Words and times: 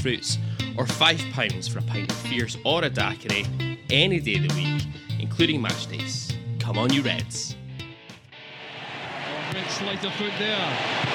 fruits, 0.00 0.38
or 0.76 0.84
£5 0.84 1.70
for 1.70 1.78
a 1.78 1.82
pint 1.82 2.10
of 2.10 2.16
fierce 2.18 2.56
or 2.64 2.84
a 2.84 2.90
daiquiri 2.90 3.46
any 3.90 4.20
day 4.20 4.36
of 4.36 4.48
the 4.48 4.54
week, 4.54 4.82
including 5.18 5.60
match 5.60 5.86
days. 5.86 6.32
Come 6.58 6.78
on, 6.78 6.92
you 6.92 7.02
Reds. 7.02 7.56
Oh, 7.80 9.54
Red 9.54 9.70
slight 9.70 10.04
of 10.04 10.12
foot 10.14 10.32
there. 10.38 11.08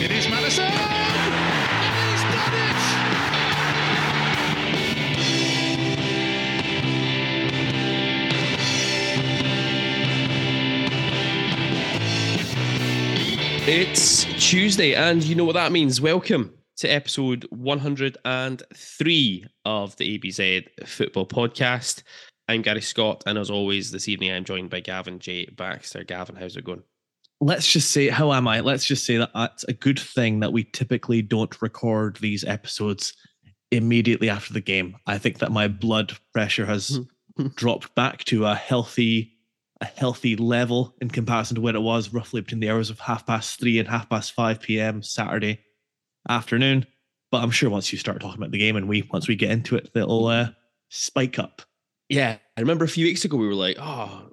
It 0.00 0.10
is 0.10 0.28
Madison! 0.28 0.97
It's 13.70 14.24
Tuesday, 14.42 14.94
and 14.94 15.22
you 15.22 15.34
know 15.34 15.44
what 15.44 15.52
that 15.52 15.72
means. 15.72 16.00
Welcome 16.00 16.54
to 16.78 16.88
episode 16.88 17.46
103 17.50 19.46
of 19.66 19.96
the 19.96 20.18
ABZ 20.18 20.86
Football 20.86 21.26
Podcast. 21.26 22.02
I'm 22.48 22.62
Gary 22.62 22.80
Scott, 22.80 23.24
and 23.26 23.36
as 23.36 23.50
always, 23.50 23.90
this 23.90 24.08
evening 24.08 24.32
I'm 24.32 24.44
joined 24.44 24.70
by 24.70 24.80
Gavin 24.80 25.18
J. 25.18 25.50
Baxter. 25.54 26.02
Gavin, 26.02 26.36
how's 26.36 26.56
it 26.56 26.64
going? 26.64 26.82
let's 27.40 27.70
just 27.70 27.92
say 27.92 28.08
how 28.08 28.32
am 28.32 28.48
i 28.48 28.58
let's 28.58 28.84
just 28.84 29.04
say 29.04 29.16
that 29.16 29.30
that's 29.32 29.62
a 29.64 29.72
good 29.72 30.00
thing 30.00 30.40
that 30.40 30.52
we 30.52 30.64
typically 30.64 31.22
don't 31.22 31.62
record 31.62 32.16
these 32.16 32.42
episodes 32.44 33.12
immediately 33.70 34.28
after 34.28 34.52
the 34.52 34.60
game 34.60 34.96
i 35.06 35.16
think 35.16 35.38
that 35.38 35.52
my 35.52 35.68
blood 35.68 36.18
pressure 36.32 36.66
has 36.66 36.98
dropped 37.54 37.94
back 37.94 38.24
to 38.24 38.44
a 38.44 38.56
healthy 38.56 39.37
a 39.80 39.86
healthy 39.86 40.34
level 40.36 40.94
in 41.00 41.08
comparison 41.08 41.54
to 41.54 41.60
where 41.60 41.76
it 41.76 41.80
was 41.80 42.12
roughly 42.12 42.40
between 42.40 42.60
the 42.60 42.70
hours 42.70 42.90
of 42.90 42.98
half 42.98 43.24
past 43.26 43.60
three 43.60 43.78
and 43.78 43.88
half 43.88 44.08
past 44.08 44.32
five 44.32 44.60
p.m 44.60 45.02
saturday 45.02 45.60
afternoon 46.28 46.84
but 47.30 47.42
i'm 47.42 47.50
sure 47.50 47.70
once 47.70 47.92
you 47.92 47.98
start 47.98 48.20
talking 48.20 48.38
about 48.38 48.50
the 48.50 48.58
game 48.58 48.76
and 48.76 48.88
we 48.88 49.08
once 49.12 49.28
we 49.28 49.36
get 49.36 49.50
into 49.50 49.76
it 49.76 49.90
that'll 49.94 50.26
uh, 50.26 50.48
spike 50.88 51.38
up 51.38 51.62
Yeah, 52.08 52.38
I 52.56 52.60
remember 52.60 52.84
a 52.84 52.88
few 52.88 53.04
weeks 53.04 53.24
ago 53.24 53.36
we 53.36 53.46
were 53.46 53.54
like, 53.54 53.76
oh, 53.78 54.30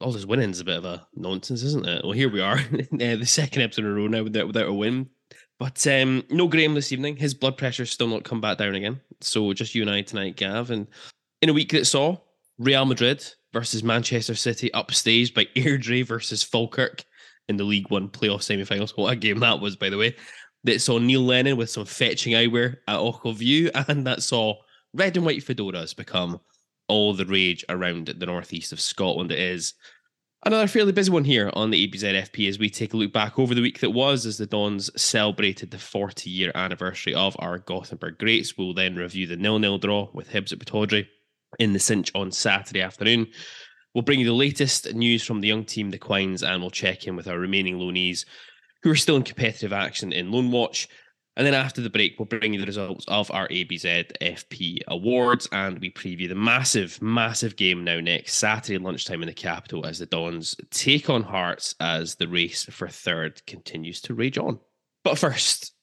all 0.00 0.10
this 0.10 0.26
winning's 0.26 0.58
a 0.60 0.64
bit 0.64 0.78
of 0.78 0.84
a 0.84 1.06
nonsense, 1.14 1.62
isn't 1.62 1.86
it? 1.86 2.02
Well, 2.02 2.12
here 2.12 2.28
we 2.28 2.40
are, 2.40 2.58
uh, 2.72 2.86
the 2.90 3.24
second 3.24 3.62
episode 3.62 3.84
in 3.84 3.92
a 3.92 3.94
row 3.94 4.08
now 4.08 4.24
without, 4.24 4.48
without 4.48 4.66
a 4.66 4.72
win. 4.72 5.08
But 5.60 5.86
um, 5.86 6.24
no 6.28 6.48
Graham 6.48 6.74
this 6.74 6.90
evening. 6.90 7.16
His 7.16 7.32
blood 7.32 7.56
pressure's 7.56 7.92
still 7.92 8.08
not 8.08 8.24
come 8.24 8.40
back 8.40 8.58
down 8.58 8.74
again. 8.74 9.00
So 9.20 9.52
just 9.52 9.74
you 9.76 9.82
and 9.82 9.90
I 9.90 10.02
tonight, 10.02 10.36
Gav. 10.36 10.72
And 10.72 10.88
in 11.40 11.48
a 11.48 11.52
week 11.52 11.70
that 11.70 11.86
saw 11.86 12.16
Real 12.58 12.84
Madrid 12.84 13.24
versus 13.54 13.84
Manchester 13.84 14.34
City 14.34 14.68
upstaged 14.74 15.32
by 15.32 15.46
Airdrie 15.56 16.04
versus 16.04 16.42
Falkirk 16.42 17.04
in 17.48 17.56
the 17.56 17.64
League 17.64 17.90
One 17.90 18.08
playoff 18.08 18.42
semi-finals. 18.42 18.94
What 18.96 19.12
a 19.12 19.16
game 19.16 19.38
that 19.40 19.60
was, 19.60 19.76
by 19.76 19.88
the 19.88 19.96
way. 19.96 20.16
That 20.64 20.80
saw 20.80 20.98
Neil 20.98 21.20
Lennon 21.20 21.56
with 21.56 21.70
some 21.70 21.84
fetching 21.84 22.34
eyewear 22.34 22.78
at 22.88 22.98
Ochil 22.98 23.34
View, 23.34 23.70
and 23.88 24.06
that 24.06 24.22
saw 24.22 24.56
red 24.92 25.16
and 25.16 25.24
white 25.24 25.42
fedoras 25.42 25.96
become 25.96 26.40
all 26.88 27.14
the 27.14 27.24
rage 27.24 27.64
around 27.68 28.08
the 28.08 28.26
northeast 28.26 28.72
of 28.72 28.80
Scotland. 28.80 29.30
It 29.30 29.38
is 29.38 29.74
another 30.44 30.66
fairly 30.66 30.92
busy 30.92 31.10
one 31.10 31.24
here 31.24 31.50
on 31.54 31.70
the 31.70 31.88
ABZFP 31.88 32.48
as 32.48 32.58
we 32.58 32.68
take 32.68 32.92
a 32.92 32.96
look 32.96 33.12
back 33.12 33.38
over 33.38 33.54
the 33.54 33.62
week 33.62 33.80
that 33.80 33.90
was 33.90 34.26
as 34.26 34.36
the 34.36 34.46
Dons 34.46 34.90
celebrated 35.00 35.70
the 35.70 35.78
40 35.78 36.28
year 36.28 36.50
anniversary 36.54 37.14
of 37.14 37.36
our 37.38 37.58
Gothenburg 37.58 38.18
Greats. 38.18 38.58
We'll 38.58 38.74
then 38.74 38.96
review 38.96 39.26
the 39.26 39.36
nil 39.36 39.58
nil 39.58 39.78
draw 39.78 40.10
with 40.12 40.30
Hibs 40.30 40.52
at 40.52 40.58
Pittodrie 40.58 41.06
in 41.58 41.72
the 41.72 41.78
cinch 41.78 42.10
on 42.14 42.30
Saturday 42.30 42.80
afternoon. 42.80 43.26
We'll 43.94 44.02
bring 44.02 44.20
you 44.20 44.26
the 44.26 44.32
latest 44.32 44.92
news 44.94 45.22
from 45.22 45.40
the 45.40 45.48
young 45.48 45.64
team, 45.64 45.90
the 45.90 45.98
Quines, 45.98 46.42
and 46.42 46.60
we'll 46.60 46.70
check 46.70 47.06
in 47.06 47.14
with 47.14 47.28
our 47.28 47.38
remaining 47.38 47.78
loanees 47.78 48.24
who 48.82 48.90
are 48.90 48.96
still 48.96 49.16
in 49.16 49.22
competitive 49.22 49.72
action 49.72 50.12
in 50.12 50.32
Loan 50.32 50.50
Watch. 50.50 50.88
And 51.36 51.46
then 51.46 51.54
after 51.54 51.80
the 51.80 51.90
break, 51.90 52.18
we'll 52.18 52.26
bring 52.26 52.54
you 52.54 52.60
the 52.60 52.66
results 52.66 53.04
of 53.08 53.30
our 53.32 53.48
ABZ 53.48 54.12
FP 54.20 54.78
awards 54.86 55.48
and 55.50 55.78
we 55.80 55.90
preview 55.90 56.28
the 56.28 56.34
massive, 56.36 57.00
massive 57.02 57.56
game 57.56 57.82
now 57.82 57.98
next 57.98 58.34
Saturday 58.34 58.78
lunchtime 58.78 59.22
in 59.22 59.26
the 59.26 59.34
capital 59.34 59.84
as 59.84 59.98
the 59.98 60.06
Dons 60.06 60.54
take 60.70 61.10
on 61.10 61.24
Hearts 61.24 61.74
as 61.80 62.14
the 62.16 62.28
race 62.28 62.64
for 62.64 62.88
third 62.88 63.44
continues 63.46 64.00
to 64.02 64.14
rage 64.14 64.38
on. 64.38 64.60
But 65.02 65.18
first, 65.18 65.73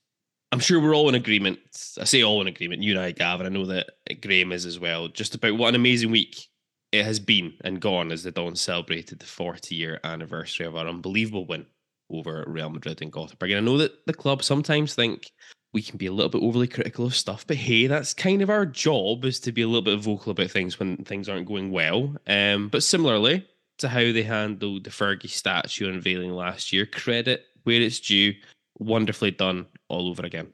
I'm 0.51 0.59
sure 0.59 0.81
we're 0.81 0.95
all 0.95 1.09
in 1.09 1.15
agreement. 1.15 1.59
I 1.99 2.03
say 2.03 2.23
all 2.23 2.41
in 2.41 2.47
agreement, 2.47 2.83
you 2.83 2.93
and 2.93 3.01
I, 3.01 3.11
Gavin. 3.11 3.45
I 3.45 3.49
know 3.49 3.65
that 3.67 3.89
Graham 4.21 4.51
is 4.51 4.65
as 4.65 4.79
well, 4.79 5.07
just 5.07 5.35
about 5.35 5.57
what 5.57 5.69
an 5.69 5.75
amazing 5.75 6.11
week 6.11 6.47
it 6.91 7.05
has 7.05 7.19
been 7.19 7.53
and 7.63 7.79
gone 7.79 8.11
as 8.11 8.23
the 8.23 8.31
Dons 8.31 8.59
celebrated 8.59 9.19
the 9.19 9.25
40 9.25 9.75
year 9.75 9.99
anniversary 10.03 10.65
of 10.65 10.75
our 10.75 10.87
unbelievable 10.87 11.45
win 11.45 11.65
over 12.09 12.43
Real 12.47 12.69
Madrid 12.69 13.01
and 13.01 13.11
Gothenburg. 13.11 13.51
And 13.51 13.59
I 13.59 13.71
know 13.71 13.77
that 13.77 14.05
the 14.05 14.13
club 14.13 14.43
sometimes 14.43 14.93
think 14.93 15.31
we 15.73 15.81
can 15.81 15.97
be 15.97 16.07
a 16.07 16.11
little 16.11 16.29
bit 16.29 16.43
overly 16.43 16.67
critical 16.67 17.05
of 17.05 17.15
stuff, 17.15 17.47
but 17.47 17.55
hey, 17.55 17.87
that's 17.87 18.13
kind 18.13 18.41
of 18.41 18.49
our 18.49 18.65
job 18.65 19.23
is 19.23 19.39
to 19.39 19.53
be 19.53 19.61
a 19.61 19.67
little 19.67 19.81
bit 19.81 19.99
vocal 19.99 20.31
about 20.31 20.51
things 20.51 20.77
when 20.77 20.97
things 20.97 21.29
aren't 21.29 21.47
going 21.47 21.71
well. 21.71 22.13
Um, 22.27 22.67
but 22.67 22.83
similarly 22.83 23.47
to 23.77 23.87
how 23.87 23.99
they 23.99 24.23
handled 24.23 24.83
the 24.83 24.89
Fergie 24.89 25.29
statue 25.29 25.89
unveiling 25.89 26.33
last 26.33 26.73
year, 26.73 26.85
credit 26.85 27.45
where 27.63 27.79
it's 27.79 28.01
due, 28.01 28.33
wonderfully 28.79 29.31
done 29.31 29.65
all 29.91 30.07
over 30.09 30.25
again. 30.25 30.53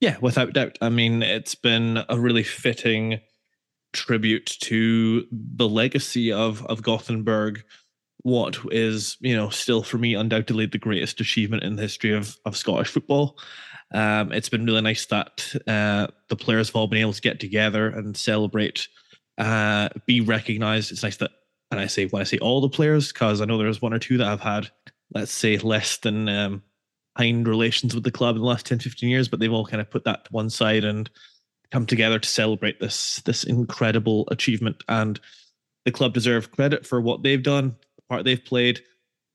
Yeah, 0.00 0.16
without 0.20 0.52
doubt. 0.52 0.78
I 0.80 0.88
mean, 0.88 1.22
it's 1.22 1.54
been 1.54 2.04
a 2.08 2.18
really 2.18 2.42
fitting 2.42 3.20
tribute 3.92 4.46
to 4.62 5.26
the 5.30 5.68
legacy 5.68 6.32
of 6.32 6.66
of 6.66 6.82
Gothenburg. 6.82 7.62
What 8.24 8.58
is, 8.70 9.16
you 9.20 9.34
know, 9.34 9.48
still 9.50 9.82
for 9.82 9.98
me 9.98 10.14
undoubtedly 10.14 10.66
the 10.66 10.78
greatest 10.78 11.20
achievement 11.20 11.62
in 11.62 11.76
the 11.76 11.82
history 11.82 12.12
of 12.12 12.36
of 12.44 12.56
Scottish 12.56 12.88
football. 12.88 13.38
Um, 13.94 14.32
it's 14.32 14.48
been 14.48 14.64
really 14.64 14.80
nice 14.80 15.06
that 15.06 15.54
uh, 15.66 16.06
the 16.28 16.36
players 16.36 16.68
have 16.68 16.76
all 16.76 16.86
been 16.86 17.00
able 17.00 17.12
to 17.12 17.20
get 17.20 17.40
together 17.40 17.88
and 17.88 18.16
celebrate, 18.16 18.88
uh, 19.38 19.90
be 20.06 20.20
recognised. 20.20 20.92
It's 20.92 21.02
nice 21.02 21.18
that, 21.18 21.32
and 21.70 21.78
I 21.78 21.86
say 21.86 22.06
when 22.06 22.22
I 22.22 22.24
say 22.24 22.38
all 22.38 22.60
the 22.62 22.70
players, 22.70 23.12
because 23.12 23.40
I 23.40 23.44
know 23.44 23.58
there's 23.58 23.82
one 23.82 23.92
or 23.92 23.98
two 23.98 24.16
that 24.18 24.24
have 24.24 24.40
had, 24.40 24.70
let's 25.14 25.32
say, 25.32 25.58
less 25.58 25.98
than 25.98 26.28
um, 26.28 26.62
kind 27.16 27.46
relations 27.46 27.94
with 27.94 28.04
the 28.04 28.10
club 28.10 28.36
in 28.36 28.42
the 28.42 28.48
last 28.48 28.66
10, 28.66 28.78
15 28.78 29.08
years, 29.08 29.28
but 29.28 29.40
they've 29.40 29.52
all 29.52 29.66
kind 29.66 29.80
of 29.80 29.90
put 29.90 30.04
that 30.04 30.24
to 30.24 30.32
one 30.32 30.50
side 30.50 30.84
and 30.84 31.10
come 31.70 31.86
together 31.86 32.18
to 32.18 32.28
celebrate 32.28 32.80
this 32.80 33.20
this 33.24 33.44
incredible 33.44 34.28
achievement. 34.30 34.82
And 34.88 35.18
the 35.84 35.92
club 35.92 36.14
deserve 36.14 36.52
credit 36.52 36.86
for 36.86 37.00
what 37.00 37.22
they've 37.22 37.42
done, 37.42 37.76
the 37.96 38.02
part 38.08 38.24
they've 38.24 38.44
played. 38.44 38.80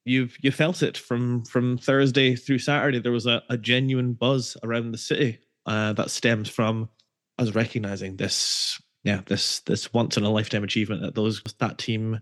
You've 0.05 0.37
you 0.41 0.51
felt 0.51 0.83
it 0.83 0.97
from 0.97 1.43
from 1.45 1.77
Thursday 1.77 2.35
through 2.35 2.59
Saturday. 2.59 2.99
There 2.99 3.11
was 3.11 3.25
a, 3.25 3.43
a 3.49 3.57
genuine 3.57 4.13
buzz 4.13 4.55
around 4.63 4.91
the 4.91 4.97
city 4.97 5.39
uh, 5.65 5.93
that 5.93 6.09
stems 6.09 6.49
from 6.49 6.89
us 7.37 7.53
recognizing 7.53 8.15
this, 8.15 8.81
yeah, 9.03 9.21
this 9.25 9.59
this 9.61 9.93
once 9.93 10.17
in 10.17 10.23
a 10.23 10.29
lifetime 10.29 10.63
achievement 10.63 11.01
that 11.01 11.15
those 11.15 11.43
that 11.59 11.77
team 11.77 12.19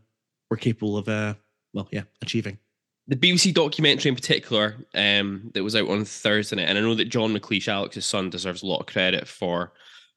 were 0.50 0.58
capable 0.58 0.98
of, 0.98 1.08
uh, 1.08 1.36
well, 1.74 1.88
yeah, 1.92 2.04
achieving 2.22 2.58
the 3.08 3.16
BBC 3.16 3.54
documentary 3.54 4.10
in 4.10 4.16
particular 4.16 4.76
um, 4.96 5.52
that 5.54 5.64
was 5.64 5.76
out 5.76 5.90
on 5.90 6.06
Thursday 6.06 6.56
night, 6.56 6.70
and 6.70 6.78
I 6.78 6.82
know 6.82 6.96
that 6.96 7.10
John 7.10 7.36
McLeish, 7.36 7.68
Alex's 7.68 8.06
son, 8.06 8.30
deserves 8.30 8.64
a 8.64 8.68
lot 8.68 8.80
of 8.80 8.88
credit 8.88 9.28
for 9.28 9.74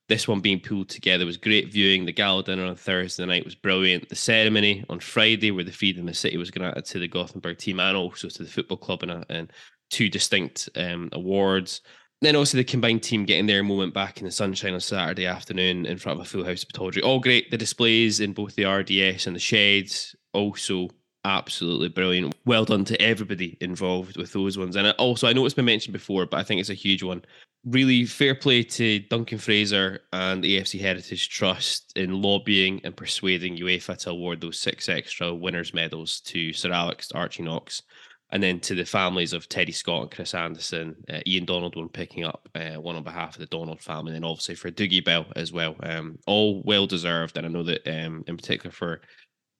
this 0.08 0.26
one 0.26 0.40
being 0.40 0.60
pulled 0.60 0.88
together. 0.88 1.22
It 1.22 1.26
was 1.26 1.36
great 1.36 1.70
viewing. 1.70 2.06
The 2.06 2.12
gala 2.12 2.42
dinner 2.42 2.64
on 2.64 2.76
Thursday 2.76 3.26
night 3.26 3.44
was 3.44 3.54
brilliant. 3.54 4.08
The 4.08 4.16
ceremony 4.16 4.84
on 4.88 5.00
Friday, 5.00 5.50
where 5.50 5.64
the 5.64 5.72
feed 5.72 5.98
in 5.98 6.06
the 6.06 6.14
city 6.14 6.38
was 6.38 6.50
granted 6.50 6.86
to 6.86 6.98
the 6.98 7.08
Gothenburg 7.08 7.58
team 7.58 7.78
and 7.78 7.96
also 7.96 8.28
to 8.28 8.42
the 8.42 8.48
football 8.48 8.78
club 8.78 9.02
and, 9.02 9.10
a, 9.10 9.26
in 9.28 9.50
two 9.90 10.08
distinct 10.08 10.70
um, 10.76 11.10
awards. 11.12 11.82
Then 12.22 12.36
also 12.36 12.56
the 12.56 12.64
combined 12.64 13.02
team 13.02 13.26
getting 13.26 13.46
their 13.46 13.62
moment 13.62 13.92
back 13.92 14.18
in 14.18 14.24
the 14.24 14.30
sunshine 14.32 14.74
on 14.74 14.80
Saturday 14.80 15.26
afternoon 15.26 15.84
in 15.84 15.98
front 15.98 16.18
of 16.18 16.26
a 16.26 16.28
full 16.28 16.44
house 16.44 16.62
of 16.62 16.70
Pittodrie. 16.70 17.04
All 17.04 17.20
great. 17.20 17.50
The 17.50 17.58
displays 17.58 18.20
in 18.20 18.32
both 18.32 18.56
the 18.56 18.64
RDS 18.64 19.26
and 19.26 19.36
the 19.36 19.40
sheds 19.40 20.16
also 20.32 20.88
absolutely 21.24 21.88
brilliant. 21.88 22.34
Well 22.46 22.64
done 22.64 22.84
to 22.86 23.00
everybody 23.02 23.56
involved 23.60 24.16
with 24.16 24.32
those 24.32 24.56
ones. 24.58 24.76
And 24.76 24.88
also, 24.98 25.28
I 25.28 25.32
know 25.32 25.44
it's 25.44 25.54
been 25.54 25.64
mentioned 25.64 25.92
before, 25.92 26.26
but 26.26 26.38
I 26.38 26.42
think 26.42 26.60
it's 26.60 26.70
a 26.70 26.74
huge 26.74 27.02
one. 27.02 27.24
really 27.64 28.04
fair 28.04 28.34
play 28.34 28.62
to 28.62 29.00
Duncan 29.00 29.38
Fraser 29.38 30.00
and 30.12 30.42
the 30.42 30.58
AFC 30.58 30.80
Heritage 30.80 31.28
Trust 31.28 31.92
in 31.96 32.22
lobbying 32.22 32.80
and 32.84 32.96
persuading 32.96 33.56
UEFA 33.56 33.96
to 33.98 34.10
award 34.10 34.40
those 34.40 34.58
six 34.58 34.88
extra 34.88 35.34
winners' 35.34 35.74
medals 35.74 36.20
to 36.22 36.52
Sir 36.52 36.72
Alex 36.72 37.10
Archie 37.12 37.42
Knox, 37.42 37.82
and 38.30 38.42
then 38.42 38.60
to 38.60 38.74
the 38.74 38.84
families 38.84 39.32
of 39.32 39.48
Teddy 39.48 39.72
Scott 39.72 40.02
and 40.02 40.10
Chris 40.10 40.34
Anderson. 40.34 40.96
Uh, 41.10 41.20
Ian 41.26 41.46
Donald 41.46 41.76
one 41.76 41.88
picking 41.88 42.24
up 42.24 42.48
uh, 42.54 42.74
one 42.74 42.96
on 42.96 43.02
behalf 43.02 43.34
of 43.34 43.40
the 43.40 43.46
Donald 43.46 43.80
family, 43.80 44.14
and 44.14 44.24
obviously 44.24 44.54
for 44.54 44.70
Dougie 44.70 45.04
Bell 45.04 45.26
as 45.36 45.52
well. 45.52 45.74
Um, 45.82 46.18
all 46.26 46.62
well 46.64 46.86
deserved, 46.86 47.36
and 47.36 47.46
I 47.46 47.50
know 47.50 47.64
that 47.64 47.86
um, 47.86 48.24
in 48.26 48.36
particular 48.36 48.70
for 48.70 49.00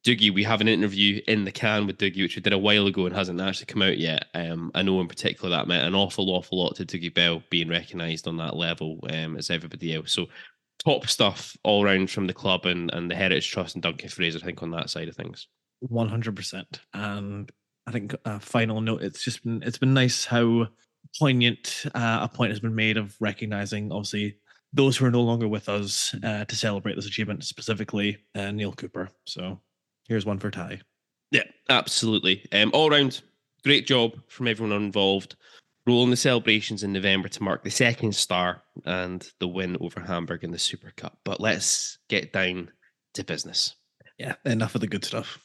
Dougie, 0.09 0.33
we 0.33 0.45
have 0.45 0.61
an 0.61 0.69
interview 0.69 1.21
in 1.29 1.45
the 1.45 1.53
can 1.53 1.87
with 1.87 1.99
Dougie, 1.99 2.23
which 2.23 2.37
we 2.37 2.43
did 2.43 2.53
a 2.53 2.59
while 2.59 2.87
ago 2.87 3.07
and 3.07 3.15
hasn't 3.15 3.41
actually 3.41 3.67
come 3.67 3.83
out 3.83 3.99
yet. 3.99 4.27
Um, 4.35 4.71
I 4.75 4.83
know 4.83 5.01
in 5.01 5.09
particular 5.09 5.51
that 5.51 5.69
meant 5.69 5.87
an 5.87 5.95
awful, 5.95 6.31
awful 6.31 6.59
lot 6.59 6.77
to 6.77 6.87
Dougie 6.87 7.13
Bell 7.13 7.43
being 7.51 7.69
recognised 7.69 8.27
on 8.27 8.39
that 8.39 8.57
level 8.57 8.99
um, 9.11 9.37
as 9.37 9.51
everybody 9.51 9.95
else. 9.95 10.13
So 10.13 10.27
top 10.79 11.07
stuff 11.09 11.57
all 11.63 11.85
round 11.85 12.11
from 12.11 12.27
the 12.27 12.33
club 12.33 12.65
and, 12.65 12.91
and 12.95 13.11
the 13.11 13.15
Heritage 13.15 13.51
Trust 13.51 13.75
and 13.75 13.83
Duncan 13.83 14.09
Fraser, 14.09 14.39
I 14.43 14.47
think, 14.47 14.63
on 14.63 14.71
that 14.71 14.91
side 14.91 15.09
of 15.09 15.17
things. 15.17 15.47
One 15.81 16.09
hundred 16.09 16.37
percent. 16.37 16.81
And 16.95 17.51
I 17.87 17.93
think 17.93 18.15
a 18.25 18.41
final 18.41 18.81
note, 18.81 19.03
it's 19.03 19.23
just 19.23 19.45
been 19.45 19.63
it's 19.63 19.79
been 19.79 19.95
nice 19.95 20.25
how 20.25 20.69
poignant 21.19 21.85
uh, 21.95 22.21
a 22.23 22.29
point 22.29 22.51
has 22.51 22.61
been 22.61 22.75
made 22.75 22.97
of 22.97 23.17
recognizing 23.21 23.93
obviously 23.93 24.39
those 24.73 24.97
who 24.97 25.07
are 25.07 25.11
no 25.11 25.23
longer 25.23 25.49
with 25.49 25.69
us 25.69 26.15
uh, 26.23 26.45
to 26.45 26.57
celebrate 26.57 26.97
this 26.97 27.07
achievement, 27.07 27.45
specifically 27.45 28.19
uh, 28.35 28.51
Neale 28.51 28.73
Cooper. 28.73 29.09
So 29.25 29.61
Here's 30.09 30.27
one 30.27 30.39
for 30.39 30.51
Ty. 30.51 30.81
Yeah, 31.31 31.45
absolutely. 31.69 32.47
Um, 32.53 32.71
all 32.73 32.91
round, 32.91 33.21
great 33.63 33.87
job 33.87 34.15
from 34.29 34.49
everyone 34.49 34.83
involved. 34.83 35.37
Rolling 35.87 36.11
the 36.11 36.17
celebrations 36.17 36.83
in 36.83 36.93
November 36.93 37.29
to 37.29 37.43
mark 37.43 37.65
the 37.65 37.71
second 37.71 38.15
star 38.15 38.63
and 38.85 39.27
the 39.39 39.49
win 39.49 39.77
over 39.81 40.01
Hamburg 40.01 40.45
in 40.45 40.51
the 40.51 40.59
Super 40.59 40.93
Cup. 40.97 41.19
But 41.25 41.41
let's 41.41 41.99
get 42.09 42.33
down 42.33 42.71
to 43.15 43.25
business. 43.25 43.75
Yeah, 44.19 44.35
enough 44.45 44.75
of 44.75 44.81
the 44.81 44.87
good 44.87 45.05
stuff. 45.05 45.39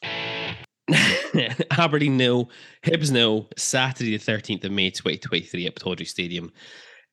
Aberdeen 1.72 2.18
nil, 2.18 2.50
Hibs 2.86 3.12
nil, 3.12 3.50
Saturday 3.58 4.18
the 4.18 4.32
13th 4.32 4.66
of 4.66 4.72
May 4.72 4.90
2023 4.90 5.68
at 5.68 5.76
Pittodrie 5.76 6.08
Stadium 6.08 6.52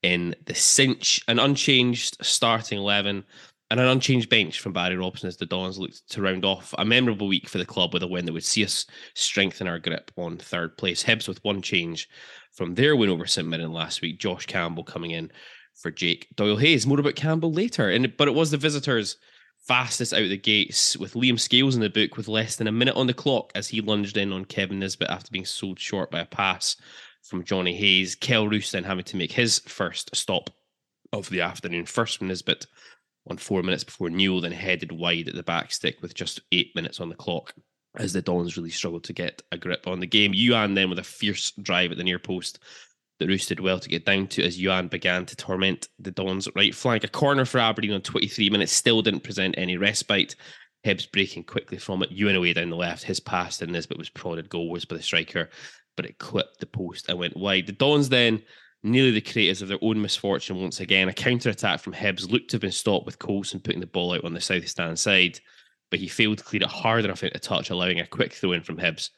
in 0.02 0.34
the 0.46 0.54
cinch. 0.54 1.22
An 1.28 1.38
unchanged 1.38 2.16
starting 2.22 2.78
11 2.78 3.24
and 3.70 3.78
an 3.78 3.86
unchanged 3.86 4.28
bench 4.28 4.58
from 4.58 4.72
Barry 4.72 4.96
Robson 4.96 5.28
as 5.28 5.36
the 5.36 5.46
Dons 5.46 5.78
looked 5.78 6.08
to 6.10 6.22
round 6.22 6.44
off 6.44 6.74
a 6.76 6.84
memorable 6.84 7.28
week 7.28 7.48
for 7.48 7.58
the 7.58 7.64
club 7.64 7.94
with 7.94 8.02
a 8.02 8.06
win 8.08 8.24
that 8.26 8.32
would 8.32 8.44
see 8.44 8.64
us 8.64 8.84
strengthen 9.14 9.68
our 9.68 9.78
grip 9.78 10.10
on 10.16 10.38
third 10.38 10.76
place. 10.76 11.04
Hibs 11.04 11.28
with 11.28 11.42
one 11.44 11.62
change 11.62 12.08
from 12.52 12.74
their 12.74 12.96
win 12.96 13.10
over 13.10 13.26
St 13.26 13.46
Mirren 13.46 13.72
last 13.72 14.02
week. 14.02 14.18
Josh 14.18 14.46
Campbell 14.46 14.82
coming 14.82 15.12
in 15.12 15.30
for 15.74 15.92
Jake 15.92 16.26
Doyle 16.34 16.56
Hayes. 16.56 16.86
More 16.86 16.98
about 16.98 17.14
Campbell 17.14 17.52
later. 17.52 17.88
And 17.88 18.16
but 18.16 18.26
it 18.26 18.34
was 18.34 18.50
the 18.50 18.56
visitors 18.56 19.16
fastest 19.60 20.12
out 20.12 20.28
the 20.28 20.36
gates 20.36 20.96
with 20.96 21.14
Liam 21.14 21.38
Scales 21.38 21.76
in 21.76 21.80
the 21.80 21.90
book 21.90 22.16
with 22.16 22.28
less 22.28 22.56
than 22.56 22.66
a 22.66 22.72
minute 22.72 22.96
on 22.96 23.06
the 23.06 23.14
clock 23.14 23.52
as 23.54 23.68
he 23.68 23.80
lunged 23.80 24.16
in 24.16 24.32
on 24.32 24.44
Kevin 24.46 24.80
Nisbet 24.80 25.10
after 25.10 25.30
being 25.30 25.44
sold 25.44 25.78
short 25.78 26.10
by 26.10 26.20
a 26.20 26.26
pass 26.26 26.76
from 27.22 27.44
Jonny 27.44 27.76
Hayes. 27.76 28.16
Kelle 28.16 28.48
Roos 28.48 28.72
then 28.72 28.84
having 28.84 29.04
to 29.04 29.16
make 29.16 29.30
his 29.30 29.60
first 29.60 30.14
stop 30.16 30.50
of 31.12 31.28
the 31.30 31.40
afternoon. 31.40 31.86
First 31.86 32.18
from 32.18 32.28
Nisbet 32.28 32.66
on 33.28 33.36
four 33.36 33.62
minutes 33.62 33.84
before 33.84 34.10
Newell 34.10 34.40
then 34.40 34.52
headed 34.52 34.92
wide 34.92 35.28
at 35.28 35.34
the 35.34 35.42
back 35.42 35.72
stick 35.72 36.00
with 36.00 36.14
just 36.14 36.40
eight 36.52 36.74
minutes 36.74 37.00
on 37.00 37.08
the 37.08 37.14
clock 37.14 37.54
as 37.96 38.12
the 38.12 38.22
Dons 38.22 38.56
really 38.56 38.70
struggled 38.70 39.04
to 39.04 39.12
get 39.12 39.42
a 39.52 39.58
grip 39.58 39.86
on 39.86 40.00
the 40.00 40.06
game. 40.06 40.32
Youan 40.32 40.74
then 40.74 40.90
with 40.90 40.98
a 40.98 41.04
fierce 41.04 41.52
drive 41.62 41.90
at 41.90 41.98
the 41.98 42.04
near 42.04 42.18
post 42.18 42.60
that 43.18 43.28
Roos 43.28 43.46
did 43.46 43.60
well 43.60 43.78
to 43.78 43.88
get 43.88 44.06
down 44.06 44.26
to 44.28 44.44
as 44.44 44.58
Youan 44.58 44.88
began 44.88 45.26
to 45.26 45.36
torment 45.36 45.88
the 45.98 46.10
Dons 46.10 46.48
right 46.54 46.74
flank. 46.74 47.04
A 47.04 47.08
corner 47.08 47.44
for 47.44 47.58
Aberdeen 47.58 47.92
on 47.92 48.00
23 48.00 48.48
minutes 48.50 48.72
still 48.72 49.02
didn't 49.02 49.24
present 49.24 49.56
any 49.58 49.76
respite. 49.76 50.36
Hibs 50.86 51.10
breaking 51.10 51.44
quickly 51.44 51.78
from 51.78 52.02
it. 52.02 52.16
Youan 52.16 52.36
away 52.36 52.52
down 52.52 52.70
the 52.70 52.76
left. 52.76 53.02
His 53.02 53.20
pass 53.20 53.58
this 53.58 53.68
Nisbet 53.68 53.98
was 53.98 54.08
prodded 54.08 54.48
goalwards 54.48 54.88
by 54.88 54.96
the 54.96 55.02
striker, 55.02 55.50
but 55.96 56.06
it 56.06 56.18
clipped 56.18 56.60
the 56.60 56.66
post 56.66 57.08
and 57.08 57.18
went 57.18 57.36
wide. 57.36 57.66
The 57.66 57.72
Dons 57.72 58.08
then 58.08 58.42
nearly 58.82 59.10
the 59.10 59.20
creators 59.20 59.62
of 59.62 59.68
their 59.68 59.78
own 59.82 60.00
misfortune 60.00 60.60
once 60.60 60.80
again. 60.80 61.08
A 61.08 61.12
counter 61.12 61.50
attack 61.50 61.80
from 61.80 61.92
Hibs 61.92 62.30
looked 62.30 62.50
to 62.50 62.54
have 62.54 62.62
been 62.62 62.72
stopped 62.72 63.06
with 63.06 63.18
Coulson 63.18 63.60
putting 63.60 63.80
the 63.80 63.86
ball 63.86 64.14
out 64.14 64.24
on 64.24 64.32
the 64.32 64.40
south 64.40 64.66
stand 64.68 64.98
side, 64.98 65.40
but 65.90 66.00
he 66.00 66.08
failed 66.08 66.38
to 66.38 66.44
clear 66.44 66.62
it 66.62 66.68
hard 66.68 67.04
enough 67.04 67.22
out 67.22 67.32
to 67.32 67.38
touch, 67.38 67.70
allowing 67.70 68.00
a 68.00 68.06
quick 68.06 68.32
throw 68.32 68.52
in 68.52 68.62
from 68.62 68.78
Hibs, 68.78 69.10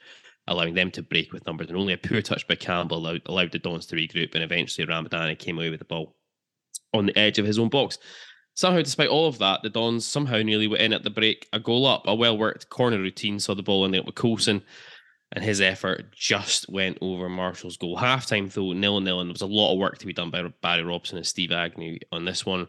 allowing 0.49 0.75
them 0.75 0.91
to 0.93 1.03
break 1.03 1.33
with 1.33 1.47
numbers. 1.47 1.69
And 1.69 1.77
only 1.77 1.93
a 1.93 1.99
poor 1.99 2.23
touch 2.23 2.47
by 2.49 2.57
Campbell 2.57 2.99
allowed, 2.99 3.23
allowed 3.27 3.53
the 3.53 3.59
Dons 3.59 3.87
to 3.87 3.97
regroup, 3.97 4.35
and 4.35 4.43
eventually 4.43 4.87
Ramadani 4.87 5.39
came 5.39 5.59
away 5.59 5.71
with 5.71 5.79
the 5.79 5.85
ball 5.85 6.17
on 6.93 7.07
the 7.07 7.19
edge 7.19 7.39
of 7.39 7.47
his 7.47 7.59
own 7.59 7.69
box. 7.69 7.99
Somehow, 8.55 8.83
despite 8.83 9.09
all 9.09 9.29
of 9.29 9.39
that, 9.39 9.63
the 9.63 9.71
Dons 9.71 10.05
somehow 10.05 10.43
nearly 10.43 10.67
went 10.67 10.83
in 10.83 10.93
at 10.93 11.05
the 11.05 11.11
break, 11.11 11.49
a 11.53 11.61
goal 11.61 11.87
up, 11.87 12.03
a 12.07 12.15
well 12.15 12.37
worked 12.37 12.69
corner 12.69 12.99
routine, 12.99 13.39
saw 13.39 13.55
the 13.55 13.63
ball 13.63 13.85
in 13.85 13.93
there 13.93 14.03
with 14.03 14.15
Coulson 14.15 14.63
and 15.33 15.45
his 15.45 15.61
effort 15.61 16.15
just 16.15 16.69
went 16.69 16.99
over 17.01 17.29
Marshall's 17.29 17.77
goal. 17.77 17.97
Halftime, 17.97 18.53
though, 18.53 18.73
nil 18.73 19.01
nil, 19.01 19.21
and 19.21 19.29
there 19.29 19.33
was 19.33 19.43
a 19.43 19.47
lot 19.47 19.73
of 19.73 19.79
work 19.79 19.99
to 19.99 20.07
be 20.07 20.13
done 20.13 20.31
by 20.31 20.43
Barry 20.63 20.83
Robson 20.83 21.17
and 21.17 21.27
Steve 21.27 21.53
Agnew 21.53 21.99
on 22.13 22.25
this 22.25 22.45
one. 22.45 22.69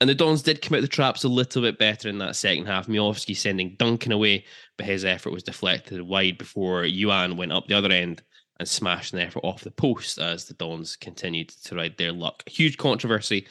And 0.00 0.10
the 0.10 0.14
Dons 0.16 0.42
did 0.42 0.60
come 0.60 0.76
out 0.76 0.80
the 0.80 0.88
traps 0.88 1.22
a 1.22 1.28
little 1.28 1.62
bit 1.62 1.78
better 1.78 2.08
in 2.08 2.18
that 2.18 2.34
second 2.34 2.66
half. 2.66 2.88
Miovski 2.88 3.36
sending 3.36 3.76
Duncan 3.78 4.10
away, 4.10 4.44
but 4.76 4.86
his 4.86 5.04
effort 5.04 5.30
was 5.32 5.44
deflected 5.44 6.02
wide 6.02 6.38
before 6.38 6.82
Youan 6.82 7.36
went 7.36 7.52
up 7.52 7.68
the 7.68 7.78
other 7.78 7.92
end 7.92 8.20
and 8.58 8.68
smashed 8.68 9.12
an 9.12 9.20
effort 9.20 9.44
off 9.44 9.62
the 9.62 9.70
post 9.70 10.18
as 10.18 10.44
the 10.44 10.54
Dons 10.54 10.96
continued 10.96 11.50
to 11.50 11.76
ride 11.76 11.96
their 11.98 12.10
luck. 12.10 12.42
Huge 12.48 12.78
controversy 12.78 13.46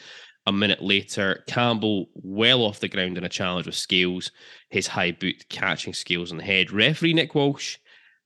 a 0.46 0.52
minute 0.52 0.82
later. 0.82 1.42
Campbell 1.48 2.08
well 2.16 2.64
off 2.64 2.82
the 2.82 2.90
ground 2.90 3.18
in 3.18 3.24
a 3.24 3.30
challenge 3.30 3.66
with 3.66 3.76
Scales, 3.76 4.32
his 4.70 4.88
high 4.88 5.12
boot 5.12 5.46
catching 5.48 5.94
Scales 5.94 6.32
on 6.32 6.38
the 6.38 6.44
head. 6.44 6.72
Referee 6.72 7.14
Nick 7.14 7.34
Walsh 7.34 7.78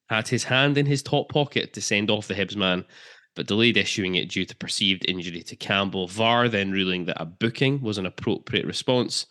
had 0.10 0.28
his 0.28 0.44
hand 0.44 0.78
in 0.78 0.86
his 0.86 1.02
top 1.02 1.30
pocket 1.30 1.74
to 1.74 1.82
send 1.82 2.10
off 2.10 2.28
the 2.28 2.36
Hibs 2.36 2.56
man, 2.56 2.86
but 3.36 3.48
delayed 3.48 3.78
issuing 3.78 4.16
it 4.16 4.30
due 4.30 4.46
to 4.46 4.56
perceived 4.56 5.06
injury 5.08 5.42
to 5.42 5.56
Campbell. 5.56 6.08
VAR 6.08 6.48
then 6.48 6.72
ruling 6.72 7.06
that 7.06 7.22
a 7.22 7.26
booking 7.26 7.82
was 7.82 7.98
an 7.98 8.06
appropriate 8.06 8.66
response. 8.66 9.26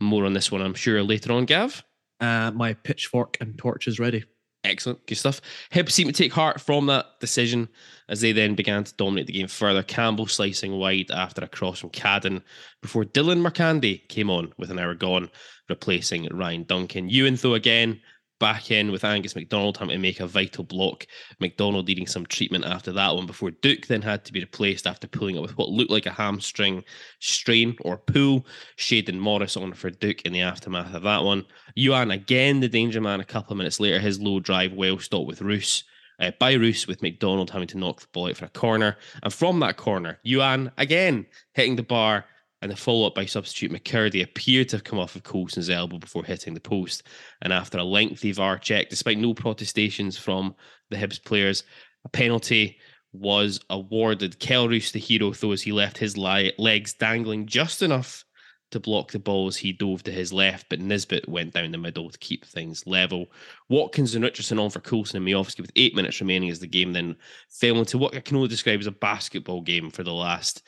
More 0.00 0.24
on 0.24 0.32
this 0.32 0.52
one, 0.52 0.60
I'm 0.60 0.74
sure, 0.74 1.02
later 1.02 1.32
on, 1.32 1.44
Gav. 1.44 1.82
Uh, 2.20 2.50
my 2.52 2.74
pitchfork 2.74 3.36
and 3.40 3.56
torch 3.56 3.86
is 3.86 3.98
ready. 3.98 4.24
Excellent, 4.64 5.06
good 5.06 5.14
stuff. 5.14 5.40
Hibs 5.70 5.92
seemed 5.92 6.14
to 6.14 6.22
take 6.22 6.32
heart 6.32 6.60
from 6.60 6.86
that 6.86 7.06
decision 7.20 7.68
as 8.08 8.20
they 8.20 8.32
then 8.32 8.56
began 8.56 8.82
to 8.82 8.94
dominate 8.96 9.28
the 9.28 9.32
game 9.32 9.46
further. 9.46 9.84
Campbell 9.84 10.26
slicing 10.26 10.72
wide 10.72 11.12
after 11.12 11.44
a 11.44 11.48
cross 11.48 11.78
from 11.78 11.90
Cadden 11.90 12.42
before 12.82 13.04
Dylan 13.04 13.40
Marcandy 13.40 14.06
came 14.08 14.30
on 14.30 14.52
with 14.58 14.70
an 14.72 14.80
hour 14.80 14.94
gone, 14.94 15.30
replacing 15.68 16.26
Ryan 16.32 16.64
Duncan. 16.64 17.08
Youan, 17.08 17.40
though, 17.40 17.54
again 17.54 18.00
back 18.38 18.70
in 18.70 18.92
with 18.92 19.04
Angus 19.04 19.34
MacDonald 19.34 19.76
having 19.76 19.94
to 19.94 19.98
make 19.98 20.20
a 20.20 20.26
vital 20.26 20.64
block. 20.64 21.06
MacDonald 21.40 21.86
needing 21.86 22.06
some 22.06 22.26
treatment 22.26 22.64
after 22.64 22.92
that 22.92 23.14
one 23.14 23.26
before 23.26 23.50
Duk 23.50 23.86
then 23.86 24.02
had 24.02 24.24
to 24.24 24.32
be 24.32 24.40
replaced 24.40 24.86
after 24.86 25.06
pulling 25.06 25.36
it 25.36 25.42
with 25.42 25.56
what 25.56 25.70
looked 25.70 25.90
like 25.90 26.06
a 26.06 26.12
hamstring 26.12 26.84
strain 27.20 27.76
or 27.82 27.98
pull. 27.98 28.46
Shayden 28.76 29.18
Morris 29.18 29.56
on 29.56 29.72
for 29.72 29.90
Duk 29.90 30.22
in 30.22 30.32
the 30.32 30.40
aftermath 30.40 30.94
of 30.94 31.02
that 31.02 31.24
one. 31.24 31.44
Youan 31.76 32.12
again, 32.12 32.60
the 32.60 32.68
danger 32.68 33.00
man, 33.00 33.20
a 33.20 33.24
couple 33.24 33.52
of 33.52 33.58
minutes 33.58 33.80
later, 33.80 33.98
his 33.98 34.20
low 34.20 34.40
drive 34.40 34.72
well 34.72 34.98
stopped 34.98 35.26
with 35.26 35.42
Roos. 35.42 35.84
Uh, 36.20 36.32
by 36.40 36.54
Roos 36.54 36.88
with 36.88 37.00
MacDonald 37.00 37.48
having 37.48 37.68
to 37.68 37.78
knock 37.78 38.00
the 38.00 38.08
ball 38.12 38.28
out 38.28 38.36
for 38.36 38.44
a 38.44 38.48
corner. 38.48 38.96
And 39.22 39.32
from 39.32 39.60
that 39.60 39.76
corner, 39.76 40.18
Youan 40.26 40.72
again 40.76 41.26
hitting 41.54 41.76
the 41.76 41.84
bar 41.84 42.24
and 42.60 42.70
the 42.70 42.76
follow 42.76 43.06
up 43.06 43.14
by 43.14 43.24
substitute 43.24 43.70
McKirdy 43.70 44.22
appeared 44.22 44.68
to 44.70 44.76
have 44.76 44.84
come 44.84 44.98
off 44.98 45.16
of 45.16 45.22
Coulson's 45.22 45.70
elbow 45.70 45.98
before 45.98 46.24
hitting 46.24 46.54
the 46.54 46.60
post. 46.60 47.04
And 47.42 47.52
after 47.52 47.78
a 47.78 47.84
lengthy 47.84 48.32
VAR 48.32 48.58
check, 48.58 48.88
despite 48.88 49.18
no 49.18 49.34
protestations 49.34 50.18
from 50.18 50.54
the 50.90 50.96
Hibs 50.96 51.22
players, 51.24 51.64
a 52.04 52.08
penalty 52.08 52.78
was 53.12 53.60
awarded. 53.70 54.38
Kelle 54.38 54.68
Roos, 54.68 54.92
the 54.92 54.98
hero, 54.98 55.30
though, 55.30 55.52
as 55.52 55.62
he 55.62 55.72
left 55.72 55.98
his 55.98 56.16
legs 56.16 56.94
dangling 56.94 57.46
just 57.46 57.82
enough 57.82 58.24
to 58.70 58.80
block 58.80 59.12
the 59.12 59.18
ball 59.18 59.46
as 59.46 59.56
he 59.56 59.72
dove 59.72 60.02
to 60.02 60.12
his 60.12 60.32
left, 60.32 60.66
but 60.68 60.80
Nisbet 60.80 61.26
went 61.28 61.54
down 61.54 61.72
the 61.72 61.78
middle 61.78 62.10
to 62.10 62.18
keep 62.18 62.44
things 62.44 62.86
level. 62.86 63.26
Watkins 63.70 64.14
and 64.14 64.22
Richardson 64.22 64.58
on 64.58 64.70
for 64.70 64.80
Coulson 64.80 65.16
and 65.16 65.26
Miovski 65.26 65.60
with 65.60 65.72
eight 65.76 65.94
minutes 65.94 66.20
remaining 66.20 66.50
as 66.50 66.58
the 66.58 66.66
game 66.66 66.92
then 66.92 67.16
fell 67.48 67.78
into 67.78 67.96
what 67.96 68.14
I 68.14 68.20
can 68.20 68.36
only 68.36 68.48
describe 68.48 68.80
as 68.80 68.86
a 68.86 68.92
basketball 68.92 69.62
game 69.62 69.90
for 69.90 70.02
the 70.02 70.12
last 70.12 70.62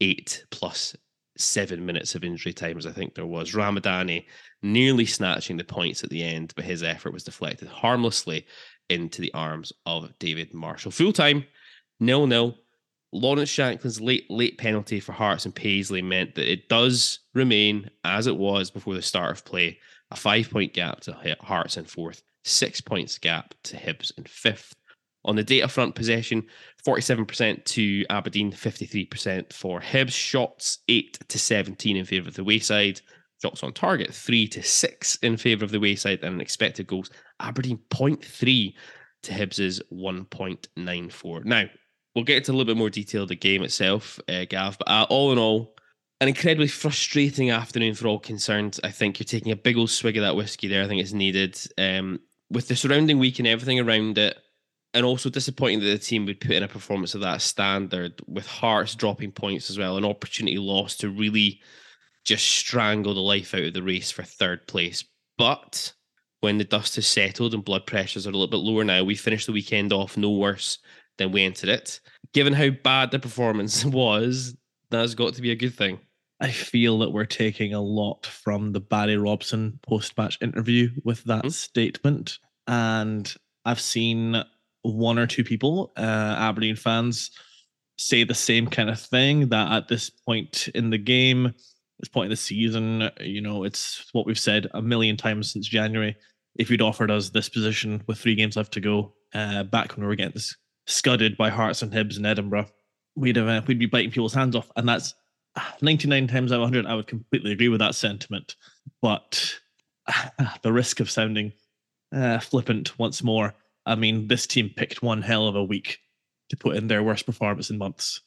eight 0.00 0.44
plus 0.50 0.96
seven 1.36 1.84
minutes 1.84 2.14
of 2.14 2.24
injury 2.24 2.52
time, 2.52 2.78
as 2.78 2.86
I 2.86 2.92
think 2.92 3.14
there 3.14 3.26
was. 3.26 3.52
Ramadani 3.52 4.26
nearly 4.62 5.06
snatching 5.06 5.56
the 5.56 5.64
points 5.64 6.02
at 6.02 6.10
the 6.10 6.22
end, 6.22 6.52
but 6.56 6.64
his 6.64 6.82
effort 6.82 7.12
was 7.12 7.24
deflected 7.24 7.68
harmlessly 7.68 8.46
into 8.88 9.20
the 9.20 9.32
arms 9.34 9.72
of 9.84 10.16
David 10.18 10.54
Marshall. 10.54 10.90
Full 10.90 11.12
time, 11.12 11.44
nil 12.00 12.26
nil. 12.26 12.56
Lawrence 13.12 13.50
Shankland's 13.50 14.00
late 14.00 14.30
late 14.30 14.58
penalty 14.58 15.00
for 15.00 15.12
Hearts 15.12 15.44
and 15.44 15.54
Paisley 15.54 16.02
meant 16.02 16.34
that 16.34 16.50
it 16.50 16.68
does 16.68 17.20
remain 17.34 17.88
as 18.04 18.26
it 18.26 18.36
was 18.36 18.70
before 18.70 18.94
the 18.94 19.02
start 19.02 19.30
of 19.30 19.44
play, 19.44 19.78
a 20.10 20.16
five 20.16 20.50
point 20.50 20.74
gap 20.74 21.00
to 21.02 21.36
Hearts 21.40 21.76
in 21.76 21.84
fourth, 21.84 22.22
six 22.44 22.80
points 22.80 23.18
gap 23.18 23.54
to 23.64 23.76
Hibs 23.76 24.12
in 24.18 24.24
fifth. 24.24 24.74
On 25.26 25.36
the 25.36 25.42
data 25.42 25.68
front, 25.68 25.94
possession 25.94 26.46
47% 26.86 27.64
to 27.64 28.06
Aberdeen, 28.08 28.52
53% 28.52 29.52
for 29.52 29.80
Hibs. 29.80 30.12
Shots 30.12 30.78
8 30.88 31.18
to 31.28 31.38
17 31.38 31.96
in 31.96 32.04
favour 32.04 32.28
of 32.28 32.34
the 32.34 32.44
Wayside. 32.44 33.00
Shots 33.42 33.62
on 33.62 33.72
target 33.72 34.14
3 34.14 34.48
to 34.48 34.62
6 34.62 35.16
in 35.16 35.36
favour 35.36 35.64
of 35.64 35.72
the 35.72 35.80
Wayside. 35.80 36.22
And 36.22 36.40
expected 36.40 36.86
goals 36.86 37.10
Aberdeen 37.40 37.80
0.3 37.90 38.74
to 39.24 39.32
Hibs's 39.32 39.82
1.94. 39.92 41.44
Now, 41.44 41.64
we'll 42.14 42.24
get 42.24 42.38
into 42.38 42.52
a 42.52 42.54
little 42.54 42.72
bit 42.72 42.78
more 42.78 42.90
detail 42.90 43.24
of 43.24 43.28
the 43.28 43.36
game 43.36 43.64
itself, 43.64 44.20
uh, 44.28 44.44
Gav, 44.48 44.78
but 44.78 44.88
uh, 44.88 45.06
all 45.10 45.32
in 45.32 45.38
all, 45.38 45.74
an 46.20 46.28
incredibly 46.28 46.68
frustrating 46.68 47.50
afternoon 47.50 47.94
for 47.94 48.06
all 48.06 48.20
concerned. 48.20 48.78
I 48.84 48.90
think 48.90 49.18
you're 49.18 49.24
taking 49.24 49.52
a 49.52 49.56
big 49.56 49.76
old 49.76 49.90
swig 49.90 50.16
of 50.16 50.22
that 50.22 50.36
whiskey 50.36 50.68
there. 50.68 50.84
I 50.84 50.86
think 50.86 51.02
it's 51.02 51.12
needed. 51.12 51.58
Um, 51.76 52.20
with 52.50 52.68
the 52.68 52.76
surrounding 52.76 53.18
week 53.18 53.38
and 53.38 53.48
everything 53.48 53.80
around 53.80 54.18
it, 54.18 54.38
and 54.96 55.04
also 55.04 55.28
disappointing 55.28 55.80
that 55.80 55.86
the 55.86 55.98
team 55.98 56.24
would 56.24 56.40
put 56.40 56.52
in 56.52 56.62
a 56.62 56.68
performance 56.68 57.14
of 57.14 57.20
that 57.20 57.42
standard 57.42 58.14
with 58.26 58.46
Hearts 58.46 58.94
dropping 58.94 59.30
points 59.30 59.68
as 59.68 59.76
well, 59.76 59.98
an 59.98 60.06
opportunity 60.06 60.56
lost 60.56 61.00
to 61.00 61.10
really 61.10 61.60
just 62.24 62.46
strangle 62.46 63.12
the 63.12 63.20
life 63.20 63.52
out 63.52 63.64
of 63.64 63.74
the 63.74 63.82
race 63.82 64.10
for 64.10 64.22
third 64.22 64.66
place. 64.66 65.04
But 65.36 65.92
when 66.40 66.56
the 66.56 66.64
dust 66.64 66.96
has 66.96 67.06
settled 67.06 67.52
and 67.52 67.62
blood 67.62 67.84
pressures 67.84 68.26
are 68.26 68.30
a 68.30 68.32
little 68.32 68.46
bit 68.46 68.56
lower 68.56 68.84
now, 68.84 69.04
we 69.04 69.16
finished 69.16 69.44
the 69.44 69.52
weekend 69.52 69.92
off 69.92 70.16
no 70.16 70.30
worse 70.30 70.78
than 71.18 71.30
we 71.30 71.44
entered 71.44 71.68
it. 71.68 72.00
Given 72.32 72.54
how 72.54 72.70
bad 72.70 73.10
the 73.10 73.18
performance 73.18 73.84
was, 73.84 74.56
that's 74.88 75.14
got 75.14 75.34
to 75.34 75.42
be 75.42 75.50
a 75.50 75.56
good 75.56 75.74
thing. 75.74 76.00
I 76.40 76.50
feel 76.50 76.98
that 77.00 77.10
we're 77.10 77.26
taking 77.26 77.74
a 77.74 77.82
lot 77.82 78.24
from 78.24 78.72
the 78.72 78.80
Barry 78.80 79.18
Robson 79.18 79.78
post 79.86 80.16
match 80.16 80.38
interview 80.40 80.88
with 81.04 81.22
that 81.24 81.40
mm-hmm. 81.40 81.48
statement. 81.50 82.38
And 82.66 83.30
I've 83.66 83.80
seen 83.80 84.42
one 84.94 85.18
or 85.18 85.26
two 85.26 85.44
people, 85.44 85.92
uh, 85.96 86.36
Aberdeen 86.38 86.76
fans, 86.76 87.30
say 87.98 88.24
the 88.24 88.34
same 88.34 88.66
kind 88.66 88.90
of 88.90 89.00
thing 89.00 89.48
that 89.48 89.72
at 89.72 89.88
this 89.88 90.10
point 90.10 90.68
in 90.74 90.90
the 90.90 90.98
game, 90.98 91.54
this 91.98 92.08
point 92.08 92.26
in 92.26 92.30
the 92.30 92.36
season, 92.36 93.10
you 93.20 93.40
know, 93.40 93.64
it's 93.64 94.08
what 94.12 94.26
we've 94.26 94.38
said 94.38 94.68
a 94.74 94.82
million 94.82 95.16
times 95.16 95.52
since 95.52 95.66
January. 95.66 96.14
If 96.56 96.70
you'd 96.70 96.82
offered 96.82 97.10
us 97.10 97.30
this 97.30 97.48
position 97.48 98.02
with 98.06 98.18
three 98.18 98.34
games 98.34 98.56
left 98.56 98.72
to 98.72 98.80
go, 98.80 99.14
uh, 99.34 99.64
back 99.64 99.96
when 99.96 100.02
we 100.02 100.08
were 100.08 100.14
getting 100.14 100.40
scudded 100.86 101.36
by 101.36 101.50
Hearts 101.50 101.82
and 101.82 101.92
Hibs 101.92 102.18
in 102.18 102.26
Edinburgh, 102.26 102.68
we'd 103.14 103.36
have 103.36 103.48
uh, 103.48 103.62
we'd 103.66 103.78
be 103.78 103.86
biting 103.86 104.10
people's 104.10 104.34
hands 104.34 104.54
off, 104.54 104.70
and 104.76 104.88
that's 104.88 105.14
99 105.80 106.28
times 106.28 106.52
out 106.52 106.56
of 106.56 106.62
100. 106.62 106.86
I 106.86 106.94
would 106.94 107.06
completely 107.06 107.52
agree 107.52 107.68
with 107.68 107.80
that 107.80 107.94
sentiment, 107.94 108.56
but 109.02 109.54
the 110.62 110.72
risk 110.72 111.00
of 111.00 111.10
sounding 111.10 111.52
uh, 112.14 112.38
flippant 112.38 112.98
once 112.98 113.22
more. 113.22 113.54
I 113.86 113.94
mean, 113.94 114.28
this 114.28 114.46
team 114.46 114.70
picked 114.76 115.02
one 115.02 115.22
hell 115.22 115.46
of 115.46 115.56
a 115.56 115.64
week 115.64 116.00
to 116.50 116.56
put 116.56 116.76
in 116.76 116.88
their 116.88 117.02
worst 117.02 117.24
performance 117.24 117.70
in 117.70 117.78
months. 117.78 118.20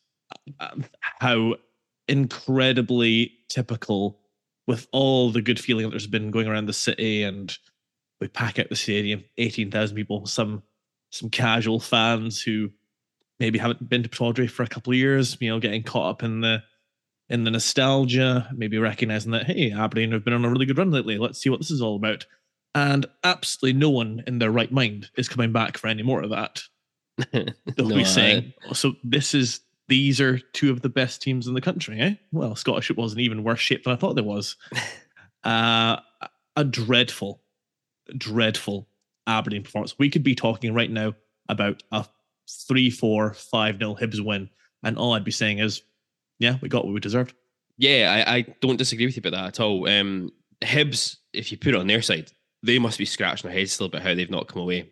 Um, 0.60 0.86
how 1.20 1.56
incredibly 2.08 3.34
typical 3.50 4.20
with 4.68 4.88
all 4.92 5.32
the 5.32 5.42
good 5.42 5.60
feeling 5.60 5.84
that 5.84 5.92
there's 5.92 6.08
been 6.08 6.32
going 6.32 6.48
around 6.48 6.66
the 6.66 6.74
city 6.74 7.24
and 7.24 7.58
we 8.20 8.28
pack 8.28 8.60
out 8.60 8.70
the 8.70 8.76
stadium 8.76 9.24
18,000 9.38 9.96
people 9.96 10.26
some 10.26 10.64
some 11.12 11.30
casual 11.30 11.80
fans 11.80 12.42
who 12.42 12.70
maybe 13.40 13.58
haven't 13.58 13.90
been 13.90 14.04
to 14.04 14.10
Pittodrie 14.10 14.50
for 14.50 14.64
a 14.64 14.68
couple 14.68 14.92
of 14.92 14.98
years, 14.98 15.38
you 15.40 15.50
know, 15.50 15.60
getting 15.60 15.82
caught 15.82 16.10
up 16.10 16.24
in 16.24 16.42
the 16.42 16.62
in 17.30 17.44
the 17.44 17.52
nostalgia, 17.52 18.50
maybe 18.56 18.78
recognizing 18.78 19.32
that 19.32 19.46
hey, 19.46 19.72
Aberdeen 19.72 20.12
have 20.12 20.24
been 20.24 20.34
on 20.34 20.46
a 20.46 20.50
really 20.50 20.66
good 20.66 20.78
run 20.78 20.92
lately. 20.92 21.18
Let's 21.18 21.42
see 21.42 21.50
what 21.50 21.60
this 21.60 21.72
is 21.72 21.82
all 21.82 21.96
about. 21.96 22.26
And 22.76 23.06
absolutely 23.24 23.80
no 23.80 23.90
one 23.90 24.24
in 24.28 24.40
their 24.40 24.52
right 24.52 24.72
mind 24.72 25.10
is 25.18 25.28
coming 25.28 25.52
back 25.52 25.78
for 25.78 25.88
any 25.88 26.04
more 26.04 26.22
of 26.22 26.30
that. 26.30 26.62
They'll 27.32 27.90
no, 27.90 27.96
be 27.96 28.06
saying, 28.06 28.54
I... 28.70 28.74
so 28.74 28.94
this 29.04 29.34
is 29.34 29.62
these 29.88 30.22
are 30.22 30.38
two 30.54 30.72
of 30.72 30.82
the 30.82 30.90
best 30.90 31.22
teams 31.22 31.48
in 31.48 31.56
the 31.56 31.62
country, 31.62 32.00
eh? 32.00 32.14
Well, 32.32 32.56
Scottish 32.56 32.92
it 32.92 32.98
was 32.98 33.14
in 33.14 33.20
even 33.20 33.44
worse 33.44 33.60
shape 33.60 33.84
than 33.84 33.94
I 33.94 33.96
thought 33.96 34.14
there 34.14 34.24
was. 34.24 34.56
uh, 35.44 35.98
a 36.56 36.64
dreadful, 36.64 37.42
dreadful 38.16 38.88
Aberdeen 39.26 39.64
performance. 39.64 39.98
We 39.98 40.10
could 40.10 40.24
be 40.24 40.36
talking 40.36 40.74
right 40.74 40.92
now 40.92 41.16
about 41.50 41.82
a 41.92 42.06
three, 42.68 42.90
four, 42.90 43.34
five 43.34 43.80
nil 43.80 43.96
Hibs 43.96 44.24
win, 44.24 44.50
and 44.84 44.98
all 44.98 45.14
I'd 45.14 45.24
be 45.24 45.32
saying 45.32 45.60
is, 45.60 45.82
yeah, 46.38 46.58
we 46.62 46.70
got 46.70 46.86
what 46.86 46.94
we 46.94 47.00
deserved. 47.00 47.34
Yeah, 47.78 48.24
I, 48.28 48.36
I 48.36 48.42
don't 48.62 48.78
disagree 48.78 49.06
with 49.06 49.16
you 49.16 49.22
about 49.22 49.32
that 49.32 49.48
at 49.48 49.60
all. 49.60 49.88
Um, 49.90 50.32
Hibs, 50.62 51.18
if 51.34 51.52
you 51.52 51.58
put 51.58 51.74
it 51.74 51.80
on 51.80 51.88
their 51.88 52.02
side, 52.02 52.32
they 52.64 52.80
must 52.80 52.98
be 52.98 53.06
scratching 53.06 53.50
their 53.50 53.58
heads 53.58 53.74
still 53.74 53.88
about 53.88 54.02
how 54.02 54.14
they've 54.14 54.30
not 54.30 54.48
come 54.48 54.62
away 54.62 54.92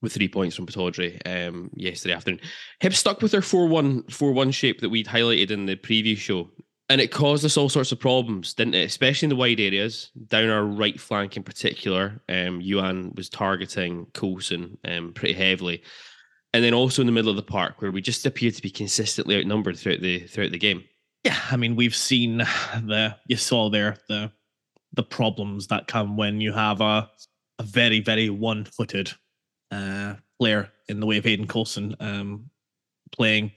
with 0.00 0.12
three 0.12 0.28
points 0.28 0.54
from 0.54 0.66
Pittodrie 0.66 1.20
um, 1.26 1.70
yesterday 1.74 2.14
afternoon. 2.14 2.40
Hibs 2.80 2.94
stuck 2.94 3.20
with 3.20 3.32
their 3.32 3.40
4-1 3.40 4.06
4-1 4.06 4.54
shape 4.54 4.80
that 4.80 4.90
we'd 4.90 5.06
highlighted 5.06 5.50
in 5.50 5.66
the 5.66 5.76
preview 5.76 6.16
show. 6.16 6.50
And 6.90 7.02
it 7.02 7.12
caused 7.12 7.44
us 7.44 7.58
all 7.58 7.68
sorts 7.68 7.92
of 7.92 8.00
problems, 8.00 8.54
didn't 8.54 8.74
it? 8.74 8.84
Especially 8.84 9.26
in 9.26 9.30
the 9.30 9.36
wide 9.36 9.60
areas, 9.60 10.10
down 10.28 10.48
our 10.48 10.64
right 10.64 10.98
flank 10.98 11.36
in 11.36 11.42
particular. 11.42 12.22
Um, 12.30 12.62
Youan 12.62 13.14
was 13.14 13.28
targeting 13.28 14.06
Coulson 14.14 14.78
um, 14.86 15.12
pretty 15.12 15.34
heavily 15.34 15.82
and 16.52 16.64
then 16.64 16.74
also 16.74 17.02
in 17.02 17.06
the 17.06 17.12
middle 17.12 17.30
of 17.30 17.36
the 17.36 17.42
park 17.42 17.80
where 17.80 17.92
we 17.92 18.00
just 18.00 18.26
appeared 18.26 18.54
to 18.54 18.62
be 18.62 18.70
consistently 18.70 19.38
outnumbered 19.38 19.78
throughout 19.78 20.00
the 20.00 20.20
throughout 20.20 20.52
the 20.52 20.58
game. 20.58 20.84
Yeah, 21.24 21.38
I 21.50 21.56
mean 21.56 21.76
we've 21.76 21.96
seen 21.96 22.38
the 22.38 23.16
you 23.26 23.36
saw 23.36 23.70
there 23.70 23.96
the 24.08 24.32
the 24.98 25.02
problems 25.04 25.68
that 25.68 25.86
come 25.86 26.16
when 26.16 26.40
you 26.40 26.52
have 26.52 26.80
a 26.80 27.08
a 27.60 27.62
very 27.62 28.00
very 28.00 28.28
one 28.30 28.64
footed 28.64 29.12
uh, 29.70 30.14
player 30.40 30.72
in 30.88 30.98
the 30.98 31.06
way 31.06 31.18
of 31.18 31.24
Hayden 31.24 31.46
Coulson 31.46 31.94
um, 32.00 32.50
playing 33.12 33.52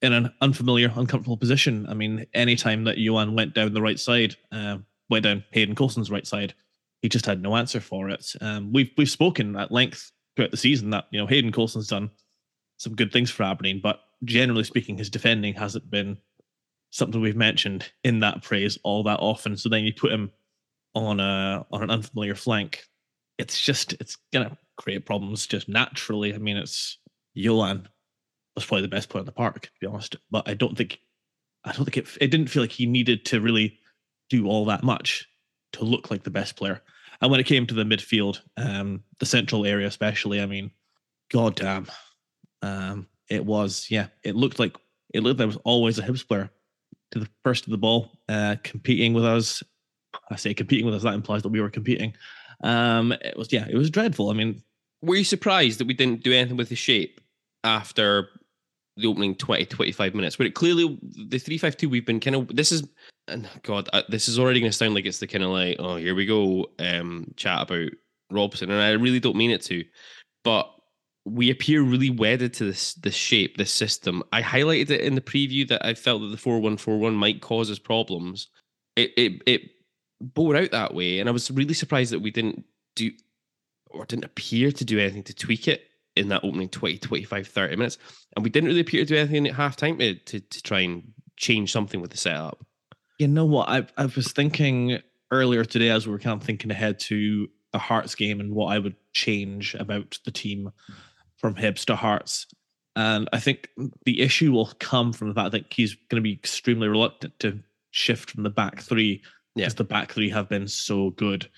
in 0.00 0.14
an 0.14 0.32
unfamiliar, 0.40 0.90
uncomfortable 0.96 1.36
position. 1.36 1.86
I 1.86 1.92
mean, 1.92 2.24
anytime 2.32 2.84
that 2.84 2.96
Youan 2.96 3.34
went 3.34 3.54
down 3.54 3.74
the 3.74 3.82
right 3.82 4.00
side, 4.00 4.36
uh, 4.52 4.78
went 5.10 5.24
down 5.24 5.44
Hayden 5.52 5.74
Coulson's 5.74 6.10
right 6.10 6.26
side, 6.26 6.54
he 7.02 7.10
just 7.10 7.26
had 7.26 7.42
no 7.42 7.56
answer 7.56 7.80
for 7.80 8.08
it. 8.08 8.32
Um, 8.40 8.72
we've 8.72 8.90
we've 8.96 9.10
spoken 9.10 9.54
at 9.56 9.70
length 9.70 10.12
throughout 10.34 10.50
the 10.50 10.56
season 10.56 10.88
that 10.90 11.08
you 11.10 11.20
know 11.20 11.26
Hayden 11.26 11.52
Coulson's 11.52 11.88
done 11.88 12.10
some 12.78 12.94
good 12.94 13.12
things 13.12 13.30
for 13.30 13.42
Aberdeen, 13.42 13.80
but 13.82 14.00
generally 14.24 14.64
speaking, 14.64 14.96
his 14.96 15.10
defending 15.10 15.52
hasn't 15.52 15.90
been 15.90 16.16
something 16.90 17.20
we've 17.20 17.36
mentioned 17.36 17.92
in 18.02 18.20
that 18.20 18.42
praise 18.42 18.78
all 18.82 19.02
that 19.02 19.20
often. 19.20 19.58
So 19.58 19.68
then 19.68 19.84
you 19.84 19.92
put 19.92 20.12
him 20.12 20.32
on 20.96 21.20
a 21.20 21.64
on 21.70 21.82
an 21.82 21.90
unfamiliar 21.90 22.34
flank, 22.34 22.84
it's 23.38 23.60
just 23.60 23.92
it's 24.00 24.16
gonna 24.32 24.56
create 24.76 25.06
problems 25.06 25.46
just 25.46 25.68
naturally. 25.68 26.34
I 26.34 26.38
mean, 26.38 26.56
it's 26.56 26.98
Youan 27.36 27.86
was 28.54 28.64
probably 28.64 28.82
the 28.82 28.88
best 28.88 29.10
player 29.10 29.20
in 29.20 29.26
the 29.26 29.32
park, 29.32 29.60
to 29.62 29.70
be 29.80 29.86
honest. 29.86 30.16
But 30.30 30.48
I 30.48 30.54
don't 30.54 30.76
think 30.76 30.98
I 31.64 31.72
don't 31.72 31.84
think 31.84 31.98
it 31.98 32.08
it 32.20 32.30
didn't 32.30 32.48
feel 32.48 32.62
like 32.62 32.72
he 32.72 32.86
needed 32.86 33.24
to 33.26 33.40
really 33.40 33.78
do 34.30 34.48
all 34.48 34.64
that 34.64 34.82
much 34.82 35.28
to 35.74 35.84
look 35.84 36.10
like 36.10 36.24
the 36.24 36.30
best 36.30 36.56
player. 36.56 36.82
And 37.20 37.30
when 37.30 37.40
it 37.40 37.46
came 37.46 37.66
to 37.66 37.74
the 37.74 37.84
midfield, 37.84 38.40
um, 38.56 39.02
the 39.20 39.26
central 39.26 39.64
area 39.64 39.86
especially, 39.86 40.40
I 40.40 40.46
mean, 40.46 40.70
god 41.30 41.56
damn, 41.56 41.86
um, 42.62 43.06
it 43.28 43.44
was, 43.44 43.86
yeah, 43.90 44.08
it 44.22 44.34
looked 44.34 44.58
like 44.58 44.76
it 45.14 45.22
looked 45.22 45.32
like 45.32 45.38
there 45.38 45.46
was 45.46 45.58
always 45.64 45.98
a 45.98 46.02
Hibs 46.02 46.26
player 46.26 46.50
to 47.12 47.18
the 47.18 47.28
first 47.44 47.66
of 47.66 47.70
the 47.70 47.78
ball, 47.78 48.12
uh, 48.28 48.56
competing 48.62 49.12
with 49.12 49.24
us. 49.24 49.62
I 50.30 50.36
say 50.36 50.54
competing 50.54 50.86
with 50.86 50.94
us, 50.94 51.02
that 51.02 51.14
implies 51.14 51.42
that 51.42 51.50
we 51.50 51.60
were 51.60 51.70
competing. 51.70 52.14
Um, 52.62 53.12
it 53.12 53.36
was, 53.36 53.52
yeah, 53.52 53.66
it 53.68 53.76
was 53.76 53.90
dreadful. 53.90 54.30
I 54.30 54.34
mean, 54.34 54.62
were 55.02 55.16
you 55.16 55.24
surprised 55.24 55.78
that 55.80 55.86
we 55.86 55.94
didn't 55.94 56.22
do 56.22 56.32
anything 56.32 56.56
with 56.56 56.68
the 56.68 56.76
shape 56.76 57.20
after 57.64 58.28
the 58.96 59.06
opening 59.06 59.34
20, 59.34 59.66
25 59.66 60.14
minutes? 60.14 60.38
Where 60.38 60.46
it 60.46 60.54
clearly, 60.54 60.98
the 61.02 61.38
352, 61.38 61.88
we've 61.88 62.06
been 62.06 62.20
kind 62.20 62.36
of, 62.36 62.54
this 62.54 62.72
is, 62.72 62.88
and 63.28 63.48
God, 63.62 63.88
uh, 63.92 64.02
this 64.08 64.28
is 64.28 64.38
already 64.38 64.60
going 64.60 64.72
to 64.72 64.76
sound 64.76 64.94
like 64.94 65.04
it's 65.04 65.18
the 65.18 65.26
kind 65.26 65.44
of 65.44 65.50
like, 65.50 65.76
oh, 65.78 65.96
here 65.96 66.14
we 66.14 66.26
go, 66.26 66.66
um, 66.78 67.32
chat 67.36 67.62
about 67.62 67.90
Robson. 68.30 68.70
And 68.70 68.80
I 68.80 68.90
really 68.92 69.20
don't 69.20 69.36
mean 69.36 69.50
it 69.50 69.62
to, 69.62 69.84
but 70.44 70.70
we 71.26 71.50
appear 71.50 71.82
really 71.82 72.08
wedded 72.08 72.54
to 72.54 72.64
this 72.64 72.94
this 72.94 73.14
shape, 73.14 73.56
this 73.56 73.72
system. 73.72 74.22
I 74.32 74.40
highlighted 74.42 74.90
it 74.90 75.00
in 75.00 75.16
the 75.16 75.20
preview 75.20 75.66
that 75.68 75.84
I 75.84 75.94
felt 75.94 76.22
that 76.22 76.28
the 76.28 76.36
four 76.36 76.60
one 76.60 76.76
four 76.76 76.98
one 76.98 77.16
might 77.16 77.42
cause 77.42 77.70
us 77.70 77.80
problems. 77.80 78.48
It 78.94 79.10
it 79.16 79.42
it 79.44 79.62
bore 80.20 80.56
out 80.56 80.70
that 80.70 80.94
way, 80.94 81.18
and 81.20 81.28
I 81.28 81.32
was 81.32 81.50
really 81.50 81.74
surprised 81.74 82.12
that 82.12 82.20
we 82.20 82.30
didn't 82.30 82.64
do 82.94 83.10
or 83.90 84.04
didn't 84.04 84.24
appear 84.24 84.72
to 84.72 84.84
do 84.84 84.98
anything 84.98 85.22
to 85.24 85.34
tweak 85.34 85.68
it 85.68 85.82
in 86.16 86.28
that 86.28 86.44
opening 86.44 86.68
20, 86.68 86.98
25, 86.98 87.46
30 87.46 87.76
minutes. 87.76 87.98
And 88.34 88.44
we 88.44 88.50
didn't 88.50 88.68
really 88.68 88.80
appear 88.80 89.02
to 89.02 89.06
do 89.06 89.16
anything 89.16 89.46
at 89.46 89.54
half 89.54 89.76
time 89.76 89.98
to, 89.98 90.14
to, 90.14 90.40
to 90.40 90.62
try 90.62 90.80
and 90.80 91.12
change 91.36 91.70
something 91.72 92.00
with 92.00 92.10
the 92.10 92.16
setup. 92.16 92.64
You 93.18 93.28
know 93.28 93.44
what? 93.44 93.68
I 93.68 93.86
I 93.96 94.06
was 94.06 94.32
thinking 94.32 95.00
earlier 95.30 95.64
today 95.64 95.90
as 95.90 96.06
we 96.06 96.12
were 96.12 96.18
kind 96.18 96.40
of 96.40 96.46
thinking 96.46 96.70
ahead 96.70 96.98
to 97.00 97.48
a 97.72 97.78
Hearts 97.78 98.14
game 98.14 98.40
and 98.40 98.54
what 98.54 98.66
I 98.66 98.78
would 98.78 98.96
change 99.12 99.74
about 99.74 100.18
the 100.24 100.30
team 100.30 100.70
from 101.36 101.54
Hibs 101.54 101.84
to 101.86 101.96
Hearts. 101.96 102.46
And 102.94 103.28
I 103.32 103.40
think 103.40 103.68
the 104.04 104.20
issue 104.20 104.52
will 104.52 104.72
come 104.80 105.12
from 105.12 105.28
the 105.28 105.34
fact 105.34 105.52
that 105.52 105.66
he's 105.70 105.94
going 105.94 106.22
to 106.22 106.22
be 106.22 106.32
extremely 106.32 106.88
reluctant 106.88 107.38
to 107.40 107.60
shift 107.90 108.30
from 108.30 108.42
the 108.42 108.50
back 108.50 108.80
three 108.80 109.22
because 109.56 109.72
yeah. 109.72 109.78
the 109.78 109.84
back 109.84 110.12
three 110.12 110.30
have 110.30 110.48
been 110.48 110.68
so 110.68 111.10
good 111.10 111.48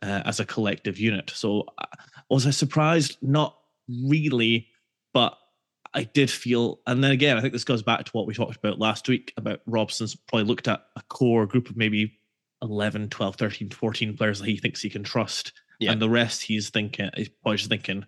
uh, 0.00 0.22
as 0.24 0.40
a 0.40 0.46
collective 0.46 0.98
unit. 0.98 1.30
So 1.34 1.68
uh, 1.78 1.86
was 2.30 2.46
I 2.46 2.50
surprised? 2.50 3.18
Not 3.20 3.56
really, 3.88 4.68
but 5.12 5.36
I 5.94 6.04
did 6.04 6.30
feel, 6.30 6.80
and 6.86 7.04
then 7.04 7.10
again, 7.10 7.36
I 7.36 7.42
think 7.42 7.52
this 7.52 7.64
goes 7.64 7.82
back 7.82 8.04
to 8.04 8.12
what 8.12 8.26
we 8.26 8.34
talked 8.34 8.56
about 8.56 8.78
last 8.78 9.06
week 9.06 9.34
about 9.36 9.60
Robson's 9.66 10.14
probably 10.14 10.46
looked 10.46 10.66
at 10.66 10.82
a 10.96 11.02
core 11.08 11.46
group 11.46 11.68
of 11.68 11.76
maybe 11.76 12.18
11, 12.62 13.10
12, 13.10 13.36
13, 13.36 13.70
14 13.70 14.16
players 14.16 14.38
that 14.38 14.48
he 14.48 14.56
thinks 14.56 14.80
he 14.80 14.88
can 14.88 15.04
trust. 15.04 15.52
Yeah. 15.78 15.92
And 15.92 16.00
the 16.00 16.08
rest 16.08 16.42
he's 16.42 16.70
thinking, 16.70 17.10
he's 17.14 17.28
probably 17.28 17.58
just 17.58 17.68
thinking, 17.68 18.06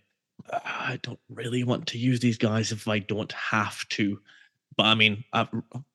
"Ah, 0.52 0.88
I 0.90 0.96
don't 1.02 1.20
really 1.28 1.64
want 1.64 1.86
to 1.88 1.98
use 1.98 2.20
these 2.20 2.38
guys 2.38 2.72
if 2.72 2.88
I 2.88 3.00
don't 3.00 3.32
have 3.32 3.86
to. 3.90 4.20
But 4.76 4.86
I 4.86 4.94
mean, 4.94 5.24
uh, 5.32 5.46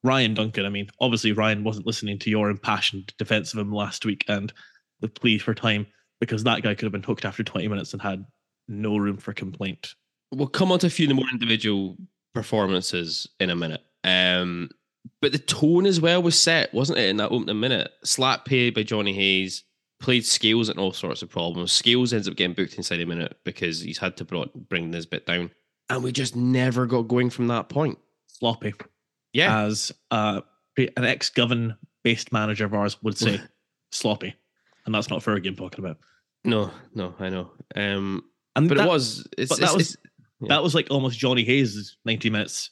Ryan 0.03 0.33
Duncan, 0.33 0.65
I 0.65 0.69
mean, 0.69 0.89
obviously 1.00 1.31
Ryan 1.31 1.63
wasn't 1.63 1.86
listening 1.86 2.19
to 2.19 2.29
your 2.29 2.50
impassioned 2.50 3.13
defense 3.17 3.53
of 3.53 3.59
him 3.59 3.71
last 3.71 4.05
week 4.05 4.25
and 4.27 4.53
the 5.01 5.07
plea 5.07 5.38
for 5.38 5.53
time 5.53 5.88
because 6.19 6.43
that 6.43 6.62
guy 6.62 6.75
could 6.75 6.83
have 6.83 6.91
been 6.91 7.03
hooked 7.03 7.25
after 7.25 7.43
20 7.43 7.67
minutes 7.67 7.93
and 7.93 8.01
had 8.01 8.25
no 8.67 8.98
room 8.98 9.17
for 9.17 9.33
complaint. 9.33 9.95
We'll 10.31 10.48
come 10.48 10.71
on 10.71 10.79
to 10.79 10.88
a 10.88 10.91
few 10.91 11.13
more 11.13 11.29
individual 11.31 11.98
performances 12.33 13.27
in 13.39 13.50
a 13.50 13.55
minute. 13.55 13.81
Um, 14.03 14.69
but 15.21 15.31
the 15.31 15.39
tone 15.39 15.86
as 15.86 16.00
well 16.00 16.21
was 16.21 16.38
set, 16.38 16.74
wasn't 16.74 17.00
it, 17.00 17.09
in 17.09 17.17
that 17.17 17.31
opening 17.31 17.59
minute? 17.59 17.91
Slap 18.03 18.45
pay 18.45 18.69
by 18.69 18.83
Jonny 18.83 19.13
Hayes, 19.13 19.63
played 20.00 20.25
Scales 20.25 20.69
and 20.69 20.79
all 20.79 20.93
sorts 20.93 21.21
of 21.21 21.29
problems. 21.29 21.71
Scales 21.71 22.13
ends 22.13 22.27
up 22.27 22.36
getting 22.36 22.53
booked 22.53 22.75
inside 22.75 23.01
a 23.01 23.05
minute 23.05 23.38
because 23.43 23.81
he's 23.81 23.98
had 23.98 24.17
to 24.17 24.25
brought, 24.25 24.53
bring 24.69 24.91
this 24.91 25.05
bit 25.05 25.25
down. 25.25 25.51
And 25.89 26.03
we 26.03 26.12
just 26.12 26.36
never 26.36 26.86
got 26.86 27.03
going 27.03 27.29
from 27.29 27.48
that 27.48 27.69
point. 27.69 27.98
Sloppy. 28.39 28.74
Yeah. 29.34 29.63
As 29.65 29.91
uh, 30.12 30.41
an 30.77 31.05
ex 31.05 31.29
govern 31.29 31.75
based 32.03 32.31
manager 32.31 32.65
of 32.65 32.74
ours 32.74 33.01
would 33.03 33.17
say, 33.17 33.39
sloppy. 33.91 34.34
And 34.86 34.96
that's 34.96 35.10
not 35.10 35.22
Fergie 35.22 35.48
I'm 35.48 35.55
talking 35.55 35.84
about. 35.84 35.98
no, 36.46 36.72
no, 36.96 37.13
I 37.19 37.29
know. 37.29 37.51
Um, 37.75 38.24
And 38.55 38.67
but 38.69 38.77
that, 38.77 38.88
it 38.88 38.89
was, 38.89 39.27
it's, 39.38 39.50
but 39.50 39.60
that 39.60 39.63
it's- 39.65 39.75
was- 39.75 39.89
it's 39.93 39.98
yeah. 40.41 40.48
that 40.50 40.63
was 40.63 40.74
like 40.74 40.88
almost 40.89 41.19
Jonny 41.19 41.43
Hayes' 41.43 41.98
90 42.05 42.29
minutes 42.29 42.72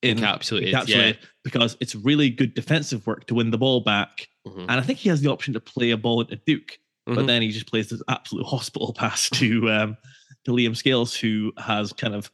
in 0.00 0.18
encapsulated. 0.18 0.72
encapsulated 0.72 0.88
Yeah. 1.20 1.26
because 1.44 1.76
it's 1.80 1.94
really 1.94 2.30
good 2.30 2.54
defensive 2.54 3.06
work 3.06 3.26
to 3.26 3.34
win 3.34 3.50
the 3.50 3.58
ball 3.58 3.80
back. 3.82 4.28
Mhm. 4.48 4.62
And 4.62 4.72
I 4.72 4.80
think 4.80 4.98
he 4.98 5.08
has 5.10 5.20
the 5.20 5.30
option 5.30 5.52
to 5.54 5.60
play 5.60 5.90
a 5.90 5.96
ball 5.96 6.22
into 6.22 6.36
Duk, 6.36 6.78
but 7.06 7.18
Mhm. 7.18 7.26
then 7.26 7.42
he 7.42 7.50
just 7.50 7.66
plays 7.66 7.90
this 7.90 8.02
absolute 8.08 8.44
hospital 8.54 8.92
pass 8.94 9.28
to 9.30 9.70
um, 9.70 9.96
to 10.44 10.50
Liam 10.52 10.74
Scales, 10.76 11.14
who 11.14 11.52
has 11.58 11.92
kind 11.92 12.14
of 12.14 12.32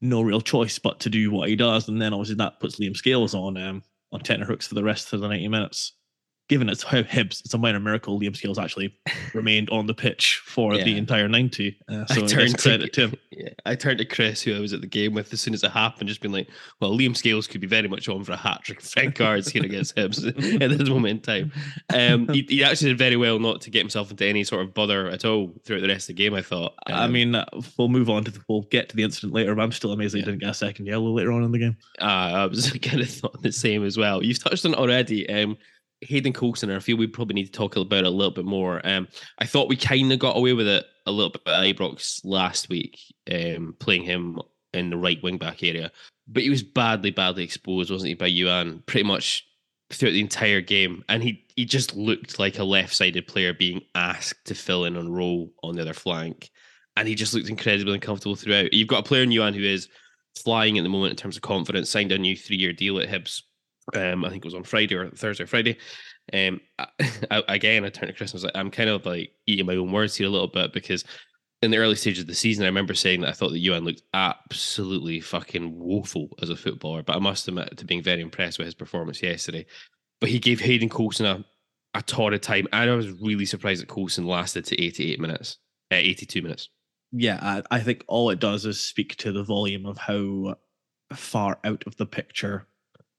no 0.00 0.22
real 0.22 0.40
choice 0.40 0.78
but 0.78 1.00
to 1.00 1.10
do 1.10 1.30
what 1.30 1.48
he 1.48 1.56
does. 1.56 1.88
And 1.88 2.00
then 2.00 2.12
obviously 2.12 2.36
that 2.36 2.60
puts 2.60 2.76
Liam 2.76 2.96
Scales 2.96 3.34
on 3.34 3.56
um, 3.56 3.82
on 4.12 4.20
tenor 4.20 4.46
hooks 4.46 4.66
for 4.66 4.74
the 4.74 4.84
rest 4.84 5.12
of 5.12 5.20
the 5.20 5.28
90 5.28 5.48
minutes. 5.48 5.94
Given 6.50 6.68
it's 6.68 6.82
how 6.82 7.02
Hibs, 7.02 7.44
it's 7.44 7.54
a 7.54 7.58
minor 7.58 7.78
miracle 7.78 8.18
Liam 8.18 8.36
Scales 8.36 8.58
actually 8.58 8.92
remained 9.34 9.70
on 9.70 9.86
the 9.86 9.94
pitch 9.94 10.42
for 10.44 10.76
the 10.76 10.98
entire 10.98 11.28
90. 11.28 11.78
Uh, 11.88 12.04
I 12.10 12.14
so 12.14 12.24
I 12.24 12.26
turned 12.26 12.58
to- 12.58 12.62
credit 12.68 12.92
to 12.94 13.00
him. 13.02 13.14
Yeah, 13.32 13.50
I 13.64 13.74
turned 13.76 13.98
to 13.98 14.04
Chris, 14.04 14.42
who 14.42 14.54
I 14.54 14.58
was 14.60 14.72
at 14.74 14.80
the 14.82 14.86
game 14.88 15.14
with, 15.14 15.32
as 15.32 15.40
soon 15.40 15.54
as 15.54 15.62
it 15.62 15.70
happened, 15.70 16.08
just 16.08 16.20
been 16.20 16.32
like, 16.32 16.48
"Well, 16.80 16.90
Liam 16.98 17.16
Scales 17.16 17.46
could 17.46 17.60
be 17.62 17.66
very 17.68 17.86
much 17.88 18.06
on 18.08 18.22
for 18.24 18.32
a 18.32 18.36
hat 18.36 18.62
trick 18.64 18.82
of 18.82 18.92
red 18.96 19.14
cards 19.14 19.48
here 19.48 19.64
against 19.64 19.94
Hibs 19.96 20.26
at 20.60 20.68
this 20.78 20.88
moment 20.90 21.06
in 21.10 21.20
time." 21.20 21.52
Um, 21.94 22.28
he, 22.34 22.42
he 22.48 22.64
actually 22.64 22.90
did 22.90 22.98
very 22.98 23.16
well 23.16 23.38
not 23.38 23.60
to 23.62 23.70
get 23.70 23.78
himself 23.78 24.10
into 24.10 24.26
any 24.26 24.42
sort 24.44 24.62
of 24.62 24.74
bother 24.74 25.06
at 25.08 25.24
all 25.24 25.54
throughout 25.64 25.80
the 25.80 25.88
rest 25.88 26.10
of 26.10 26.16
the 26.16 26.22
game. 26.22 26.34
I 26.34 26.42
thought. 26.42 26.74
I 26.88 27.04
Um, 27.04 27.12
mean, 27.12 27.34
uh, 27.36 27.46
we'll 27.78 27.88
move 27.88 28.10
on 28.10 28.24
to 28.24 28.30
the, 28.32 28.40
we'll 28.48 28.62
get 28.62 28.88
to 28.90 28.96
the 28.96 29.04
incident 29.04 29.32
later, 29.32 29.54
but 29.54 29.62
I'm 29.62 29.72
still 29.72 29.92
amazed 29.92 30.14
Yeah. 30.14 30.22
he 30.22 30.24
didn't 30.26 30.40
get 30.40 30.50
a 30.50 30.54
second 30.54 30.84
yellow 30.86 31.10
later 31.12 31.30
on 31.32 31.44
in 31.44 31.52
the 31.52 31.58
game. 31.60 31.76
uh, 32.00 32.04
I 32.04 32.46
was 32.46 32.70
kind 32.82 33.00
of 33.00 33.08
thought 33.08 33.40
the 33.40 33.52
same 33.52 33.84
as 33.86 33.96
well. 33.96 34.22
You've 34.24 34.42
touched 34.42 34.66
on 34.66 34.72
it 34.74 34.78
already. 34.78 35.30
Um, 35.30 35.56
Hayden 36.02 36.32
Coulson, 36.32 36.70
I 36.70 36.78
feel 36.78 36.96
we 36.96 37.06
probably 37.06 37.34
need 37.34 37.46
to 37.46 37.52
talk 37.52 37.76
about 37.76 38.04
it 38.04 38.06
a 38.06 38.10
little 38.10 38.32
bit 38.32 38.44
more. 38.44 38.80
Um, 38.86 39.08
I 39.38 39.46
thought 39.46 39.68
we 39.68 39.76
kind 39.76 40.12
of 40.12 40.18
got 40.18 40.36
away 40.36 40.52
with 40.54 40.66
it 40.66 40.86
a 41.06 41.10
little 41.10 41.30
bit 41.30 41.42
at 41.46 41.64
Ibrox 41.64 42.20
last 42.24 42.68
week, 42.68 42.98
um, 43.30 43.74
playing 43.78 44.04
him 44.04 44.40
in 44.72 44.90
the 44.90 44.96
right 44.96 45.22
wing 45.22 45.36
back 45.36 45.62
area, 45.62 45.90
but 46.28 46.42
he 46.42 46.50
was 46.50 46.62
badly, 46.62 47.10
badly 47.10 47.44
exposed, 47.44 47.90
wasn't 47.90 48.08
he, 48.08 48.14
by 48.14 48.30
Youan 48.30 48.84
pretty 48.86 49.06
much 49.06 49.46
throughout 49.92 50.12
the 50.12 50.20
entire 50.20 50.60
game, 50.60 51.04
and 51.08 51.22
he 51.22 51.44
he 51.56 51.64
just 51.64 51.96
looked 51.96 52.38
like 52.38 52.58
a 52.58 52.64
left-sided 52.64 53.26
player 53.26 53.52
being 53.52 53.82
asked 53.94 54.44
to 54.46 54.54
fill 54.54 54.84
in 54.84 54.96
on 54.96 55.10
role 55.10 55.52
on 55.62 55.74
the 55.74 55.82
other 55.82 55.92
flank, 55.92 56.50
and 56.96 57.08
he 57.08 57.14
just 57.14 57.34
looked 57.34 57.48
incredibly 57.50 57.94
uncomfortable 57.94 58.36
throughout. 58.36 58.72
You've 58.72 58.88
got 58.88 59.00
a 59.00 59.08
player 59.08 59.24
in 59.24 59.30
Youan 59.30 59.54
who 59.54 59.64
is 59.64 59.88
flying 60.44 60.78
at 60.78 60.82
the 60.82 60.88
moment 60.88 61.10
in 61.10 61.16
terms 61.16 61.36
of 61.36 61.42
confidence, 61.42 61.90
signed 61.90 62.12
a 62.12 62.18
new 62.18 62.36
three-year 62.36 62.72
deal 62.72 63.00
at 63.00 63.08
Hibs. 63.08 63.42
Um, 63.94 64.24
I 64.24 64.30
think 64.30 64.44
it 64.44 64.48
was 64.48 64.54
on 64.54 64.64
Friday 64.64 64.94
or 64.94 65.10
Thursday 65.10 65.44
or 65.44 65.46
Friday. 65.46 65.78
Um, 66.32 66.60
I, 66.78 67.42
again, 67.48 67.84
I 67.84 67.88
turned 67.88 68.08
to 68.08 68.16
Chris 68.16 68.32
and 68.32 68.38
was 68.38 68.44
like, 68.44 68.56
I'm 68.56 68.70
kind 68.70 68.90
of 68.90 69.04
like 69.06 69.32
eating 69.46 69.66
my 69.66 69.76
own 69.76 69.92
words 69.92 70.16
here 70.16 70.26
a 70.26 70.30
little 70.30 70.48
bit 70.48 70.72
because 70.72 71.04
in 71.62 71.70
the 71.70 71.78
early 71.78 71.94
stages 71.94 72.22
of 72.22 72.26
the 72.26 72.34
season, 72.34 72.64
I 72.64 72.68
remember 72.68 72.94
saying 72.94 73.20
that 73.20 73.28
I 73.28 73.32
thought 73.32 73.50
that 73.50 73.62
Youan 73.62 73.84
looked 73.84 74.02
absolutely 74.14 75.20
fucking 75.20 75.78
woeful 75.78 76.28
as 76.40 76.48
a 76.48 76.56
footballer, 76.56 77.02
but 77.02 77.16
I 77.16 77.18
must 77.18 77.48
admit 77.48 77.76
to 77.76 77.84
being 77.84 78.02
very 78.02 78.22
impressed 78.22 78.58
with 78.58 78.64
his 78.64 78.74
performance 78.74 79.22
yesterday. 79.22 79.66
But 80.20 80.30
he 80.30 80.38
gave 80.38 80.60
Hayden 80.60 80.88
Coulson 80.88 81.26
a, 81.26 81.44
a 81.94 82.02
torrid 82.02 82.42
time, 82.42 82.66
and 82.72 82.90
I 82.90 82.94
was 82.94 83.10
really 83.20 83.44
surprised 83.44 83.82
that 83.82 83.88
Coulson 83.88 84.26
lasted 84.26 84.64
to 84.66 84.82
88 84.82 85.20
minutes, 85.20 85.58
uh, 85.92 85.96
82 85.96 86.40
minutes. 86.40 86.70
Yeah, 87.12 87.38
I, 87.42 87.76
I 87.76 87.80
think 87.80 88.04
all 88.06 88.30
it 88.30 88.38
does 88.38 88.64
is 88.64 88.80
speak 88.80 89.16
to 89.16 89.32
the 89.32 89.42
volume 89.42 89.84
of 89.84 89.98
how 89.98 90.54
far 91.12 91.58
out 91.64 91.82
of 91.86 91.96
the 91.96 92.06
picture 92.06 92.68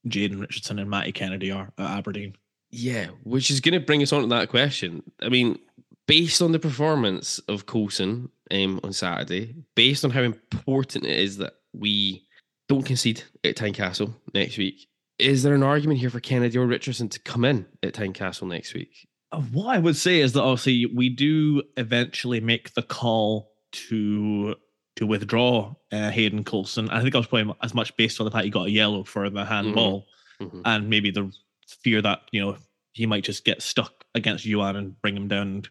Jayden 0.07 0.39
Richardson 0.39 0.79
and 0.79 0.89
Matty 0.89 1.11
Kennedy 1.11 1.51
are 1.51 1.71
at 1.77 1.97
Aberdeen. 1.97 2.35
Yeah, 2.71 3.07
which 3.23 3.51
is 3.51 3.59
going 3.59 3.73
to 3.73 3.85
bring 3.85 4.01
us 4.01 4.13
on 4.13 4.21
to 4.21 4.27
that 4.27 4.49
question. 4.49 5.03
I 5.21 5.29
mean, 5.29 5.59
based 6.07 6.41
on 6.41 6.51
the 6.51 6.59
performance 6.59 7.39
of 7.47 7.65
Coulson 7.65 8.29
um, 8.49 8.79
on 8.83 8.93
Saturday, 8.93 9.55
based 9.75 10.05
on 10.05 10.11
how 10.11 10.21
important 10.21 11.05
it 11.05 11.19
is 11.19 11.37
that 11.37 11.53
we 11.73 12.25
don't 12.69 12.85
concede 12.85 13.23
at 13.43 13.55
Tynecastle 13.57 14.13
next 14.33 14.57
week, 14.57 14.87
is 15.19 15.43
there 15.43 15.53
an 15.53 15.63
argument 15.63 15.99
here 15.99 16.09
for 16.09 16.19
Kennedy 16.19 16.57
or 16.57 16.65
Richardson 16.65 17.09
to 17.09 17.19
come 17.19 17.45
in 17.45 17.65
at 17.83 17.93
Tynecastle 17.93 18.47
next 18.47 18.73
week? 18.73 19.07
Uh, 19.31 19.41
What 19.41 19.75
I 19.75 19.79
would 19.79 19.95
say 19.97 20.19
is 20.21 20.33
that 20.33 20.41
obviously 20.41 20.85
we 20.85 21.09
do 21.09 21.63
eventually 21.77 22.39
make 22.39 22.73
the 22.73 22.81
call 22.83 23.51
to 23.73 24.55
to 24.97 25.05
withdraw 25.07 25.73
uh, 25.91 26.09
Hayden 26.09 26.43
Coulson. 26.43 26.89
I 26.89 27.01
think 27.01 27.15
I 27.15 27.17
was 27.17 27.27
playing 27.27 27.53
as 27.61 27.73
much 27.73 27.95
based 27.97 28.19
on 28.19 28.25
the 28.25 28.31
fact 28.31 28.45
he 28.45 28.49
got 28.51 28.67
a 28.67 28.71
yellow 28.71 29.03
for 29.03 29.29
the 29.29 29.45
handball 29.45 30.05
Mhm. 30.41 30.61
and 30.65 30.89
maybe 30.89 31.11
the 31.11 31.31
fear 31.67 32.01
that 32.01 32.21
you 32.31 32.41
know 32.41 32.57
he 32.93 33.05
might 33.05 33.23
just 33.23 33.45
get 33.45 33.61
stuck 33.61 34.03
against 34.15 34.45
Youan 34.45 34.75
and 34.75 34.99
bring 35.01 35.15
him 35.15 35.27
down 35.27 35.47
and 35.47 35.69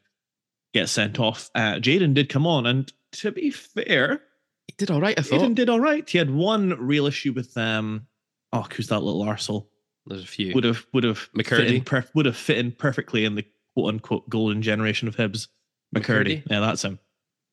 get 0.73 0.89
sent 0.89 1.19
off. 1.21 1.51
Uh, 1.55 1.75
Jayden 1.75 2.15
did 2.15 2.29
come 2.29 2.47
on, 2.47 2.67
and 2.67 2.91
to 3.13 3.33
be 3.33 3.51
fair, 3.51 4.23
He 4.69 4.75
did 4.79 4.91
all 4.91 5.01
right, 5.01 5.19
I 5.19 5.23
thought. 5.23 5.41
Jayden 5.41 5.55
did 5.57 5.69
all 5.69 5.81
right. 5.81 6.09
He 6.09 6.17
had 6.19 6.31
one 6.31 6.71
real 6.79 7.07
issue 7.07 7.33
with 7.33 7.57
um, 7.59 8.07
oh, 8.53 8.67
who's 8.75 8.87
that 8.89 9.01
little 9.01 9.25
arsehole? 9.25 9.67
There's 10.07 10.23
a 10.23 10.27
few. 10.27 10.55
Would 10.55 10.65
have 10.65 10.87
would 10.95 11.05
have 11.05 11.19
fit 11.19 11.35
McKirdy? 11.47 11.75
in 11.77 11.83
perf- 11.85 12.15
would 12.15 12.27
have 12.27 12.37
fit 12.37 12.59
in 12.59 12.73
perfectly 12.73 13.25
in 13.25 13.35
the 13.35 13.45
quote 13.75 13.89
unquote 13.95 14.31
golden 14.31 14.63
generation 14.63 15.09
of 15.09 15.17
Hibs. 15.17 15.49
McKirdy, 15.95 16.43
McKirdy? 16.45 16.51
yeah, 16.51 16.61
that's 16.61 16.83
him. 16.85 16.99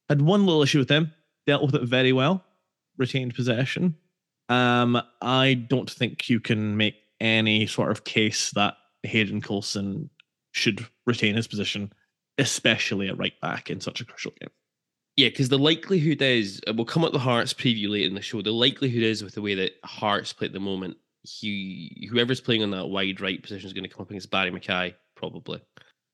Had 0.08 0.22
one 0.22 0.46
little 0.46 0.62
issue 0.64 0.80
with 0.80 0.90
him, 0.90 1.12
dealt 1.48 1.64
with 1.64 1.76
it 1.76 1.84
very 1.84 2.14
well, 2.14 2.44
retained 2.98 3.34
possession. 3.34 3.96
Um, 4.50 5.02
I 5.22 5.56
don't 5.56 5.90
think 5.90 6.30
you 6.30 6.40
can 6.40 6.78
make 6.78 6.96
any 7.20 7.66
sort 7.66 7.90
of 7.92 8.04
case 8.04 8.52
that 8.52 8.76
Hayden 9.04 9.42
Coulson 9.42 10.10
should 10.52 10.86
retain 11.06 11.36
his 11.36 11.48
position, 11.48 11.92
especially 12.38 13.08
at 13.08 13.18
right 13.18 13.40
back 13.42 13.70
in 13.70 13.82
such 13.82 14.02
a 14.02 14.06
crucial 14.06 14.34
game. 14.40 14.50
Yeah, 15.16 15.30
because 15.30 15.50
the 15.50 15.58
likelihood 15.58 16.22
is 16.22 16.62
uh, 16.68 16.74
we'll 16.76 16.86
come 16.86 17.04
at 17.04 17.12
the 17.12 17.20
Hearts 17.20 17.54
preview 17.54 17.90
later 17.90 18.08
in 18.08 18.14
the 18.14 18.22
show. 18.22 18.42
The 18.42 18.52
likelihood 18.52 19.02
is 19.02 19.24
with 19.24 19.34
the 19.34 19.42
way 19.42 19.56
that 19.56 19.74
Hearts 19.84 20.32
play 20.32 20.46
at 20.46 20.54
the 20.54 20.60
moment, 20.60 20.98
he 21.24 22.08
whoever's 22.10 22.40
playing 22.40 22.64
on 22.64 22.72
that 22.72 22.88
wide 22.88 23.20
right 23.20 23.42
position 23.42 23.66
is 23.66 23.74
going 23.74 23.84
to 23.84 23.90
come 23.90 24.04
up 24.04 24.12
against 24.12 24.30
Barry 24.30 24.52
McKay 24.52 24.94
probably. 25.16 25.62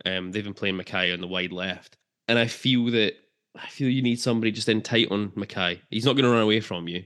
Um, 0.06 0.32
they've 0.32 0.44
been 0.44 0.54
playing 0.54 0.78
McKay 0.78 1.14
on 1.14 1.22
the 1.22 1.28
wide 1.28 1.52
left, 1.52 1.98
and 2.28 2.40
I 2.40 2.48
feel 2.48 2.86
that 2.92 3.16
I 3.56 3.68
feel 3.68 3.90
you 3.90 4.02
need 4.02 4.20
somebody 4.20 4.52
just 4.52 4.70
in 4.70 4.82
tight 4.82 5.12
on 5.12 5.30
McKay. 5.32 5.80
He's 5.90 6.06
not 6.06 6.14
going 6.14 6.26
to 6.26 6.32
run 6.32 6.42
away 6.42 6.60
from 6.60 6.88
you. 6.88 7.04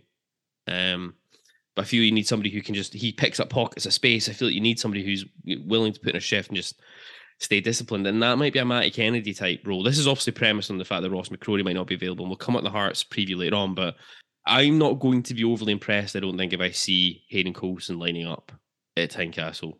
Um, 0.68 1.16
but 1.76 1.84
I 1.84 1.86
feel 1.86 2.04
you 2.04 2.12
need 2.12 2.28
somebody 2.28 2.50
who 2.50 2.62
can 2.62 2.74
just 2.74 2.94
he 2.94 3.12
picks 3.12 3.40
up 3.40 3.50
pockets 3.50 3.86
of 3.86 3.94
space. 3.94 4.28
I 4.28 4.34
feel 4.34 4.48
that 4.48 4.56
you 4.56 4.62
need 4.62 4.80
somebody 4.80 5.04
who's 5.04 5.26
willing 5.66 5.94
to 5.94 6.00
put 6.00 6.12
in 6.12 6.16
a 6.16 6.22
shift 6.22 6.50
and 6.50 6.58
just 6.58 6.82
stay 7.40 7.62
disciplined. 7.62 8.08
And 8.08 8.22
that 8.24 8.38
might 8.38 8.54
be 8.54 8.60
a 8.60 8.66
Matty 8.66 8.90
Kennedy 8.90 9.34
type 9.34 9.62
role. 9.66 9.84
This 9.84 10.00
is 10.00 10.08
obviously 10.08 10.34
premised 10.34 10.72
on 10.72 10.78
the 10.78 10.86
fact 10.86 11.04
that 11.04 11.12
Ross 11.12 11.30
McCrorie 11.30 11.64
might 11.64 11.76
not 11.76 11.88
be 11.88 11.96
available. 11.96 12.26
And 12.26 12.30
we'll 12.30 12.38
come 12.38 12.56
at 12.56 12.64
the 12.64 12.70
Hearts 12.70 13.04
preview 13.04 13.38
later 13.38 13.56
on, 13.56 13.76
but 13.76 13.96
I'm 14.46 14.78
not 14.78 15.00
going 15.00 15.24
to 15.24 15.34
be 15.34 15.44
overly 15.44 15.74
impressed, 15.74 16.16
I 16.16 16.22
don't 16.22 16.38
think, 16.38 16.54
if 16.54 16.62
I 16.62 16.72
see 16.72 17.24
Hayden 17.30 17.54
Coulson 17.54 18.00
lining 18.00 18.26
up 18.26 18.52
at 18.96 19.12
Tynecastle 19.12 19.74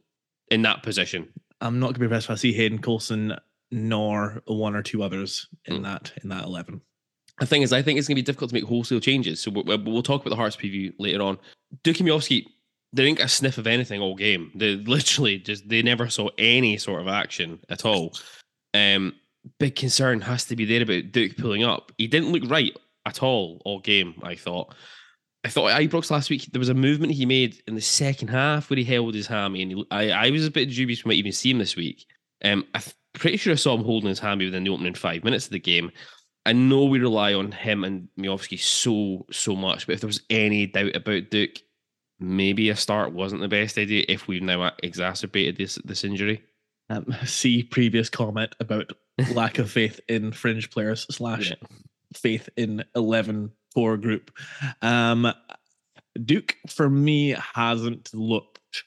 in 0.52 0.62
that 0.64 0.84
position. 0.84 1.30
I'm 1.62 1.80
not 1.80 1.88
going 1.88 1.94
to 1.96 2.00
be 2.02 2.06
impressed 2.06 2.28
if 2.28 2.32
I 2.32 2.36
see 2.36 2.54
Hayden 2.54 2.80
Coulson 2.80 3.36
nor 3.72 4.42
one 4.46 4.76
or 4.76 4.82
two 4.84 5.04
others 5.04 5.48
in 5.66 5.80
Mm. 5.80 5.84
that 5.84 6.12
in 6.24 6.30
that 6.30 6.46
eleven. 6.46 6.82
The 7.40 7.46
thing 7.46 7.62
is, 7.62 7.72
I 7.72 7.82
think 7.84 8.00
it's 8.00 8.08
going 8.08 8.16
to 8.16 8.22
be 8.22 8.26
difficult 8.26 8.50
to 8.50 8.56
make 8.56 8.64
wholesale 8.64 9.00
changes. 9.00 9.40
So 9.40 9.52
we'll, 9.52 9.64
we'll 9.84 10.02
talk 10.02 10.22
about 10.22 10.32
the 10.32 10.36
Hearts 10.36 10.56
preview 10.56 10.92
later 10.98 11.22
on. 11.22 11.38
Duk 11.84 11.98
Miovski, 11.98 12.46
they 12.94 13.04
didn't 13.04 13.20
get 13.20 13.28
a 13.28 13.30
sniff 13.30 13.60
of 13.60 13.68
anything 13.68 14.02
all 14.02 14.16
game. 14.16 14.52
They 14.56 14.76
literally 14.88 15.38
just 15.38 15.68
they 15.70 15.82
never 15.84 16.10
saw 16.10 16.30
any 16.38 16.78
sort 16.78 17.02
of 17.02 17.08
action 17.08 17.60
at 17.70 17.86
all. 17.86 18.14
Um, 18.74 19.14
big 19.60 19.76
concern 19.76 20.22
has 20.22 20.46
to 20.46 20.56
be 20.56 20.66
there 20.66 20.82
about 20.82 21.12
Duk 21.12 21.38
pulling 21.38 21.64
up. 21.64 21.92
He 21.98 22.08
didn't 22.08 22.32
look 22.32 22.50
right 22.50 22.76
at 23.06 23.22
all 23.22 23.62
all 23.66 23.80
game. 23.80 24.16
I 24.24 24.36
thought. 24.36 24.74
I 25.44 25.50
thought 25.50 25.72
at 25.72 25.82
Ibrox 25.82 26.12
last 26.12 26.30
week 26.30 26.50
there 26.52 26.60
was 26.60 26.68
a 26.68 26.74
movement 26.74 27.14
he 27.14 27.26
made 27.26 27.62
in 27.68 27.76
the 27.76 27.82
second 27.82 28.30
half 28.30 28.70
where 28.70 28.78
he 28.78 28.84
held 28.84 29.14
his 29.14 29.28
hammy, 29.28 29.62
and 29.62 29.72
he, 29.72 29.86
I, 29.92 30.10
I 30.10 30.30
was 30.32 30.46
a 30.46 30.52
bit 30.52 30.70
dubious 30.72 31.06
we 31.06 31.10
might 31.10 31.18
even 31.20 31.32
see 31.32 31.52
him 31.52 31.60
this 31.60 31.76
week. 31.78 32.06
Um, 32.44 32.66
I'm 32.74 32.82
pretty 33.20 33.38
sure 33.38 33.54
I 33.54 33.58
saw 33.58 33.76
him 33.76 33.84
holding 33.84 34.10
his 34.10 34.20
hammy 34.20 34.46
within 34.46 34.64
the 34.64 34.70
opening 34.70 34.94
five 34.94 35.24
minutes 35.24 35.46
of 35.46 35.52
the 35.52 35.60
game. 35.60 35.92
I 36.46 36.54
know 36.54 36.86
we 36.86 37.00
rely 37.00 37.34
on 37.34 37.52
him 37.52 37.84
and 37.84 38.08
Miovski 38.18 38.60
so 38.60 39.26
so 39.32 39.56
much, 39.56 39.86
but 39.86 39.94
if 39.94 40.02
there 40.02 40.08
was 40.08 40.22
any 40.30 40.66
doubt 40.68 40.96
about 40.96 41.30
Duk, 41.30 41.50
maybe 42.20 42.70
a 42.70 42.76
start 42.76 43.12
wasn't 43.14 43.42
the 43.42 43.48
best 43.48 43.78
idea 43.78 44.06
if 44.08 44.28
we've 44.28 44.42
now 44.42 44.72
exacerbated 44.82 45.58
this 45.58 45.76
this 45.84 46.04
injury. 46.04 46.44
Um, 46.90 47.14
see 47.26 47.64
previous 47.64 48.10
comment 48.10 48.56
about 48.62 48.92
lack 49.34 49.60
of 49.60 49.70
faith 49.70 50.00
in 50.08 50.32
fringe 50.32 50.70
players 50.70 51.06
slash 51.12 51.50
Yeah. 51.50 51.56
faith 52.16 52.48
in 52.56 52.86
11 52.96 53.52
core 53.74 53.98
group. 53.98 54.32
Um, 54.82 55.34
Duk 56.24 56.56
for 56.68 56.90
me 56.90 57.36
hasn't 57.56 58.14
looked 58.14 58.84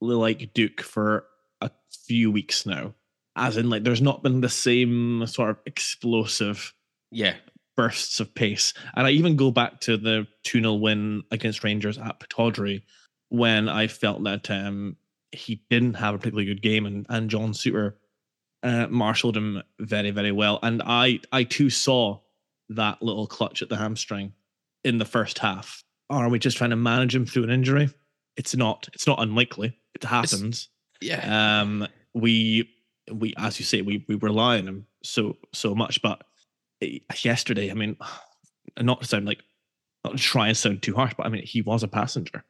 like 0.00 0.54
Duk 0.54 0.80
for 0.80 1.26
a 1.60 1.70
few 2.06 2.30
weeks 2.30 2.64
now. 2.64 2.94
As 3.36 3.56
in, 3.56 3.70
like, 3.70 3.84
there's 3.84 4.02
not 4.02 4.22
been 4.22 4.40
the 4.40 4.48
same 4.48 5.26
sort 5.26 5.50
of 5.50 5.58
explosive 5.64 6.74
Yeah, 7.10 7.34
bursts 7.76 8.20
of 8.20 8.34
pace. 8.34 8.74
And 8.94 9.06
I 9.06 9.10
even 9.10 9.36
go 9.36 9.50
back 9.50 9.80
to 9.82 9.96
the 9.96 10.26
2 10.44 10.60
0 10.60 10.74
win 10.74 11.22
against 11.30 11.64
Rangers 11.64 11.98
at 11.98 12.20
Pittodrie 12.20 12.82
when 13.28 13.68
I 13.68 13.86
felt 13.86 14.22
that 14.24 14.50
um, 14.50 14.96
he 15.30 15.62
didn't 15.70 15.94
have 15.94 16.14
a 16.14 16.18
particularly 16.18 16.46
good 16.46 16.62
game 16.62 16.84
and, 16.84 17.06
and 17.08 17.30
John 17.30 17.52
Souttar 17.52 17.94
uh, 18.62 18.86
marshaled 18.88 19.36
him 19.36 19.62
very, 19.80 20.10
very 20.10 20.32
well. 20.32 20.58
And 20.62 20.82
I, 20.84 21.20
I 21.32 21.44
too 21.44 21.70
saw 21.70 22.20
that 22.68 23.02
little 23.02 23.26
clutch 23.26 23.62
at 23.62 23.68
the 23.68 23.76
hamstring 23.76 24.34
in 24.84 24.98
the 24.98 25.04
first 25.04 25.38
half. 25.38 25.82
Are 26.10 26.28
we 26.28 26.38
just 26.38 26.58
trying 26.58 26.70
to 26.70 26.76
manage 26.76 27.14
him 27.14 27.24
through 27.24 27.44
an 27.44 27.50
injury? 27.50 27.88
It's 28.36 28.54
not. 28.54 28.88
It's 28.92 29.06
not 29.06 29.20
unlikely. 29.20 29.78
It 29.94 30.04
happens. 30.04 30.68
yeah. 31.00 31.60
Um, 31.60 31.88
we 32.14 32.68
we 33.10 33.34
as 33.36 33.58
you 33.58 33.64
say 33.64 33.82
we 33.82 34.04
we 34.08 34.14
rely 34.16 34.58
on 34.58 34.68
him 34.68 34.86
so 35.02 35.36
so 35.52 35.74
much, 35.74 36.02
but 36.02 36.22
eh, 36.80 36.98
yesterday, 37.22 37.70
I 37.70 37.74
mean, 37.74 37.96
not 38.80 39.00
to 39.00 39.06
sound 39.06 39.26
like 39.26 39.42
not 40.04 40.16
to 40.16 40.22
try 40.22 40.48
and 40.48 40.56
sound 40.56 40.82
too 40.82 40.94
harsh, 40.94 41.14
but 41.16 41.26
I 41.26 41.28
mean 41.28 41.44
he 41.44 41.62
was 41.62 41.82
a 41.82 41.88
passenger. 41.88 42.44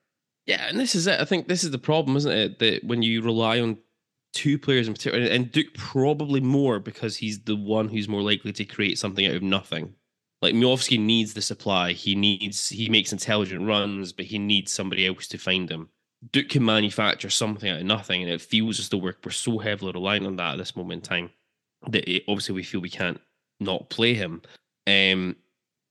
Yeah, 0.47 0.67
and 0.69 0.79
this 0.79 0.95
is 0.95 1.07
it. 1.07 1.21
I 1.21 1.25
think 1.25 1.49
this 1.49 1.63
is 1.63 1.71
the 1.71 1.79
problem, 1.79 2.17
isn't 2.17 2.33
it? 2.33 2.59
That 2.59 2.85
when 2.85 3.03
you 3.03 3.23
rely 3.23 3.61
on 3.61 3.79
two 4.33 4.59
players 4.59 4.89
in 4.89 4.95
particular, 4.95 5.27
and 5.27 5.53
Duk 5.53 5.67
probably 5.75 6.41
more 6.41 6.81
because 6.81 7.17
he's 7.17 7.43
the 7.45 7.57
one 7.57 7.89
who's 7.89 8.09
more 8.09 8.23
likely 8.23 8.53
to 8.53 8.65
create 8.65 8.99
something 8.99 9.27
out 9.27 9.37
of 9.37 9.43
nothing. 9.43 9.95
Like 10.41 10.55
Miovski 10.55 10.99
needs 10.99 11.35
the 11.35 11.43
supply. 11.43 11.93
He 11.93 12.17
needs 12.17 12.69
he 12.69 12.89
makes 12.89 13.13
intelligent 13.13 13.67
runs, 13.67 14.13
but 14.13 14.27
he 14.27 14.39
needs 14.39 14.73
somebody 14.73 15.07
else 15.07 15.29
to 15.29 15.39
find 15.39 15.71
him. 15.71 15.91
Duk 16.31 16.49
can 16.49 16.65
manufacture 16.65 17.31
something 17.31 17.69
out 17.69 17.81
of 17.81 17.87
nothing, 17.87 18.23
and 18.23 18.31
it 18.31 18.41
feels 18.41 18.79
as 18.79 18.89
though 18.89 18.99
we're, 18.99 19.17
we're 19.25 19.33
so 19.33 19.59
heavily 19.59 19.93
reliant 19.93 20.27
on 20.27 20.37
that 20.37 20.53
at 20.53 20.59
this 20.59 20.77
moment 20.77 21.05
in 21.05 21.09
time 21.09 21.31
that 21.89 22.09
it, 22.09 22.23
obviously 22.29 22.55
we 22.55 22.63
feel 22.63 22.81
we 22.81 22.89
can't 22.89 23.21
not 23.59 23.91
play 23.91 24.15
him. 24.15 24.43
Um, 24.87 25.37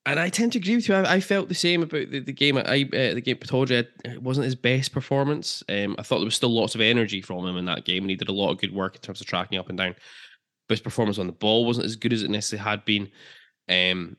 and 0.05 0.19
I 0.19 0.29
tend 0.29 0.53
to 0.53 0.59
agree 0.59 0.75
with 0.75 0.87
you. 0.87 0.95
I, 0.95 1.15
I 1.15 1.19
felt 1.19 1.49
the 1.49 1.53
same 1.53 1.83
about 1.83 2.09
the, 2.09 2.19
the 2.19 2.33
game 2.33 2.57
I, 2.57 2.61
uh, 2.61 3.13
the 3.13 3.21
game 3.21 3.37
at 3.39 3.47
Pittodrie. 3.47 3.87
It 4.05 4.23
wasn't 4.23 4.45
his 4.45 4.55
best 4.55 4.93
performance. 4.93 5.63
Um, 5.69 5.95
I 5.99 6.03
thought 6.03 6.19
there 6.19 6.25
was 6.25 6.35
still 6.35 6.49
lots 6.49 6.75
of 6.75 6.81
energy 6.81 7.21
from 7.21 7.45
him 7.45 7.57
in 7.57 7.65
that 7.65 7.85
game, 7.85 8.03
and 8.03 8.09
he 8.09 8.15
did 8.15 8.29
a 8.29 8.33
lot 8.33 8.51
of 8.51 8.59
good 8.59 8.73
work 8.73 8.95
in 8.95 9.01
terms 9.01 9.21
of 9.21 9.27
tracking 9.27 9.59
up 9.59 9.69
and 9.69 9.77
down. 9.77 9.95
But 10.67 10.77
his 10.77 10.81
performance 10.81 11.19
on 11.19 11.27
the 11.27 11.33
ball 11.33 11.65
wasn't 11.65 11.85
as 11.85 11.97
good 11.97 12.13
as 12.13 12.23
it 12.23 12.31
necessarily 12.31 12.69
had 12.69 12.85
been. 12.85 13.11
Um, 13.69 14.17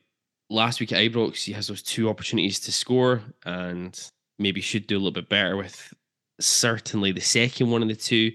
last 0.49 0.79
week 0.79 0.91
at 0.93 0.99
Ibrox, 0.99 1.43
he 1.43 1.51
has 1.53 1.67
those 1.67 1.81
two 1.81 2.07
opportunities 2.09 2.59
to 2.61 2.71
score, 2.71 3.21
and 3.45 3.99
maybe 4.39 4.61
should 4.61 4.87
do 4.87 4.95
a 4.95 4.99
little 4.99 5.11
bit 5.11 5.27
better 5.27 5.57
with 5.57 5.93
certainly 6.39 7.11
the 7.11 7.21
second 7.21 7.69
one 7.69 7.81
of 7.81 7.87
the 7.87 7.95
two. 7.95 8.31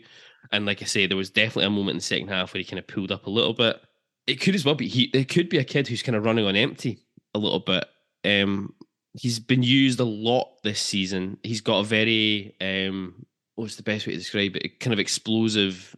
And 0.52 0.66
like 0.66 0.82
I 0.82 0.86
say, 0.86 1.06
there 1.06 1.16
was 1.16 1.30
definitely 1.30 1.66
a 1.66 1.70
moment 1.70 1.90
in 1.90 1.96
the 1.98 2.02
second 2.02 2.28
half 2.28 2.54
where 2.54 2.58
he 2.58 2.64
kind 2.64 2.78
of 2.78 2.86
pulled 2.86 3.12
up 3.12 3.26
a 3.26 3.30
little 3.30 3.54
bit. 3.54 3.80
It 4.26 4.40
could 4.40 4.54
as 4.54 4.64
well 4.64 4.74
be 4.74 4.88
he. 4.88 5.04
It 5.14 5.28
could 5.28 5.48
be 5.48 5.58
a 5.58 5.64
kid 5.64 5.88
who's 5.88 6.02
kind 6.02 6.16
of 6.16 6.24
running 6.24 6.46
on 6.46 6.56
empty 6.56 7.00
a 7.34 7.38
little 7.38 7.60
bit. 7.60 7.84
Um, 8.24 8.74
he's 9.14 9.38
been 9.38 9.62
used 9.62 10.00
a 10.00 10.04
lot 10.04 10.62
this 10.62 10.80
season. 10.80 11.38
He's 11.42 11.60
got 11.60 11.80
a 11.80 11.84
very 11.84 12.54
um, 12.60 13.26
what's 13.56 13.76
the 13.76 13.82
best 13.82 14.06
way 14.06 14.12
to 14.12 14.18
describe 14.18 14.56
it? 14.56 14.80
Kind 14.80 14.92
of 14.92 14.98
explosive. 14.98 15.96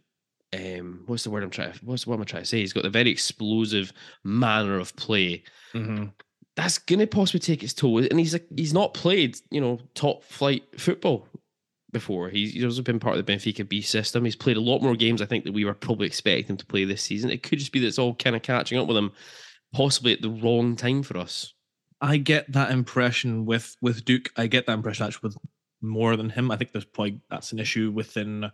Um, 0.53 1.03
what's 1.05 1.23
the 1.23 1.29
word 1.29 1.43
I'm 1.43 1.49
trying? 1.49 1.73
What's 1.83 2.05
what 2.05 2.15
am 2.15 2.21
I 2.21 2.25
trying 2.25 2.43
to 2.43 2.47
say? 2.47 2.59
He's 2.59 2.73
got 2.73 2.85
a 2.85 2.89
very 2.89 3.09
explosive 3.09 3.93
manner 4.23 4.79
of 4.79 4.95
play. 4.95 5.43
That's 6.55 6.77
gonna 6.77 7.07
possibly 7.07 7.39
take 7.39 7.63
its 7.63 7.73
toll, 7.73 7.99
and 7.99 8.19
he's 8.19 8.33
like 8.33 8.47
he's 8.57 8.73
not 8.73 8.93
played 8.93 9.37
you 9.51 9.61
know 9.61 9.79
top 9.93 10.23
flight 10.23 10.63
football 10.77 11.27
before. 11.91 12.29
He's, 12.29 12.53
he's 12.53 12.63
also 12.63 12.81
been 12.81 12.99
part 12.99 13.17
of 13.17 13.25
the 13.25 13.31
Benfica 13.31 13.67
B 13.67 13.81
system. 13.81 14.25
He's 14.25 14.35
played 14.35 14.57
a 14.57 14.61
lot 14.61 14.81
more 14.81 14.95
games, 14.95 15.21
I 15.21 15.25
think, 15.25 15.45
that 15.45 15.53
we 15.53 15.65
were 15.65 15.73
probably 15.73 16.07
expecting 16.07 16.47
him 16.47 16.57
to 16.57 16.65
play 16.65 16.85
this 16.85 17.01
season. 17.01 17.29
It 17.29 17.43
could 17.43 17.59
just 17.59 17.71
be 17.71 17.79
that 17.79 17.87
it's 17.87 17.99
all 17.99 18.15
kind 18.15 18.35
of 18.35 18.41
catching 18.41 18.77
up 18.77 18.87
with 18.87 18.97
him, 18.97 19.11
possibly 19.73 20.13
at 20.13 20.21
the 20.21 20.29
wrong 20.29 20.75
time 20.75 21.03
for 21.03 21.17
us. 21.17 21.53
I 22.01 22.17
get 22.17 22.51
that 22.51 22.71
impression 22.71 23.45
with 23.45 23.75
with 23.81 24.05
Duk. 24.05 24.29
I 24.35 24.47
get 24.47 24.65
that 24.65 24.73
impression 24.73 25.05
actually 25.05 25.27
with 25.27 25.37
more 25.81 26.15
than 26.15 26.29
him. 26.29 26.49
I 26.49 26.57
think 26.57 26.71
there's 26.71 26.85
probably 26.85 27.21
that's 27.29 27.51
an 27.51 27.59
issue 27.59 27.91
within 27.91 28.51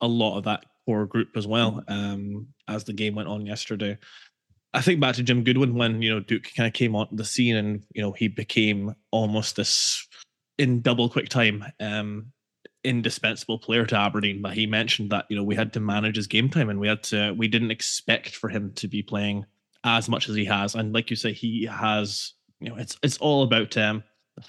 a 0.00 0.06
lot 0.06 0.36
of 0.36 0.44
that 0.44 0.66
core 0.84 1.06
group 1.06 1.28
as 1.36 1.46
well. 1.46 1.82
Um, 1.88 2.48
as 2.68 2.84
the 2.84 2.92
game 2.92 3.14
went 3.14 3.28
on 3.28 3.46
yesterday, 3.46 3.96
I 4.74 4.80
think 4.80 5.00
back 5.00 5.14
to 5.14 5.22
Jim 5.22 5.44
Goodwin 5.44 5.74
when 5.74 6.02
you 6.02 6.10
know 6.10 6.20
Duk 6.20 6.42
kind 6.56 6.66
of 6.66 6.72
came 6.72 6.96
onto 6.96 7.16
the 7.16 7.24
scene 7.24 7.56
and 7.56 7.84
you 7.94 8.02
know 8.02 8.12
he 8.12 8.28
became 8.28 8.94
almost 9.12 9.56
this 9.56 10.06
in 10.58 10.82
double 10.82 11.08
quick 11.08 11.28
time 11.28 11.64
um 11.80 12.26
indispensable 12.84 13.58
player 13.58 13.86
to 13.86 13.96
Aberdeen. 13.96 14.42
But 14.42 14.54
he 14.54 14.66
mentioned 14.66 15.10
that 15.10 15.26
you 15.28 15.36
know 15.36 15.42
we 15.42 15.56
had 15.56 15.72
to 15.72 15.80
manage 15.80 16.16
his 16.16 16.26
game 16.26 16.48
time 16.48 16.70
and 16.70 16.78
we 16.78 16.88
had 16.88 17.02
to 17.04 17.32
we 17.32 17.48
didn't 17.48 17.70
expect 17.70 18.36
for 18.36 18.48
him 18.48 18.72
to 18.76 18.88
be 18.88 19.02
playing 19.02 19.46
as 19.84 20.08
much 20.08 20.28
as 20.28 20.36
he 20.36 20.44
has. 20.44 20.74
And 20.74 20.92
like 20.92 21.10
you 21.10 21.16
say, 21.16 21.32
he 21.32 21.64
has 21.66 22.34
you 22.60 22.68
know 22.68 22.76
it's 22.76 22.96
it's 23.02 23.18
all 23.18 23.42
about 23.42 23.76
um 23.76 24.02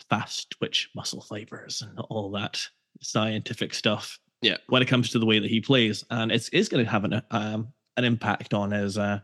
fast 0.10 0.52
twitch 0.52 0.90
muscle 0.96 1.22
fibers 1.22 1.82
and 1.82 2.00
all 2.10 2.32
that 2.32 2.68
scientific 3.02 3.74
stuff. 3.74 4.20
Yeah. 4.42 4.58
When 4.68 4.82
it 4.82 4.88
comes 4.88 5.10
to 5.12 5.20
the 5.20 5.26
way 5.26 5.40
that 5.40 5.50
he 5.50 5.62
plays, 5.62 6.04
and 6.10 6.32
it's 6.32 6.50
is 6.50 6.70
going 6.70 6.86
to 6.86 6.92
have 6.92 7.04
an 7.04 7.22
um 7.32 7.70
an 7.98 8.04
impact 8.04 8.54
on 8.54 8.72
his 8.72 8.98
uh 8.98 9.20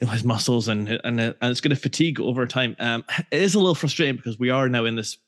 his 0.00 0.24
muscles 0.24 0.68
and 0.68 0.88
and 1.04 1.20
uh, 1.20 1.32
and 1.40 1.50
it's 1.50 1.60
going 1.60 1.74
to 1.74 1.80
fatigue 1.80 2.20
over 2.20 2.46
time. 2.46 2.76
Um, 2.78 3.04
it 3.30 3.42
is 3.42 3.54
a 3.54 3.58
little 3.58 3.74
frustrating 3.74 4.16
because 4.16 4.38
we 4.38 4.50
are 4.50 4.68
now 4.68 4.84
in 4.84 4.96
this 4.96 5.18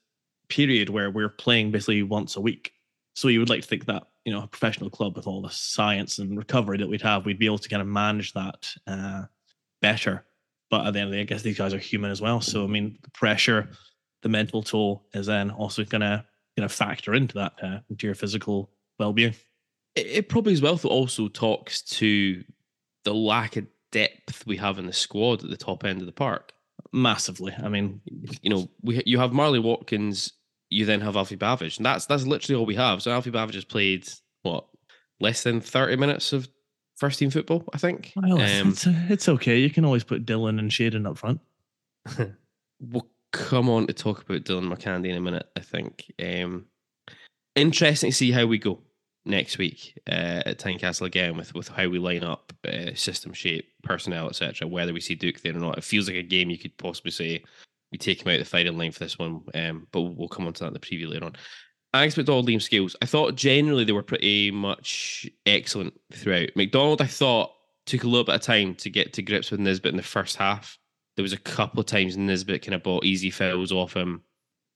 period 0.48 0.90
where 0.90 1.10
we're 1.10 1.28
playing 1.28 1.70
basically 1.70 2.02
once 2.02 2.36
a 2.36 2.40
week. 2.40 2.72
So 3.18 3.26
you 3.26 3.40
would 3.40 3.48
like 3.48 3.62
to 3.62 3.66
think 3.66 3.86
that 3.86 4.04
you 4.24 4.32
know 4.32 4.44
a 4.44 4.46
professional 4.46 4.90
club 4.90 5.16
with 5.16 5.26
all 5.26 5.42
the 5.42 5.50
science 5.50 6.20
and 6.20 6.38
recovery 6.38 6.78
that 6.78 6.88
we'd 6.88 7.02
have, 7.02 7.26
we'd 7.26 7.36
be 7.36 7.46
able 7.46 7.58
to 7.58 7.68
kind 7.68 7.82
of 7.82 7.88
manage 7.88 8.32
that 8.34 8.72
uh, 8.86 9.24
better. 9.82 10.24
But 10.70 10.86
at 10.86 10.92
the 10.92 11.00
end 11.00 11.08
of 11.08 11.10
the 11.10 11.16
day, 11.16 11.22
I 11.22 11.24
guess 11.24 11.42
these 11.42 11.58
guys 11.58 11.74
are 11.74 11.78
human 11.78 12.12
as 12.12 12.20
well. 12.20 12.40
So 12.40 12.62
I 12.62 12.68
mean, 12.68 12.96
the 13.02 13.10
pressure, 13.10 13.70
the 14.22 14.28
mental 14.28 14.62
toll 14.62 15.04
is 15.14 15.26
then 15.26 15.50
also 15.50 15.82
going 15.82 16.02
to 16.02 16.24
going 16.56 16.68
to 16.68 16.72
factor 16.72 17.12
into 17.12 17.34
that 17.34 17.54
uh, 17.60 17.78
into 17.90 18.06
your 18.06 18.14
physical 18.14 18.70
well 19.00 19.12
being. 19.12 19.34
It, 19.96 20.06
it 20.06 20.28
probably 20.28 20.52
as 20.52 20.62
well 20.62 20.78
also 20.84 21.26
talks 21.26 21.82
to 21.82 22.44
the 23.02 23.14
lack 23.14 23.56
of 23.56 23.66
depth 23.90 24.46
we 24.46 24.56
have 24.58 24.78
in 24.78 24.86
the 24.86 24.92
squad 24.92 25.42
at 25.42 25.50
the 25.50 25.56
top 25.56 25.84
end 25.84 25.98
of 25.98 26.06
the 26.06 26.12
park. 26.12 26.52
Massively. 26.92 27.52
I 27.60 27.68
mean, 27.68 28.00
You 28.42 28.50
know, 28.50 28.68
we 28.80 29.02
you 29.06 29.18
have 29.18 29.32
Marley 29.32 29.58
Watkins, 29.58 30.34
you 30.70 30.84
then 30.84 31.00
have 31.00 31.16
Alfie 31.16 31.36
Bavidge, 31.36 31.76
and 31.76 31.86
that's 31.86 32.06
that's 32.06 32.26
literally 32.26 32.58
all 32.58 32.66
we 32.66 32.74
have. 32.74 33.02
So 33.02 33.10
Alfie 33.10 33.30
Bavidge 33.30 33.54
has 33.54 33.64
played 33.64 34.08
what 34.42 34.66
less 35.20 35.42
than 35.42 35.60
thirty 35.60 35.96
minutes 35.96 36.32
of 36.32 36.48
first 36.96 37.18
team 37.18 37.30
football, 37.30 37.64
I 37.72 37.78
think. 37.78 38.12
well, 38.16 38.40
it's, 38.40 38.60
Um, 38.60 38.68
it's, 38.70 38.86
it's 39.10 39.28
okay. 39.28 39.58
You 39.58 39.70
can 39.70 39.84
always 39.84 40.04
put 40.04 40.26
Dylan 40.26 40.58
and 40.58 40.70
Shayden 40.70 41.08
up 41.08 41.16
front. 41.16 41.40
we'll 42.80 43.08
come 43.32 43.68
on 43.68 43.86
to 43.86 43.92
talk 43.92 44.22
about 44.22 44.42
Dylan 44.42 44.72
McCandy 44.72 45.08
in 45.08 45.16
a 45.16 45.20
minute, 45.20 45.48
I 45.56 45.60
think. 45.60 46.12
Um, 46.20 46.66
interesting 47.54 48.10
to 48.10 48.16
see 48.16 48.32
how 48.32 48.46
we 48.46 48.58
go 48.58 48.80
next 49.24 49.58
week 49.58 49.98
uh, 50.08 50.42
at 50.46 50.58
Tynecastle 50.58 51.06
again 51.06 51.36
with, 51.36 51.54
with 51.54 51.68
how 51.68 51.86
we 51.88 51.98
line 51.98 52.24
up, 52.24 52.52
uh, 52.66 52.94
system 52.94 53.32
shape, 53.32 53.70
personnel, 53.82 54.28
etc. 54.28 54.66
Whether 54.66 54.92
we 54.92 55.00
see 55.00 55.14
Duk 55.14 55.40
there 55.40 55.54
or 55.54 55.60
not, 55.60 55.78
it 55.78 55.84
feels 55.84 56.08
like 56.08 56.16
a 56.16 56.22
game 56.22 56.50
you 56.50 56.58
could 56.58 56.76
possibly 56.78 57.12
say 57.12 57.44
we 57.90 57.98
take 57.98 58.22
him 58.22 58.28
out 58.28 58.34
of 58.34 58.40
the 58.40 58.44
firing 58.44 58.76
line 58.76 58.92
for 58.92 59.00
this 59.00 59.18
one, 59.18 59.42
um, 59.54 59.86
but 59.92 60.02
we'll 60.02 60.28
come 60.28 60.46
on 60.46 60.52
to 60.54 60.60
that 60.60 60.68
in 60.68 60.72
the 60.74 60.80
preview 60.80 61.08
later 61.08 61.26
on. 61.26 61.36
I 61.94 62.00
Alex 62.00 62.16
MacDonald, 62.16 62.46
Liam 62.46 62.60
Scales, 62.60 62.96
I 63.00 63.06
thought 63.06 63.34
generally 63.34 63.84
they 63.84 63.92
were 63.92 64.02
pretty 64.02 64.50
much 64.50 65.26
excellent 65.46 65.98
throughout. 66.12 66.50
MacDonald, 66.54 67.00
I 67.00 67.06
thought, 67.06 67.52
took 67.86 68.04
a 68.04 68.06
little 68.06 68.24
bit 68.24 68.34
of 68.34 68.42
time 68.42 68.74
to 68.76 68.90
get 68.90 69.14
to 69.14 69.22
grips 69.22 69.50
with 69.50 69.60
Nisbet 69.60 69.92
in 69.92 69.96
the 69.96 70.02
first 70.02 70.36
half. 70.36 70.78
There 71.16 71.22
was 71.22 71.32
a 71.32 71.38
couple 71.38 71.80
of 71.80 71.86
times 71.86 72.16
Nisbet 72.16 72.62
kind 72.62 72.74
of 72.74 72.82
bought 72.82 73.04
easy 73.04 73.30
fouls 73.30 73.72
off 73.72 73.96
him, 73.96 74.22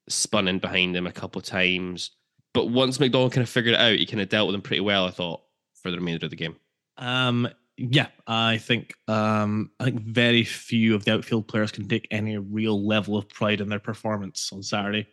spun 0.09 0.48
in 0.48 0.59
behind 0.59 0.96
him 0.96 1.07
a 1.07 1.12
couple 1.12 1.38
of 1.38 1.44
times. 1.44 2.12
But 2.55 2.70
once 2.70 2.98
MacDonald 2.98 3.33
kind 3.33 3.42
of 3.42 3.48
figured 3.48 3.75
it 3.75 3.81
out, 3.81 3.98
he 3.98 4.07
kind 4.07 4.20
of 4.22 4.31
dealt 4.31 4.48
with 4.48 4.55
him 4.55 4.62
pretty 4.62 4.81
well, 4.81 5.07
I 5.07 5.11
thought, 5.11 5.42
for 5.75 5.90
the 5.90 5.98
remainder 5.98 6.25
of 6.25 6.31
the 6.31 6.37
game. 6.37 6.57
Um, 6.96 7.48
yeah, 7.76 8.08
I 8.26 8.58
think 8.58 8.94
um, 9.08 9.70
I 9.80 9.85
think 9.85 10.02
very 10.02 10.44
few 10.44 10.94
of 10.94 11.04
the 11.04 11.14
outfield 11.14 11.48
players 11.48 11.72
can 11.72 11.88
take 11.88 12.06
any 12.11 12.37
real 12.38 12.87
level 12.87 13.16
of 13.16 13.28
pride 13.28 13.61
in 13.61 13.68
their 13.68 13.78
performance 13.78 14.50
on 14.52 14.62
Saturday. 14.62 15.08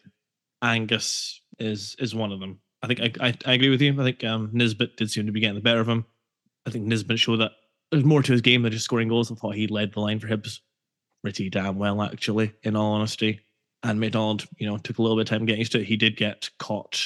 Angus 0.61 1.41
is 1.57 1.95
is 1.99 2.13
one 2.13 2.31
of 2.31 2.39
them. 2.39 2.59
I 2.81 2.87
think 2.87 2.99
I, 3.01 3.27
I, 3.27 3.33
I 3.45 3.53
agree 3.53 3.69
with 3.69 3.81
you. 3.81 3.99
I 3.99 4.03
think 4.03 4.23
um, 4.23 4.49
Nisbet 4.53 4.97
did 4.97 5.09
seem 5.09 5.25
to 5.25 5.31
be 5.31 5.39
getting 5.39 5.55
the 5.55 5.61
better 5.61 5.79
of 5.79 5.89
him. 5.89 6.05
I 6.65 6.71
think 6.71 6.85
Nisbet 6.85 7.19
showed 7.19 7.37
that 7.37 7.51
there's 7.91 8.05
more 8.05 8.21
to 8.21 8.31
his 8.31 8.41
game 8.41 8.61
than 8.63 8.71
just 8.71 8.85
scoring 8.85 9.07
goals. 9.07 9.31
I 9.31 9.35
thought 9.35 9.55
he 9.55 9.67
led 9.67 9.93
the 9.93 10.01
line 10.01 10.19
for 10.19 10.27
Hibs 10.27 10.59
pretty 11.23 11.49
damn 11.49 11.77
well, 11.77 12.01
actually, 12.01 12.53
in 12.63 12.75
all 12.75 12.93
honesty. 12.93 13.41
And 13.83 13.99
MacDonald, 13.99 14.45
you 14.57 14.67
know, 14.67 14.77
took 14.77 14.97
a 14.97 15.01
little 15.01 15.17
bit 15.17 15.21
of 15.21 15.27
time 15.29 15.45
getting 15.45 15.59
used 15.59 15.71
to 15.71 15.79
it. 15.79 15.85
He 15.85 15.97
did 15.97 16.17
get 16.17 16.49
caught 16.59 17.01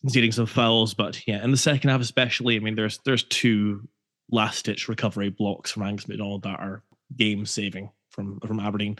conceding 0.00 0.32
some 0.32 0.46
fouls, 0.46 0.94
but 0.94 1.26
yeah, 1.26 1.42
in 1.44 1.50
the 1.50 1.56
second 1.56 1.90
half 1.90 2.00
especially, 2.00 2.56
I 2.56 2.60
mean, 2.60 2.74
there's 2.74 2.98
there's 3.04 3.24
two 3.24 3.86
last 4.30 4.64
ditch 4.64 4.88
recovery 4.88 5.30
blocks 5.30 5.70
from 5.70 5.82
Angus 5.82 6.08
MacDonald 6.08 6.42
that 6.42 6.60
are 6.60 6.82
game 7.16 7.46
saving 7.46 7.90
from 8.10 8.40
from 8.40 8.60
Aberdeen. 8.60 8.96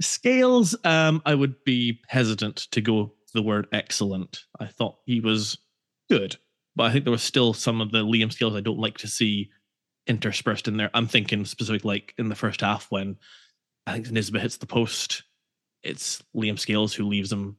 Scales, 0.00 0.76
um, 0.84 1.20
I 1.26 1.34
would 1.34 1.62
be 1.64 2.00
hesitant 2.06 2.68
to 2.70 2.80
go 2.80 3.12
the 3.34 3.42
word 3.42 3.66
excellent. 3.72 4.44
I 4.60 4.66
thought 4.66 4.98
he 5.04 5.20
was 5.20 5.58
good, 6.08 6.36
but 6.76 6.84
I 6.84 6.92
think 6.92 7.04
there 7.04 7.10
was 7.10 7.22
still 7.22 7.52
some 7.52 7.80
of 7.80 7.90
the 7.90 8.04
Liam 8.04 8.32
Scales 8.32 8.54
I 8.54 8.60
don't 8.60 8.78
like 8.78 8.98
to 8.98 9.08
see 9.08 9.50
interspersed 10.06 10.68
in 10.68 10.76
there. 10.76 10.90
I'm 10.94 11.06
thinking 11.08 11.44
specifically 11.44 11.88
like 11.88 12.14
in 12.18 12.28
the 12.28 12.34
first 12.34 12.60
half 12.60 12.86
when 12.90 13.16
I 13.86 13.94
think 13.94 14.10
Nisbet 14.10 14.40
hits 14.42 14.56
the 14.56 14.66
post, 14.66 15.24
it's 15.82 16.22
Liam 16.34 16.58
Scales 16.58 16.94
who 16.94 17.06
leaves 17.06 17.32
him 17.32 17.56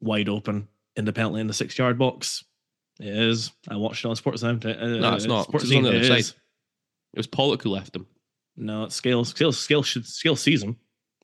wide 0.00 0.28
open 0.28 0.68
independently 0.96 1.40
in 1.40 1.46
the 1.46 1.54
six 1.54 1.78
yard 1.78 1.98
box. 1.98 2.44
It 3.00 3.06
is. 3.06 3.52
I 3.68 3.76
watched 3.76 4.04
it 4.04 4.08
on 4.08 4.16
Sports 4.16 4.42
Uh, 4.42 4.52
No, 4.52 5.14
it's 5.14 5.24
not. 5.24 5.44
Sports 5.44 5.64
It's 5.64 5.74
on 5.74 5.84
the 5.84 5.88
other 5.90 5.98
It 5.98 6.24
side. 6.24 6.36
It 7.12 7.18
was 7.18 7.26
Pollock 7.26 7.62
who 7.62 7.70
left 7.70 7.96
him. 7.96 8.06
No, 8.56 8.84
it's 8.84 8.96
Scales. 8.96 9.28
Scales. 9.30 9.58
Scales 9.58 9.86
should. 9.86 10.06
Scales 10.06 10.40
sees 10.40 10.62
him. 10.62 10.76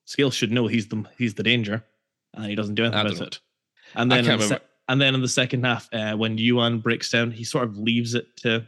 Scales 0.05 0.35
should 0.35 0.53
know 0.53 0.67
he's 0.67 0.89
the 0.89 1.05
he's 1.19 1.35
the 1.35 1.43
danger, 1.43 1.85
and 2.35 2.47
he 2.47 2.55
doesn't 2.55 2.75
do 2.77 2.85
anything 2.85 3.01
about 3.01 3.19
know. 3.19 3.27
it. 3.27 3.41
And 3.95 4.11
then, 4.11 4.25
the 4.25 4.31
remember. 4.31 4.61
and 4.89 5.01
then 5.01 5.15
in 5.15 5.21
the 5.21 5.29
second 5.29 5.65
half, 5.65 5.89
uh, 5.93 6.17
when 6.17 6.39
Youan 6.39 6.83
breaks 6.83 7.11
down, 7.11 7.31
he 7.31 7.45
sort 7.45 7.65
of 7.65 7.77
leaves 7.77 8.15
it 8.15 8.37
to 8.39 8.67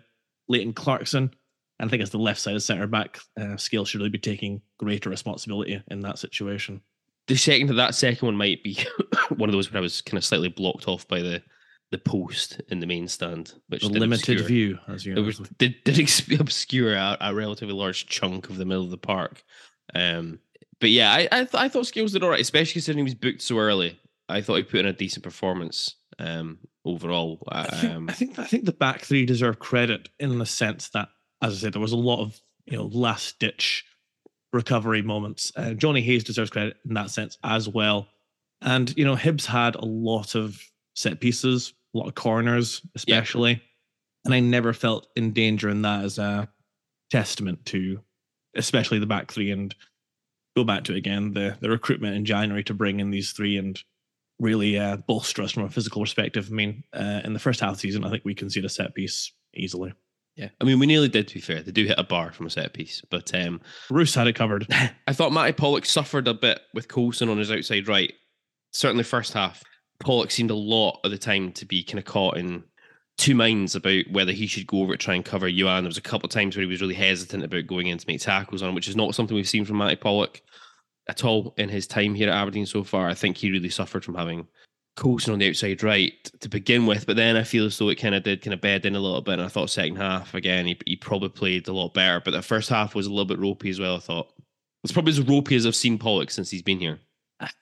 Leighton 0.49 0.73
Clarkson. 0.73 1.33
And 1.79 1.89
I 1.89 1.91
think 1.91 2.03
as 2.03 2.11
the 2.11 2.19
left 2.19 2.41
side 2.41 2.57
of 2.57 2.63
centre 2.63 2.87
back, 2.87 3.19
uh, 3.39 3.57
Scales 3.57 3.89
should 3.89 3.99
really 3.99 4.11
be 4.11 4.19
taking 4.19 4.63
greater 4.79 5.11
responsibility 5.11 5.83
in 5.89 6.01
that 6.01 6.19
situation. 6.19 6.81
The 7.29 7.37
second 7.37 7.77
that 7.77 7.95
second 7.95 8.27
one 8.27 8.37
might 8.37 8.63
be 8.63 8.79
one 9.37 9.49
of 9.49 9.53
those 9.53 9.71
where 9.71 9.79
I 9.79 9.83
was 9.83 10.01
kind 10.01 10.17
of 10.19 10.25
slightly 10.25 10.49
blocked 10.49 10.89
off 10.89 11.07
by 11.07 11.21
the 11.21 11.43
the 11.92 11.99
post 11.99 12.61
in 12.68 12.81
the 12.81 12.87
main 12.87 13.07
stand, 13.09 13.55
which 13.68 13.83
The 13.83 13.90
did 13.90 14.01
limited 14.01 14.40
obscure- 14.40 14.49
view, 14.49 14.79
as 14.88 15.07
you 15.07 15.12
It 15.12 15.16
know. 15.16 15.22
was 15.22 15.38
did, 15.59 15.77
did 15.85 15.99
obscure 16.40 16.94
a, 16.96 17.16
a 17.20 17.35
relatively 17.35 17.75
large 17.75 18.07
chunk 18.07 18.51
of 18.51 18.57
the 18.59 18.64
middle 18.64 18.85
of 18.85 18.90
the 18.90 18.99
park. 18.99 19.42
Um, 19.94 20.40
but 20.81 20.90
yeah, 20.90 21.12
I 21.12 21.29
I, 21.31 21.38
th- 21.44 21.55
I 21.55 21.68
thought 21.68 21.87
Scales 21.87 22.12
did 22.12 22.22
all 22.25 22.31
right, 22.31 22.40
especially 22.40 22.72
considering 22.72 23.07
he 23.07 23.12
was 23.12 23.14
booked 23.14 23.42
so 23.42 23.59
early. 23.59 23.99
I 24.29 24.40
thought 24.40 24.57
he 24.57 24.62
put 24.64 24.81
in 24.81 24.87
a 24.87 24.92
decent 24.92 25.22
performance 25.22 25.94
um, 26.18 26.59
overall. 26.85 27.38
I 27.49 27.62
think, 27.64 27.94
Um, 27.94 28.09
I 28.09 28.12
think 28.12 28.38
I 28.40 28.44
think 28.44 28.64
the 28.64 28.72
back 28.72 29.03
three 29.03 29.25
deserve 29.25 29.59
credit 29.61 30.09
in 30.18 30.38
the 30.40 30.46
sense 30.46 30.88
that, 30.90 31.09
as 31.40 31.55
I 31.55 31.57
said, 31.59 31.72
there 31.75 31.81
was 31.81 31.92
a 31.92 31.96
lot 31.96 32.20
of 32.20 32.40
you 32.66 32.77
know 32.77 32.87
last 32.87 33.38
ditch 33.38 33.85
recovery 34.53 35.03
moments. 35.03 35.53
Uh, 35.57 35.75
Jonny 35.75 36.01
Hayes 36.03 36.25
deserves 36.25 36.51
credit 36.51 36.77
in 36.87 36.94
that 36.94 37.11
sense 37.11 37.38
as 37.44 37.68
well. 37.68 38.09
And 38.61 38.92
you 38.96 39.05
know, 39.05 39.14
Hibs 39.16 39.46
had 39.46 39.77
a 39.77 39.85
lot 39.85 40.35
of 40.35 40.61
set 40.97 41.21
pieces, 41.21 41.75
a 41.95 41.99
lot 41.99 42.09
of 42.09 42.15
corners, 42.15 42.83
especially, 42.97 43.63
and 44.25 44.35
I 44.35 44.41
never 44.41 44.73
felt 44.73 45.07
in 45.15 45.33
danger 45.33 45.69
in 45.69 45.83
that 45.83 46.05
as 46.05 46.19
a 46.19 46.49
testament 47.11 47.65
to, 47.67 48.01
especially 48.57 48.99
the 48.99 49.07
back 49.07 49.31
three. 49.31 49.53
And 49.53 49.75
go 50.57 50.65
back 50.65 50.85
to 50.85 50.95
it 50.95 50.99
again 50.99 51.33
the 51.33 51.57
the 51.61 51.71
recruitment 51.71 52.17
in 52.17 52.25
January 52.25 52.65
to 52.65 52.75
bring 52.75 52.99
in 52.99 53.11
these 53.11 53.33
three 53.33 53.57
and 53.57 53.81
really 54.41 54.79
uh, 54.79 54.97
bolster 54.97 55.43
us 55.43 55.53
from 55.53 55.65
a 55.65 55.71
physical 55.71 56.03
perspective. 56.03 56.49
I 56.51 56.55
mean, 56.55 56.85
uh, 56.93 57.21
in 57.25 57.33
the 57.33 57.39
first 57.39 57.61
half 57.61 57.71
of 57.71 57.77
the 57.77 57.81
season, 57.81 58.05
I 58.05 58.11
think 58.11 58.25
we 58.25 58.35
concede 58.35 58.65
a 58.65 58.69
set 58.69 58.95
piece 58.95 59.33
easily. 59.55 59.95
yeah, 60.35 60.49
I 60.61 60.65
mean, 60.65 60.79
we 60.79 60.87
nearly 60.87 61.09
did. 61.09 61.29
To 61.29 61.35
be 61.35 61.41
fair, 61.41 61.63
they 61.63 61.73
do 61.73 61.87
hit 61.87 61.99
a 61.99 62.05
bar 62.05 62.33
from 62.33 62.47
a 62.47 62.51
set 62.51 62.73
piece, 62.73 63.03
but 63.11 63.35
um, 63.35 63.61
Roos 63.91 64.15
had 64.15 64.27
it 64.27 64.35
covered. 64.35 64.67
I 65.07 65.13
thought 65.13 65.33
Mattie 65.33 65.53
Pollock 65.53 65.87
suffered 65.87 66.29
a 66.29 66.35
bit 66.35 66.61
with 66.75 66.89
Coulson 66.89 67.29
on 67.29 67.39
his 67.39 67.51
outside 67.51 67.89
right. 67.89 68.13
Certainly, 68.73 69.05
first 69.05 69.33
half, 69.33 69.63
Pollock 69.99 70.31
seemed 70.31 70.51
a 70.51 70.55
lot 70.55 71.01
of 71.05 71.11
the 71.11 71.19
time 71.19 71.53
to 71.53 71.65
be 71.65 71.83
kind 71.83 71.99
of 71.99 72.05
caught 72.05 72.37
in 72.37 72.65
two 73.19 73.35
minds 73.35 73.75
about 73.75 74.05
whether 74.11 74.33
he 74.33 74.47
should 74.47 74.67
go 74.67 74.83
over 74.83 74.93
to 74.93 74.99
try 74.99 75.15
and 75.15 75.25
cover 75.25 75.49
Youan. 75.49 75.81
There 75.81 75.89
was 75.89 75.97
a 75.97 76.03
couple 76.03 76.27
of 76.27 76.33
times 76.33 76.55
where 76.55 76.63
he 76.63 76.69
was 76.69 76.81
really 76.81 76.95
hesitant 76.95 77.45
about 77.45 77.67
going 77.67 77.87
in 77.87 77.99
to 77.99 78.07
make 78.07 78.21
tackles 78.21 78.63
on, 78.63 78.75
which 78.75 78.89
is 78.89 78.97
not 78.97 79.15
something 79.15 79.35
we've 79.35 79.49
seen 79.49 79.65
from 79.65 79.79
Mattie 79.79 79.97
Pollock 79.97 80.43
at 81.09 81.25
all 81.25 81.55
in 81.57 81.69
his 81.69 81.87
time 81.87 82.15
here 82.15 82.29
at 82.29 82.35
Aberdeen 82.35 82.67
so 82.67 82.85
far. 82.85 83.09
I 83.09 83.15
think 83.15 83.37
he 83.37 83.51
really 83.51 83.71
suffered 83.71 84.05
from 84.05 84.17
having 84.17 84.47
Coulson 84.97 85.33
on 85.33 85.39
the 85.39 85.49
outside 85.49 85.83
right 85.83 86.13
to 86.41 86.49
begin 86.49 86.87
with, 86.87 87.07
but 87.07 87.17
then 87.17 87.37
I 87.37 87.45
feel 87.45 87.67
as 87.67 87.79
though 87.79 87.91
it 87.91 87.97
kind 87.97 88.15
of 88.15 88.23
did 88.23 88.43
kind 88.43 88.55
of 88.55 88.61
bed 88.61 88.85
in 88.85 88.97
a 88.97 89.01
little 89.01 89.21
bit. 89.21 89.35
And 89.35 89.43
I 89.43 89.49
thought 89.49 89.71
second 89.71 89.97
half 89.97 90.35
again, 90.35 90.67
he, 90.67 90.79
he 90.87 90.97
probably 90.97 91.29
played 91.29 91.69
a 91.69 91.73
lot 91.73 91.95
better, 91.95 92.21
but 92.25 92.33
the 92.33 92.43
first 92.43 92.69
half 92.69 92.95
was 92.95 93.07
a 93.07 93.11
little 93.11 93.25
bit 93.25 93.39
ropey 93.39 93.71
as 93.71 93.79
well. 93.79 93.97
I 93.97 94.01
thought 94.01 94.33
it's 94.83 94.93
probably 94.93 95.13
as 95.13 95.21
ropey 95.21 95.57
as 95.57 95.67
I've 95.67 95.77
seen 95.77 95.99
Pollock 95.99 96.31
since 96.31 96.51
he's 96.51 96.63
been 96.63 96.81
here. 96.81 96.99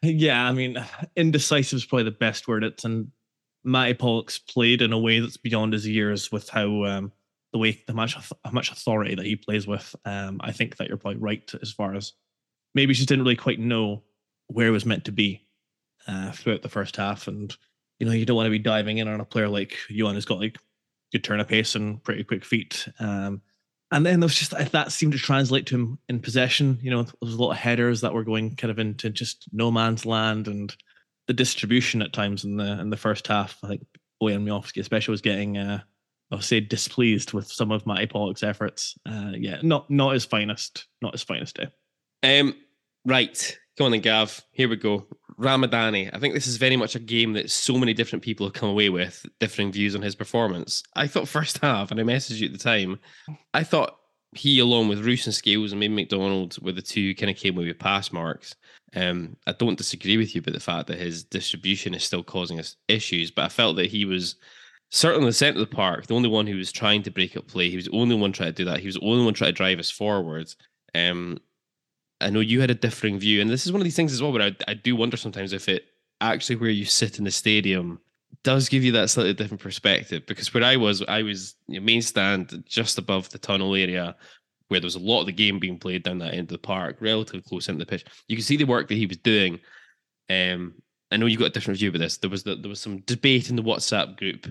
Yeah, 0.02 0.46
I 0.46 0.52
mean, 0.52 0.76
indecisive 1.16 1.78
is 1.78 1.84
probably 1.84 2.04
the 2.04 2.10
best 2.12 2.46
word. 2.46 2.64
It's 2.64 2.84
and 2.84 3.08
Mattie 3.64 3.94
Pollock's 3.94 4.38
played 4.38 4.82
in 4.82 4.92
a 4.92 4.98
way 4.98 5.20
that's 5.20 5.36
beyond 5.36 5.72
his 5.72 5.86
years 5.86 6.30
with 6.30 6.48
how 6.48 6.84
um, 6.84 7.12
the 7.52 7.58
way 7.58 7.82
the 7.86 7.94
much 7.94 8.14
how 8.14 8.50
much 8.52 8.70
authority 8.70 9.14
that 9.14 9.26
he 9.26 9.36
plays 9.36 9.66
with. 9.66 9.94
Um, 10.04 10.40
I 10.42 10.52
think 10.52 10.76
that 10.76 10.88
you're 10.88 10.96
probably 10.98 11.20
right 11.20 11.50
as 11.62 11.72
far 11.72 11.94
as 11.94 12.12
maybe 12.74 12.92
he 12.92 12.96
just 12.96 13.08
didn't 13.08 13.24
really 13.24 13.36
quite 13.36 13.58
know 13.60 14.02
where 14.48 14.66
he 14.66 14.72
was 14.72 14.86
meant 14.86 15.06
to 15.06 15.12
be 15.12 15.46
uh, 16.06 16.32
throughout 16.32 16.62
the 16.62 16.68
first 16.68 16.96
half, 16.96 17.26
and 17.26 17.56
you 17.98 18.06
know 18.06 18.12
you 18.12 18.26
don't 18.26 18.36
want 18.36 18.46
to 18.46 18.50
be 18.50 18.58
diving 18.58 18.98
in 18.98 19.08
on 19.08 19.20
a 19.20 19.24
player 19.24 19.48
like 19.48 19.76
Youan 19.90 20.14
who's 20.14 20.24
got 20.24 20.40
like 20.40 20.58
good 21.12 21.24
turn 21.24 21.40
of 21.40 21.48
pace 21.48 21.74
and 21.74 22.02
pretty 22.02 22.24
quick 22.24 22.44
feet. 22.44 22.86
Um, 23.00 23.40
and 23.90 24.04
then 24.04 24.20
there 24.20 24.26
was 24.26 24.38
just 24.38 24.50
that 24.50 24.92
seemed 24.92 25.12
to 25.12 25.18
translate 25.18 25.66
to 25.66 25.74
him 25.74 25.98
in 26.08 26.20
possession. 26.20 26.78
You 26.82 26.90
know, 26.90 27.02
there 27.02 27.12
was 27.20 27.34
a 27.34 27.42
lot 27.42 27.52
of 27.52 27.58
headers 27.58 28.00
that 28.00 28.14
were 28.14 28.24
going 28.24 28.56
kind 28.56 28.70
of 28.70 28.78
into 28.78 29.10
just 29.10 29.46
no 29.52 29.70
man's 29.70 30.06
land, 30.06 30.48
and 30.48 30.74
the 31.26 31.32
distribution 31.32 32.02
at 32.02 32.12
times 32.12 32.44
in 32.44 32.56
the 32.56 32.80
in 32.80 32.90
the 32.90 32.96
first 32.96 33.26
half. 33.26 33.58
I 33.62 33.68
think 33.68 33.86
Bojan 34.22 34.44
Miovski 34.44 34.80
especially 34.80 35.12
was 35.12 35.20
getting, 35.20 35.58
uh, 35.58 35.80
I'll 36.30 36.40
say, 36.40 36.60
displeased 36.60 37.32
with 37.32 37.46
some 37.46 37.70
of 37.70 37.86
Mattie 37.86 38.06
Pollock's 38.06 38.42
efforts. 38.42 38.96
Uh, 39.06 39.32
yeah, 39.34 39.58
not 39.62 39.90
not 39.90 40.14
his 40.14 40.24
finest, 40.24 40.86
not 41.02 41.12
his 41.12 41.22
finest 41.22 41.56
day. 41.56 41.68
Um, 42.22 42.54
right. 43.04 43.58
Come 43.76 43.86
on 43.86 43.90
then, 43.90 44.00
Gav. 44.00 44.40
Here 44.52 44.68
we 44.68 44.76
go. 44.76 45.06
Ramadani. 45.38 46.10
I 46.12 46.18
think 46.18 46.34
this 46.34 46.46
is 46.46 46.56
very 46.56 46.76
much 46.76 46.94
a 46.94 47.00
game 47.00 47.32
that 47.34 47.50
so 47.50 47.76
many 47.76 47.94
different 47.94 48.22
people 48.22 48.46
have 48.46 48.54
come 48.54 48.68
away 48.68 48.88
with 48.88 49.26
differing 49.40 49.72
views 49.72 49.94
on 49.94 50.02
his 50.02 50.14
performance. 50.14 50.82
I 50.96 51.06
thought 51.06 51.28
first 51.28 51.58
half, 51.58 51.90
and 51.90 52.00
I 52.00 52.04
messaged 52.04 52.38
you 52.38 52.46
at 52.46 52.52
the 52.52 52.58
time, 52.58 52.98
I 53.52 53.64
thought 53.64 53.98
he, 54.32 54.58
along 54.58 54.88
with 54.88 55.04
Roos 55.04 55.26
and 55.26 55.34
Scales 55.34 55.72
and 55.72 55.80
maybe 55.80 55.94
MacDonald, 55.94 56.56
were 56.62 56.72
the 56.72 56.82
two 56.82 57.14
kind 57.14 57.30
of 57.30 57.36
came 57.36 57.56
away 57.56 57.66
with 57.66 57.78
pass 57.78 58.12
marks. 58.12 58.54
Um, 58.96 59.36
I 59.46 59.52
don't 59.52 59.78
disagree 59.78 60.16
with 60.16 60.34
you 60.34 60.40
about 60.40 60.54
the 60.54 60.60
fact 60.60 60.86
that 60.88 60.98
his 60.98 61.24
distribution 61.24 61.94
is 61.94 62.04
still 62.04 62.22
causing 62.22 62.60
us 62.60 62.76
issues, 62.88 63.30
but 63.30 63.44
I 63.44 63.48
felt 63.48 63.76
that 63.76 63.90
he 63.90 64.04
was 64.04 64.36
certainly 64.90 65.24
in 65.24 65.28
the 65.28 65.32
centre 65.32 65.60
of 65.60 65.68
the 65.68 65.74
park, 65.74 66.06
the 66.06 66.14
only 66.14 66.28
one 66.28 66.46
who 66.46 66.56
was 66.56 66.70
trying 66.70 67.02
to 67.02 67.10
break 67.10 67.36
up 67.36 67.48
play. 67.48 67.70
He 67.70 67.76
was 67.76 67.86
the 67.86 67.96
only 67.96 68.14
one 68.14 68.32
trying 68.32 68.50
to 68.50 68.52
do 68.52 68.64
that. 68.66 68.80
He 68.80 68.86
was 68.86 68.94
the 68.94 69.04
only 69.04 69.24
one 69.24 69.34
trying 69.34 69.48
to 69.48 69.56
drive 69.56 69.78
us 69.78 69.90
forward. 69.90 70.52
Um, 70.94 71.38
I 72.24 72.30
know 72.30 72.40
you 72.40 72.60
had 72.60 72.70
a 72.70 72.74
differing 72.74 73.18
view, 73.18 73.40
and 73.40 73.50
this 73.50 73.66
is 73.66 73.72
one 73.72 73.80
of 73.80 73.84
these 73.84 73.96
things 73.96 74.12
as 74.12 74.22
well. 74.22 74.32
Where 74.32 74.42
I, 74.42 74.56
I 74.66 74.74
do 74.74 74.96
wonder 74.96 75.16
sometimes 75.16 75.52
if 75.52 75.68
it 75.68 75.84
actually 76.20 76.56
where 76.56 76.70
you 76.70 76.84
sit 76.84 77.18
in 77.18 77.24
the 77.24 77.30
stadium 77.30 78.00
does 78.42 78.68
give 78.68 78.82
you 78.82 78.92
that 78.92 79.10
slightly 79.10 79.34
different 79.34 79.60
perspective. 79.60 80.24
Because 80.26 80.52
where 80.52 80.64
I 80.64 80.76
was, 80.76 81.02
I 81.02 81.22
was 81.22 81.54
you 81.68 81.78
know, 81.78 81.84
main 81.84 82.02
stand 82.02 82.64
just 82.66 82.98
above 82.98 83.28
the 83.30 83.38
tunnel 83.38 83.74
area, 83.74 84.16
where 84.68 84.80
there 84.80 84.86
was 84.86 84.96
a 84.96 85.00
lot 85.00 85.20
of 85.20 85.26
the 85.26 85.32
game 85.32 85.58
being 85.58 85.78
played 85.78 86.02
down 86.02 86.18
that 86.18 86.34
end 86.34 86.42
of 86.42 86.48
the 86.48 86.58
park, 86.58 86.96
relatively 87.00 87.42
close 87.42 87.68
into 87.68 87.84
the 87.84 87.88
pitch. 87.88 88.04
You 88.28 88.36
can 88.36 88.44
see 88.44 88.56
the 88.56 88.64
work 88.64 88.88
that 88.88 88.96
he 88.96 89.06
was 89.06 89.18
doing. 89.18 89.60
Um, 90.30 90.74
I 91.10 91.16
know 91.16 91.26
you 91.26 91.38
got 91.38 91.46
a 91.46 91.50
different 91.50 91.78
view 91.78 91.90
of 91.90 91.98
this. 91.98 92.16
There 92.16 92.30
was 92.30 92.42
the, 92.42 92.56
there 92.56 92.68
was 92.68 92.80
some 92.80 92.98
debate 93.00 93.50
in 93.50 93.56
the 93.56 93.62
WhatsApp 93.62 94.16
group 94.16 94.46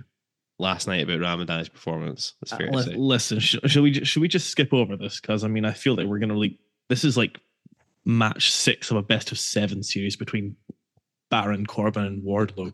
last 0.60 0.88
night 0.88 1.04
about 1.04 1.20
Ramadan's 1.20 1.70
performance. 1.70 2.36
That's 2.42 2.54
fair 2.54 2.70
to 2.70 2.78
Li- 2.78 2.84
say. 2.84 2.96
listen, 2.96 3.40
sh- 3.40 3.58
should 3.66 3.84
we 3.84 4.06
should 4.06 4.22
we 4.22 4.28
just 4.28 4.50
skip 4.50 4.74
over 4.74 4.96
this? 4.96 5.20
Because 5.20 5.44
I 5.44 5.48
mean, 5.48 5.66
I 5.66 5.74
feel 5.74 5.96
that 5.98 6.08
we're 6.08 6.20
gonna 6.20 6.36
really. 6.36 6.60
This 6.90 7.04
is 7.04 7.18
like 7.18 7.40
match 8.06 8.52
six 8.52 8.92
of 8.92 8.98
a 8.98 9.02
best 9.04 9.32
of 9.32 9.40
seven 9.40 9.84
series 9.84 10.16
between 10.16 10.56
Baron 11.30 11.66
Corbin 11.66 12.04
and 12.06 12.24
Wardlow. 12.24 12.74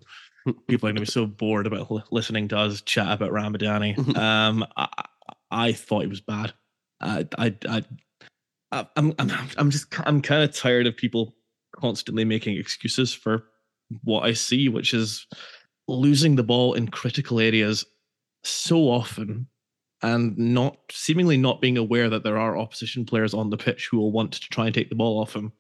People 0.68 0.90
are 0.90 0.92
gonna 0.92 1.02
be 1.02 1.06
so 1.06 1.26
bored 1.26 1.68
about 1.68 1.92
listening 2.12 2.48
to 2.50 2.58
us 2.58 2.82
chat 2.82 3.12
about 3.12 3.32
Ramadani. 3.32 3.98
um, 4.18 4.66
I, 4.78 4.88
I- 4.98 5.06
I 5.52 5.72
thought 5.74 6.04
it 6.04 6.10
was 6.10 6.22
bad. 6.22 6.54
I, 7.02 7.28
I, 7.40 7.56
I, 7.68 7.84
I 8.72 8.88
I'm, 8.96 9.16
I'm, 9.18 9.32
I'm 9.58 9.72
just, 9.72 9.88
I'm 10.08 10.22
kind 10.22 10.44
of 10.44 10.54
tired 10.56 10.86
of 10.86 10.96
people 10.96 11.36
constantly 11.76 12.24
making 12.24 12.56
excuses 12.58 13.12
for 13.16 13.46
what 14.04 14.26
I 14.26 14.34
see, 14.34 14.70
which 14.70 14.94
is 14.94 15.26
losing 15.88 16.36
the 16.36 16.44
ball 16.44 16.76
in 16.76 16.88
critical 16.88 17.40
areas 17.40 17.84
so 18.44 18.82
often 18.92 19.48
and 20.02 20.38
not 20.38 20.78
seemingly 20.92 21.38
not 21.38 21.62
being 21.62 21.78
aware 21.78 22.10
that 22.10 22.24
there 22.24 22.38
are 22.38 22.58
opposition 22.58 23.06
players 23.06 23.34
on 23.34 23.50
the 23.50 23.58
pitch 23.58 23.90
who 23.90 23.98
will 23.98 24.12
want 24.12 24.34
to 24.34 24.50
try 24.50 24.66
and 24.66 24.74
take 24.74 24.90
the 24.90 24.96
ball 24.96 25.20
off 25.20 25.36
him. 25.36 25.52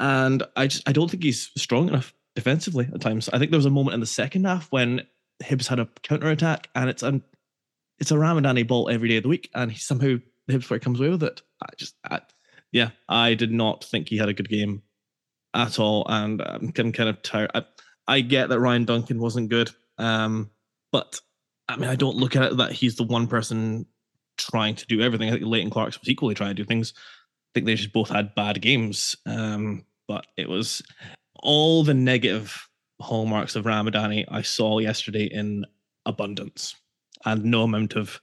And 0.00 0.42
I 0.56 0.66
just 0.66 0.88
I 0.88 0.92
don't 0.92 1.10
think 1.10 1.22
he's 1.22 1.50
strong 1.56 1.88
enough 1.88 2.12
defensively 2.34 2.88
at 2.92 3.00
times. 3.00 3.28
I 3.28 3.38
think 3.38 3.50
there 3.50 3.58
was 3.58 3.66
a 3.66 3.70
moment 3.70 3.94
in 3.94 4.00
the 4.00 4.06
second 4.06 4.44
half 4.44 4.70
when 4.70 5.06
Hibs 5.42 5.66
had 5.66 5.78
a 5.78 5.88
counter 6.02 6.30
attack, 6.30 6.68
and 6.74 6.90
it's 6.90 7.02
an 7.02 7.22
it's 7.98 8.10
a 8.10 8.16
Ramadani 8.16 8.66
ball 8.66 8.88
every 8.90 9.08
day 9.08 9.16
of 9.16 9.22
the 9.22 9.28
week, 9.28 9.50
and 9.54 9.72
he 9.72 9.78
somehow 9.78 10.16
Hibs 10.50 10.66
player 10.66 10.80
comes 10.80 11.00
away 11.00 11.10
with 11.10 11.22
it. 11.22 11.42
I 11.62 11.68
just, 11.76 11.94
I, 12.04 12.20
yeah, 12.72 12.90
I 13.08 13.34
did 13.34 13.52
not 13.52 13.84
think 13.84 14.08
he 14.08 14.18
had 14.18 14.28
a 14.28 14.34
good 14.34 14.48
game 14.48 14.82
at 15.54 15.78
all, 15.78 16.06
and 16.08 16.42
I'm 16.42 16.72
kind 16.72 17.08
of 17.08 17.22
tired. 17.22 17.50
I, 17.54 17.64
I 18.06 18.20
get 18.20 18.48
that 18.50 18.60
Ryan 18.60 18.84
Duncan 18.84 19.18
wasn't 19.18 19.48
good, 19.48 19.70
um, 19.98 20.50
but 20.92 21.20
I 21.68 21.76
mean, 21.76 21.90
I 21.90 21.96
don't 21.96 22.16
look 22.16 22.36
at 22.36 22.42
it 22.42 22.56
that 22.58 22.72
he's 22.72 22.96
the 22.96 23.04
one 23.04 23.26
person 23.26 23.86
trying 24.36 24.74
to 24.76 24.86
do 24.86 25.00
everything. 25.00 25.28
I 25.28 25.32
think 25.32 25.44
Leighton 25.44 25.70
Clarkson 25.70 26.00
was 26.02 26.08
equally 26.08 26.34
trying 26.34 26.50
to 26.50 26.62
do 26.62 26.64
things. 26.64 26.92
I 26.96 27.50
think 27.54 27.66
they 27.66 27.74
just 27.74 27.92
both 27.92 28.10
had 28.10 28.34
bad 28.34 28.60
games, 28.60 29.16
um, 29.26 29.84
but 30.06 30.26
it 30.36 30.48
was 30.48 30.82
all 31.40 31.82
the 31.82 31.94
negative 31.94 32.68
hallmarks 33.00 33.56
of 33.56 33.64
Ramadani 33.64 34.24
I 34.28 34.42
saw 34.42 34.78
yesterday 34.78 35.24
in 35.24 35.64
abundance, 36.04 36.76
and 37.24 37.44
no 37.44 37.62
amount 37.62 37.94
of 37.94 38.20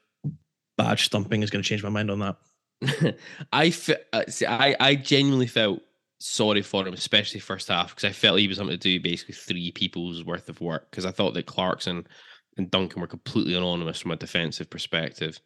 badge 0.77 1.09
thumping 1.09 1.43
is 1.43 1.49
going 1.49 1.63
to 1.63 1.67
change 1.67 1.83
my 1.83 1.89
mind 1.89 2.11
on 2.11 2.19
that. 2.19 3.17
I, 3.51 3.73
uh, 4.13 4.23
see, 4.27 4.45
I 4.45 4.75
I 4.79 4.95
genuinely 4.95 5.47
felt 5.47 5.81
sorry 6.19 6.61
for 6.61 6.87
him, 6.87 6.93
especially 6.93 7.39
first 7.39 7.67
half, 7.67 7.89
because 7.89 8.05
I 8.05 8.13
felt 8.13 8.39
he 8.39 8.47
was 8.47 8.57
having 8.57 8.71
to 8.71 8.77
do 8.77 8.99
basically 8.99 9.35
three 9.35 9.71
people's 9.71 10.23
worth 10.23 10.49
of 10.49 10.61
work. 10.61 10.89
Because 10.89 11.05
I 11.05 11.11
thought 11.11 11.33
that 11.33 11.45
Clarkson 11.45 12.07
and 12.57 12.69
Duncan 12.71 13.01
were 13.01 13.07
completely 13.07 13.55
anonymous 13.55 13.99
from 13.99 14.11
a 14.11 14.15
defensive 14.15 14.69
perspective. 14.69 15.39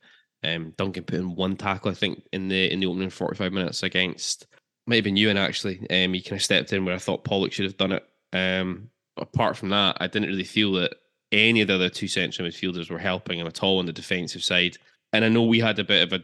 Um, 0.44 0.74
Duncan 0.78 1.04
put 1.04 1.20
in 1.20 1.36
one 1.36 1.56
tackle, 1.58 1.92
I 1.92 1.96
think, 1.96 2.24
in 2.32 2.48
the 2.48 2.72
in 2.72 2.80
the 2.80 2.88
opening 2.88 3.10
forty 3.10 3.36
five 3.36 3.54
minutes 3.54 3.84
against 3.84 4.48
might 4.86 4.96
have 4.98 5.04
been 5.04 5.16
Youan 5.16 5.36
actually. 5.36 5.80
Um, 5.90 6.14
he 6.14 6.22
kind 6.22 6.40
of 6.40 6.44
stepped 6.44 6.74
in 6.74 6.86
where 6.86 6.96
I 6.96 7.00
thought 7.00 7.26
Pollock 7.26 7.52
should 7.52 7.66
have 7.66 7.78
done 7.78 7.92
it. 7.92 8.04
Um, 8.34 8.90
apart 9.18 9.58
from 9.58 9.70
that, 9.70 9.98
I 10.00 10.08
didn't 10.08 10.30
really 10.30 10.44
feel 10.44 10.72
that 10.74 10.96
any 11.32 11.62
of 11.62 11.68
the 11.68 11.76
other 11.76 11.90
two 11.90 12.08
central 12.08 12.48
midfielders 12.48 12.90
were 12.90 12.98
helping 12.98 13.40
him 13.40 13.48
at 13.48 13.64
all 13.64 13.80
on 13.80 13.86
the 13.86 13.94
defensive 13.94 14.44
side. 14.44 14.78
And 15.12 15.26
I 15.26 15.30
know 15.30 15.44
we 15.44 15.60
had 15.60 15.80
a 15.80 15.84
bit 15.84 16.12
of 16.12 16.22
a 16.22 16.24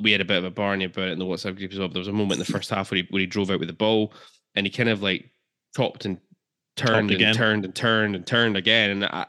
we 0.00 0.12
had 0.12 0.20
a 0.20 0.26
bit 0.26 0.38
of 0.38 0.44
a 0.44 0.50
barney 0.50 0.84
about 0.84 1.08
it 1.08 1.12
in 1.12 1.18
the 1.18 1.24
WhatsApp 1.24 1.56
group 1.56 1.72
as 1.72 1.78
well. 1.78 1.88
There 1.88 1.98
was 2.00 2.08
a 2.08 2.12
moment 2.12 2.34
in 2.34 2.38
the 2.40 2.52
first 2.52 2.70
half 2.70 2.90
where 2.90 3.02
he, 3.02 3.06
where 3.10 3.20
he 3.20 3.26
drove 3.26 3.50
out 3.50 3.58
with 3.58 3.68
the 3.68 3.74
ball 3.74 4.12
and 4.54 4.66
he 4.66 4.70
kind 4.70 4.88
of 4.88 5.02
like 5.02 5.30
chopped 5.74 6.04
and 6.04 6.18
turned 6.76 6.88
Chopped 6.88 7.00
and 7.00 7.10
again. 7.12 7.34
turned 7.34 7.64
and 7.64 7.74
turned 7.74 8.16
and 8.16 8.26
turned 8.26 8.56
again. 8.56 8.90
And 8.90 9.04
I, 9.06 9.26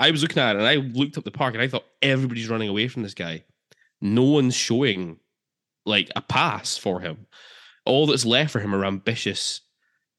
I 0.00 0.10
was 0.10 0.22
looking 0.22 0.42
at 0.42 0.56
it 0.56 0.60
and 0.60 0.66
I 0.66 0.76
looked 0.76 1.18
up 1.18 1.24
the 1.24 1.30
park 1.30 1.54
and 1.54 1.62
I 1.62 1.68
thought 1.68 1.84
everybody's 2.00 2.48
running 2.48 2.70
away 2.70 2.88
from 2.88 3.02
this 3.02 3.12
guy. 3.12 3.44
No 4.00 4.22
one's 4.22 4.56
showing 4.56 5.18
like 5.84 6.10
a 6.16 6.22
pass 6.22 6.78
for 6.78 7.00
him. 7.00 7.26
All 7.84 8.06
that's 8.06 8.24
left 8.24 8.50
for 8.50 8.60
him 8.60 8.74
are 8.74 8.86
ambitious 8.86 9.60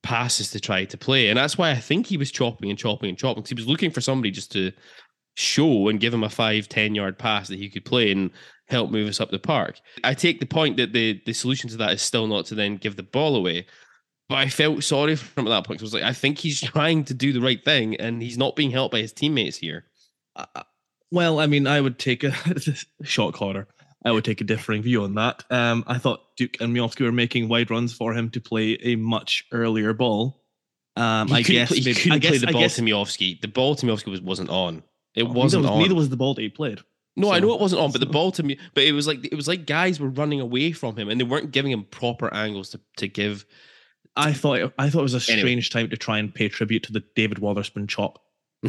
passes 0.03 0.51
to 0.51 0.59
try 0.59 0.85
to 0.85 0.97
play. 0.99 1.29
And 1.29 1.37
that's 1.37 1.57
why 1.57 1.71
I 1.71 1.75
think 1.75 2.05
he 2.05 2.17
was 2.17 2.31
chopping 2.31 2.69
and 2.69 2.77
chopping 2.77 3.09
and 3.09 3.17
chopping 3.17 3.41
because 3.41 3.49
he 3.49 3.55
was 3.55 3.67
looking 3.67 3.89
for 3.89 4.01
somebody 4.01 4.29
just 4.29 4.51
to 4.51 4.71
show 5.35 5.87
and 5.87 5.99
give 5.99 6.13
him 6.13 6.23
a 6.23 6.29
five, 6.29 6.69
10 6.69 6.93
yard 6.93 7.17
pass 7.17 7.47
that 7.47 7.57
he 7.57 7.67
could 7.67 7.83
play 7.83 8.11
and 8.11 8.29
help 8.67 8.91
move 8.91 9.09
us 9.09 9.19
up 9.19 9.31
the 9.31 9.39
park. 9.39 9.79
I 10.03 10.13
take 10.13 10.39
the 10.39 10.45
point 10.45 10.77
that 10.77 10.93
the, 10.93 11.19
the 11.25 11.33
solution 11.33 11.71
to 11.71 11.77
that 11.77 11.93
is 11.93 12.03
still 12.03 12.27
not 12.27 12.45
to 12.47 12.55
then 12.55 12.77
give 12.77 12.97
the 12.97 13.03
ball 13.03 13.35
away. 13.35 13.65
But 14.31 14.37
I 14.37 14.47
felt 14.47 14.81
sorry 14.85 15.17
for 15.17 15.41
him 15.41 15.47
at 15.47 15.49
that 15.49 15.65
point. 15.65 15.81
I 15.81 15.83
was 15.83 15.93
like, 15.93 16.03
I 16.03 16.13
think 16.13 16.37
he's 16.37 16.61
trying 16.71 17.03
to 17.03 17.13
do 17.13 17.33
the 17.33 17.41
right 17.41 17.61
thing 17.61 17.97
and 17.97 18.21
he's 18.21 18.37
not 18.37 18.55
being 18.55 18.71
helped 18.71 18.93
by 18.93 19.01
his 19.01 19.11
teammates 19.11 19.57
here. 19.57 19.83
Uh, 20.37 20.63
well, 21.11 21.41
I 21.41 21.47
mean, 21.47 21.67
I 21.67 21.81
would 21.81 21.99
take 21.99 22.23
a 22.23 22.33
shot 23.03 23.33
caller. 23.33 23.67
I 24.05 24.11
would 24.13 24.23
take 24.23 24.39
a 24.39 24.45
differing 24.45 24.83
view 24.83 25.03
on 25.03 25.15
that. 25.15 25.43
Um, 25.49 25.83
I 25.85 25.97
thought 25.97 26.21
Duk 26.37 26.61
and 26.61 26.73
Miovski 26.73 27.01
were 27.01 27.11
making 27.11 27.49
wide 27.49 27.69
runs 27.69 27.91
for 27.91 28.13
him 28.13 28.29
to 28.29 28.39
play 28.39 28.77
a 28.81 28.95
much 28.95 29.43
earlier 29.51 29.91
ball. 29.91 30.41
Um, 30.95 31.29
I 31.33 31.41
guess 31.41 31.67
play, 31.67 31.79
he 31.79 31.93
couldn't 31.93 32.11
I 32.13 32.17
guess, 32.19 32.29
play 32.31 32.37
the 32.37 32.47
I 32.47 32.51
ball 32.53 32.61
guess, 32.61 32.75
to 32.77 32.83
Miovski. 32.83 33.41
The 33.41 33.49
ball 33.49 33.75
to 33.75 33.85
Miovski 33.85 34.11
was, 34.11 34.21
wasn't 34.21 34.49
on. 34.49 34.81
It 35.13 35.23
wasn't 35.23 35.63
neither 35.63 35.73
was, 35.73 35.75
on. 35.75 35.81
Neither 35.81 35.95
was 35.95 36.09
the 36.09 36.15
ball 36.15 36.35
that 36.35 36.41
he 36.41 36.47
played. 36.47 36.79
No, 37.17 37.31
I 37.31 37.39
know 37.39 37.53
it 37.53 37.59
wasn't 37.59 37.81
on, 37.81 37.91
but 37.91 37.99
the 37.99 38.07
ball 38.07 38.31
to 38.31 38.43
me, 38.43 38.57
but 38.73 38.85
it 38.85 38.93
was 38.93 39.07
like 39.07 39.25
it 39.25 39.35
was 39.35 39.49
like 39.49 39.65
guys 39.65 39.99
were 39.99 40.07
running 40.07 40.39
away 40.39 40.71
from 40.71 40.95
him, 40.95 41.09
and 41.09 41.19
they 41.19 41.25
weren't 41.25 41.51
giving 41.51 41.73
him 41.73 41.83
proper 41.83 42.33
angles 42.33 42.69
to 42.69 42.79
to 42.95 43.09
give. 43.09 43.45
I 44.15 44.33
thought 44.33 44.59
it, 44.59 44.73
I 44.77 44.89
thought 44.89 44.99
it 44.99 45.03
was 45.03 45.13
a 45.27 45.31
Anyway. 45.31 45.41
strange 45.47 45.69
time 45.69 45.89
to 45.89 45.97
try 45.97 46.17
and 46.19 46.33
pay 46.33 46.49
tribute 46.49 46.83
to 46.83 46.91
the 46.91 47.03
David 47.15 47.39
Wotherspoon 47.39 47.87
chop. 47.87 48.19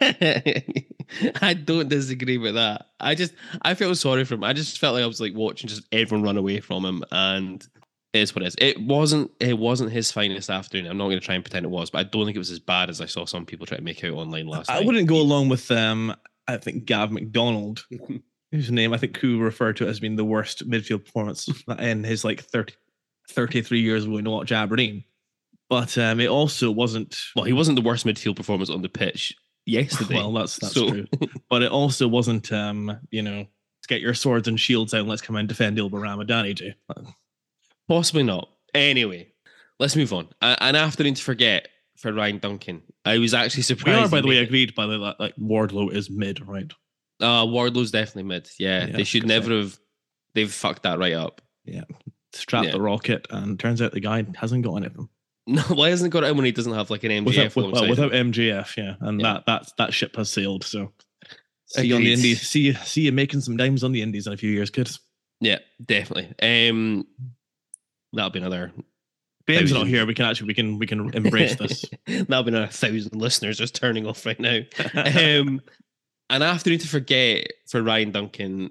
I 0.00 1.54
don't 1.64 1.88
disagree 1.88 2.38
with 2.38 2.54
that. 2.54 2.86
I 3.00 3.14
just 3.14 3.34
I 3.62 3.74
felt 3.74 3.96
sorry 3.98 4.24
for 4.24 4.34
him. 4.34 4.44
I 4.44 4.52
just 4.52 4.78
felt 4.78 4.94
like 4.94 5.04
I 5.04 5.06
was 5.06 5.20
like 5.20 5.34
watching 5.34 5.68
just 5.68 5.82
everyone 5.92 6.24
run 6.24 6.36
away 6.36 6.60
from 6.60 6.84
him, 6.84 7.04
and 7.12 7.64
it 8.12 8.18
is 8.20 8.34
what 8.34 8.42
it 8.42 8.48
is. 8.48 8.56
It 8.58 8.80
wasn't 8.80 9.30
it 9.40 9.58
wasn't 9.58 9.92
his 9.92 10.10
finest 10.10 10.50
afternoon. 10.50 10.90
I'm 10.90 10.96
not 10.98 11.04
going 11.08 11.20
to 11.20 11.24
try 11.24 11.34
and 11.34 11.44
pretend 11.44 11.64
it 11.66 11.70
was, 11.70 11.90
but 11.90 11.98
I 11.98 12.02
don't 12.04 12.24
think 12.24 12.36
it 12.36 12.40
was 12.40 12.50
as 12.50 12.58
bad 12.58 12.90
as 12.90 13.00
I 13.00 13.06
saw 13.06 13.24
some 13.24 13.46
people 13.46 13.66
try 13.66 13.76
to 13.78 13.82
make 13.84 14.02
out 14.04 14.12
online 14.14 14.46
last 14.46 14.68
night. 14.68 14.74
I 14.76 14.78
night. 14.80 14.86
wouldn't 14.86 15.08
go 15.08 15.20
along 15.20 15.48
with 15.48 15.70
um 15.70 16.14
I 16.48 16.56
think 16.56 16.84
Gav 16.86 17.12
McDonald, 17.12 17.86
whose 18.50 18.70
name 18.70 18.92
I 18.92 18.98
think 18.98 19.16
who 19.18 19.38
referred 19.38 19.76
to 19.78 19.86
it 19.86 19.90
as 19.90 20.00
being 20.00 20.16
the 20.16 20.24
worst 20.24 20.68
midfield 20.68 21.04
performance 21.04 21.48
in 21.78 22.04
his 22.04 22.24
like 22.24 22.40
30, 22.42 22.74
33 23.30 23.80
years 23.80 24.06
going 24.06 24.24
to 24.24 24.30
watch 24.30 24.52
Aberdeen. 24.52 25.04
But 25.70 25.96
um, 25.98 26.20
it 26.20 26.28
also 26.28 26.70
wasn't 26.70 27.16
Well, 27.34 27.44
he 27.46 27.52
wasn't 27.54 27.76
the 27.76 27.82
worst 27.82 28.04
midfield 28.06 28.36
performance 28.36 28.68
on 28.70 28.82
the 28.82 28.88
pitch 28.90 29.34
yesterday. 29.64 30.16
well, 30.16 30.32
that's 30.32 30.56
that's 30.58 30.74
So- 30.74 30.88
true. 30.90 31.06
But 31.48 31.62
it 31.62 31.70
also 31.72 32.08
wasn't 32.08 32.50
um, 32.52 32.98
you 33.10 33.22
know, 33.22 33.46
get 33.88 34.00
your 34.00 34.14
swords 34.14 34.48
and 34.48 34.58
shields 34.60 34.92
out 34.94 35.00
and 35.00 35.08
let's 35.08 35.22
come 35.22 35.36
and 35.36 35.48
defend 35.48 35.78
Ylber 35.78 35.92
Ramadani 36.00 36.56
too. 36.56 36.72
Possibly 37.88 38.22
not. 38.22 38.48
Anyway, 38.74 39.28
let's 39.78 39.96
move 39.96 40.12
on. 40.12 40.28
An 40.40 40.76
afternoon 40.76 41.14
to 41.14 41.22
forget 41.22 41.68
for 41.96 42.12
Ryan 42.12 42.38
Duncan. 42.38 42.82
I 43.04 43.18
was 43.18 43.34
actually 43.34 43.64
surprised. 43.64 43.98
We 43.98 44.04
are, 44.04 44.08
by 44.08 44.20
the 44.20 44.28
way, 44.28 44.36
made- 44.36 44.46
agreed 44.46 44.74
by 44.74 44.86
the 44.86 44.98
way 45.00 45.14
like 45.18 45.36
Wardlow 45.36 45.92
is 45.94 46.10
mid, 46.10 46.46
right? 46.46 46.70
Uh, 47.20 47.44
Wardlow's 47.46 47.90
definitely 47.90 48.24
mid. 48.24 48.48
Yeah, 48.58 48.86
Yeah, 48.86 48.96
they 48.96 49.04
should 49.04 49.26
never 49.26 49.56
have. 49.58 49.78
They've 50.34 50.52
fucked 50.52 50.82
that 50.84 50.98
right 50.98 51.12
up. 51.12 51.40
Strap 52.34 52.64
Yeah. 52.64 52.72
the 52.72 52.80
rocket, 52.80 53.26
and 53.30 53.58
turns 53.60 53.82
out 53.82 53.92
the 53.92 54.00
guy 54.00 54.24
hasn't 54.36 54.64
got 54.64 54.76
anything. 54.76 55.08
No, 55.44 55.60
why 55.62 55.90
hasn't 55.90 56.06
it 56.06 56.10
got 56.16 56.22
out 56.22 56.36
when 56.36 56.44
he 56.44 56.52
doesn't 56.52 56.72
have 56.72 56.88
like 56.88 57.02
an 57.02 57.10
MJF? 57.10 57.56
Without, 57.56 57.72
well, 57.72 57.88
without 57.88 58.12
MJF, 58.12 58.76
yeah, 58.76 58.94
and 59.00 59.20
Yeah. 59.20 59.32
that 59.32 59.46
that 59.46 59.72
that 59.76 59.92
ship 59.92 60.14
has 60.14 60.30
sailed. 60.30 60.62
So 60.62 60.92
see 61.66 61.88
you 61.88 61.96
on 61.96 62.04
the 62.04 62.12
indies. 62.12 62.46
See 62.48 62.60
you 62.60 62.74
see 62.74 63.00
you 63.00 63.10
making 63.10 63.40
some 63.40 63.56
dimes 63.56 63.82
on 63.82 63.90
the 63.90 64.02
indies 64.02 64.28
in 64.28 64.32
a 64.32 64.36
few 64.36 64.52
years, 64.52 64.70
kids. 64.70 65.00
Yeah, 65.40 65.58
definitely. 65.84 66.32
Um, 66.40 67.08
that'll 68.12 68.30
be 68.30 68.38
another. 68.38 68.70
Ben's 69.44 69.72
not 69.72 69.88
here. 69.88 70.06
We 70.06 70.14
can 70.14 70.26
actually 70.26 70.46
we 70.46 70.54
can 70.54 70.78
we 70.78 70.86
can 70.86 71.12
embrace 71.12 71.56
this. 71.56 71.84
that'll 72.06 72.44
be 72.44 72.50
another 72.50 72.68
thousand 72.68 73.16
listeners 73.16 73.58
just 73.58 73.74
turning 73.74 74.06
off 74.06 74.24
right 74.24 74.38
now. 74.38 74.60
um, 74.94 75.60
an 76.30 76.42
afternoon 76.42 76.78
to 76.78 76.86
forget 76.86 77.48
for 77.66 77.82
Ryan 77.82 78.12
Duncan. 78.12 78.70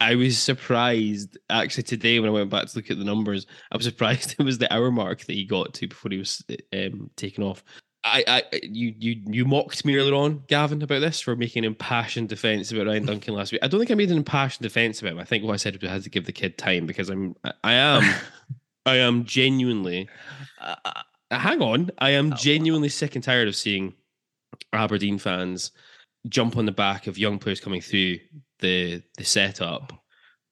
I 0.00 0.14
was 0.14 0.38
surprised 0.38 1.36
actually 1.50 1.82
today 1.82 2.20
when 2.20 2.28
I 2.28 2.32
went 2.32 2.50
back 2.50 2.66
to 2.66 2.76
look 2.76 2.90
at 2.90 2.98
the 2.98 3.04
numbers. 3.04 3.46
I 3.72 3.76
was 3.76 3.86
surprised 3.86 4.36
it 4.38 4.42
was 4.42 4.58
the 4.58 4.72
hour 4.72 4.90
mark 4.90 5.20
that 5.24 5.32
he 5.32 5.44
got 5.44 5.74
to 5.74 5.88
before 5.88 6.10
he 6.10 6.18
was 6.18 6.44
um, 6.72 7.10
taken 7.16 7.42
off. 7.42 7.64
I, 8.04 8.24
I, 8.26 8.42
you, 8.62 8.94
you, 8.96 9.22
you 9.26 9.44
mocked 9.44 9.84
me 9.84 9.96
earlier 9.96 10.14
on, 10.14 10.44
Gavin, 10.46 10.80
about 10.80 11.00
this 11.00 11.20
for 11.20 11.34
making 11.34 11.64
an 11.64 11.72
impassioned 11.72 12.28
defense 12.28 12.70
about 12.70 12.86
Ryan 12.86 13.04
Duncan 13.04 13.34
last 13.34 13.50
week. 13.50 13.60
I 13.62 13.66
don't 13.68 13.80
think 13.80 13.90
I 13.90 13.94
made 13.94 14.10
an 14.10 14.16
impassioned 14.16 14.62
defense 14.62 15.00
about 15.00 15.12
him. 15.12 15.18
I 15.18 15.24
think 15.24 15.44
what 15.44 15.52
I 15.52 15.56
said 15.56 15.74
was 15.80 15.90
I 15.90 15.94
had 15.94 16.04
to 16.04 16.10
give 16.10 16.24
the 16.24 16.32
kid 16.32 16.56
time 16.56 16.86
because 16.86 17.10
I'm, 17.10 17.34
I, 17.44 17.52
I 17.64 17.72
am, 17.74 18.14
I 18.86 18.96
am 18.96 19.24
genuinely. 19.24 20.08
Uh, 20.60 20.76
hang 21.32 21.60
on, 21.60 21.90
I 21.98 22.10
am 22.10 22.32
Oh, 22.32 22.36
genuinely 22.36 22.88
sick 22.88 23.16
and 23.16 23.24
tired 23.24 23.48
of 23.48 23.56
seeing 23.56 23.94
Aberdeen 24.72 25.18
fans 25.18 25.72
jump 26.28 26.56
on 26.56 26.66
the 26.66 26.72
back 26.72 27.08
of 27.08 27.18
young 27.18 27.38
players 27.38 27.60
coming 27.60 27.80
through 27.80 28.18
the 28.60 29.02
the 29.16 29.24
setup 29.24 29.92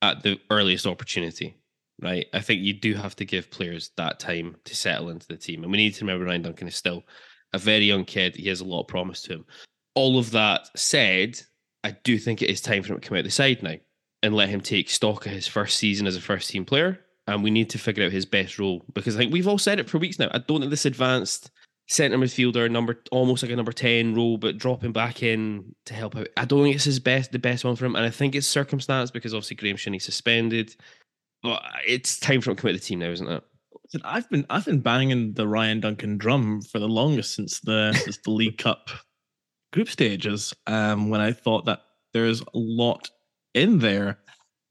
at 0.02 0.22
the 0.22 0.38
earliest 0.50 0.86
opportunity. 0.86 1.56
Right, 2.02 2.26
I 2.34 2.40
think 2.40 2.60
you 2.60 2.74
do 2.74 2.92
have 2.92 3.16
to 3.16 3.24
give 3.24 3.50
players 3.50 3.90
that 3.96 4.20
time 4.20 4.56
to 4.64 4.76
settle 4.76 5.08
into 5.08 5.26
the 5.28 5.36
team, 5.36 5.62
and 5.62 5.72
we 5.72 5.78
need 5.78 5.94
to 5.94 6.04
remember 6.04 6.26
Ryan 6.26 6.42
Duncan 6.42 6.68
is 6.68 6.76
still 6.76 7.04
a 7.54 7.58
very 7.58 7.84
young 7.86 8.04
kid. 8.04 8.36
He 8.36 8.48
has 8.48 8.60
a 8.60 8.66
lot 8.66 8.82
of 8.82 8.88
promise 8.88 9.22
to 9.22 9.32
him. 9.32 9.46
All 9.94 10.18
of 10.18 10.30
that 10.32 10.68
said, 10.76 11.40
I 11.84 11.92
do 12.04 12.18
think 12.18 12.42
it 12.42 12.50
is 12.50 12.60
time 12.60 12.82
for 12.82 12.92
him 12.92 13.00
to 13.00 13.08
come 13.08 13.16
out 13.16 13.24
the 13.24 13.30
side 13.30 13.62
now 13.62 13.76
and 14.22 14.34
let 14.34 14.48
him 14.48 14.60
take 14.60 14.90
stock 14.90 15.24
of 15.24 15.32
his 15.32 15.46
first 15.46 15.78
season 15.78 16.06
as 16.06 16.16
a 16.16 16.20
first 16.20 16.50
team 16.50 16.64
player. 16.64 17.00
And 17.28 17.42
we 17.42 17.50
need 17.50 17.70
to 17.70 17.78
figure 17.78 18.04
out 18.04 18.12
his 18.12 18.26
best 18.26 18.58
role 18.58 18.84
because 18.92 19.16
I 19.16 19.18
think 19.18 19.32
we've 19.32 19.48
all 19.48 19.58
said 19.58 19.80
it 19.80 19.88
for 19.88 19.98
weeks 19.98 20.18
now. 20.18 20.28
I 20.32 20.38
don't 20.38 20.60
think 20.60 20.70
this 20.70 20.84
advanced 20.84 21.50
centre 21.88 22.18
midfielder, 22.18 22.70
number 22.70 23.00
almost 23.10 23.42
like 23.42 23.52
a 23.52 23.56
number 23.56 23.72
10 23.72 24.14
role, 24.14 24.38
but 24.38 24.58
dropping 24.58 24.92
back 24.92 25.22
in 25.22 25.74
to 25.86 25.94
help 25.94 26.16
out. 26.16 26.28
I 26.36 26.44
don't 26.44 26.62
think 26.62 26.74
it's 26.74 26.84
his 26.84 26.98
best, 26.98 27.32
the 27.32 27.38
best 27.38 27.64
one 27.64 27.76
for 27.76 27.86
him. 27.86 27.96
And 27.96 28.04
I 28.04 28.10
think 28.10 28.34
it's 28.34 28.46
circumstance 28.46 29.10
because 29.10 29.34
obviously 29.34 29.56
Graeme 29.56 29.76
Shinnie 29.76 29.98
suspended. 29.98 30.74
But 31.42 31.62
it's 31.86 32.18
time 32.18 32.40
for 32.40 32.50
him 32.50 32.56
to 32.56 32.60
commit 32.60 32.74
of 32.76 32.80
the 32.80 32.86
team 32.86 32.98
now, 33.00 33.10
isn't 33.10 33.28
it? 33.28 33.44
I've 34.04 34.28
been 34.30 34.44
I've 34.50 34.64
been 34.64 34.80
banging 34.80 35.34
the 35.34 35.46
Ryan 35.46 35.80
Duncan 35.80 36.18
drum 36.18 36.60
for 36.60 36.78
the 36.78 36.88
longest 36.88 37.34
since 37.34 37.60
the 37.60 37.92
since 37.92 38.18
the 38.18 38.30
League 38.30 38.58
Cup 38.58 38.90
group 39.72 39.88
stages. 39.88 40.52
Um, 40.66 41.08
when 41.08 41.20
I 41.20 41.32
thought 41.32 41.66
that 41.66 41.82
there's 42.12 42.40
a 42.40 42.44
lot 42.54 43.10
in 43.54 43.78
there, 43.78 44.18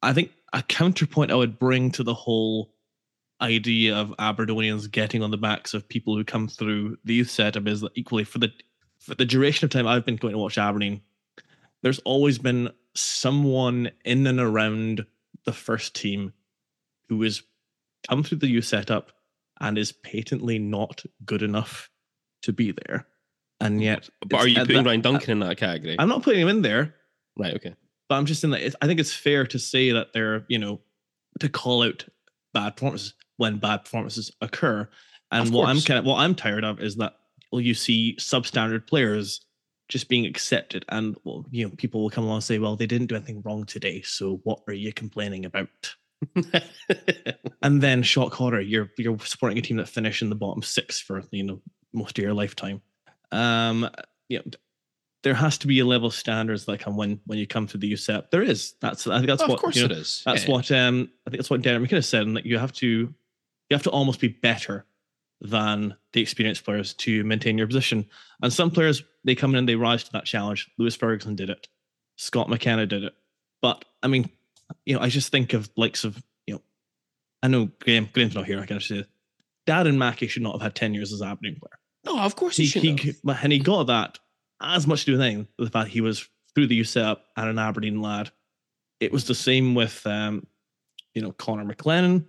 I 0.02 0.12
think 0.12 0.32
a 0.52 0.62
counterpoint 0.62 1.32
I 1.32 1.36
would 1.36 1.60
bring 1.60 1.92
to 1.92 2.04
the 2.04 2.14
whole 2.14 2.75
idea 3.42 3.96
of 3.96 4.14
Aberdonians 4.20 4.88
getting 4.90 5.22
on 5.22 5.32
the 5.32 5.38
backs 5.38 5.74
of 5.74 5.88
people 5.88 6.16
who 6.16 6.24
come 6.24 6.48
through 6.48 6.98
the 7.04 7.14
youth 7.16 7.30
setup 7.30 7.68
is 7.68 7.82
that 7.82 7.92
equally 7.96 8.24
for 8.24 8.40
the 8.40 8.52
for 9.00 9.16
the 9.16 9.26
duration 9.26 9.66
of 9.66 9.72
time 9.72 9.88
I've 9.88 10.06
been 10.06 10.16
going 10.16 10.32
to 10.34 10.38
watch 10.38 10.58
Aberdeen, 10.58 11.02
there's 11.84 12.00
always 12.00 12.38
been 12.40 12.72
someone 12.96 13.92
in 14.04 14.26
and 14.26 14.40
around 14.40 15.06
the 15.44 15.54
first 15.54 15.96
team 15.96 16.34
who 17.10 17.22
has 17.22 17.44
come 18.10 18.24
through 18.24 18.40
the 18.40 18.48
youth 18.48 18.66
setup 18.66 19.12
and 19.60 19.78
is 19.78 19.92
patently 19.92 20.58
not 20.58 21.04
good 21.26 21.44
enough 21.44 21.90
to 22.42 22.54
be 22.54 22.72
there. 22.88 23.06
And 23.62 23.82
yet, 23.82 24.10
But 24.28 24.40
are 24.42 24.48
you 24.48 24.56
putting 24.58 24.78
that- 24.78 24.86
Ryan 24.86 25.02
Duncan 25.02 25.32
in 25.32 25.40
that 25.48 25.58
category? 25.58 25.96
I'm 26.00 26.10
not 26.10 26.24
putting 26.24 26.42
him 26.42 26.48
in 26.50 26.62
there, 26.62 26.96
right. 27.38 27.54
Okay. 27.56 27.76
but 28.10 28.16
I'm 28.16 28.26
just 28.26 28.44
in 28.44 28.50
that. 28.52 28.60
it's- 28.62 28.76
I 28.82 28.88
think 28.88 29.00
it's 29.00 29.14
fair 29.14 29.46
to 29.48 29.60
say 29.60 29.92
that 29.92 30.14
they're, 30.14 30.46
you 30.48 30.58
know, 30.58 30.82
to 31.40 31.50
call 31.50 31.84
out 31.84 32.06
bad 32.54 32.76
performances 32.76 33.14
when 33.38 33.58
bad 33.58 33.84
performances 33.84 34.32
occur. 34.42 34.88
And 35.32 35.52
what 35.52 35.68
I'm 35.70 35.82
kind 35.82 36.00
of 36.00 36.06
what 36.06 36.18
I'm 36.20 36.36
tired 36.36 36.64
of 36.64 36.80
is 36.80 36.96
that 36.98 37.14
well, 37.52 37.62
you 37.62 37.74
see 37.74 38.16
substandard 38.20 38.88
players 38.88 39.42
just 39.88 40.10
being 40.10 40.26
accepted, 40.26 40.84
and 40.90 41.16
well, 41.24 41.46
you 41.52 41.66
know, 41.66 41.74
people 41.78 42.02
will 42.02 42.10
come 42.10 42.24
along 42.24 42.38
and 42.38 42.44
say, 42.44 42.58
"Well, 42.60 42.76
they 42.76 42.88
didn't 42.88 43.08
do 43.08 43.16
anything 43.16 43.42
wrong 43.44 43.66
today, 43.66 44.02
so 44.02 44.40
what 44.44 44.62
are 44.68 44.74
you 44.74 44.92
complaining 44.94 45.46
about?" 45.46 45.96
And 47.62 47.82
then 47.82 48.04
shock 48.04 48.34
horror, 48.34 48.62
you're 48.62 48.92
you're 48.98 49.20
supporting 49.20 49.58
a 49.58 49.62
team 49.62 49.78
that 49.78 49.90
finished 49.90 50.22
in 50.22 50.30
the 50.30 50.36
bottom 50.36 50.62
six 50.62 51.00
for 51.00 51.24
you 51.32 51.44
know 51.44 51.62
most 51.94 52.18
of 52.18 52.24
your 52.24 52.34
lifetime. 52.34 52.82
Um, 53.32 53.90
you 54.30 54.40
know, 54.40 54.44
there 55.24 55.34
has 55.34 55.58
to 55.60 55.68
be 55.68 55.80
a 55.80 55.86
level 55.86 56.08
of 56.08 56.14
standards 56.14 56.66
that 56.66 56.80
come 56.80 56.96
when 56.96 57.20
when 57.26 57.40
you 57.40 57.48
come 57.48 57.68
to 57.68 57.78
the 57.78 57.92
USEP. 57.94 58.30
There 58.30 58.44
is. 58.44 58.76
That's 58.82 59.08
I 59.08 59.18
think 59.18 59.28
that's 59.28 59.42
of 59.42 59.50
what 59.50 59.60
course 59.60 59.76
you 59.76 59.88
know, 59.88 59.96
is. 59.96 60.22
that's 60.26 60.46
Yeah. 60.46 60.52
what 60.52 60.72
um 60.72 61.10
I 61.26 61.30
think 61.30 61.40
that's 61.40 61.50
what 61.50 61.62
Derek 61.62 61.90
McKinnon 61.90 62.04
said, 62.04 62.24
and 62.24 62.38
that 62.38 62.46
you 62.46 62.58
have 62.60 62.74
to 62.74 63.14
you 63.70 63.76
have 63.76 63.84
to 63.84 63.90
almost 63.90 64.20
be 64.20 64.28
better 64.28 64.86
than 65.42 65.96
the 66.14 66.22
experienced 66.22 66.64
players 66.64 66.94
to 66.94 67.24
maintain 67.24 67.58
your 67.58 67.68
position. 67.68 68.06
And 68.42 68.52
some 68.54 68.72
players 68.72 69.04
they 69.24 69.36
come 69.36 69.52
in 69.52 69.58
and 69.58 69.70
they 69.70 69.76
rise 69.76 70.04
to 70.06 70.12
that 70.14 70.26
challenge. 70.26 70.70
Lewis 70.78 70.96
Ferguson 70.96 71.36
did 71.36 71.50
it. 71.50 71.68
Scott 72.16 72.50
McKenna 72.50 72.86
did 72.86 73.04
it. 73.04 73.14
But 73.62 73.84
I 74.02 74.08
mean, 74.08 74.30
you 74.86 74.96
know, 74.96 75.02
I 75.02 75.10
just 75.10 75.32
think 75.32 75.54
of 75.54 75.70
likes 75.76 76.04
of 76.04 76.22
you 76.48 76.56
know, 76.56 76.62
I 77.44 77.48
know 77.48 77.70
Graham 77.82 78.10
Graham's 78.14 78.36
not 78.36 78.46
here. 78.46 78.60
I 78.60 78.66
can 78.66 78.78
actually 78.78 79.02
say 79.02 79.08
Darren 79.68 79.98
Mackie 79.98 80.28
should 80.28 80.44
not 80.44 80.54
have 80.54 80.62
had 80.62 80.76
ten 80.76 80.94
years 80.94 81.12
as 81.12 81.22
an 81.22 81.28
Aberdeen 81.28 81.56
player 81.60 81.80
No, 82.06 82.20
of 82.20 82.36
course 82.36 82.58
he, 82.58 82.64
he, 82.64 82.70
should. 82.70 82.84
he 82.84 83.16
and 83.28 83.52
he 83.52 83.60
got 83.60 83.88
that 83.88 84.20
as 84.62 84.88
much 84.88 85.02
to 85.02 85.06
do 85.08 85.12
with 85.14 85.22
anything 85.22 85.48
the 85.58 85.70
fact 85.70 85.90
he 85.90 86.02
was 86.02 86.28
through 86.54 86.68
the 86.68 86.80
USEP 86.80 87.18
and 87.36 87.50
an 87.50 87.60
Aberdeen 87.60 88.02
lad. 88.02 88.32
It 89.02 89.12
was 89.12 89.26
the 89.26 89.36
same 89.36 89.76
with 89.76 90.06
um, 90.08 90.48
you 91.14 91.22
know, 91.22 91.32
Connor 91.34 91.66
McLennan. 91.66 92.26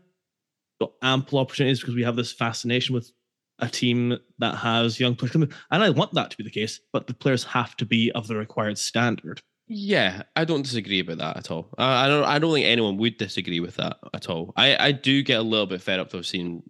Got 0.81 0.93
ample 1.03 1.39
opportunities 1.39 1.81
because 1.81 1.95
we 1.95 2.03
have 2.03 2.17
this 2.17 2.33
fascination 2.33 2.95
with 2.95 3.11
a 3.59 3.69
team 3.69 4.19
that 4.39 4.57
has 4.57 5.01
young 5.01 5.15
players 5.15 5.33
coming. 5.33 5.53
And 5.71 5.83
I 5.83 5.91
want 5.91 6.13
that 6.15 6.31
to 6.31 6.37
be 6.37 6.45
the 6.45 6.51
case, 6.51 6.81
but 6.93 7.07
the 7.07 7.15
players 7.15 7.45
have 7.45 7.77
to 7.77 7.87
be 7.87 8.13
of 8.13 8.29
the 8.29 8.37
required 8.37 8.79
standard. 8.79 9.41
Yeah, 9.69 10.23
I 10.37 10.45
don't 10.45 10.63
disagree 10.63 11.01
about 11.01 11.19
that 11.19 11.37
at 11.39 11.51
all. 11.51 11.71
I, 11.77 12.05
I 12.05 12.09
don't. 12.09 12.25
I 12.25 12.39
don't 12.39 12.55
think 12.55 12.67
anyone 12.67 12.99
would 12.99 13.17
disagree 13.17 13.59
with 13.59 13.77
that 13.77 13.97
at 14.15 14.29
all. 14.29 14.53
I, 14.57 14.77
I 14.77 14.93
do 14.93 15.23
get 15.23 15.41
a 15.41 15.43
little 15.43 15.67
bit 15.67 15.83
fed 15.83 15.99
up 15.99 16.11
though 16.11 16.23
seeing. 16.23 16.63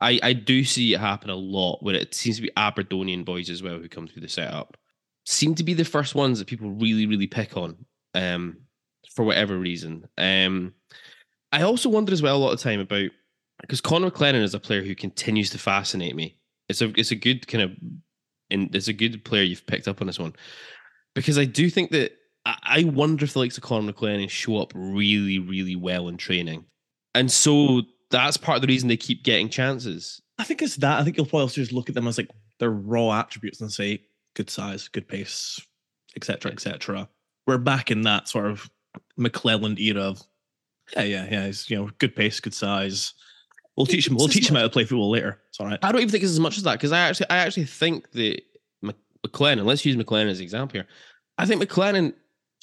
I, 0.00 0.18
I 0.22 0.32
do 0.32 0.64
see 0.64 0.94
it 0.94 1.00
happen 1.00 1.30
a 1.30 1.36
lot 1.36 1.82
where 1.82 1.94
it 1.94 2.14
seems 2.14 2.36
to 2.36 2.42
be 2.42 2.50
Aberdonian 2.56 3.24
boys 3.24 3.50
as 3.50 3.62
well 3.62 3.78
who 3.78 3.88
come 3.88 4.06
through 4.06 4.22
the 4.22 4.28
setup. 4.28 4.76
Seem 5.24 5.54
to 5.56 5.64
be 5.64 5.74
the 5.74 5.84
first 5.84 6.14
ones 6.14 6.38
that 6.38 6.48
people 6.48 6.70
really 6.70 7.06
really 7.06 7.28
pick 7.28 7.56
on, 7.56 7.76
um, 8.14 8.56
for 9.14 9.24
whatever 9.24 9.56
reason. 9.56 10.08
Um, 10.18 10.74
I 11.52 11.62
also 11.62 11.90
wonder 11.90 12.12
as 12.12 12.22
well 12.22 12.36
a 12.36 12.38
lot 12.38 12.52
of 12.52 12.60
time 12.60 12.80
about 12.80 13.10
because 13.62 13.80
Connor 13.80 14.10
McLennan 14.10 14.42
is 14.42 14.54
a 14.54 14.60
player 14.60 14.82
who 14.82 14.94
continues 14.94 15.50
to 15.50 15.58
fascinate 15.58 16.14
me. 16.14 16.36
It's 16.68 16.82
a 16.82 16.92
it's 16.96 17.10
a 17.10 17.16
good 17.16 17.46
kind 17.48 17.64
of, 17.64 17.70
and 18.50 18.74
it's 18.74 18.88
a 18.88 18.92
good 18.92 19.24
player 19.24 19.42
you've 19.42 19.66
picked 19.66 19.88
up 19.88 20.00
on 20.00 20.06
this 20.06 20.18
one 20.18 20.34
because 21.14 21.38
I 21.38 21.44
do 21.44 21.70
think 21.70 21.90
that 21.90 22.12
I 22.44 22.84
wonder 22.84 23.24
if 23.24 23.32
the 23.32 23.38
likes 23.38 23.56
of 23.56 23.62
Connor 23.62 23.92
McLennan 23.92 24.28
show 24.28 24.58
up 24.58 24.72
really, 24.74 25.38
really 25.38 25.76
well 25.76 26.08
in 26.08 26.16
training. 26.16 26.64
And 27.14 27.30
so 27.30 27.82
that's 28.10 28.36
part 28.36 28.56
of 28.56 28.62
the 28.62 28.68
reason 28.68 28.88
they 28.88 28.96
keep 28.96 29.22
getting 29.22 29.48
chances. 29.48 30.20
I 30.38 30.44
think 30.44 30.62
it's 30.62 30.76
that. 30.76 30.98
I 30.98 31.04
think 31.04 31.16
you'll 31.16 31.26
probably 31.26 31.42
also 31.42 31.60
just 31.60 31.72
look 31.72 31.88
at 31.88 31.94
them 31.94 32.08
as 32.08 32.18
like 32.18 32.30
their 32.58 32.70
raw 32.70 33.12
attributes 33.12 33.60
and 33.60 33.70
say 33.70 34.02
good 34.34 34.50
size, 34.50 34.88
good 34.88 35.06
pace, 35.06 35.60
etc., 36.16 36.50
etc. 36.50 37.08
We're 37.46 37.58
back 37.58 37.90
in 37.90 38.02
that 38.02 38.28
sort 38.28 38.46
of 38.46 38.68
McClelland 39.18 39.78
era 39.78 40.02
of 40.02 40.22
yeah, 40.96 41.02
yeah, 41.02 41.28
yeah. 41.30 41.46
He's 41.46 41.70
you 41.70 41.76
know 41.76 41.90
good 41.98 42.16
pace, 42.16 42.40
good 42.40 42.54
size. 42.54 43.14
We'll 43.76 43.86
teach 43.86 44.06
him. 44.06 44.16
We'll 44.16 44.28
teach 44.28 44.48
him 44.50 44.56
how 44.56 44.62
to 44.62 44.68
play 44.70 44.84
football 44.84 45.10
later. 45.10 45.40
It's 45.48 45.58
all 45.58 45.66
right. 45.66 45.78
I 45.82 45.92
don't 45.92 46.00
even 46.02 46.10
think 46.10 46.22
it's 46.24 46.32
as 46.32 46.40
much 46.40 46.56
as 46.58 46.64
that 46.64 46.74
because 46.74 46.92
I 46.92 47.00
actually, 47.00 47.30
I 47.30 47.38
actually 47.38 47.64
think 47.64 48.10
that 48.12 48.42
Mc- 48.82 48.96
McLennan. 49.26 49.64
Let's 49.64 49.84
use 49.86 49.96
McLennan 49.96 50.28
as 50.30 50.38
an 50.38 50.44
example 50.44 50.74
here. 50.78 50.86
I 51.38 51.46
think 51.46 51.62
McLennan 51.62 52.12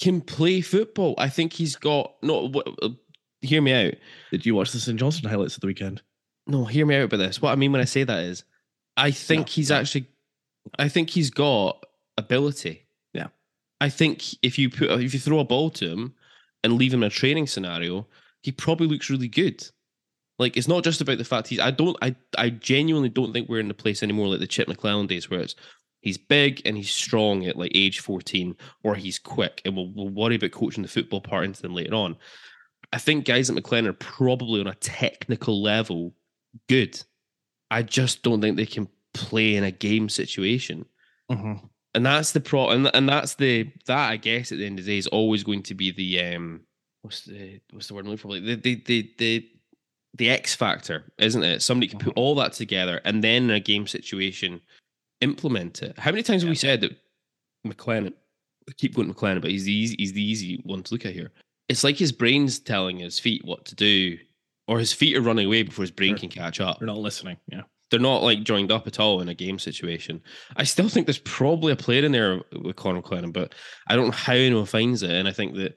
can 0.00 0.20
play 0.20 0.60
football. 0.60 1.14
I 1.18 1.28
think 1.28 1.52
he's 1.52 1.74
got 1.76 2.14
no. 2.22 2.48
w- 2.48 2.76
uh, 2.82 2.88
Hear 3.42 3.62
me 3.62 3.72
out. 3.72 3.94
Did 4.30 4.44
you 4.44 4.54
watch 4.54 4.70
the 4.70 4.78
St 4.78 4.98
Johnstone 5.00 5.30
highlights 5.30 5.54
of 5.54 5.62
the 5.62 5.66
weekend? 5.66 6.02
No, 6.46 6.66
hear 6.66 6.84
me 6.84 6.96
out 6.96 7.04
about 7.04 7.16
this. 7.16 7.40
What 7.40 7.52
I 7.52 7.56
mean 7.56 7.72
when 7.72 7.80
I 7.80 7.86
say 7.86 8.04
that 8.04 8.24
is, 8.24 8.44
I 8.98 9.10
think 9.12 9.48
he's 9.48 9.70
actually, 9.70 10.06
I 10.78 10.88
think 10.90 11.08
he's 11.08 11.30
got 11.30 11.84
ability. 12.18 12.84
Yeah. 13.14 13.28
I 13.80 13.88
think 13.88 14.24
if 14.42 14.58
you 14.58 14.68
put 14.68 14.90
if 14.90 15.14
you 15.14 15.20
throw 15.20 15.38
a 15.38 15.44
ball 15.44 15.70
to 15.70 15.88
him 15.90 16.14
and 16.62 16.74
leave 16.74 16.92
him 16.92 17.02
in 17.02 17.06
a 17.06 17.10
training 17.10 17.46
scenario, 17.46 18.06
he 18.42 18.52
probably 18.52 18.86
looks 18.86 19.08
really 19.08 19.28
good. 19.28 19.66
Like 20.40 20.56
it's 20.56 20.68
not 20.68 20.84
just 20.84 21.02
about 21.02 21.18
the 21.18 21.24
fact 21.24 21.48
he's. 21.48 21.60
I 21.60 21.70
don't. 21.70 21.98
I 22.00 22.16
I 22.38 22.48
genuinely 22.48 23.10
don't 23.10 23.34
think 23.34 23.50
we're 23.50 23.60
in 23.60 23.68
the 23.68 23.74
place 23.74 24.02
anymore 24.02 24.26
like 24.28 24.40
the 24.40 24.46
Chip 24.46 24.68
McClellan 24.68 25.06
days 25.06 25.28
where 25.28 25.40
it's 25.40 25.54
he's 26.00 26.16
big 26.16 26.62
and 26.64 26.78
he's 26.78 26.90
strong 26.90 27.44
at 27.44 27.56
like 27.56 27.72
age 27.74 28.00
fourteen, 28.00 28.56
or 28.82 28.94
he's 28.94 29.18
quick, 29.18 29.60
and 29.66 29.76
we'll, 29.76 29.92
we'll 29.94 30.08
worry 30.08 30.36
about 30.36 30.52
coaching 30.52 30.82
the 30.82 30.88
football 30.88 31.20
part 31.20 31.44
into 31.44 31.60
them 31.60 31.74
later 31.74 31.94
on. 31.94 32.16
I 32.90 32.96
think 32.96 33.26
guys 33.26 33.50
at 33.50 33.56
McLennan 33.56 33.88
are 33.88 33.92
probably 33.92 34.62
on 34.62 34.66
a 34.66 34.74
technical 34.76 35.62
level 35.62 36.14
good. 36.70 36.98
I 37.70 37.82
just 37.82 38.22
don't 38.22 38.40
think 38.40 38.56
they 38.56 38.64
can 38.64 38.88
play 39.12 39.56
in 39.56 39.64
a 39.64 39.70
game 39.70 40.08
situation. 40.08 40.86
Mm-hmm. 41.30 41.66
And 41.94 42.06
that's 42.06 42.32
the 42.32 42.40
pro 42.40 42.70
and, 42.70 42.90
and 42.94 43.06
that's 43.06 43.34
the 43.34 43.70
that 43.84 44.10
I 44.10 44.16
guess 44.16 44.52
at 44.52 44.58
the 44.58 44.64
end 44.64 44.78
of 44.78 44.86
the 44.86 44.92
day 44.92 44.98
is 44.98 45.06
always 45.06 45.44
going 45.44 45.64
to 45.64 45.74
be 45.74 45.92
the 45.92 46.34
um 46.34 46.62
what's 47.02 47.24
the 47.24 47.60
what's 47.72 47.88
the 47.88 47.94
word 47.94 48.06
I'm 48.06 48.12
looking 48.12 48.22
for? 48.22 48.28
Like 48.28 48.44
the 48.44 48.54
the 48.54 48.82
the 48.86 49.12
the 49.18 49.48
the 50.14 50.30
X 50.30 50.54
factor, 50.54 51.04
isn't 51.18 51.42
it? 51.42 51.62
Somebody 51.62 51.88
can 51.88 51.98
put 51.98 52.10
mm-hmm. 52.10 52.18
all 52.18 52.34
that 52.36 52.52
together 52.52 53.00
and 53.04 53.22
then 53.22 53.44
in 53.44 53.50
a 53.50 53.60
game 53.60 53.86
situation 53.86 54.60
implement 55.20 55.82
it. 55.82 55.98
How 55.98 56.10
many 56.10 56.22
times 56.22 56.42
have 56.42 56.48
we 56.48 56.56
said 56.56 56.80
that 56.80 56.96
McLennan 57.66 58.12
I 58.70 58.72
keep 58.76 58.94
going 58.94 59.08
to 59.08 59.14
McLennan, 59.14 59.40
but 59.40 59.50
he's 59.50 59.64
the 59.64 59.72
easy 59.72 59.96
he's 59.98 60.12
the 60.12 60.22
easy 60.22 60.60
one 60.64 60.82
to 60.82 60.94
look 60.94 61.06
at 61.06 61.12
here. 61.12 61.32
It's 61.68 61.84
like 61.84 61.96
his 61.96 62.12
brain's 62.12 62.58
telling 62.58 62.98
his 62.98 63.18
feet 63.18 63.44
what 63.44 63.64
to 63.66 63.74
do, 63.74 64.18
or 64.68 64.78
his 64.78 64.92
feet 64.92 65.16
are 65.16 65.22
running 65.22 65.46
away 65.46 65.62
before 65.62 65.82
his 65.82 65.90
brain 65.90 66.16
can 66.16 66.28
catch 66.28 66.60
up 66.60 66.78
They're 66.78 66.86
not 66.86 66.98
listening. 66.98 67.36
Yeah. 67.46 67.62
they're 67.90 68.00
not 68.00 68.22
like 68.22 68.42
joined 68.42 68.70
up 68.70 68.86
at 68.86 69.00
all 69.00 69.20
in 69.20 69.28
a 69.28 69.34
game 69.34 69.58
situation. 69.58 70.22
I 70.56 70.64
still 70.64 70.88
think 70.88 71.06
there's 71.06 71.18
probably 71.18 71.72
a 71.72 71.76
player 71.76 72.04
in 72.04 72.12
there 72.12 72.40
with 72.52 72.76
Connor 72.76 73.02
McLennan, 73.02 73.32
but 73.32 73.54
I 73.88 73.96
don't 73.96 74.06
know 74.06 74.12
how 74.12 74.34
anyone 74.34 74.66
finds 74.66 75.02
it. 75.02 75.10
And 75.10 75.26
I 75.26 75.32
think 75.32 75.56
that 75.56 75.76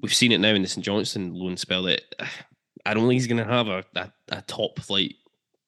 we've 0.00 0.14
seen 0.14 0.32
it 0.32 0.38
now 0.38 0.54
in 0.54 0.62
the 0.62 0.68
St. 0.68 0.84
Johnstone 0.84 1.32
loan 1.32 1.56
spell 1.56 1.82
that 1.84 2.02
I 2.84 2.94
don't 2.94 3.04
think 3.04 3.14
he's 3.14 3.26
going 3.26 3.44
to 3.44 3.52
have 3.52 3.68
a, 3.68 3.84
a, 3.94 4.12
a 4.30 4.42
top 4.42 4.80
flight 4.80 5.14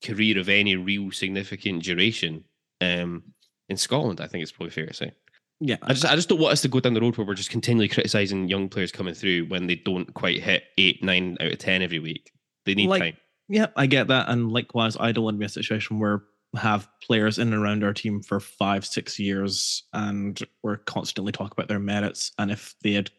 career 0.04 0.38
of 0.38 0.48
any 0.48 0.76
real 0.76 1.10
significant 1.12 1.82
duration 1.82 2.44
um, 2.80 3.22
in 3.68 3.76
Scotland. 3.76 4.20
I 4.20 4.26
think 4.26 4.42
it's 4.42 4.52
probably 4.52 4.70
fair 4.70 4.86
to 4.86 4.94
say. 4.94 5.12
Yeah. 5.60 5.76
I 5.82 5.92
just 5.92 6.04
I 6.04 6.16
just 6.16 6.28
don't 6.28 6.40
want 6.40 6.52
us 6.52 6.62
to 6.62 6.68
go 6.68 6.80
down 6.80 6.94
the 6.94 7.00
road 7.00 7.16
where 7.16 7.26
we're 7.26 7.34
just 7.34 7.50
continually 7.50 7.88
criticizing 7.88 8.48
young 8.48 8.68
players 8.68 8.92
coming 8.92 9.14
through 9.14 9.46
when 9.46 9.66
they 9.66 9.76
don't 9.76 10.12
quite 10.12 10.42
hit 10.42 10.64
eight, 10.76 11.02
nine 11.02 11.36
out 11.40 11.52
of 11.52 11.58
ten 11.58 11.80
every 11.82 12.00
week. 12.00 12.32
They 12.66 12.74
need 12.74 12.88
Like- 12.88 13.02
time. 13.02 13.16
Yeah, 13.48 13.66
I 13.76 13.86
get 13.86 14.08
that. 14.08 14.30
And 14.30 14.50
likewise, 14.50 14.96
I 14.98 15.12
don't 15.12 15.24
want 15.24 15.34
to 15.34 15.38
be 15.38 15.44
in 15.44 15.46
a 15.46 15.50
situation 15.50 15.98
where 15.98 16.22
we 16.54 16.60
have 16.60 16.88
players 17.02 17.38
in 17.38 17.52
and 17.52 17.62
around 17.62 17.84
our 17.84 17.92
team 17.92 18.22
for 18.22 18.40
five, 18.40 18.86
six 18.86 19.18
years 19.18 19.82
and 19.92 20.40
we're 20.62 20.78
constantly 20.78 21.30
talking 21.30 21.52
about 21.52 21.68
their 21.68 21.78
merits. 21.78 22.32
And 22.38 22.50
if 22.50 22.74
they 22.82 22.92
had 22.92 23.10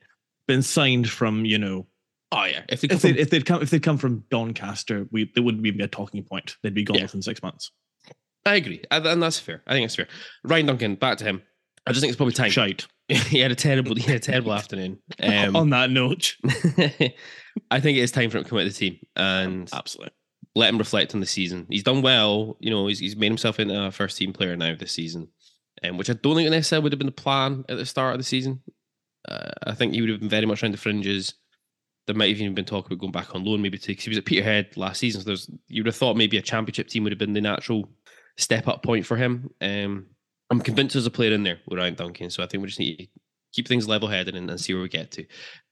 been 0.48 0.64
signed 0.64 1.10
from, 1.10 1.46
you 1.46 1.60
know, 1.60 1.86
Oh 2.38 2.44
yeah, 2.44 2.64
if 2.70 2.82
they 2.82 2.88
if 2.94 3.02
they 3.02 3.12
from- 3.14 3.20
if 3.20 3.30
they'd 3.30 3.46
come 3.46 3.62
if 3.62 3.70
they'd 3.70 3.82
come 3.84 3.98
from 3.98 4.24
Doncaster, 4.30 5.08
we 5.12 5.32
they 5.34 5.42
wouldn't 5.42 5.66
even 5.66 5.78
be 5.78 5.84
a 5.84 5.88
talking 5.88 6.24
point. 6.24 6.58
They'd 6.64 6.74
be 6.74 6.84
gone 6.84 6.98
Yeah. 6.98 7.04
within 7.04 7.22
six 7.22 7.42
months. 7.42 7.72
I 8.46 8.56
agree, 8.56 8.84
and 8.92 9.06
and 9.08 9.24
that's 9.24 9.40
fair. 9.40 9.64
I 9.66 9.72
think 9.74 9.86
it's 9.86 9.96
fair. 9.96 10.08
Ryan 10.44 10.66
Duncan, 10.68 10.96
back 10.96 11.18
to 11.20 11.24
him. 11.24 11.42
I 11.88 11.92
just 11.92 12.02
think 12.02 12.10
it's 12.10 12.18
probably 12.18 12.34
time. 12.34 12.52
Shite. 12.52 12.88
he 13.08 13.40
had 13.40 13.52
a 13.52 13.56
terrible, 13.56 13.96
he 13.96 14.02
had 14.02 14.16
a 14.18 14.20
terrible 14.20 14.54
afternoon. 14.60 15.00
Um, 15.24 15.56
On 15.56 15.70
that 15.70 15.90
note, 15.92 16.36
I 17.72 17.80
think 17.80 17.98
it 17.98 18.02
is 18.02 18.12
time 18.12 18.30
for 18.30 18.38
him 18.38 18.44
to 18.44 18.50
come 18.50 18.60
out 18.60 18.66
of 18.66 18.74
the 18.74 18.78
team 18.80 19.00
and 19.16 19.70
absolutely. 19.72 20.12
let 20.56 20.70
him 20.70 20.78
reflect 20.80 21.14
on 21.14 21.20
the 21.22 21.26
season. 21.28 21.68
He's 21.70 21.84
done 21.84 22.02
well. 22.02 22.58
You 22.60 22.72
know, 22.72 22.88
he's, 22.88 23.00
he's 23.00 23.16
made 23.16 23.28
himself 23.30 23.60
into 23.60 23.80
a 23.80 23.92
first 23.92 24.18
team 24.18 24.34
player 24.34 24.56
now 24.56 24.76
this 24.76 24.92
season, 24.92 25.28
um, 25.84 25.98
which 25.98 26.10
I 26.10 26.14
don't 26.14 26.36
think 26.36 26.50
necessarily 26.50 26.84
would 26.84 26.92
have 26.94 27.00
been 27.00 27.06
the 27.06 27.12
plan 27.12 27.64
at 27.70 27.78
the 27.78 27.86
start 27.86 28.14
of 28.14 28.20
the 28.20 28.24
season. 28.26 28.62
Uh, 29.30 29.52
I 29.66 29.74
think 29.74 29.94
he 29.94 30.02
would 30.02 30.10
have 30.10 30.20
been 30.20 30.30
very 30.30 30.46
much 30.46 30.62
around 30.64 30.74
the 30.74 30.78
fringes. 30.80 31.34
There 32.08 32.16
might 32.16 32.30
have 32.30 32.40
even 32.40 32.54
been 32.54 32.66
talk 32.66 32.86
about 32.86 33.00
going 33.00 33.12
back 33.12 33.34
on 33.34 33.44
loan, 33.44 33.62
maybe 33.62 33.78
to 33.78 33.88
because 33.88 34.04
he 34.04 34.10
was 34.10 34.18
at 34.18 34.26
Peterhead 34.26 34.78
last 34.78 35.00
season. 35.00 35.22
So 35.22 35.26
there's 35.26 35.50
you 35.68 35.82
would 35.82 35.88
have 35.88 35.96
thought 35.96 36.18
maybe 36.18 36.38
a 36.38 36.42
championship 36.42 36.88
team 36.88 37.04
would 37.04 37.12
have 37.12 37.20
been 37.20 37.34
the 37.34 37.42
natural 37.42 37.90
step 38.38 38.68
up 38.68 38.84
point 38.84 39.06
for 39.06 39.18
him. 39.18 39.50
Um, 39.62 40.08
I'm 40.50 40.62
convinced 40.62 40.94
there's 40.94 41.08
a 41.08 41.12
player 41.12 41.34
in 41.34 41.44
there 41.44 41.60
with 41.66 41.80
Ryan 41.80 41.96
Duncan, 41.96 42.30
so 42.30 42.44
I 42.44 42.48
think 42.48 42.62
we 42.62 42.68
just 42.68 42.80
need 42.80 42.98
to 42.98 43.08
keep 43.54 43.68
things 43.68 43.88
level 43.88 44.08
headed 44.08 44.36
and, 44.36 44.50
and 44.50 44.62
see 44.62 44.74
where 44.74 44.84
we 44.84 44.90
get 44.90 45.12
to. 45.12 45.26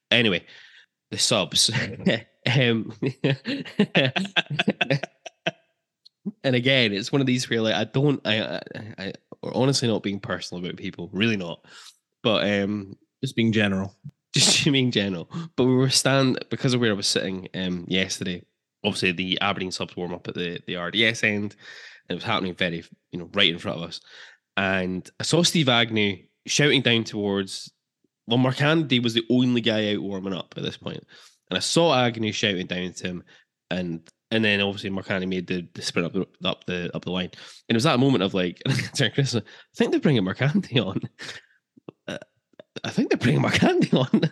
Anyway, 0.10 0.44
the 1.12 1.18
subs. 1.20 1.70
um, 2.58 2.92
and 6.44 6.56
again, 6.56 6.94
it's 6.94 7.12
one 7.12 7.22
of 7.22 7.28
these 7.28 7.50
where 7.50 7.62
like 7.62 7.76
I 7.76 7.84
don't, 7.84 8.20
I, 8.26 8.42
I, 8.42 8.62
I 8.98 9.14
honestly 9.44 9.88
not 9.88 10.04
being 10.04 10.20
personal 10.20 10.64
about 10.64 10.78
people, 10.78 11.10
really 11.14 11.38
not. 11.38 11.64
But 12.24 12.50
um, 12.50 12.98
Just 13.22 13.36
being 13.36 13.52
general. 13.52 13.96
just 14.40 14.64
being 14.66 14.92
general. 14.92 15.30
But 15.56 15.66
we 15.66 15.76
were 15.76 15.90
stand 15.90 16.44
because 16.50 16.74
of 16.74 16.82
where 16.82 16.92
I 16.92 16.96
was 16.96 17.08
sitting 17.08 17.48
um 17.54 17.86
yesterday. 17.88 18.44
Obviously, 18.84 19.12
the 19.12 19.40
Aberdeen 19.42 19.72
subs 19.72 19.96
warm 19.96 20.14
up 20.14 20.28
at 20.28 20.36
the 20.36 20.60
the 20.68 20.76
RDS 20.76 21.24
end. 21.24 21.56
And 22.10 22.16
it 22.16 22.16
was 22.16 22.24
happening 22.24 22.54
very, 22.54 22.84
you 23.12 23.20
know, 23.20 23.30
right 23.34 23.50
in 23.50 23.60
front 23.60 23.78
of 23.78 23.88
us. 23.88 24.02
And 24.58 25.10
I 25.20 25.24
saw 25.24 25.42
Steve 25.44 25.70
Agnew 25.70 26.18
shouting 26.48 26.82
down 26.82 27.04
towards. 27.04 27.72
Well, 28.28 28.40
Markanday 28.40 29.04
was 29.04 29.14
the 29.14 29.26
only 29.30 29.60
guy 29.60 29.94
out 29.94 30.02
warming 30.02 30.34
up 30.34 30.54
at 30.56 30.64
this 30.64 30.78
point, 30.78 31.04
and 31.50 31.58
I 31.58 31.60
saw 31.60 31.94
Agnew 31.94 32.32
shouting 32.32 32.68
down 32.68 32.94
to 32.94 33.08
him, 33.08 33.24
and 33.70 34.02
and 34.32 34.44
then 34.44 34.62
obviously 34.62 34.90
Markanday 34.90 35.28
made 35.28 35.46
the, 35.46 35.68
the 35.74 35.82
sprint 35.82 36.06
up 36.06 36.14
the 36.14 36.50
up 36.50 36.66
the 36.66 36.90
up 36.96 37.04
the 37.04 37.12
line, 37.12 37.30
and 37.68 37.70
it 37.70 37.76
was 37.76 37.84
that 37.84 38.00
moment 38.00 38.24
of 38.24 38.34
like, 38.34 38.62
I 38.68 38.72
think 38.72 39.92
they're 39.92 40.00
bringing 40.00 40.24
Markanday 40.24 40.80
on. 40.86 41.02
I 42.84 42.90
think 42.90 43.10
they're 43.10 43.18
bringing 43.18 43.42
Markanday 43.42 43.94
on. 43.98 44.32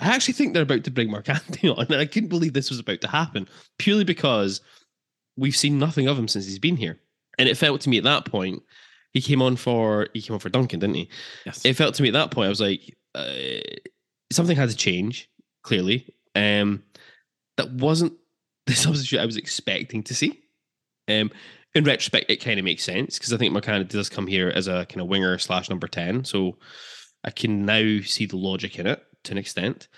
I 0.00 0.08
actually 0.08 0.34
think 0.34 0.52
they're 0.52 0.62
about 0.62 0.84
to 0.84 0.90
bring 0.90 1.08
Markanday 1.10 1.68
on, 1.76 1.86
and 1.86 1.96
I 1.96 2.06
couldn't 2.06 2.28
believe 2.28 2.52
this 2.52 2.70
was 2.70 2.78
about 2.78 3.00
to 3.02 3.08
happen 3.08 3.48
purely 3.78 4.04
because 4.04 4.60
we've 5.36 5.56
seen 5.56 5.78
nothing 5.78 6.08
of 6.08 6.18
him 6.18 6.28
since 6.28 6.46
he's 6.46 6.58
been 6.58 6.76
here. 6.76 7.00
And 7.38 7.48
it 7.48 7.56
felt 7.56 7.80
to 7.82 7.88
me 7.88 7.98
at 7.98 8.04
that 8.04 8.24
point, 8.24 8.62
he 9.12 9.20
came 9.20 9.42
on 9.42 9.56
for 9.56 10.08
he 10.12 10.22
came 10.22 10.34
on 10.34 10.40
for 10.40 10.48
Duncan, 10.48 10.80
didn't 10.80 10.96
he? 10.96 11.08
Yes. 11.46 11.64
It 11.64 11.74
felt 11.74 11.94
to 11.94 12.02
me 12.02 12.08
at 12.08 12.14
that 12.14 12.30
point, 12.30 12.46
I 12.46 12.50
was 12.50 12.60
like, 12.60 12.96
uh, 13.14 13.60
something 14.32 14.56
had 14.56 14.70
to 14.70 14.76
change. 14.76 15.30
Clearly, 15.62 16.14
um, 16.34 16.82
that 17.56 17.70
wasn't 17.70 18.12
the 18.66 18.74
substitute 18.74 19.20
I 19.20 19.26
was 19.26 19.36
expecting 19.36 20.02
to 20.04 20.14
see. 20.14 20.40
Um, 21.08 21.30
in 21.74 21.84
retrospect, 21.84 22.30
it 22.30 22.36
kind 22.36 22.58
of 22.58 22.64
makes 22.64 22.84
sense 22.84 23.18
because 23.18 23.32
I 23.32 23.36
think 23.36 23.54
McCann 23.54 23.88
does 23.88 24.08
come 24.08 24.26
here 24.26 24.52
as 24.54 24.68
a 24.68 24.86
kind 24.86 25.00
of 25.00 25.08
winger 25.08 25.38
slash 25.38 25.68
number 25.68 25.88
ten, 25.88 26.24
so 26.24 26.56
I 27.24 27.30
can 27.30 27.64
now 27.64 28.00
see 28.02 28.26
the 28.26 28.36
logic 28.36 28.78
in 28.78 28.86
it 28.86 29.02
to 29.24 29.32
an 29.32 29.38
extent. 29.38 29.88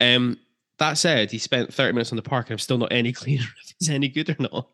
Um, 0.00 0.38
that 0.78 0.94
said, 0.94 1.30
he 1.30 1.38
spent 1.38 1.72
30 1.72 1.92
minutes 1.92 2.12
on 2.12 2.16
the 2.16 2.22
park 2.22 2.46
and 2.46 2.54
I'm 2.54 2.58
still 2.58 2.78
not 2.78 2.92
any 2.92 3.12
clearer 3.12 3.44
if 3.62 3.74
he's 3.78 3.90
any 3.90 4.08
good 4.08 4.30
or 4.30 4.36
not. 4.38 4.68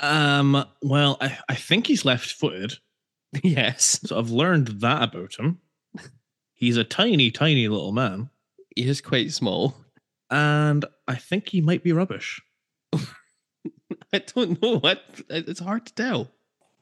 Um, 0.00 0.64
well, 0.82 1.16
I, 1.20 1.38
I 1.48 1.54
think 1.54 1.86
he's 1.86 2.04
left 2.04 2.32
footed. 2.32 2.74
yes. 3.42 4.00
So 4.04 4.18
I've 4.18 4.30
learned 4.30 4.68
that 4.80 5.02
about 5.02 5.38
him. 5.38 5.60
He's 6.54 6.76
a 6.76 6.84
tiny, 6.84 7.30
tiny 7.30 7.66
little 7.68 7.92
man. 7.92 8.30
He 8.76 8.88
is 8.88 9.00
quite 9.00 9.32
small. 9.32 9.76
And 10.30 10.84
I 11.08 11.16
think 11.16 11.48
he 11.48 11.60
might 11.60 11.82
be 11.82 11.92
rubbish. 11.92 12.40
I 14.12 14.18
don't 14.34 14.60
know 14.62 14.78
what 14.78 15.02
it's 15.28 15.60
hard 15.60 15.86
to 15.86 15.94
tell. 15.94 16.30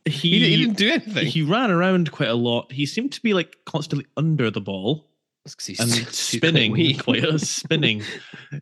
He, 0.07 0.13
He, 0.13 0.39
he 0.51 0.57
didn't 0.57 0.77
do 0.79 0.91
anything. 0.91 1.27
he 1.27 1.43
ran 1.43 1.71
around 1.71 2.11
quite 2.13 2.29
a 2.31 2.35
lot. 2.35 2.73
He 2.73 2.87
seemed 2.87 3.13
to 3.13 3.21
be 3.23 3.35
like 3.35 3.57
constantly 3.67 4.07
under 4.17 4.51
the 4.51 4.61
ball 4.61 5.07
he's- 5.45 5.79
and 5.81 5.91
he's 5.93 6.05
quite 6.05 6.15
spinning, 6.15 6.99
quite 6.99 7.25
a 7.25 7.39
spinning 7.45 8.03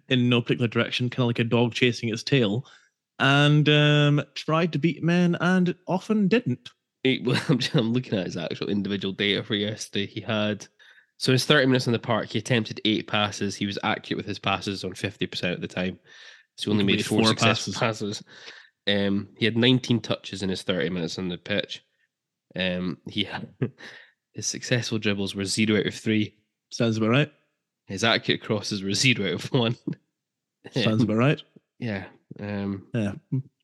in 0.08 0.28
no 0.28 0.40
particular 0.40 0.68
direction, 0.68 1.10
kind 1.10 1.22
of 1.24 1.26
like 1.28 1.38
a 1.38 1.44
dog 1.44 1.74
chasing 1.74 2.08
its 2.08 2.22
tail. 2.22 2.66
And 3.20 3.68
um, 3.68 4.22
tried 4.34 4.72
to 4.74 4.78
beat 4.78 5.02
men 5.02 5.36
and 5.40 5.74
often 5.86 6.28
didn't. 6.28 6.70
He- 7.02 7.20
well, 7.24 7.40
I'm, 7.48 7.58
just- 7.58 7.74
I'm 7.74 7.92
looking 7.92 8.18
at 8.18 8.26
his 8.26 8.36
actual 8.36 8.68
individual 8.68 9.12
data 9.12 9.42
for 9.42 9.54
yesterday. 9.54 10.06
He 10.06 10.20
had 10.20 10.66
so 11.18 11.32
his 11.32 11.44
30 11.44 11.66
minutes 11.66 11.86
in 11.88 11.92
the 11.92 11.98
park, 11.98 12.28
he 12.28 12.38
attempted 12.38 12.80
eight 12.84 13.08
passes. 13.08 13.56
He 13.56 13.66
was 13.66 13.78
accurate 13.82 14.18
with 14.18 14.26
his 14.26 14.38
passes 14.38 14.84
on 14.84 14.92
50% 14.92 15.52
of 15.52 15.60
the 15.60 15.66
time. 15.66 15.98
So 16.56 16.70
he 16.70 16.70
only 16.72 16.82
He 16.84 16.86
made 16.86 16.96
made 16.98 17.06
four, 17.06 17.18
four 17.20 17.28
successful 17.28 17.72
passes. 17.74 18.22
Um, 18.88 19.28
he 19.36 19.44
had 19.44 19.56
19 19.56 20.00
touches 20.00 20.42
in 20.42 20.48
his 20.48 20.62
30 20.62 20.90
minutes 20.90 21.18
on 21.18 21.28
the 21.28 21.36
pitch. 21.38 21.84
Um, 22.56 22.98
he 23.08 23.24
had 23.24 23.48
his 24.32 24.46
successful 24.46 24.98
dribbles 24.98 25.34
were 25.34 25.44
zero 25.44 25.78
out 25.78 25.86
of 25.86 25.94
three. 25.94 26.36
Sounds 26.70 26.96
about 26.96 27.10
right. 27.10 27.32
His 27.86 28.04
accurate 28.04 28.42
crosses 28.42 28.82
were 28.82 28.92
zero 28.94 29.26
out 29.28 29.44
of 29.44 29.52
one. 29.52 29.76
Sounds 30.72 31.02
about 31.02 31.16
right. 31.16 31.42
yeah. 31.78 32.06
Um, 32.40 32.86
Yeah. 32.94 33.12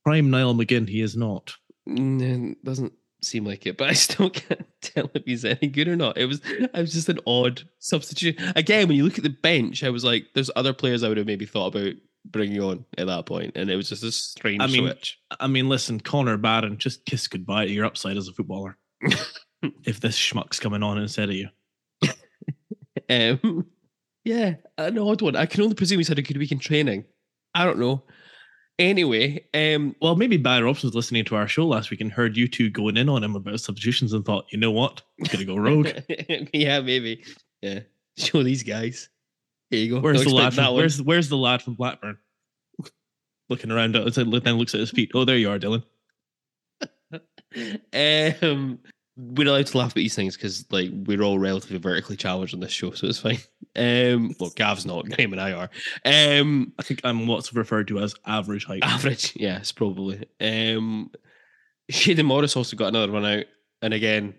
Prime 0.04 0.30
Niall 0.30 0.54
McGinn, 0.54 0.88
he 0.88 1.00
is 1.00 1.16
not. 1.16 1.54
Doesn't 1.86 2.92
seem 3.22 3.44
like 3.44 3.66
it, 3.66 3.76
but 3.76 3.88
I 3.90 3.94
still 3.94 4.30
can't 4.30 4.66
tell 4.80 5.10
if 5.14 5.24
he's 5.24 5.44
any 5.44 5.68
good 5.68 5.88
or 5.88 5.96
not. 5.96 6.18
It 6.18 6.26
was, 6.26 6.40
I 6.74 6.80
was 6.80 6.92
just 6.92 7.08
an 7.08 7.20
odd 7.26 7.62
substitute. 7.78 8.38
Again, 8.56 8.88
when 8.88 8.96
you 8.96 9.04
look 9.04 9.18
at 9.18 9.24
the 9.24 9.30
bench, 9.30 9.82
I 9.82 9.90
was 9.90 10.04
like, 10.04 10.26
there's 10.34 10.50
other 10.56 10.72
players 10.72 11.02
I 11.02 11.08
would 11.08 11.16
have 11.16 11.26
maybe 11.26 11.46
thought 11.46 11.74
about 11.74 11.94
bringing 12.24 12.60
on 12.60 12.84
at 12.98 13.06
that 13.06 13.26
point, 13.26 13.52
and 13.56 13.70
it 13.70 13.76
was 13.76 13.88
just 13.88 14.02
a 14.02 14.12
strange 14.12 14.62
I 14.62 14.66
mean, 14.66 14.86
switch. 14.86 15.18
I 15.38 15.46
mean, 15.46 15.68
listen, 15.68 16.00
Connor 16.00 16.36
Barron, 16.36 16.78
just 16.78 17.04
kiss 17.04 17.26
goodbye 17.28 17.66
to 17.66 17.72
your 17.72 17.84
upside 17.84 18.16
as 18.16 18.28
a 18.28 18.32
footballer. 18.32 18.76
if 19.84 20.00
this 20.00 20.18
schmuck's 20.18 20.60
coming 20.60 20.82
on 20.82 20.98
instead 20.98 21.30
of 21.30 21.34
you. 21.34 21.48
Um, 23.10 23.66
yeah, 24.24 24.54
an 24.78 24.98
odd 24.98 25.22
one. 25.22 25.36
I 25.36 25.46
can 25.46 25.62
only 25.62 25.74
presume 25.74 25.98
he's 25.98 26.08
had 26.08 26.18
a 26.18 26.22
good 26.22 26.38
week 26.38 26.52
in 26.52 26.58
training. 26.58 27.04
I 27.54 27.64
don't 27.64 27.78
know. 27.78 28.02
Anyway, 28.78 29.46
um, 29.54 29.94
Well, 30.00 30.16
maybe 30.16 30.36
Barry 30.36 30.64
Robson 30.64 30.88
was 30.88 30.96
listening 30.96 31.24
to 31.26 31.36
our 31.36 31.46
show 31.46 31.66
last 31.66 31.90
week 31.90 32.00
and 32.00 32.10
heard 32.10 32.36
you 32.36 32.48
two 32.48 32.70
going 32.70 32.96
in 32.96 33.08
on 33.08 33.22
him 33.22 33.36
about 33.36 33.60
substitutions 33.60 34.12
and 34.12 34.24
thought, 34.24 34.46
you 34.50 34.58
know 34.58 34.72
what? 34.72 35.02
I'm 35.20 35.26
going 35.26 35.38
to 35.38 35.44
go 35.44 35.56
rogue. 35.56 35.90
yeah, 36.52 36.80
maybe. 36.80 37.22
Yeah, 37.62 37.80
show 38.18 38.42
these 38.42 38.64
guys. 38.64 39.08
Here 39.74 39.84
you 39.84 39.94
go. 39.94 40.00
Where's 40.00 40.22
Don't 40.22 40.28
the 40.28 40.34
lad 40.34 40.54
from, 40.54 40.74
where's, 40.74 41.02
where's 41.02 41.28
the 41.28 41.36
lad 41.36 41.62
from 41.62 41.74
Blackburn? 41.74 42.18
Looking 43.48 43.70
around, 43.70 43.94
then 43.94 44.30
looks 44.30 44.74
at 44.74 44.80
his 44.80 44.90
feet. 44.90 45.10
Oh, 45.14 45.24
there 45.24 45.36
you 45.36 45.50
are, 45.50 45.58
Dylan. 45.58 45.82
um, 48.42 48.78
we're 49.16 49.48
allowed 49.48 49.66
to 49.66 49.78
laugh 49.78 49.90
at 49.90 49.94
these 49.94 50.14
things 50.14 50.36
because 50.36 50.64
like 50.70 50.90
we're 50.92 51.22
all 51.22 51.38
relatively 51.38 51.78
vertically 51.78 52.16
challenged 52.16 52.54
on 52.54 52.60
this 52.60 52.72
show, 52.72 52.92
so 52.92 53.06
it's 53.06 53.20
fine. 53.20 53.38
Um, 53.76 54.34
well, 54.40 54.50
Gav's 54.50 54.86
not, 54.86 55.04
Graham 55.10 55.32
and 55.32 55.40
I 55.40 55.52
are. 55.52 55.70
Um, 56.04 56.72
I 56.78 56.82
think 56.82 57.00
I'm 57.04 57.26
what's 57.26 57.52
referred 57.52 57.88
to 57.88 57.98
as 57.98 58.14
average 58.26 58.64
height. 58.64 58.82
average, 58.82 59.34
yes, 59.36 59.72
probably. 59.72 60.24
Um, 60.40 61.10
Shayden 61.92 62.24
Morris 62.24 62.56
also 62.56 62.76
got 62.76 62.88
another 62.88 63.12
one 63.12 63.24
out, 63.24 63.44
and 63.82 63.92
again, 63.92 64.34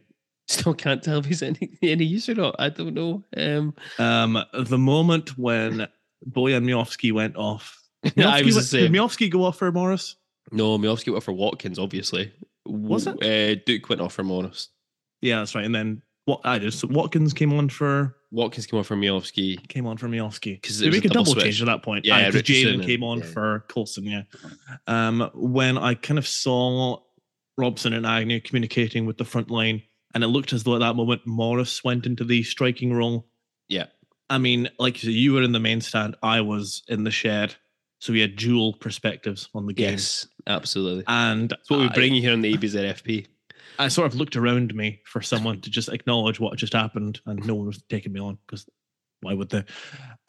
still 0.47 0.73
can't 0.73 1.01
tell 1.03 1.19
if 1.19 1.25
he's 1.25 1.41
any 1.41 1.77
any 1.81 2.05
use 2.05 2.29
or 2.29 2.35
not. 2.35 2.55
I 2.59 2.69
don't 2.69 2.93
know. 2.93 3.23
Um, 3.35 3.73
Um, 3.97 4.43
the 4.53 4.77
moment 4.77 5.37
when 5.37 5.87
Bojan 6.29 6.63
Miovski 6.65 7.11
went 7.11 7.35
off. 7.35 7.81
I 8.17 8.41
was 8.43 8.55
the 8.55 8.59
went- 8.59 8.67
same. 8.67 8.91
Did 8.91 9.01
Miovski 9.01 9.29
go 9.29 9.43
off 9.43 9.57
for 9.57 9.71
Morris? 9.71 10.15
No, 10.51 10.77
Miovski 10.77 11.07
went 11.07 11.17
off 11.17 11.23
for 11.23 11.33
Watkins, 11.33 11.79
obviously. 11.79 12.31
Was 12.67 13.07
it? 13.07 13.21
Uh, 13.23 13.61
Duk 13.65 13.89
went 13.89 14.01
off 14.01 14.13
for 14.13 14.23
Morris. 14.23 14.69
Yeah, 15.21 15.39
that's 15.39 15.55
right. 15.55 15.65
And 15.65 15.73
then 15.73 16.01
what 16.25 16.41
I 16.43 16.59
just 16.59 16.79
So 16.79 16.87
Watkins 16.87 17.33
came 17.33 17.53
on 17.53 17.69
for 17.69 18.15
Watkins 18.31 18.65
came 18.67 18.79
off 18.79 18.87
for 18.87 18.95
Miovski. 18.95 19.67
came 19.67 19.85
on 19.87 19.97
for 19.97 20.07
Miovski 20.07 20.61
'Cause 20.61 20.77
Because 20.77 20.79
Did 20.79 20.91
we 20.91 20.97
a 20.97 21.01
make 21.01 21.05
a 21.05 21.09
double 21.09 21.25
double 21.33 21.41
change 21.41 21.61
at 21.61 21.65
that 21.67 21.83
point? 21.83 22.05
Yeah, 22.05 22.19
because 22.19 22.35
Richardson 22.35 22.81
Jalen 22.81 22.85
came 22.85 23.03
on 23.03 23.19
yeah. 23.19 23.25
for 23.25 23.65
Coulson. 23.69 24.03
Yeah. 24.05 24.23
Um, 24.87 25.29
when 25.33 25.77
I 25.77 25.93
kind 25.95 26.17
of 26.17 26.27
saw 26.27 26.99
Robson 27.57 27.93
and 27.93 28.05
Agnew 28.05 28.41
communicating 28.41 29.05
with 29.05 29.17
the 29.17 29.25
front 29.25 29.49
line, 29.49 29.81
and 30.15 30.23
it 30.23 30.27
looked 30.27 30.53
as 30.53 30.63
though 30.63 30.75
at 30.75 30.79
that 30.79 30.95
moment 30.95 31.27
Morris 31.27 31.83
went 31.83 32.05
into 32.05 32.23
the 32.23 32.41
striking 32.41 32.93
role. 32.93 33.27
Yeah. 33.67 33.87
I 34.29 34.39
mean, 34.39 34.69
like 34.79 34.95
you 34.95 35.09
said, 35.09 35.15
you 35.15 35.33
were 35.33 35.43
in 35.43 35.51
the 35.51 35.59
main 35.59 35.81
stand, 35.81 36.15
I 36.23 36.41
was 36.41 36.81
in 36.87 37.03
the 37.03 37.11
shed, 37.11 37.53
so 37.99 38.13
we 38.13 38.21
had 38.21 38.35
dual 38.35 38.73
perspectives 38.73 39.49
on 39.53 39.67
the 39.67 39.73
game. 39.73 39.91
Yes, 39.91 40.27
absolutely. 40.47 41.03
And 41.07 41.49
That's 41.49 41.69
what 41.69 41.79
we 41.81 41.89
bring 41.89 42.15
you 42.15 42.21
here 42.21 42.33
on 42.33 42.41
the 42.41 42.55
ABZFP. 42.57 43.27
I 43.79 43.89
sort 43.89 44.07
of 44.07 44.15
looked 44.15 44.37
around 44.37 44.73
me 44.73 45.01
for 45.05 45.21
someone 45.21 45.59
to 45.61 45.69
just 45.69 45.89
acknowledge 45.89 46.39
what 46.39 46.57
just 46.57 46.73
happened, 46.73 47.19
and 47.25 47.45
no 47.45 47.55
one 47.55 47.67
was 47.67 47.83
taking 47.89 48.13
me 48.13 48.21
on 48.21 48.37
because 48.47 48.65
why 49.21 49.33
would 49.33 49.49
they? 49.49 49.65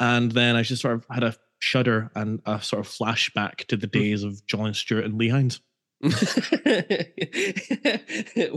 And 0.00 0.32
then 0.32 0.56
I 0.56 0.62
just 0.62 0.82
sort 0.82 0.94
of 0.94 1.06
had 1.10 1.22
a 1.22 1.34
shudder 1.60 2.10
and 2.14 2.42
a 2.44 2.60
sort 2.60 2.84
of 2.84 2.90
flashback 2.90 3.66
to 3.66 3.76
the 3.76 3.86
hmm. 3.86 3.98
days 3.98 4.24
of 4.24 4.44
John 4.46 4.74
Stewart 4.74 5.04
and 5.04 5.16
Lee 5.16 5.28
Hines. 5.28 5.60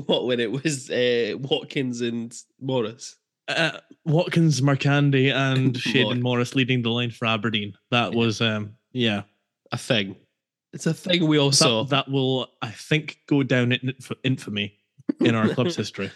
what 0.06 0.26
when 0.26 0.40
it 0.40 0.52
was 0.52 0.90
uh, 0.90 1.34
Watkins 1.40 2.02
and 2.02 2.36
Morris? 2.60 3.16
Uh, 3.48 3.72
Watkins, 4.06 4.62
Markanday, 4.62 5.34
and 5.34 5.74
Shayden 5.76 6.22
Morris 6.22 6.56
leading 6.56 6.82
the 6.84 6.92
line 6.92 7.12
for 7.12 7.26
Aberdeen. 7.26 7.74
That 7.92 8.14
was, 8.14 8.42
um, 8.42 8.76
yeah, 8.92 9.24
A 9.72 9.78
thing. 9.78 10.16
It's 10.72 10.86
a 10.86 10.94
thing 10.94 11.28
we 11.28 11.40
all 11.40 11.52
saw. 11.52 11.84
that, 11.84 12.06
that 12.06 12.12
will, 12.12 12.48
I 12.62 12.70
think, 12.70 13.18
go 13.28 13.42
down 13.42 13.72
in 13.72 13.90
inf- 13.90 14.12
infamy 14.24 14.78
in 15.20 15.34
our 15.34 15.50
club's 15.50 15.76
history. 15.76 16.12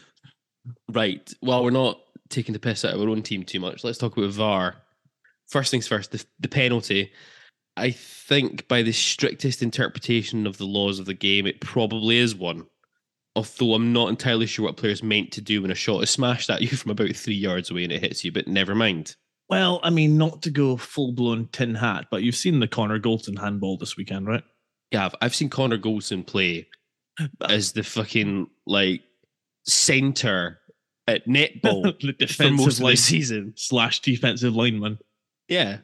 Right. 0.91 1.31
Well, 1.41 1.63
we're 1.63 1.71
not 1.71 1.99
taking 2.29 2.53
the 2.53 2.59
piss 2.59 2.85
out 2.85 2.93
of 2.93 3.01
our 3.01 3.09
own 3.09 3.23
team 3.23 3.43
too 3.43 3.59
much. 3.59 3.83
Let's 3.83 3.97
talk 3.97 4.15
about 4.15 4.29
VAR. 4.29 4.75
first 5.47 5.71
things 5.71 5.87
first, 5.87 6.11
the, 6.11 6.23
the 6.39 6.47
penalty. 6.47 7.11
I 7.75 7.91
think 7.91 8.67
by 8.67 8.83
the 8.83 8.91
strictest 8.91 9.63
interpretation 9.63 10.45
of 10.45 10.57
the 10.57 10.65
laws 10.65 10.99
of 10.99 11.05
the 11.05 11.13
game, 11.13 11.47
it 11.47 11.61
probably 11.61 12.17
is 12.17 12.35
one. 12.35 12.67
Although 13.35 13.73
I'm 13.73 13.93
not 13.93 14.09
entirely 14.09 14.45
sure 14.45 14.65
what 14.65 14.77
players 14.77 15.01
meant 15.01 15.31
to 15.33 15.41
do 15.41 15.61
when 15.61 15.71
a 15.71 15.75
shot 15.75 16.03
is 16.03 16.09
smashed 16.09 16.49
at 16.49 16.61
you 16.63 16.69
from 16.69 16.91
about 16.91 17.15
three 17.15 17.33
yards 17.33 17.71
away 17.71 17.83
and 17.83 17.91
it 17.91 18.01
hits 18.01 18.23
you, 18.23 18.31
but 18.31 18.47
never 18.47 18.75
mind. 18.75 19.15
Well, 19.49 19.79
I 19.83 19.89
mean, 19.89 20.17
not 20.17 20.41
to 20.43 20.51
go 20.51 20.77
full 20.77 21.11
blown 21.11 21.49
tin 21.51 21.75
hat, 21.75 22.05
but 22.09 22.23
you've 22.23 22.35
seen 22.35 22.59
the 22.59 22.67
Connor 22.67 22.99
Goldson 22.99 23.39
handball 23.39 23.77
this 23.77 23.97
weekend, 23.97 24.27
right? 24.27 24.43
Yeah, 24.91 25.05
I've, 25.05 25.15
I've 25.21 25.35
seen 25.35 25.49
Connor 25.49 25.77
Goldson 25.77 26.25
play 26.25 26.67
as 27.41 27.73
the 27.73 27.83
fucking 27.83 28.47
like 28.65 29.01
center 29.65 30.59
at 31.07 31.27
netball 31.27 31.99
the 32.19 32.27
for 32.27 32.51
most 32.51 32.77
defensive 32.77 32.85
of 32.85 32.91
the 32.91 32.95
season. 32.95 33.53
slash 33.55 33.99
defensive 33.99 34.55
lineman. 34.55 34.99
Yeah, 35.47 35.79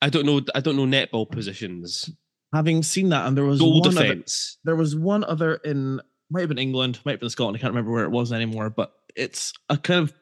I 0.00 0.08
don't 0.10 0.26
know. 0.26 0.40
I 0.54 0.60
don't 0.60 0.76
know 0.76 0.86
netball 0.86 1.30
positions. 1.30 2.10
Having 2.52 2.82
seen 2.82 3.10
that, 3.10 3.26
and 3.26 3.36
there 3.36 3.44
was 3.44 3.60
Goal 3.60 3.80
one 3.80 3.88
other, 3.88 4.02
defense. 4.02 4.58
there 4.64 4.76
was 4.76 4.96
one 4.96 5.24
other 5.24 5.56
in 5.56 6.00
might 6.30 6.40
have 6.40 6.48
been 6.48 6.58
England, 6.58 6.98
might 7.04 7.12
have 7.12 7.20
been 7.20 7.30
Scotland. 7.30 7.56
I 7.56 7.60
can't 7.60 7.72
remember 7.72 7.90
where 7.90 8.04
it 8.04 8.10
was 8.10 8.32
anymore, 8.32 8.70
but 8.70 8.92
it's 9.16 9.52
a 9.68 9.76
kind 9.76 10.00
of 10.00 10.12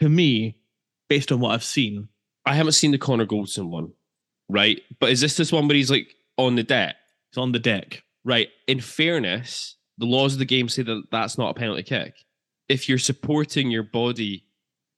to 0.00 0.08
me, 0.08 0.56
based 1.08 1.32
on 1.32 1.40
what 1.40 1.52
I've 1.52 1.64
seen, 1.64 2.08
I 2.46 2.54
haven't 2.54 2.72
seen 2.72 2.90
the 2.90 2.98
Connor 2.98 3.26
Goldson 3.26 3.68
one, 3.70 3.92
right? 4.48 4.80
But 5.00 5.10
is 5.10 5.20
this 5.20 5.36
this 5.36 5.52
one 5.52 5.66
where 5.68 5.76
he's 5.76 5.90
like 5.90 6.14
on 6.36 6.56
the 6.56 6.62
deck? 6.62 6.96
He's 7.30 7.38
on 7.38 7.52
the 7.52 7.58
deck. 7.58 8.02
Right. 8.24 8.48
In 8.68 8.80
fairness, 8.80 9.76
the 9.98 10.06
laws 10.06 10.34
of 10.34 10.38
the 10.38 10.44
game 10.44 10.68
say 10.68 10.82
that 10.82 11.04
that's 11.10 11.38
not 11.38 11.50
a 11.50 11.54
penalty 11.54 11.82
kick. 11.82 12.14
If 12.68 12.88
you're 12.88 12.98
supporting 12.98 13.70
your 13.70 13.82
body 13.82 14.44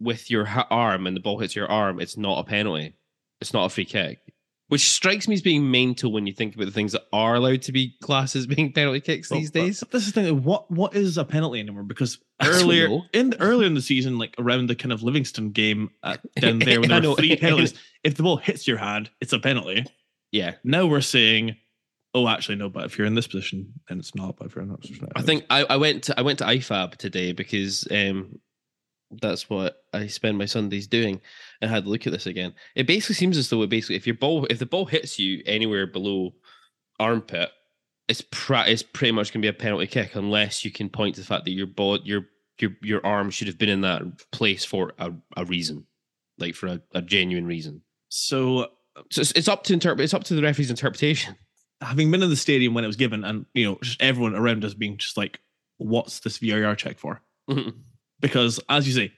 with 0.01 0.31
your 0.31 0.45
ha- 0.45 0.67
arm 0.71 1.07
and 1.07 1.17
the 1.17 1.21
ball 1.21 1.39
hits 1.39 1.57
your 1.57 1.71
arm, 1.71 2.01
it's 2.01 2.17
not 2.19 2.39
a 2.39 2.45
penalty. 2.45 2.95
It's 3.41 3.53
not 3.53 3.67
a 3.67 3.69
free 3.69 3.85
kick. 3.85 4.21
Which 4.69 4.91
strikes 4.91 5.29
me 5.29 5.35
as 5.35 5.43
being 5.43 5.71
mental 5.71 6.11
when 6.11 6.27
you 6.27 6.33
think 6.33 6.55
about 6.55 6.65
the 6.65 6.71
things 6.71 6.93
that 6.93 7.03
are 7.13 7.35
allowed 7.35 7.63
to 7.63 7.73
be 7.73 7.95
classed 8.03 8.35
as 8.35 8.47
being 8.49 8.73
penalty 8.73 9.01
kicks 9.01 9.29
these 9.29 9.51
days. 9.51 9.85
this 9.93 10.07
is 10.07 10.13
the 10.15 10.23
thing. 10.23 10.43
What 10.43 10.71
what 10.71 10.97
is 10.97 11.19
a 11.19 11.25
penalty 11.25 11.61
anymore? 11.61 11.83
Because 11.83 12.19
earlier 12.43 13.01
in 13.13 13.31
the, 13.31 13.41
earlier 13.41 13.67
in 13.67 13.75
the 13.75 13.83
season, 13.83 14.19
like 14.19 14.35
around 14.39 14.69
the 14.69 14.75
kind 14.75 14.93
of 14.93 15.03
Livingston 15.03 15.51
game 15.51 15.91
at, 16.03 16.21
down 16.41 16.61
there, 16.61 16.81
when 16.81 16.89
there 16.89 17.09
were 17.09 17.17
three 17.17 17.37
penalties, 17.41 17.75
if 18.03 18.15
the 18.15 18.23
ball 18.23 18.39
hits 18.39 18.67
your 18.67 18.79
hand, 18.79 19.11
it's 19.21 19.35
a 19.35 19.39
penalty. 19.39 19.85
Yeah. 20.33 20.55
Now 20.65 20.87
we're 20.87 21.03
saying, 21.03 21.57
oh, 22.15 22.27
actually 22.27 22.57
no, 22.57 22.71
but 22.71 22.85
if 22.87 22.97
you're 22.97 23.07
in 23.07 23.15
this 23.15 23.27
position, 23.27 23.75
then 23.89 23.99
it's 23.99 24.15
not. 24.15 24.37
But 24.39 24.47
if 24.47 24.57
you're 24.57 24.63
in 24.63 24.71
that 24.71 24.81
position, 24.81 25.09
I 25.15 25.23
think 25.23 25.45
I, 25.51 25.65
I 25.65 25.77
went 25.77 26.05
to 26.05 26.19
I 26.19 26.23
went 26.23 26.39
to 26.39 26.47
IFAB 26.47 26.97
today 26.97 27.33
because 27.33 27.87
um 27.91 28.39
that's 29.21 29.49
what 29.51 29.85
I 29.93 30.07
spend 30.07 30.39
my 30.39 30.47
Sundays 30.47 30.87
doing 30.87 31.21
and 31.61 31.71
had 31.71 31.87
a 31.87 31.89
look 31.89 32.07
at 32.07 32.13
this 32.13 32.27
again. 32.27 32.55
It 32.75 32.87
basically 32.87 33.17
seems 33.17 33.37
as 33.37 33.49
though 33.49 33.63
it 33.63 33.71
basically 33.71 33.97
if 33.97 34.07
your 34.07 34.17
ball 34.17 34.47
if 34.51 34.59
the 34.59 34.67
ball 34.67 34.87
hits 34.87 35.19
you 35.19 35.43
anywhere 35.47 35.87
below 35.87 36.35
armpit, 36.99 37.51
it's 38.09 38.23
pra- 38.31 38.69
it's 38.69 38.83
pretty 38.83 39.13
much 39.13 39.33
gonna 39.33 39.43
be 39.43 39.49
a 39.49 39.53
penalty 39.53 39.87
kick 39.87 40.15
unless 40.15 40.65
you 40.65 40.71
can 40.71 40.89
point 40.89 41.15
to 41.17 41.21
the 41.21 41.27
fact 41.27 41.45
that 41.45 41.53
your 41.53 41.67
ball 41.67 41.99
your 42.05 42.27
your 42.61 42.73
your 42.83 43.05
arm 43.05 43.31
should 43.31 43.49
have 43.49 43.59
been 43.59 43.69
in 43.69 43.81
that 43.83 44.03
place 44.31 44.65
for 44.65 44.93
a, 44.99 45.13
a 45.37 45.45
reason. 45.45 45.87
Like 46.39 46.55
for 46.55 46.67
a, 46.67 46.83
a 46.95 47.03
genuine 47.03 47.47
reason. 47.47 47.83
so. 48.09 48.59
Uh, 48.59 48.67
so 49.11 49.23
it's, 49.23 49.33
it's 49.33 49.49
up 49.49 49.65
to 49.65 49.73
interpret 49.73 50.05
it's 50.05 50.15
up 50.15 50.23
to 50.25 50.35
the 50.35 50.43
referee's 50.43 50.71
interpretation. 50.71 51.35
Having 51.81 52.13
been 52.13 52.23
in 52.23 52.31
the 52.31 52.37
stadium 52.37 52.75
when 52.75 52.85
it 52.85 52.87
was 52.87 52.95
given, 52.95 53.25
and 53.25 53.45
you 53.53 53.65
know, 53.65 53.79
just 53.83 54.01
everyone 54.01 54.37
around 54.37 54.65
us 54.65 54.73
being 54.73 54.97
just 54.99 55.17
like, 55.17 55.41
"What's 55.79 56.21
this 56.21 56.39
VAR 56.39 56.77
check 56.77 57.01
for?" 57.01 57.21
Mm-hmm. 57.51 57.71
Because, 58.25 58.59
as 58.71 58.89
you 58.89 58.95
say, 58.95 59.13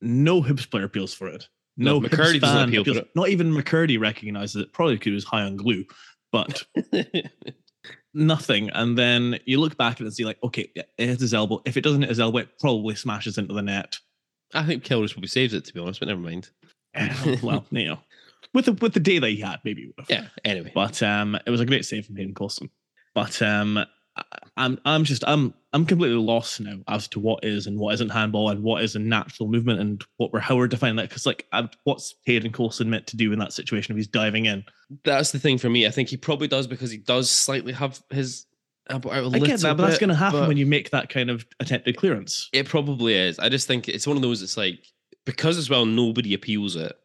no 0.00 0.42
Hibs 0.42 0.68
player 0.68 0.84
appeals 0.84 1.14
for 1.14 1.28
it. 1.28 1.48
No, 1.76 2.00
No, 2.00 2.08
McKirdy 2.08 2.40
doesn't 2.40 2.40
fan 2.40 2.68
appeal 2.68 2.82
for 2.82 2.90
appeals- 2.90 2.96
it. 3.06 3.10
Not 3.14 3.28
even 3.28 3.52
McKirdy 3.52 4.00
recognizes 4.00 4.56
it. 4.62 4.72
Probably 4.72 4.96
because 4.96 5.04
he 5.04 5.14
was 5.14 5.24
high 5.24 5.42
on 5.42 5.56
glue, 5.56 5.84
but 6.32 6.64
nothing. 8.14 8.70
And 8.70 8.98
then 8.98 9.38
you 9.44 9.60
look 9.60 9.76
back 9.76 9.94
at 9.94 10.00
it 10.00 10.04
and 10.06 10.14
see, 10.14 10.24
like, 10.24 10.42
okay, 10.42 10.70
it 10.74 10.88
hits 10.96 11.20
his 11.22 11.34
elbow. 11.34 11.62
If 11.64 11.76
it 11.76 11.82
doesn't 11.82 12.02
hit 12.02 12.08
his 12.08 12.18
elbow, 12.18 12.38
it 12.38 12.58
probably 12.58 12.96
smashes 12.96 13.38
into 13.38 13.54
the 13.54 13.62
net. 13.62 13.96
I 14.54 14.64
think 14.64 14.82
Kelle 14.82 15.00
Roos 15.00 15.12
probably 15.12 15.28
saves 15.28 15.54
it 15.54 15.64
to 15.66 15.74
be 15.74 15.78
honest, 15.80 16.00
but 16.00 16.08
never 16.08 16.20
mind. 16.20 16.50
well, 17.42 17.64
you 17.70 17.86
know, 17.86 17.98
with 18.54 18.64
the 18.64 18.72
with 18.72 18.94
the 18.94 19.00
day 19.00 19.20
that 19.20 19.28
he 19.28 19.40
had, 19.40 19.60
maybe 19.64 19.92
he. 19.96 20.04
Yeah. 20.08 20.26
Anyway. 20.44 20.72
But 20.74 21.00
um, 21.02 21.38
it 21.46 21.50
was 21.50 21.60
a 21.60 21.66
great 21.66 21.84
save 21.84 22.06
from 22.06 22.16
Hayden 22.16 22.34
Coulson. 22.34 22.70
But 23.14 23.40
um, 23.42 23.84
I'm 24.56 24.78
I'm 24.84 25.04
just 25.04 25.22
I'm 25.26 25.54
I'm 25.72 25.86
completely 25.86 26.18
lost 26.18 26.60
now 26.60 26.78
as 26.88 27.08
to 27.08 27.20
what 27.20 27.44
is 27.44 27.66
and 27.66 27.78
what 27.78 27.94
isn't 27.94 28.08
handball 28.08 28.50
and 28.50 28.62
what 28.62 28.82
is 28.82 28.96
a 28.96 28.98
natural 28.98 29.48
movement 29.48 29.80
and 29.80 30.04
what 30.16 30.32
we're 30.32 30.40
how 30.40 30.56
we're 30.56 30.66
defining 30.66 30.96
that 30.96 31.08
because 31.08 31.26
like 31.26 31.46
i 31.52 31.68
what's 31.84 32.14
Hayden 32.24 32.52
Coulson 32.52 32.90
meant 32.90 33.06
to 33.08 33.16
do 33.16 33.32
in 33.32 33.38
that 33.38 33.52
situation 33.52 33.92
if 33.92 33.96
he's 33.96 34.08
diving 34.08 34.46
in? 34.46 34.64
That's 35.04 35.32
the 35.32 35.38
thing 35.38 35.58
for 35.58 35.68
me. 35.68 35.86
I 35.86 35.90
think 35.90 36.08
he 36.08 36.16
probably 36.16 36.48
does 36.48 36.66
because 36.66 36.90
he 36.90 36.98
does 36.98 37.30
slightly 37.30 37.72
have 37.72 38.02
his 38.10 38.46
uh, 38.88 38.94
elbow 38.94 39.10
out 39.10 39.16
a 39.16 39.18
I 39.18 39.22
little 39.22 39.46
get 39.46 39.60
that, 39.60 39.76
but 39.76 39.86
that's 39.86 39.98
going 39.98 40.08
to 40.08 40.16
happen 40.16 40.46
when 40.48 40.56
you 40.56 40.66
make 40.66 40.90
that 40.90 41.08
kind 41.08 41.30
of 41.30 41.46
attempted 41.60 41.96
clearance. 41.96 42.48
It 42.52 42.68
probably 42.68 43.14
is. 43.14 43.38
I 43.38 43.48
just 43.48 43.66
think 43.66 43.88
it's 43.88 44.06
one 44.06 44.16
of 44.16 44.22
those. 44.22 44.42
It's 44.42 44.56
like 44.56 44.84
because 45.24 45.58
as 45.58 45.70
well 45.70 45.84
nobody 45.84 46.34
appeals 46.34 46.74
it. 46.74 46.96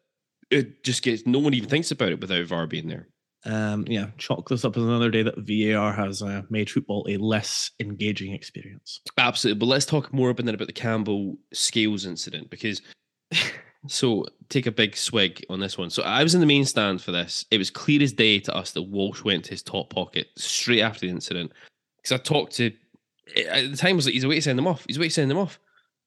It 0.50 0.84
just 0.84 1.02
gets 1.02 1.26
no 1.26 1.38
one 1.38 1.54
even 1.54 1.68
thinks 1.68 1.90
about 1.90 2.10
it 2.12 2.20
without 2.20 2.46
VAR 2.46 2.66
being 2.66 2.88
there. 2.88 3.08
Um, 3.46 3.84
yeah, 3.86 4.06
chalk 4.16 4.48
this 4.48 4.64
up 4.64 4.76
as 4.76 4.82
another 4.82 5.10
day 5.10 5.22
that 5.22 5.36
VAR 5.36 5.92
has 5.92 6.22
uh, 6.22 6.42
made 6.48 6.70
football 6.70 7.06
a 7.08 7.18
less 7.18 7.70
engaging 7.80 8.32
experience. 8.32 9.00
Absolutely. 9.18 9.58
But 9.58 9.66
let's 9.66 9.86
talk 9.86 10.12
more 10.12 10.30
about, 10.30 10.48
about 10.48 10.66
the 10.66 10.72
Campbell 10.72 11.36
Scales 11.52 12.06
incident 12.06 12.48
because 12.48 12.80
so 13.86 14.24
take 14.48 14.66
a 14.66 14.72
big 14.72 14.96
swig 14.96 15.44
on 15.50 15.60
this 15.60 15.76
one. 15.76 15.90
So 15.90 16.02
I 16.02 16.22
was 16.22 16.34
in 16.34 16.40
the 16.40 16.46
main 16.46 16.64
stand 16.64 17.02
for 17.02 17.12
this. 17.12 17.44
It 17.50 17.58
was 17.58 17.70
clear 17.70 18.02
as 18.02 18.12
day 18.12 18.40
to 18.40 18.54
us 18.54 18.70
that 18.72 18.82
Walsh 18.82 19.22
went 19.24 19.44
to 19.44 19.50
his 19.50 19.62
top 19.62 19.90
pocket 19.90 20.28
straight 20.36 20.80
after 20.80 21.00
the 21.00 21.10
incident. 21.10 21.52
Because 21.98 22.18
I 22.18 22.22
talked 22.22 22.56
to 22.56 22.72
at 23.36 23.70
the 23.70 23.76
time 23.76 23.92
I 23.92 23.96
was 23.96 24.06
like, 24.06 24.14
he's 24.14 24.24
away 24.24 24.36
to 24.36 24.42
send 24.42 24.58
them 24.58 24.66
off. 24.66 24.84
He's 24.86 24.96
away 24.96 25.08
to 25.08 25.14
send 25.14 25.30
them 25.30 25.38
off. 25.38 25.58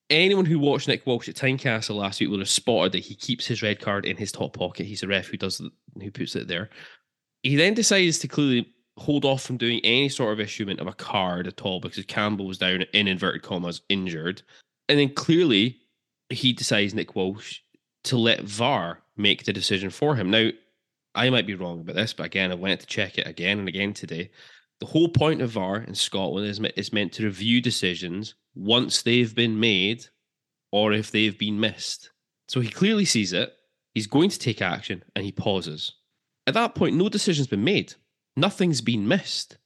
Anyone 0.10 0.46
who 0.46 0.60
watched 0.60 0.88
Nick 0.88 1.06
Walsh 1.06 1.28
at 1.28 1.36
Tynecastle 1.36 1.96
last 1.96 2.20
week 2.20 2.30
would 2.30 2.40
have 2.40 2.50
spotted 2.50 2.94
that 2.94 3.00
he 3.00 3.16
keeps 3.16 3.46
his 3.46 3.62
red 3.62 3.82
card 3.82 4.06
in 4.06 4.16
his 4.16 4.32
top 4.32 4.54
pocket. 4.54 4.86
He's 4.86 5.04
a 5.04 5.08
ref 5.08 5.28
who 5.28 5.38
does 5.38 5.62
who 6.02 6.12
puts 6.12 6.36
it 6.36 6.48
there. 6.48 6.70
He 7.44 7.56
then 7.56 7.74
decides 7.74 8.20
to 8.20 8.28
clearly 8.28 8.74
hold 8.98 9.26
off 9.26 9.44
from 9.44 9.58
doing 9.58 9.80
any 9.84 10.10
sort 10.10 10.34
of 10.34 10.40
issuement 10.40 10.80
of 10.80 10.88
a 10.88 10.94
card 10.94 11.48
at 11.48 11.62
all 11.62 11.80
because 11.80 12.04
Campbell 12.06 12.48
was 12.48 12.58
down 12.58 12.82
in 12.94 13.08
inverted 13.08 13.44
commas 13.44 13.82
injured. 13.90 14.42
And 14.90 15.00
then 15.00 15.14
clearly 15.14 15.78
he 16.30 16.52
decides, 16.52 16.94
Nick 16.94 17.16
Walsh, 17.16 17.60
to 18.06 18.18
let 18.18 18.42
VAR 18.42 19.02
make 19.16 19.46
the 19.46 19.54
decision 19.54 19.90
for 19.90 20.16
him. 20.16 20.32
Now, 20.32 20.50
I 21.16 21.30
might 21.30 21.48
be 21.48 21.56
wrong 21.56 21.82
about 21.82 21.96
this, 21.96 22.14
but 22.14 22.26
again, 22.26 22.52
I 22.52 22.56
went 22.56 22.80
to 22.80 22.86
check 22.86 23.18
it 23.18 23.28
again 23.28 23.60
and 23.60 23.68
again 23.68 23.94
today. 23.94 24.30
The 24.80 24.86
whole 24.86 25.10
point 25.10 25.42
of 25.42 25.52
VAR 25.52 25.78
in 25.78 25.96
Scotland 25.96 26.48
is, 26.48 26.60
is 26.76 26.94
meant 26.94 27.14
to 27.14 27.26
review 27.26 27.62
decisions 27.62 28.36
once 28.56 29.02
they've 29.02 29.34
been 29.34 29.60
made 29.60 30.06
or 30.72 30.94
if 30.94 31.12
they've 31.12 31.38
been 31.38 31.60
missed. 31.60 32.12
So 32.48 32.60
he 32.60 32.70
clearly 32.70 33.06
sees 33.06 33.34
it, 33.34 33.54
he's 33.94 34.08
going 34.08 34.30
to 34.30 34.40
take 34.40 34.62
action, 34.62 35.04
and 35.16 35.26
he 35.26 35.32
pauses. 35.32 35.94
At 36.48 36.54
that 36.54 36.76
point, 36.76 36.96
no 36.96 37.10
decision's 37.10 37.48
been 37.48 37.64
made. 37.64 37.94
Nothing's 38.38 38.82
been 38.82 39.08
missed. 39.08 39.58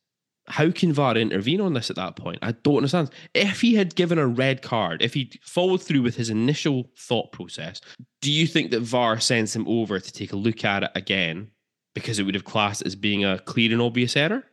How 0.48 0.72
can 0.72 0.92
VAR 0.92 1.16
intervene 1.16 1.62
on 1.62 1.76
this 1.76 1.92
at 1.92 1.96
that 1.98 2.16
point? 2.16 2.40
I 2.42 2.54
don't 2.54 2.78
understand. 2.78 3.12
If 3.36 3.62
he 3.62 3.76
had 3.76 3.96
given 3.96 4.18
a 4.18 4.28
red 4.28 4.64
card, 4.64 5.02
if 5.02 5.14
he 5.14 5.32
followed 5.44 5.84
through 5.84 6.02
with 6.02 6.16
his 6.16 6.32
initial 6.32 6.90
thought 6.98 7.32
process, 7.32 7.80
do 8.22 8.32
you 8.32 8.48
think 8.48 8.72
that 8.72 8.82
VAR 8.82 9.20
sends 9.20 9.56
him 9.56 9.68
over 9.68 10.00
to 10.00 10.12
take 10.12 10.34
a 10.34 10.38
look 10.38 10.66
at 10.66 10.84
it 10.84 10.92
again 10.96 11.52
because 11.94 12.18
it 12.18 12.24
would 12.24 12.34
have 12.34 12.44
classed 12.44 12.84
as 12.86 12.96
being 12.96 13.24
a 13.24 13.40
clear 13.40 13.72
and 13.72 13.82
obvious 13.82 14.18
error? 14.18 14.44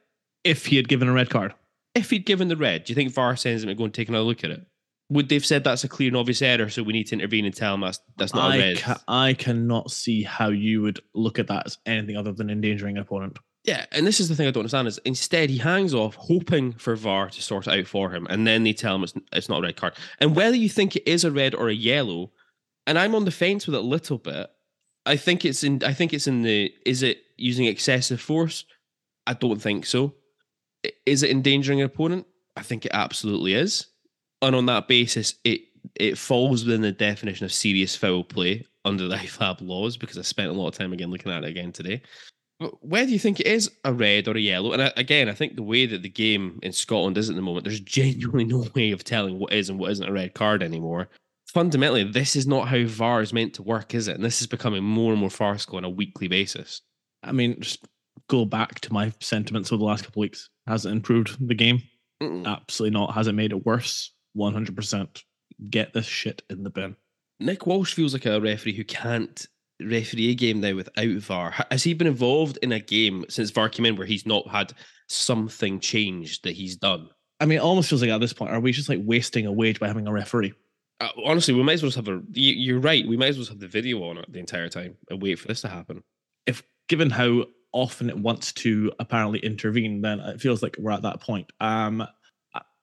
If 0.45 0.67
he 0.67 0.77
had 0.77 0.89
given 0.89 1.09
a 1.09 1.13
red 1.13 1.31
card, 1.31 1.55
If 1.95 2.11
he'd 2.11 2.27
given 2.27 2.49
the 2.49 2.57
red, 2.57 2.85
do 2.85 2.93
you 2.93 2.95
think 2.95 3.13
VAR 3.13 3.35
sends 3.35 3.63
him 3.63 3.69
to 3.69 3.75
go 3.75 3.85
and 3.85 3.95
take 3.95 4.09
another 4.09 4.25
look 4.25 4.45
at 4.45 4.51
it? 4.51 4.67
Would 5.11 5.29
they've 5.29 5.45
said 5.45 5.65
that's 5.65 5.85
a 5.85 5.89
clear 5.89 6.09
and 6.09 6.17
obvious 6.17 6.43
error, 6.43 6.69
so 6.69 6.83
we 6.83 6.93
need 6.93 7.07
to 7.09 7.15
intervene 7.15 7.47
and 7.47 7.55
tell 7.55 7.75
him 7.75 7.81
that's 7.81 8.01
that's 8.17 8.35
not 8.35 8.51
a 8.51 8.55
I, 8.55 8.59
red? 8.59 8.79
ca- 8.79 9.03
I 9.09 9.35
cannot 9.35 9.91
see 9.91 10.23
how 10.23 10.49
you 10.49 10.83
would 10.83 11.01
look 11.15 11.39
at 11.39 11.47
that 11.47 11.67
as 11.67 11.79
anything 11.87 12.17
other 12.17 12.33
than 12.33 12.51
endangering 12.51 12.97
an 12.97 13.03
opponent. 13.03 13.39
Yeah, 13.65 13.87
and 13.93 14.07
this 14.07 14.21
is 14.21 14.29
the 14.29 14.35
thing 14.35 14.47
I 14.47 14.51
don't 14.51 14.63
understand 14.63 14.89
is 14.89 14.99
instead 15.05 15.51
he 15.51 15.59
hangs 15.59 15.95
off, 15.95 16.15
hoping 16.15 16.73
for 16.73 16.95
VAR 16.95 17.29
to 17.31 17.43
sort 17.43 17.67
it 17.67 17.79
out 17.79 17.87
for 17.87 18.11
him, 18.11 18.27
and 18.29 18.47
then 18.47 18.65
they 18.65 18.73
tell 18.73 18.95
him 18.95 19.03
it's 19.03 19.15
it's 19.33 19.49
not 19.49 19.59
a 19.59 19.63
red 19.63 19.77
card. 19.77 19.95
And 20.21 20.37
whether 20.37 20.57
you 20.57 20.69
think 20.69 20.97
it 20.97 21.09
is 21.11 21.25
a 21.25 21.31
red 21.31 21.55
or 21.55 21.69
a 21.69 21.75
yellow, 21.75 22.33
and 22.87 22.99
I'm 22.99 23.15
on 23.15 23.25
the 23.25 23.31
fence 23.31 23.67
with 23.67 23.75
it 23.75 23.79
a 23.79 23.83
little 23.83 24.19
bit. 24.19 24.51
I 25.05 25.17
think 25.17 25.45
it's 25.45 25.65
in. 25.65 25.83
I 25.85 25.95
think 25.95 26.13
it's 26.13 26.27
in 26.27 26.43
the. 26.43 26.73
Is 26.85 27.03
it 27.03 27.19
using 27.37 27.67
excessive 27.67 28.21
force? 28.21 28.65
I 29.27 29.35
don't 29.35 29.61
think 29.61 29.87
so. 29.87 30.15
Is 31.05 31.23
it 31.23 31.31
endangering 31.31 31.81
an 31.81 31.87
opponent? 31.87 32.27
I 32.57 32.63
think 32.63 32.87
it 32.87 32.93
absolutely 32.95 33.55
is. 33.55 33.87
And 34.43 34.55
on 34.55 34.67
that 34.67 34.89
basis, 34.89 35.35
it 35.45 35.63
it 35.95 36.19
falls 36.19 36.65
within 36.65 36.83
the 36.83 36.93
definition 36.93 37.45
of 37.45 37.53
serious 37.53 37.97
foul 37.97 38.25
play 38.25 38.65
under 38.85 39.09
the 39.09 39.17
IFAB 39.17 39.61
laws 39.61 39.97
because 39.97 40.19
I 40.19 40.23
spent 40.23 40.51
a 40.51 40.53
lot 40.53 40.69
of 40.69 40.75
time 40.75 40.93
again 40.93 41.11
looking 41.11 41.33
at 41.33 41.45
it 41.45 41.51
again 41.51 41.73
today. 41.73 42.03
But 42.61 42.85
whether 42.85 43.11
you 43.11 43.21
think 43.21 43.39
it 43.39 43.47
is 43.47 43.71
a 43.85 43.93
red 43.93 44.27
or 44.27 44.37
a 44.37 44.41
yellow, 44.41 44.73
and 44.73 44.83
I, 44.83 44.93
again, 44.97 45.29
I 45.29 45.33
think 45.33 45.55
the 45.55 45.63
way 45.63 45.87
that 45.87 46.03
the 46.03 46.09
game 46.09 46.59
in 46.63 46.73
Scotland 46.73 47.17
is 47.17 47.31
at 47.31 47.37
the 47.37 47.43
moment, 47.43 47.65
there's 47.65 47.81
genuinely 47.99 48.45
no 48.45 48.67
way 48.75 48.91
of 48.91 49.05
telling 49.05 49.39
what 49.39 49.53
is 49.53 49.71
and 49.71 49.79
what 49.79 49.93
isn't 49.93 50.09
a 50.09 50.13
red 50.13 50.35
card 50.35 50.63
anymore. 50.63 51.09
fundamentally, 51.47 52.05
this 52.05 52.35
is 52.37 52.47
not 52.47 52.69
how 52.69 52.85
VAR 52.85 53.23
is 53.23 53.33
meant 53.33 53.55
to 53.55 53.63
work, 53.63 53.95
is 53.95 54.09
it? 54.09 54.17
And 54.17 54.25
this 54.25 54.41
is 54.41 54.47
becoming 54.47 54.83
more 54.83 55.13
and 55.13 55.21
more 55.21 55.31
farcical 55.31 55.79
on 55.79 55.85
a 55.85 55.91
weekly 55.91 56.29
basis. 56.29 56.83
I 57.23 57.33
mean, 57.33 57.61
just 57.61 57.87
go 58.29 58.45
back 58.45 58.81
to 58.81 58.93
my 58.93 59.13
sentiments 59.21 59.73
over 59.73 59.79
the 59.79 59.85
last 59.85 60.05
couple 60.05 60.21
of 60.21 60.25
weeks. 60.25 60.51
Has 60.67 60.85
it 60.85 60.91
improved 60.91 61.37
the 61.47 61.55
game? 61.55 61.83
Mm-mm. 62.23 62.45
Absolutely 62.45 62.99
not. 62.99 63.15
Has 63.15 63.29
it 63.29 63.33
made 63.33 63.53
it 63.53 63.65
worse? 63.65 64.13
100%. 64.37 65.23
Get 65.71 65.93
this 65.93 66.07
shit 66.07 66.43
in 66.51 66.63
the 66.63 66.71
bin. 66.71 66.97
Nick 67.41 67.67
Walsh 67.67 67.95
feels 67.95 68.13
like 68.13 68.27
a 68.27 68.41
referee 68.41 68.75
who 68.75 68.85
can't 68.85 69.47
referee 69.81 70.31
a 70.31 70.35
game 70.35 70.61
now 70.61 70.75
without 70.75 71.07
VAR. 71.23 71.55
Has 71.71 71.85
he 71.85 71.95
been 71.95 72.07
involved 72.09 72.59
in 72.63 72.73
a 72.73 72.81
game 72.81 73.25
since 73.29 73.51
VAR 73.51 73.69
came 73.69 73.87
in 73.87 73.97
where 73.97 74.07
he's 74.07 74.27
not 74.27 74.47
had 74.49 74.73
something 75.09 75.81
changed 75.81 76.45
that 76.45 76.53
he's 76.53 76.77
done? 76.77 77.09
I 77.41 77.47
mean, 77.47 77.59
it 77.59 77.63
almost 77.63 77.89
feels 77.89 78.03
like 78.03 78.11
at 78.11 78.21
this 78.21 78.33
point, 78.33 78.51
are 78.51 78.61
we 78.61 78.73
just 78.73 78.89
like 78.89 78.99
wasting 79.03 79.47
a 79.47 79.53
wage 79.53 79.79
by 79.79 79.87
having 79.87 80.07
a 80.09 80.13
referee? 80.13 80.53
Uh, 81.01 81.09
honestly, 81.25 81.55
we 81.55 81.63
might 81.63 81.75
as 81.75 81.83
well 81.83 81.91
just 81.91 81.97
have 82.05 82.09
a. 82.09 82.21
you- 82.33 82.55
You're 82.55 82.81
right. 82.81 83.07
We 83.07 83.17
might 83.17 83.29
as 83.29 83.39
well 83.39 83.47
have 83.47 83.61
the 83.61 83.69
video 83.69 84.03
on 84.03 84.19
it 84.19 84.33
the 84.33 84.41
entire 84.41 84.69
time 84.69 84.97
and 85.09 85.23
wait 85.23 85.39
for 85.39 85.47
this 85.47 85.61
to 85.61 85.69
happen. 85.69 86.03
If 86.47 86.65
given 86.89 87.11
how 87.11 87.45
often 87.73 88.09
it 88.09 88.19
wants 88.19 88.53
to 88.55 88.91
apparently 88.99 89.39
intervene, 89.41 90.01
then 90.01 90.19
it 90.19 90.41
feels 90.41 90.63
like 90.63 90.75
we're 90.79 90.91
at 90.91 91.03
that 91.03 91.21
point. 91.21 91.53
Um, 91.61 92.05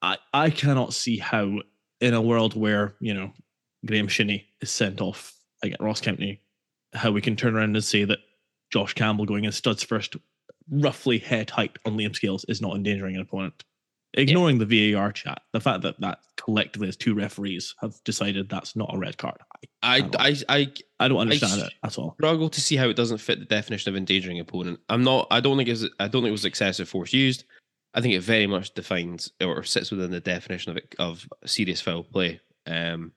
I- 0.05 0.17
I, 0.33 0.43
I 0.45 0.49
cannot 0.49 0.93
see 0.93 1.17
how 1.17 1.59
in 2.01 2.13
a 2.13 2.21
world 2.21 2.55
where, 2.55 2.95
you 2.99 3.13
know, 3.13 3.31
Graeme 3.85 4.07
Shinnie 4.07 4.45
is 4.61 4.69
sent 4.71 5.01
off 5.01 5.33
against 5.63 5.81
Ross 5.81 6.01
Kempney, 6.01 6.39
how 6.93 7.11
we 7.11 7.21
can 7.21 7.35
turn 7.35 7.55
around 7.55 7.75
and 7.75 7.83
say 7.83 8.03
that 8.05 8.19
Josh 8.71 8.93
Campbell 8.93 9.25
going 9.25 9.45
in 9.45 9.51
studs 9.51 9.83
first, 9.83 10.15
roughly 10.69 11.17
head 11.19 11.49
height 11.49 11.77
on 11.85 11.97
Liam 11.97 12.15
Scales 12.15 12.45
is 12.49 12.61
not 12.61 12.75
endangering 12.75 13.15
an 13.15 13.21
opponent. 13.21 13.63
Ignoring 14.17 14.59
the 14.59 14.93
VAR 14.93 15.11
chat, 15.11 15.41
the 15.51 15.59
fact 15.59 15.81
that 15.81 15.99
that 15.99 16.19
collectively 16.37 16.87
as 16.87 16.95
two 16.95 17.13
referees 17.13 17.75
have 17.81 18.01
decided 18.05 18.47
that's 18.47 18.73
not 18.75 18.93
a 18.93 18.97
red 18.97 19.17
card, 19.17 19.35
I, 19.83 19.95
I, 19.97 20.01
don't- 20.01 20.21
I, 20.21 20.35
I 20.47 20.73
I 21.01 21.07
don't 21.09 21.17
understand 21.19 21.61
s- 21.61 21.67
it 21.67 21.73
at 21.83 21.97
all. 21.99 22.11
I 22.11 22.23
struggle 22.23 22.49
to 22.49 22.61
see 22.61 22.77
how 22.77 22.87
it 22.87 22.95
doesn't 22.95 23.17
fit 23.17 23.39
the 23.39 23.45
definition 23.45 23.89
of 23.89 23.97
endangering 23.97 24.39
opponent. 24.39 24.79
I'm 24.87 25.03
not. 25.03 25.27
I 25.31 25.41
don't 25.41 25.57
think 25.57 25.67
it's. 25.67 25.83
I 25.99 26.07
don't 26.07 26.21
think 26.21 26.29
it 26.29 26.31
was 26.31 26.45
excessive 26.45 26.87
force 26.87 27.11
used. 27.11 27.43
I 27.95 28.01
think 28.01 28.13
it 28.13 28.21
very 28.21 28.45
much 28.45 28.73
defines 28.73 29.31
or 29.41 29.63
sits 29.63 29.89
within 29.89 30.11
the 30.11 30.19
definition 30.19 30.71
of 30.71 30.77
it, 30.77 30.93
of 30.99 31.27
serious 31.45 31.81
foul 31.81 32.03
play, 32.03 32.41
um, 32.67 33.13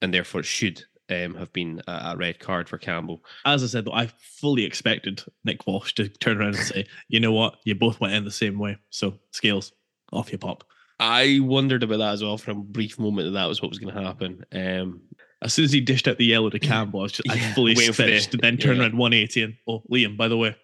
and 0.00 0.14
therefore 0.14 0.40
it 0.40 0.46
should 0.46 0.82
um, 1.10 1.34
have 1.34 1.52
been 1.52 1.82
a, 1.88 2.12
a 2.12 2.16
red 2.16 2.38
card 2.38 2.68
for 2.68 2.78
Campbell. 2.78 3.24
As 3.44 3.64
I 3.64 3.66
said, 3.66 3.84
though, 3.84 3.92
I 3.92 4.06
fully 4.18 4.64
expected 4.64 5.22
Nick 5.44 5.66
Walsh 5.66 5.94
to 5.94 6.08
turn 6.08 6.38
around 6.38 6.54
and 6.54 6.64
say, 6.64 6.86
"You 7.08 7.18
know 7.20 7.32
what? 7.32 7.56
You 7.64 7.74
both 7.74 8.00
went 8.00 8.14
in 8.14 8.24
the 8.24 8.30
same 8.30 8.58
way, 8.58 8.78
so 8.90 9.18
scales 9.32 9.72
off 10.12 10.30
you 10.32 10.38
pop." 10.38 10.64
I 11.00 11.40
wondered 11.42 11.82
about 11.82 11.98
that 11.98 12.12
as 12.12 12.22
well 12.22 12.36
for 12.38 12.50
a 12.50 12.54
brief 12.54 12.98
moment 12.98 13.26
that 13.26 13.32
that 13.32 13.46
was 13.46 13.60
what 13.62 13.70
was 13.70 13.78
going 13.78 13.94
to 13.94 14.02
happen. 14.02 14.44
Um, 14.52 15.00
As 15.42 15.54
soon 15.54 15.64
as 15.64 15.72
he 15.72 15.80
dished 15.80 16.06
out 16.06 16.18
the 16.18 16.26
yellow 16.26 16.50
to 16.50 16.58
Campbell, 16.58 17.00
I, 17.00 17.02
was 17.04 17.12
just, 17.12 17.30
I 17.30 17.34
Yeah, 17.36 17.54
fully 17.54 17.74
waiting 17.74 17.94
for 17.94 18.02
the- 18.02 18.28
and 18.32 18.40
then 18.40 18.58
turned 18.58 18.76
yeah. 18.76 18.82
around 18.84 18.98
180 18.98 19.42
and 19.42 19.54
oh, 19.66 19.82
Liam, 19.90 20.18
by 20.18 20.28
the 20.28 20.36
way, 20.36 20.54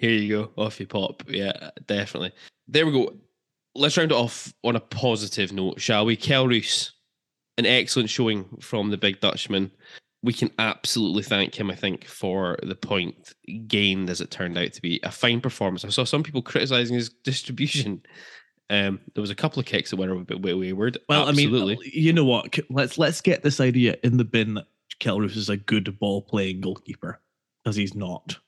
Here 0.00 0.10
you 0.10 0.28
go. 0.34 0.62
Off 0.62 0.80
you 0.80 0.86
pop. 0.86 1.22
Yeah, 1.28 1.70
definitely. 1.86 2.32
There 2.72 2.86
we 2.86 2.92
go. 2.92 3.14
Let's 3.74 3.96
round 3.98 4.12
it 4.12 4.16
off 4.16 4.52
on 4.64 4.76
a 4.76 4.80
positive 4.80 5.52
note, 5.52 5.80
shall 5.80 6.06
we? 6.06 6.16
Kelle 6.16 6.48
Roos, 6.48 6.92
an 7.58 7.66
excellent 7.66 8.08
showing 8.08 8.46
from 8.60 8.90
the 8.90 8.96
big 8.96 9.20
Dutchman. 9.20 9.70
We 10.22 10.32
can 10.32 10.50
absolutely 10.58 11.22
thank 11.22 11.54
him, 11.54 11.70
I 11.70 11.74
think, 11.74 12.06
for 12.06 12.56
the 12.62 12.74
point 12.74 13.34
gained 13.66 14.08
as 14.08 14.20
it 14.22 14.30
turned 14.30 14.56
out 14.56 14.72
to 14.72 14.80
be. 14.80 15.00
A 15.02 15.10
fine 15.10 15.40
performance. 15.40 15.84
I 15.84 15.90
saw 15.90 16.04
some 16.04 16.22
people 16.22 16.40
criticizing 16.40 16.96
his 16.96 17.10
distribution. 17.10 18.02
Um, 18.70 19.00
there 19.14 19.20
was 19.20 19.30
a 19.30 19.34
couple 19.34 19.60
of 19.60 19.66
kicks 19.66 19.90
that 19.90 19.96
went 19.96 20.10
a 20.10 20.14
bit 20.14 20.40
way- 20.40 20.54
wayward. 20.54 20.96
Well, 21.08 21.28
absolutely. 21.28 21.74
I 21.74 21.78
mean, 21.78 21.90
you 21.92 22.12
know 22.14 22.24
what? 22.24 22.58
Let's 22.70 22.96
let's 22.96 23.20
get 23.20 23.42
this 23.42 23.60
idea 23.60 23.96
in 24.02 24.16
the 24.16 24.24
bin 24.24 24.54
that 24.54 24.66
Kelle 24.98 25.20
Roos 25.20 25.36
is 25.36 25.50
a 25.50 25.58
good 25.58 25.98
ball 25.98 26.22
playing 26.22 26.62
goalkeeper 26.62 27.20
because 27.62 27.76
he's 27.76 27.94
not. 27.94 28.38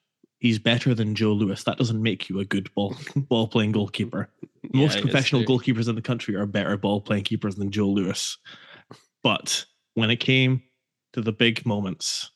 He's 0.44 0.58
better 0.58 0.94
than 0.94 1.14
Joe 1.14 1.32
Lewis. 1.32 1.64
That 1.64 1.78
doesn't 1.78 2.02
make 2.02 2.28
you 2.28 2.38
a 2.38 2.44
good 2.44 2.68
ball 2.74 2.94
ball 3.16 3.48
playing 3.48 3.72
goalkeeper. 3.72 4.28
Most 4.74 4.96
Yeah, 4.96 5.00
professional 5.00 5.42
goalkeepers 5.42 5.88
in 5.88 5.94
the 5.94 6.02
country 6.02 6.34
are 6.34 6.44
better 6.44 6.76
ball 6.76 7.00
playing 7.00 7.24
keepers 7.24 7.54
than 7.54 7.70
Joe 7.70 7.88
Lewis. 7.88 8.36
But 9.22 9.64
when 9.94 10.10
it 10.10 10.16
came 10.16 10.62
to 11.14 11.22
the 11.22 11.32
big 11.32 11.64
moments, 11.64 12.30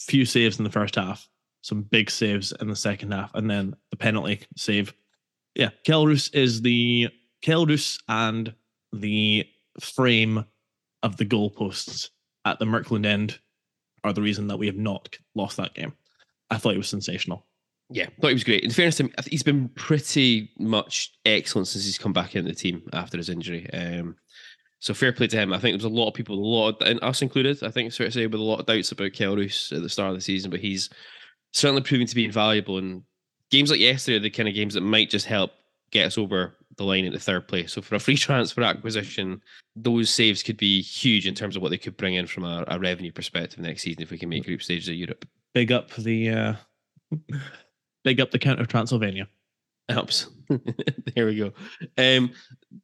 few 0.00 0.24
saves 0.24 0.58
in 0.58 0.64
the 0.64 0.70
first 0.70 0.96
half, 0.96 1.28
some 1.62 1.82
big 1.82 2.10
saves 2.10 2.52
in 2.60 2.66
the 2.66 2.74
second 2.74 3.12
half, 3.12 3.32
and 3.36 3.48
then 3.48 3.76
the 3.92 3.96
penalty 3.98 4.40
save. 4.56 4.92
Yeah, 5.54 5.70
Kelle 5.86 6.08
Roos 6.08 6.30
is 6.30 6.60
the 6.60 7.08
Kelle 7.40 7.66
Roos 7.66 8.00
and 8.08 8.52
the 8.92 9.46
frame 9.78 10.44
of 11.04 11.18
the 11.18 11.24
goalposts 11.24 12.08
at 12.44 12.58
the 12.58 12.66
Merkland 12.66 13.06
end 13.06 13.38
are 14.02 14.12
the 14.12 14.22
reason 14.22 14.48
that 14.48 14.58
we 14.58 14.66
have 14.66 14.76
not 14.76 15.16
lost 15.36 15.56
that 15.58 15.74
game. 15.74 15.92
I 16.50 16.58
thought 16.58 16.74
it 16.74 16.78
was 16.78 16.88
sensational. 16.88 17.46
Yeah, 17.90 18.06
thought 18.20 18.28
he 18.28 18.34
was 18.34 18.44
great. 18.44 18.64
In 18.64 18.70
fairness 18.70 18.96
to 18.96 19.04
him, 19.04 19.12
he's 19.26 19.42
been 19.42 19.68
pretty 19.70 20.50
much 20.58 21.12
excellent 21.26 21.68
since 21.68 21.84
he's 21.84 21.98
come 21.98 22.12
back 22.12 22.34
into 22.34 22.50
the 22.50 22.56
team 22.56 22.82
after 22.92 23.18
his 23.18 23.28
injury. 23.28 23.68
Um, 23.72 24.16
so 24.80 24.94
fair 24.94 25.12
play 25.12 25.26
to 25.26 25.36
him. 25.36 25.52
I 25.52 25.58
think 25.58 25.72
there 25.72 25.86
was 25.86 25.92
a 25.92 26.00
lot 26.00 26.08
of 26.08 26.14
people, 26.14 26.36
a 26.36 26.40
lot, 26.40 26.82
of, 26.82 26.88
and 26.88 27.02
us 27.02 27.22
included, 27.22 27.62
I 27.62 27.70
think 27.70 27.88
it's 27.88 27.96
fair 27.96 28.06
to 28.06 28.12
say, 28.12 28.26
with 28.26 28.40
a 28.40 28.44
lot 28.44 28.60
of 28.60 28.66
doubts 28.66 28.92
about 28.92 29.12
Kelle 29.12 29.36
Roos 29.36 29.72
at 29.74 29.82
the 29.82 29.88
start 29.88 30.10
of 30.10 30.16
the 30.16 30.20
season, 30.20 30.50
but 30.50 30.60
he's 30.60 30.90
certainly 31.52 31.82
proving 31.82 32.06
to 32.06 32.14
be 32.14 32.24
invaluable. 32.24 32.78
And 32.78 33.02
games 33.50 33.70
like 33.70 33.80
yesterday 33.80 34.16
are 34.16 34.20
the 34.20 34.30
kind 34.30 34.48
of 34.48 34.54
games 34.54 34.74
that 34.74 34.82
might 34.82 35.10
just 35.10 35.26
help 35.26 35.52
get 35.90 36.06
us 36.06 36.18
over 36.18 36.56
the 36.76 36.84
line 36.84 37.04
into 37.04 37.18
third 37.18 37.48
place. 37.48 37.72
So 37.72 37.80
for 37.80 37.94
a 37.94 38.00
free 38.00 38.16
transfer 38.18 38.62
acquisition, 38.62 39.40
those 39.76 40.10
saves 40.10 40.42
could 40.42 40.56
be 40.56 40.82
huge 40.82 41.26
in 41.26 41.34
terms 41.34 41.56
of 41.56 41.62
what 41.62 41.70
they 41.70 41.78
could 41.78 41.96
bring 41.96 42.14
in 42.14 42.26
from 42.26 42.44
a, 42.44 42.64
a 42.68 42.78
revenue 42.78 43.12
perspective 43.12 43.60
next 43.60 43.82
season 43.82 44.02
if 44.02 44.10
we 44.10 44.18
can 44.18 44.28
make 44.28 44.44
group 44.44 44.62
stages 44.62 44.88
of 44.88 44.94
Europe. 44.94 45.26
Big 45.54 45.72
up 45.72 45.90
the 45.94 46.30
uh, 46.30 46.54
big 48.02 48.20
up 48.20 48.30
the 48.30 48.38
Count 48.38 48.60
of 48.60 48.68
Transylvania. 48.68 49.28
Helps. 49.88 50.28
there 51.14 51.26
we 51.26 51.36
go. 51.36 51.52
Um, 51.98 52.32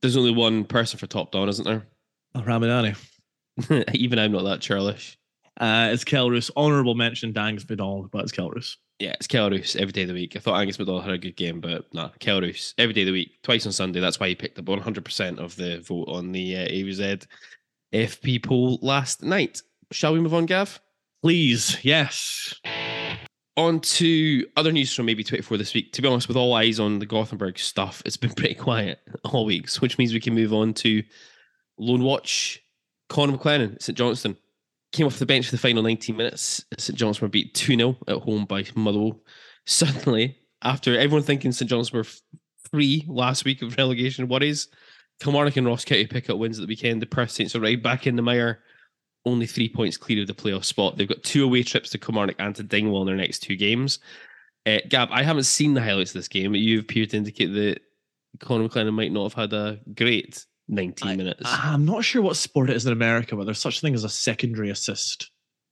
there's 0.00 0.16
only 0.16 0.32
one 0.32 0.64
person 0.64 0.98
for 0.98 1.06
top 1.06 1.32
down, 1.32 1.48
isn't 1.48 1.64
there? 1.64 1.86
Oh, 2.34 2.40
Ramadani. 2.40 2.96
Even 3.94 4.18
I'm 4.18 4.32
not 4.32 4.44
that 4.44 4.60
churlish. 4.60 5.18
Uh, 5.58 5.90
it's 5.92 6.04
Kelle 6.04 6.30
Roos. 6.30 6.50
Honorable 6.56 6.94
mention, 6.94 7.32
Dangs 7.32 7.68
McDonald, 7.68 8.10
but 8.10 8.22
it's 8.22 8.32
Kelle 8.32 8.50
Roos. 8.50 8.78
Yeah, 8.98 9.12
it's 9.12 9.26
Kelle 9.26 9.50
Roos 9.50 9.76
every 9.76 9.92
day 9.92 10.02
of 10.02 10.08
the 10.08 10.14
week. 10.14 10.36
I 10.36 10.38
thought 10.40 10.60
Angus 10.60 10.78
MacDonald 10.78 11.04
had 11.04 11.14
a 11.14 11.18
good 11.18 11.36
game, 11.36 11.60
but 11.60 11.92
no, 11.92 12.10
Kelle 12.18 12.40
Roos 12.40 12.74
every 12.78 12.92
day 12.92 13.02
of 13.02 13.06
the 13.06 13.12
week, 13.12 13.42
twice 13.42 13.66
on 13.66 13.72
Sunday. 13.72 14.00
That's 14.00 14.20
why 14.20 14.28
he 14.28 14.34
picked 14.34 14.58
up 14.58 14.66
100% 14.66 15.38
of 15.38 15.56
the 15.56 15.80
vote 15.80 16.08
on 16.08 16.32
the 16.32 16.56
uh, 16.56 16.68
AVZ 16.68 17.26
FP 17.92 18.44
poll 18.44 18.78
last 18.82 19.22
night. 19.22 19.62
Shall 19.90 20.12
we 20.12 20.20
move 20.20 20.34
on, 20.34 20.46
Gav? 20.46 20.80
Please, 21.22 21.76
yes. 21.82 22.54
On 23.56 23.78
to 23.80 24.46
other 24.56 24.72
news 24.72 24.94
from 24.94 25.04
maybe 25.06 25.22
24 25.22 25.58
this 25.58 25.74
week. 25.74 25.92
To 25.92 26.02
be 26.02 26.08
honest, 26.08 26.28
with 26.28 26.36
all 26.36 26.54
eyes 26.54 26.80
on 26.80 26.98
the 26.98 27.04
Gothenburg 27.06 27.58
stuff, 27.58 28.02
it's 28.06 28.16
been 28.16 28.32
pretty 28.36 28.54
quiet 28.54 29.00
all 29.24 29.44
weeks, 29.44 29.80
which 29.80 29.98
means 29.98 30.14
we 30.14 30.20
can 30.20 30.34
move 30.34 30.54
on 30.54 30.72
to 30.74 31.02
Loan 31.78 32.02
Watch. 32.02 32.62
Connor 33.10 33.36
McLennan, 33.36 33.80
St 33.82 33.98
Johnstone, 33.98 34.36
came 34.92 35.06
off 35.06 35.18
the 35.18 35.26
bench 35.26 35.46
for 35.46 35.52
the 35.52 35.58
final 35.58 35.82
19 35.82 36.16
minutes. 36.16 36.64
St 36.78 36.98
Johnstone 36.98 37.26
were 37.26 37.30
beat 37.30 37.54
2 37.54 37.76
0 37.76 37.96
at 38.08 38.16
home 38.18 38.44
by 38.46 38.64
Motherwell. 38.74 39.20
Suddenly, 39.66 40.36
after 40.62 40.98
everyone 40.98 41.22
thinking 41.22 41.52
St 41.52 41.68
Johnstone 41.68 41.98
were 41.98 42.06
free 42.70 43.04
last 43.08 43.44
week 43.44 43.62
of 43.62 43.76
relegation 43.76 44.26
worries, 44.28 44.68
Kilmarnock 45.20 45.56
and 45.56 45.66
Ross 45.66 45.84
County 45.84 46.06
pick 46.06 46.30
up 46.30 46.38
wins 46.38 46.58
at 46.58 46.62
the 46.62 46.70
weekend. 46.70 47.02
The 47.02 47.06
Perth 47.06 47.30
Saints 47.30 47.54
are 47.54 47.60
right 47.60 47.80
back 47.82 48.06
in 48.06 48.16
the 48.16 48.22
mire, 48.22 48.60
only 49.24 49.46
three 49.46 49.68
points 49.68 49.96
clear 49.96 50.22
of 50.22 50.26
the 50.26 50.34
playoff 50.34 50.64
spot. 50.64 50.96
They've 50.96 51.08
got 51.08 51.22
two 51.22 51.44
away 51.44 51.62
trips 51.62 51.90
to 51.90 51.98
Kilmarnock 51.98 52.36
and 52.38 52.54
to 52.56 52.62
Dingwall 52.62 53.02
in 53.02 53.06
their 53.06 53.16
next 53.16 53.40
two 53.40 53.56
games. 53.56 53.98
Uh, 54.66 54.78
Gab, 54.88 55.08
I 55.10 55.22
haven't 55.22 55.44
seen 55.44 55.74
the 55.74 55.82
highlights 55.82 56.10
of 56.10 56.14
this 56.14 56.28
game, 56.28 56.52
but 56.52 56.60
you 56.60 56.80
appear 56.80 57.06
to 57.06 57.16
indicate 57.16 57.46
that 57.46 57.80
Connor 58.38 58.68
McLennan 58.68 58.94
might 58.94 59.12
not 59.12 59.24
have 59.24 59.34
had 59.34 59.52
a 59.52 59.80
great 59.94 60.44
19 60.68 61.16
minutes. 61.16 61.42
I'm 61.44 61.84
not 61.84 62.04
sure 62.04 62.22
what 62.22 62.36
sport 62.36 62.70
it 62.70 62.76
is 62.76 62.86
in 62.86 62.92
America, 62.92 63.36
but 63.36 63.44
there's 63.44 63.58
such 63.58 63.78
a 63.78 63.80
thing 63.80 63.94
as 63.94 64.04
a 64.04 64.08
secondary 64.08 64.70
assist. 64.70 65.30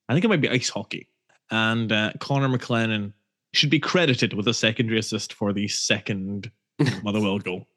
I 0.08 0.12
think 0.12 0.24
it 0.24 0.28
might 0.28 0.40
be 0.40 0.48
ice 0.48 0.68
hockey. 0.68 1.08
And 1.50 1.92
uh, 1.92 2.12
Connor 2.18 2.48
McLennan 2.48 3.12
should 3.52 3.70
be 3.70 3.78
credited 3.78 4.34
with 4.34 4.48
a 4.48 4.54
secondary 4.54 4.98
assist 4.98 5.32
for 5.32 5.52
the 5.52 5.68
second 5.68 6.50
Motherwell 7.02 7.38
goal. 7.38 7.68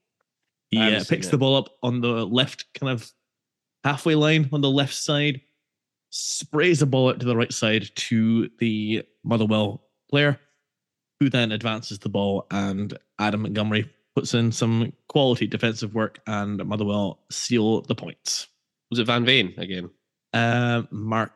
He 0.70 0.80
I 0.80 0.96
uh, 0.96 1.04
picks 1.08 1.28
it. 1.28 1.32
the 1.32 1.38
ball 1.38 1.58
up 1.58 1.70
on 1.84 2.02
the 2.02 2.26
left 2.26 2.66
kind 2.74 2.92
of 2.92 3.10
halfway 3.84 4.16
line 4.16 4.50
on 4.52 4.62
the 4.62 4.70
left 4.70 4.94
side, 4.94 5.42
sprays 6.12 6.80
the 6.80 6.86
ball 6.86 7.10
out 7.10 7.20
to 7.20 7.26
the 7.26 7.36
right 7.36 7.52
side 7.54 7.90
to 7.96 8.50
the 8.60 9.04
Motherwell 9.24 9.84
player, 10.10 10.40
who 11.20 11.30
then 11.30 11.52
advances 11.52 12.00
the 12.00 12.10
ball, 12.10 12.46
and 12.52 12.98
Adam 13.20 13.42
Montgomery 13.42 13.90
puts 14.16 14.34
in 14.34 14.52
some 14.52 14.92
quality 15.08 15.48
defensive 15.48 15.96
work, 15.96 16.20
and 16.28 16.64
Motherwell 16.66 17.20
seal 17.32 17.82
the 17.82 17.96
points. 17.96 18.48
Was 18.90 19.00
it 19.00 19.06
Van 19.08 19.26
Veen 19.26 19.54
again? 19.58 19.90
Uh, 20.34 20.84
Mark 20.92 21.32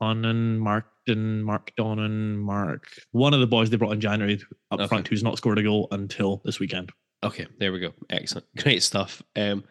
Donan, 0.00 0.58
Mark 0.58 0.86
Don, 1.06 1.42
Mark 1.42 1.72
Donan, 1.76 2.36
Mark, 2.38 2.86
one 3.12 3.34
of 3.34 3.40
the 3.40 3.46
boys 3.46 3.68
they 3.70 3.76
brought 3.76 3.92
in 3.92 4.00
January 4.00 4.40
up 4.70 4.80
Okay. 4.80 4.88
front, 4.88 5.08
who's 5.08 5.22
not 5.22 5.36
scored 5.36 5.58
a 5.58 5.62
goal 5.62 5.88
until 5.90 6.40
this 6.44 6.58
weekend. 6.58 6.90
Okay, 7.22 7.46
there 7.58 7.72
we 7.72 7.80
go. 7.80 7.92
Excellent. 8.10 8.46
Great 8.56 8.82
stuff. 8.82 9.22
Um, 9.36 9.64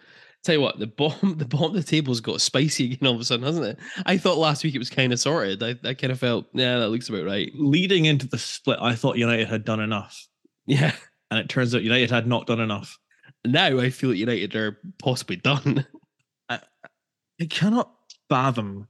Tell 0.44 0.56
you 0.56 0.62
what, 0.62 0.78
the 0.78 0.88
bottom 0.88 1.38
the 1.38 1.46
bottom 1.46 1.76
of 1.76 1.86
the 1.86 1.90
table's 1.90 2.20
got 2.22 2.42
spicy 2.42 2.94
again 2.94 3.08
all 3.08 3.16
of 3.16 3.22
a 3.22 3.24
sudden, 3.24 3.46
hasn't 3.46 3.66
it? 3.66 3.80
I 4.06 4.18
thought 4.18 4.38
last 4.38 4.64
week 4.64 4.76
it 4.76 4.80
was 4.80 4.90
kind 4.90 5.14
of 5.14 5.20
sorted. 5.20 5.64
I, 5.64 5.76
I 5.88 5.94
kind 5.94 6.12
of 6.12 6.20
felt, 6.20 6.46
yeah, 6.54 6.80
that 6.80 6.90
looks 6.90 7.08
about 7.10 7.26
right. 7.26 7.50
Leading 7.56 8.06
into 8.06 8.28
the 8.28 8.38
split, 8.38 8.80
I 8.82 8.96
thought 8.96 9.18
United 9.18 9.48
had 9.48 9.64
done 9.66 9.80
enough, 9.80 10.28
Yeah. 10.66 10.94
and 11.32 11.40
it 11.40 11.48
turns 11.50 11.74
out 11.74 11.82
United 11.84 12.12
had 12.12 12.28
not 12.28 12.46
done 12.48 12.60
enough. 12.60 12.98
Now 13.46 13.80
I 13.80 13.90
feel 13.90 14.10
that 14.10 14.18
United 14.18 14.56
are 14.56 14.78
possibly 15.00 15.36
done. 15.38 15.86
I 16.50 17.46
cannot 17.50 17.92
fathom 18.30 18.88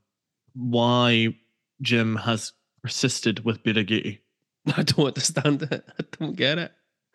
why 0.54 1.36
Jim 1.82 2.16
has 2.18 2.52
persisted 2.84 3.46
with 3.46 3.64
Birighitti. 3.64 4.20
I 4.78 4.84
don't 4.84 5.08
understand 5.08 5.64
it. 5.64 5.84
I 6.00 6.04
don't 6.20 6.36
get 6.36 6.58
it. 6.58 6.72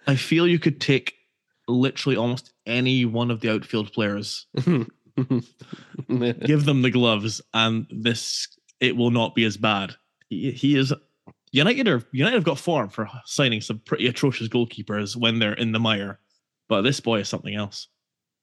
I 0.06 0.16
feel 0.16 0.46
you 0.46 0.58
could 0.58 0.80
take 0.80 1.14
literally 1.68 2.16
almost 2.16 2.52
any 2.66 3.04
one 3.04 3.30
of 3.30 3.40
the 3.40 3.50
outfield 3.52 3.92
players, 3.92 4.46
give 4.56 4.86
them 6.64 6.82
the 6.82 6.90
gloves, 6.90 7.40
and 7.54 7.86
this 7.90 8.48
it 8.80 8.96
will 8.96 9.10
not 9.10 9.34
be 9.34 9.44
as 9.44 9.56
bad. 9.56 9.94
He, 10.28 10.50
he 10.52 10.76
is 10.76 10.92
United 11.52 11.88
are 11.88 12.02
United 12.12 12.36
have 12.36 12.44
got 12.44 12.58
form 12.58 12.88
for 12.88 13.08
signing 13.24 13.60
some 13.60 13.80
pretty 13.84 14.06
atrocious 14.06 14.48
goalkeepers 14.48 15.16
when 15.16 15.38
they're 15.38 15.54
in 15.54 15.72
the 15.72 15.80
mire, 15.80 16.20
but 16.68 16.82
this 16.82 17.00
boy 17.00 17.20
is 17.20 17.28
something 17.28 17.54
else. 17.54 17.88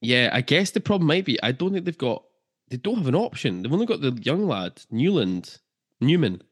yeah, 0.00 0.30
I 0.32 0.40
guess 0.40 0.70
the 0.72 0.80
problem 0.80 1.06
might 1.06 1.24
be 1.24 1.40
I 1.42 1.52
don't 1.52 1.72
think 1.72 1.84
they've 1.84 1.96
got 1.98 2.24
they 2.68 2.76
don't 2.76 2.96
have 2.98 3.06
an 3.08 3.14
option. 3.14 3.62
They've 3.62 3.72
only 3.72 3.86
got 3.86 4.00
the 4.00 4.12
young 4.22 4.46
lad, 4.46 4.82
Newland, 4.90 5.58
Newman. 6.00 6.42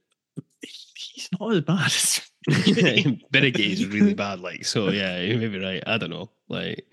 He's 0.62 1.28
not 1.40 1.52
as 1.54 1.60
bad. 1.62 1.86
as- 1.86 2.20
Benegay 2.48 3.72
is 3.72 3.86
really 3.86 4.14
bad, 4.14 4.40
like 4.40 4.64
so. 4.64 4.90
Yeah, 4.90 5.18
you 5.20 5.38
may 5.38 5.48
be 5.48 5.58
right. 5.58 5.82
I 5.86 5.98
don't 5.98 6.10
know. 6.10 6.30
Like, 6.48 6.86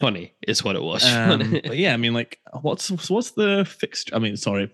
funny 0.00 0.34
is 0.46 0.64
what 0.64 0.76
it 0.76 0.82
was. 0.82 1.04
Um, 1.04 1.58
but 1.64 1.76
yeah, 1.76 1.94
I 1.94 1.96
mean, 1.96 2.14
like, 2.14 2.38
what's 2.60 2.90
what's 3.08 3.32
the 3.32 3.64
fixture? 3.64 4.14
I 4.14 4.18
mean, 4.18 4.36
sorry, 4.36 4.72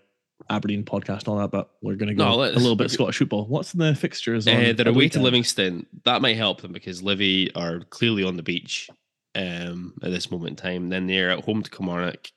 Aberdeen 0.51 0.85
podcast 0.85 1.21
and 1.21 1.29
all 1.29 1.39
that, 1.39 1.51
but 1.51 1.71
we're 1.83 1.97
going 1.97 2.09
to 2.09 2.15
go 2.15 2.25
No, 2.25 2.35
a 2.45 2.53
little 2.53 2.77
bit 2.77 2.91
Scottish 2.91 3.19
football. 3.19 3.47
What's 3.47 3.73
the 3.73 3.95
fixtures? 3.95 4.47
Uh, 4.47 4.73
they're 4.77 4.89
away 4.89 5.09
to? 5.11 5.21
Livingston. 5.21 5.87
That 6.05 6.23
might 6.23 6.37
help 6.37 6.61
them 6.61 6.73
because 6.73 7.03
Livy 7.03 7.55
are 7.55 7.81
clearly 7.91 8.23
on 8.23 8.37
the 8.37 8.43
beach 8.43 8.89
um, 9.35 9.95
at 10.03 10.11
this 10.11 10.31
moment 10.31 10.51
in 10.51 10.57
time. 10.57 10.89
Then 10.89 11.07
they're 11.07 11.31
at 11.31 11.45
home 11.45 11.63
to 11.63 11.71
Kilmarnock. 11.71 12.31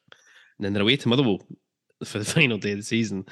And 0.58 0.66
then 0.66 0.74
they're 0.74 0.84
away 0.84 0.98
to 0.98 1.08
Motherwell 1.10 1.42
for 2.04 2.20
the 2.20 2.26
final 2.34 2.58
day 2.58 2.72
of 2.72 2.78
the 2.78 2.84
season. 2.84 3.26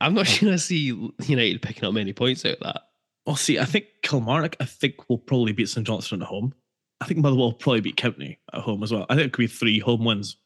I'm 0.00 0.14
not 0.14 0.26
sure 0.26 0.52
I 0.52 0.56
see 0.56 1.12
United 1.22 1.62
picking 1.62 1.84
up 1.84 1.94
many 1.94 2.12
points 2.12 2.44
out 2.44 2.54
of 2.54 2.60
that. 2.60 2.82
Well, 3.26 3.36
see, 3.36 3.58
I 3.58 3.64
think 3.64 3.86
Kilmarnock, 4.02 4.56
I 4.60 4.66
think 4.66 5.08
will 5.08 5.18
probably 5.18 5.52
beat 5.52 5.68
St 5.68 5.86
Johnstone 5.86 6.22
at 6.22 6.28
home. 6.28 6.54
I 7.00 7.06
think 7.06 7.20
Motherwell 7.20 7.46
will 7.46 7.52
probably 7.52 7.80
beat 7.80 7.96
County 7.96 8.38
at 8.52 8.60
home 8.60 8.82
as 8.82 8.92
well. 8.92 9.06
I 9.08 9.14
think 9.14 9.26
it 9.26 9.32
could 9.32 9.42
be 9.42 9.46
three 9.46 9.78
home 9.78 10.04
wins. 10.04 10.36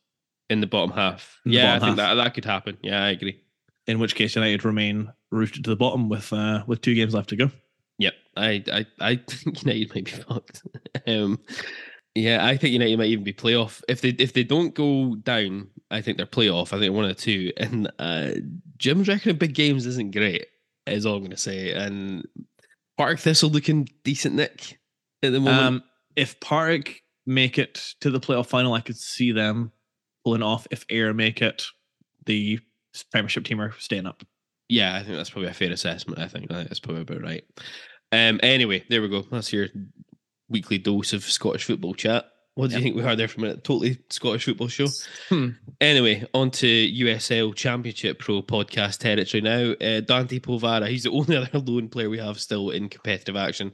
In 0.50 0.60
the 0.62 0.66
bottom 0.66 0.92
half. 0.92 1.38
In 1.44 1.52
the 1.52 1.58
yeah, 1.58 1.74
I 1.74 1.78
bottom 1.78 1.88
think 1.88 2.00
half. 2.00 2.16
that 2.16 2.24
that 2.24 2.34
could 2.34 2.44
happen. 2.46 2.78
Yeah, 2.82 3.04
I 3.04 3.10
agree. 3.10 3.42
In 3.86 3.98
which 3.98 4.14
case, 4.14 4.34
United 4.34 4.64
remain 4.64 5.12
rooted 5.30 5.64
to 5.64 5.70
the 5.70 5.76
bottom 5.76 6.08
with 6.08 6.32
uh, 6.32 6.64
with 6.66 6.80
two 6.80 6.94
games 6.94 7.12
left 7.12 7.28
to 7.30 7.36
go. 7.36 7.50
Yep. 7.98 8.14
I 8.36 8.64
I, 8.72 8.86
I 9.00 9.16
think 9.28 9.62
United 9.64 9.94
might 9.94 10.04
be 10.04 10.10
fucked. 10.10 10.62
um 11.06 11.38
yeah, 12.14 12.44
I 12.44 12.56
think 12.56 12.72
United 12.72 12.96
might 12.96 13.08
even 13.08 13.24
be 13.24 13.32
playoff. 13.32 13.82
If 13.88 14.00
they 14.00 14.10
if 14.10 14.32
they 14.32 14.44
don't 14.44 14.74
go 14.74 15.16
down, 15.16 15.68
I 15.90 16.00
think 16.00 16.16
they're 16.16 16.26
playoff. 16.26 16.72
I 16.72 16.78
think 16.78 16.94
one 16.94 17.04
or 17.04 17.14
two. 17.14 17.52
And 17.56 17.90
uh 17.98 18.30
Jim's 18.78 19.08
record 19.08 19.30
of 19.32 19.38
big 19.38 19.54
games 19.54 19.86
isn't 19.86 20.12
great, 20.12 20.46
is 20.86 21.04
all 21.04 21.16
I'm 21.16 21.22
gonna 21.22 21.36
say. 21.36 21.72
And 21.72 22.26
Park 22.96 23.18
Thistle 23.18 23.50
looking 23.50 23.88
decent, 24.04 24.34
Nick, 24.34 24.78
at 25.22 25.32
the 25.32 25.40
moment. 25.40 25.62
Um, 25.62 25.82
if 26.18 26.38
Park 26.40 27.00
make 27.26 27.58
it 27.58 27.94
to 28.00 28.10
the 28.10 28.20
playoff 28.20 28.46
final, 28.46 28.74
I 28.74 28.80
could 28.80 28.96
see 28.96 29.32
them 29.32 29.72
pulling 30.24 30.42
off. 30.42 30.66
If 30.70 30.84
Ayr 30.90 31.14
make 31.14 31.40
it, 31.40 31.64
the 32.26 32.58
Premiership 33.12 33.44
team 33.44 33.60
are 33.60 33.72
staying 33.78 34.06
up. 34.06 34.24
yeah, 34.68 34.96
I 34.96 35.02
think 35.02 35.16
that's 35.16 35.30
probably 35.30 35.48
a 35.50 35.54
fair 35.54 35.70
assessment. 35.70 36.18
I 36.20 36.26
think 36.26 36.48
that's 36.48 36.80
probably 36.80 37.02
about 37.02 37.22
right. 37.22 37.44
Um 38.10 38.40
anyway, 38.42 38.84
there 38.90 39.00
we 39.00 39.08
go. 39.08 39.22
That's 39.30 39.52
your 39.52 39.68
weekly 40.48 40.78
dose 40.78 41.12
of 41.12 41.22
Scottish 41.22 41.64
football 41.64 41.94
chat. 41.94 42.24
What 42.54 42.70
do 42.70 42.76
you 42.76 42.82
think 42.82 42.96
we 42.96 43.04
are 43.04 43.14
there 43.14 43.28
for 43.28 43.46
a? 43.46 43.54
Totally 43.54 43.98
Scottish 44.10 44.46
football 44.46 44.66
show. 44.66 44.88
Hmm. 45.28 45.50
Anyway, 45.80 46.26
on 46.34 46.50
to 46.52 46.66
USL 46.66 47.54
Championship 47.54 48.18
Pro 48.18 48.42
podcast 48.42 48.98
territory 48.98 49.42
now. 49.42 49.74
Uh, 49.80 50.00
Dante 50.00 50.40
Polvara, 50.40 50.88
he's 50.88 51.04
the 51.04 51.10
only 51.12 51.36
other 51.36 51.60
loan 51.60 51.88
player 51.88 52.10
we 52.10 52.18
have 52.18 52.40
still 52.40 52.70
in 52.70 52.88
competitive 52.88 53.36
action. 53.36 53.72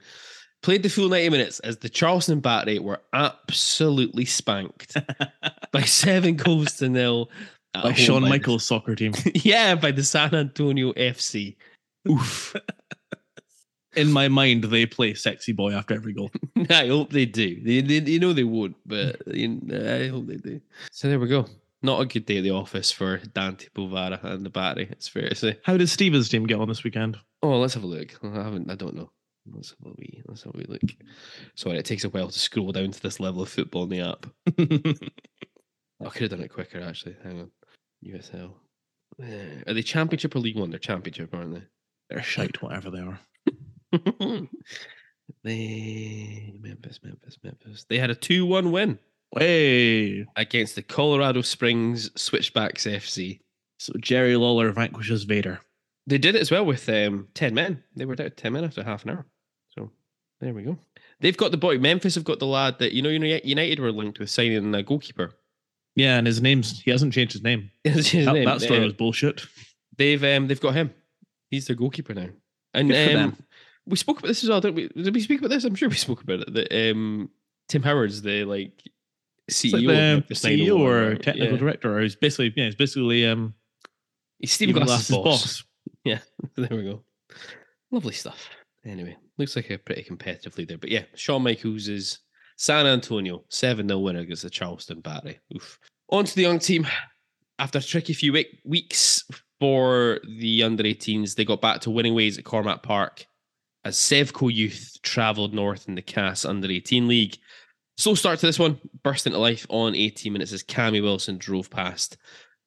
Played 0.65 0.83
the 0.83 0.89
full 0.89 1.11
90 1.11 1.29
minutes 1.29 1.61
as 1.61 1.77
the 1.77 1.91
Charleston 1.91 2.41
Battery 2.41 2.79
were 2.79 2.99
absolutely 3.13 4.25
spanked 4.25 4.97
by 5.73 5.83
seven 5.83 6.37
goals 6.37 6.79
to 6.79 6.89
nil. 6.89 7.29
By 7.75 7.93
Sean 7.93 7.95
Shawn 7.95 8.23
by 8.23 8.29
the- 8.29 8.31
Michaels' 8.31 8.65
soccer 8.65 8.95
team. 8.95 9.13
yeah, 9.35 9.75
by 9.75 9.91
the 9.91 10.03
San 10.03 10.35
Antonio 10.35 10.95
FC. 10.95 11.57
Oof. 12.09 12.57
In 13.95 14.11
my 14.11 14.29
mind, 14.29 14.65
they 14.65 14.87
play 14.87 15.13
sexy 15.13 15.53
boy 15.53 15.75
after 15.75 15.93
every 15.93 16.15
goal. 16.15 16.31
I 16.71 16.87
hope 16.87 17.11
they 17.11 17.27
do. 17.27 17.63
They, 17.63 17.83
they, 17.83 18.11
you 18.11 18.19
know 18.19 18.33
they 18.33 18.45
won't, 18.45 18.77
but 18.87 19.21
you 19.37 19.61
know, 19.63 19.77
I 19.77 20.09
hope 20.09 20.29
they 20.29 20.37
do. 20.37 20.63
So 20.91 21.11
there 21.11 21.21
we 21.21 21.29
go. 21.29 21.45
Not 21.83 22.01
a 22.01 22.07
good 22.07 22.25
day 22.25 22.39
at 22.39 22.43
the 22.43 22.53
office 22.53 22.91
for 22.91 23.19
Dante 23.19 23.69
Polvara 23.77 24.25
and 24.25 24.47
the 24.47 24.51
Battery. 24.51 24.89
It's 24.91 25.09
fair 25.09 25.29
to 25.29 25.35
say. 25.35 25.59
How 25.63 25.77
did 25.77 25.91
Stevens' 25.91 26.31
team 26.31 26.47
get 26.47 26.59
on 26.59 26.69
this 26.69 26.85
weekend? 26.85 27.19
Oh, 27.43 27.59
let's 27.61 27.75
have 27.75 27.85
a 27.85 27.87
look. 27.87 28.19
I 28.23 28.29
haven't. 28.29 28.71
I 28.71 28.77
don't 28.77 28.95
know. 28.95 29.11
Let's 29.53 29.71
have 29.71 29.93
a 29.93 29.95
wee. 29.99 30.23
Let's 30.27 30.43
have 30.45 30.55
a 30.55 30.59
wee 30.59 30.67
look. 30.69 30.83
Sorry, 31.55 31.77
it 31.79 31.85
takes 31.85 32.05
a 32.05 32.09
while 32.09 32.29
to 32.29 32.39
scroll 32.39 32.73
down 32.73 32.91
to 32.93 33.03
this 33.03 33.21
level 33.21 33.43
of 33.43 33.49
football 33.49 33.85
in 33.85 33.89
the 33.91 34.01
app. 34.01 34.27
I 36.05 36.09
could 36.11 36.23
have 36.23 36.31
done 36.31 36.41
it 36.43 36.53
quicker. 36.53 36.81
Actually, 36.81 37.17
hang 37.23 37.41
on. 37.41 37.51
USL. 38.05 38.53
Uh, 39.23 39.71
Are 39.71 39.75
they 39.75 39.83
Championship 39.83 40.35
or 40.35 40.41
League 40.41 40.57
One? 40.59 40.71
They're 40.71 40.79
Championship, 40.79 41.35
aren't 41.35 41.55
they? 41.55 41.63
They're 42.11 42.23
shite, 42.23 42.61
whatever 42.63 42.91
they 42.91 43.01
are. 43.01 43.21
they? 45.43 46.55
Memphis, 46.61 47.01
Memphis, 47.03 47.39
Memphis. 47.43 47.87
They 47.89 47.99
had 47.99 48.11
a 48.11 48.15
two-one 48.15 48.73
win 48.73 48.99
Hey, 49.37 50.25
against 50.37 50.77
the 50.77 50.83
Colorado 50.83 51.43
Springs 51.43 52.11
Switchbacks 52.21 52.87
FC. 52.87 53.41
so 53.79 53.93
Jerry 54.01 54.37
Lawler 54.37 54.71
vanquishes 54.73 55.25
Vader. 55.25 55.61
They 56.07 56.19
did 56.19 56.35
it 56.37 56.41
as 56.43 56.51
well 56.51 56.65
with 56.67 56.89
um, 56.89 57.29
10 57.35 57.55
men. 57.55 57.83
They 57.97 58.05
were 58.05 58.15
down 58.15 58.31
10 58.37 58.53
men 58.53 58.65
after 58.65 58.83
half 58.85 59.05
an 59.05 59.11
hour. 59.11 59.27
There 60.45 60.53
we 60.53 60.63
go. 60.63 60.77
They've 61.21 61.37
got 61.37 61.53
the 61.53 61.57
boy. 61.57 61.79
Memphis 61.79 62.15
have 62.17 62.25
got 62.25 62.39
the 62.39 62.47
lad 62.47 62.79
that, 62.81 62.93
you 62.93 63.01
know, 63.01 63.09
you 63.09 63.19
know 63.19 63.41
United 63.43 63.81
were 63.81 63.91
linked 63.91 64.19
with 64.19 64.29
signing 64.29 64.75
a 64.75 64.83
goalkeeper. 64.83 65.33
Yeah, 65.97 66.19
and 66.19 66.27
his 66.27 66.43
name's 66.43 66.81
he 66.81 66.91
hasn't 66.91 67.15
changed 67.15 67.33
his 67.33 67.43
name. 67.43 67.71
His 67.85 68.13
That, 68.13 68.33
name. 68.35 68.45
that 68.45 68.61
story 68.61 68.81
Uh, 68.81 68.85
was 68.85 68.93
bullshit. 68.93 69.47
they've 69.97 70.23
um, 70.23 70.49
they've 70.49 70.61
got 70.61 70.75
him. 70.75 70.93
He's 71.51 71.67
their 71.67 71.77
goalkeeper 71.77 72.13
now. 72.15 72.29
And 72.75 72.93
um, 72.93 73.37
we 73.87 73.97
spoke 73.97 74.19
about 74.19 74.29
this 74.29 74.43
as 74.43 74.51
well, 74.51 74.61
didn't 74.61 74.75
we? 74.75 74.89
Did 75.03 75.15
we 75.15 75.21
speak 75.21 75.39
about 75.39 75.51
this? 75.51 75.65
I'm 75.65 75.77
sure 75.77 75.89
we 75.89 75.95
spoke 75.95 76.21
about 76.23 76.41
it. 76.41 76.53
That 76.53 76.91
um, 76.91 77.31
Tim 77.69 77.83
Howard's 77.85 78.21
the 78.23 78.45
like 78.45 78.83
CEO, 79.51 79.87
like 79.87 80.19
of 80.25 80.29
the 80.29 80.35
CEO 80.35 80.77
901, 80.79 80.81
or 80.83 81.15
technical 81.17 81.53
Yeah. 81.53 81.59
director, 81.59 81.97
or 81.97 82.03
he's 82.03 82.17
basically 82.17 82.53
yeah, 82.57 82.65
he's 82.67 82.75
basically 82.75 83.25
um 83.25 83.55
He's 84.41 84.53
Stephen 84.53 84.75
Glass's, 84.75 85.09
Glass's 85.09 85.23
boss. 85.25 85.65
Yeah, 86.05 86.19
there 86.57 86.77
we 86.77 86.83
go. 86.83 87.03
Lovely 87.91 88.13
stuff. 88.13 88.51
Anyway, 88.85 89.17
looks 89.39 89.57
like 89.57 89.71
a 89.71 89.79
pretty 89.79 90.03
competitive 90.03 90.57
leader. 90.59 90.79
But 90.79 90.91
yeah, 90.91 91.05
Shawn 91.15 91.43
Michaels 91.43 91.89
is 91.89 92.19
San 92.57 92.87
Antonio, 92.87 93.45
7 93.49 93.89
0 93.89 93.99
winner 94.01 94.21
against 94.21 94.43
the 94.43 94.51
Charleston 94.51 95.01
Battery. 95.01 95.41
Oof. 95.55 95.79
On 96.11 96.25
to 96.25 96.35
the 96.35 96.43
young 96.43 96.59
team. 96.59 96.87
After 97.59 97.79
a 97.79 97.83
tricky 97.83 98.13
few 98.13 98.33
week- 98.33 98.61
weeks 98.65 99.25
for 99.61 100.21
the 100.39 100.63
under 100.63 100.83
18s, 100.83 101.35
they 101.35 101.45
got 101.45 101.61
back 101.61 101.81
to 101.83 101.91
winning 101.91 102.15
ways 102.15 102.37
at 102.37 102.45
Cormack 102.45 102.83
Park 102.83 103.27
as 103.85 103.97
Sevco 103.97 104.53
Youth 104.53 104.99
travelled 105.03 105.55
north 105.55 105.89
in 105.89 105.95
the 105.95 106.03
Cass 106.03 106.45
under 106.45 106.71
18 106.71 107.07
league. 107.07 107.37
Slow 107.97 108.15
start 108.15 108.41
to 108.41 108.47
this 108.47 108.59
one, 108.59 108.81
burst 109.05 109.27
into 109.27 109.39
life 109.39 109.67
on 109.69 109.95
18 109.95 110.33
minutes 110.33 110.53
as 110.53 110.65
Cammy 110.65 111.01
Wilson 111.01 111.39
drove 111.39 111.71
past 111.71 112.17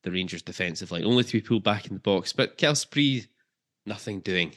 the 0.03 0.11
Rangers 0.11 0.41
defensive 0.41 0.91
line, 0.91 1.03
only 1.03 1.23
to 1.23 1.33
be 1.33 1.41
pulled 1.41 1.63
back 1.63 1.87
in 1.87 1.95
the 1.95 1.99
box. 1.99 2.31
But 2.31 2.57
Kelspree, 2.57 3.27
nothing 3.85 4.21
doing 4.21 4.53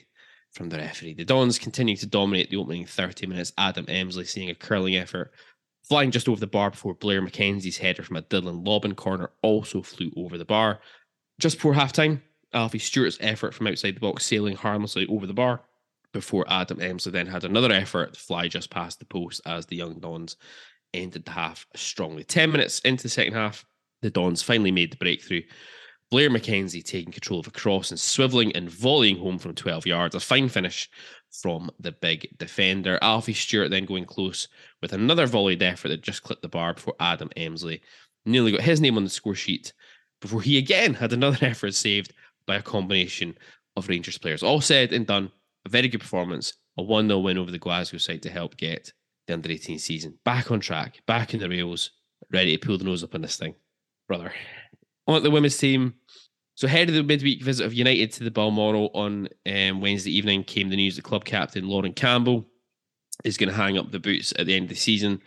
from 0.53 0.69
the 0.69 0.79
referee. 0.79 1.15
The 1.15 1.25
Dons 1.25 1.59
continue 1.59 1.97
to 1.97 2.07
dominate 2.07 2.51
the 2.51 2.57
opening 2.57 2.87
30 2.87 3.27
minutes. 3.27 3.53
Adam 3.57 3.87
Emsley 3.87 4.27
seeing 4.27 4.51
a 4.51 4.55
curling 4.55 4.97
effort, 4.97 5.33
flying 5.83 6.11
just 6.11 6.29
over 6.29 6.41
the 6.41 6.47
bar 6.47 6.71
before 6.71 6.95
Blair 6.95 7.23
McKenzie's 7.23 7.79
header 7.79 8.03
from 8.03 8.17
a 8.17 8.23
Dylan 8.23 8.67
Lobbin 8.67 8.95
corner 8.95 9.31
also 9.43 9.83
flew 9.83 10.11
over 10.17 10.37
the 10.39 10.45
bar. 10.45 10.81
Just 11.39 11.57
before 11.57 11.75
halftime, 11.75 12.21
Alfie 12.53 12.79
Stewart's 12.79 13.19
effort 13.21 13.55
from 13.55 13.69
outside 13.69 13.97
the 13.97 14.01
box 14.01 14.27
sailing 14.27 14.57
harmlessly 14.57 15.07
over 15.07 15.27
the 15.27 15.33
bar 15.33 15.63
before 16.13 16.45
Adam 16.49 16.79
Emsley 16.79 17.13
then 17.13 17.27
had 17.27 17.45
another 17.45 17.73
effort 17.73 18.15
to 18.15 18.21
fly 18.21 18.49
just 18.49 18.71
past 18.71 18.99
the 18.99 19.05
post 19.05 19.41
as 19.47 19.67
the 19.67 19.77
young 19.77 20.01
Dons 20.01 20.37
ended 20.93 21.25
the 21.25 21.31
half 21.31 21.67
strongly. 21.77 22.25
10 22.25 22.51
minutes 22.51 22.81
into 22.81 23.05
the 23.05 23.09
second 23.09 23.35
half, 23.35 23.65
the 24.03 24.11
Dons 24.11 24.43
finally 24.43 24.73
made 24.73 24.93
the 24.93 24.97
breakthrough. 24.97 25.43
Blair 26.11 26.29
McKenzie 26.29 26.85
taking 26.85 27.13
control 27.13 27.39
of 27.39 27.47
a 27.47 27.53
cross 27.53 27.91
and 27.91 27.99
swiveling 27.99 28.51
and 28.57 28.69
volleying 28.69 29.19
home 29.19 29.39
from 29.39 29.55
12 29.55 29.87
yards. 29.87 30.15
A 30.15 30.21
fine 30.21 30.49
finish 30.49 30.91
from 31.31 31.71
the 31.79 31.93
big 31.93 32.37
defender. 32.37 32.99
Alfie 33.01 33.33
Stewart 33.33 33.71
then 33.71 33.85
going 33.85 34.05
close 34.05 34.49
with 34.83 34.93
another 34.93 35.27
volleyed 35.27 35.63
effort 35.63 35.89
that 35.89 36.03
just 36.03 36.25
clipped 36.25 36.43
the 36.43 36.49
bar 36.49 36.75
before 36.75 36.97
Adam 36.99 37.31
Emsley 37.37 37.81
nearly 38.27 38.53
got 38.53 38.61
his 38.61 38.81
name 38.81 38.97
on 38.97 39.05
the 39.05 39.11
score 39.11 39.35
sheet 39.35 39.73
before 40.21 40.43
he 40.43 40.59
again 40.59 40.95
had 40.95 41.13
another 41.13 41.39
effort 41.47 41.75
saved 41.75 42.13
by 42.47 42.57
a 42.57 42.63
combination 42.63 43.37
of 43.77 43.89
Rangers 43.89 44.19
players. 44.19 44.43
All 44.43 44.61
said 44.61 44.93
and 44.93 45.07
done, 45.07 45.31
a 45.65 45.69
very 45.69 45.89
good 45.89 46.01
performance, 46.01 46.55
a 46.77 46.83
1 46.83 47.07
0 47.07 47.21
win 47.21 47.39
over 47.39 47.51
the 47.51 47.59
Glasgow 47.59 47.99
side 47.99 48.23
to 48.23 48.31
help 48.31 48.57
get 48.57 48.93
the 49.27 49.35
under 49.35 49.51
18 49.51 49.79
season 49.79 50.19
back 50.25 50.51
on 50.51 50.61
track, 50.61 51.01
back 51.07 51.35
in 51.35 51.41
the 51.41 51.49
rails, 51.49 51.91
ready 52.33 52.57
to 52.57 52.67
pull 52.67 52.79
the 52.79 52.85
nose 52.85 53.05
up 53.05 53.15
on 53.15 53.23
this 53.23 53.37
thing. 53.37 53.55
Brother. 54.09 54.33
On 55.07 55.23
the 55.23 55.31
women's 55.31 55.59
team, 55.59 55.95
so 56.55 56.67
ahead 56.67 56.89
of 56.89 56.95
the 56.95 57.03
midweek 57.03 57.43
visit 57.43 57.65
of 57.65 57.73
United 57.73 58.13
to 58.13 58.25
the 58.25 58.31
Balmoral 58.31 58.91
on 58.95 59.29
um, 59.47 59.81
Wednesday 59.81 60.15
evening 60.15 60.45
came 60.45 60.69
the 60.69 60.77
news 60.77 60.97
that 60.97 61.03
club 61.03 61.25
captain 61.25 61.67
Lauren 61.67 61.95
Campbell 61.95 62.47
is 63.25 63.37
going 63.37 63.49
to 63.49 63.55
hang 63.55 63.79
up 63.79 63.91
the 63.91 63.99
boots 63.99 64.33
at 64.39 64.47
the 64.47 64.55
end 64.55 64.65
of 64.65 64.69
the 64.69 64.75
season. 64.75 65.21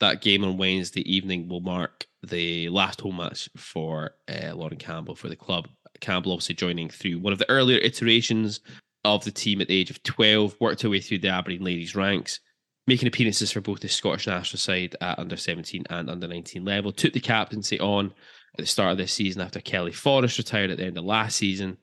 That 0.00 0.22
game 0.22 0.44
on 0.44 0.56
Wednesday 0.56 1.02
evening 1.12 1.48
will 1.48 1.60
mark 1.60 2.06
the 2.22 2.68
last 2.70 3.00
home 3.00 3.16
match 3.18 3.48
for 3.56 4.12
uh, 4.28 4.54
Lauren 4.54 4.78
Campbell 4.78 5.14
for 5.14 5.28
the 5.28 5.36
club. 5.36 5.68
Campbell 6.00 6.32
obviously 6.32 6.54
joining 6.54 6.88
through 6.88 7.18
one 7.18 7.32
of 7.32 7.38
the 7.38 7.50
earlier 7.50 7.78
iterations 7.78 8.60
of 9.04 9.24
the 9.24 9.30
team 9.30 9.60
at 9.60 9.68
the 9.68 9.78
age 9.78 9.90
of 9.90 10.02
12, 10.02 10.56
worked 10.60 10.82
her 10.82 10.90
way 10.90 11.00
through 11.00 11.18
the 11.18 11.28
Aberdeen 11.28 11.64
ladies 11.64 11.94
ranks, 11.94 12.40
making 12.86 13.08
appearances 13.08 13.52
for 13.52 13.60
both 13.60 13.80
the 13.80 13.88
Scottish 13.88 14.26
national 14.26 14.58
side 14.58 14.96
at 15.00 15.18
under 15.18 15.36
17 15.36 15.84
and 15.90 16.10
under 16.10 16.26
19 16.26 16.64
level. 16.64 16.92
Took 16.92 17.12
the 17.12 17.20
captaincy 17.20 17.78
on 17.80 18.12
at 18.58 18.64
the 18.64 18.66
start 18.66 18.92
of 18.92 18.98
this 18.98 19.12
season 19.12 19.42
after 19.42 19.60
Kelly 19.60 19.92
Forrest 19.92 20.38
retired 20.38 20.70
at 20.70 20.78
the 20.78 20.84
end 20.84 20.98
of 20.98 21.04
last 21.04 21.36
season. 21.36 21.78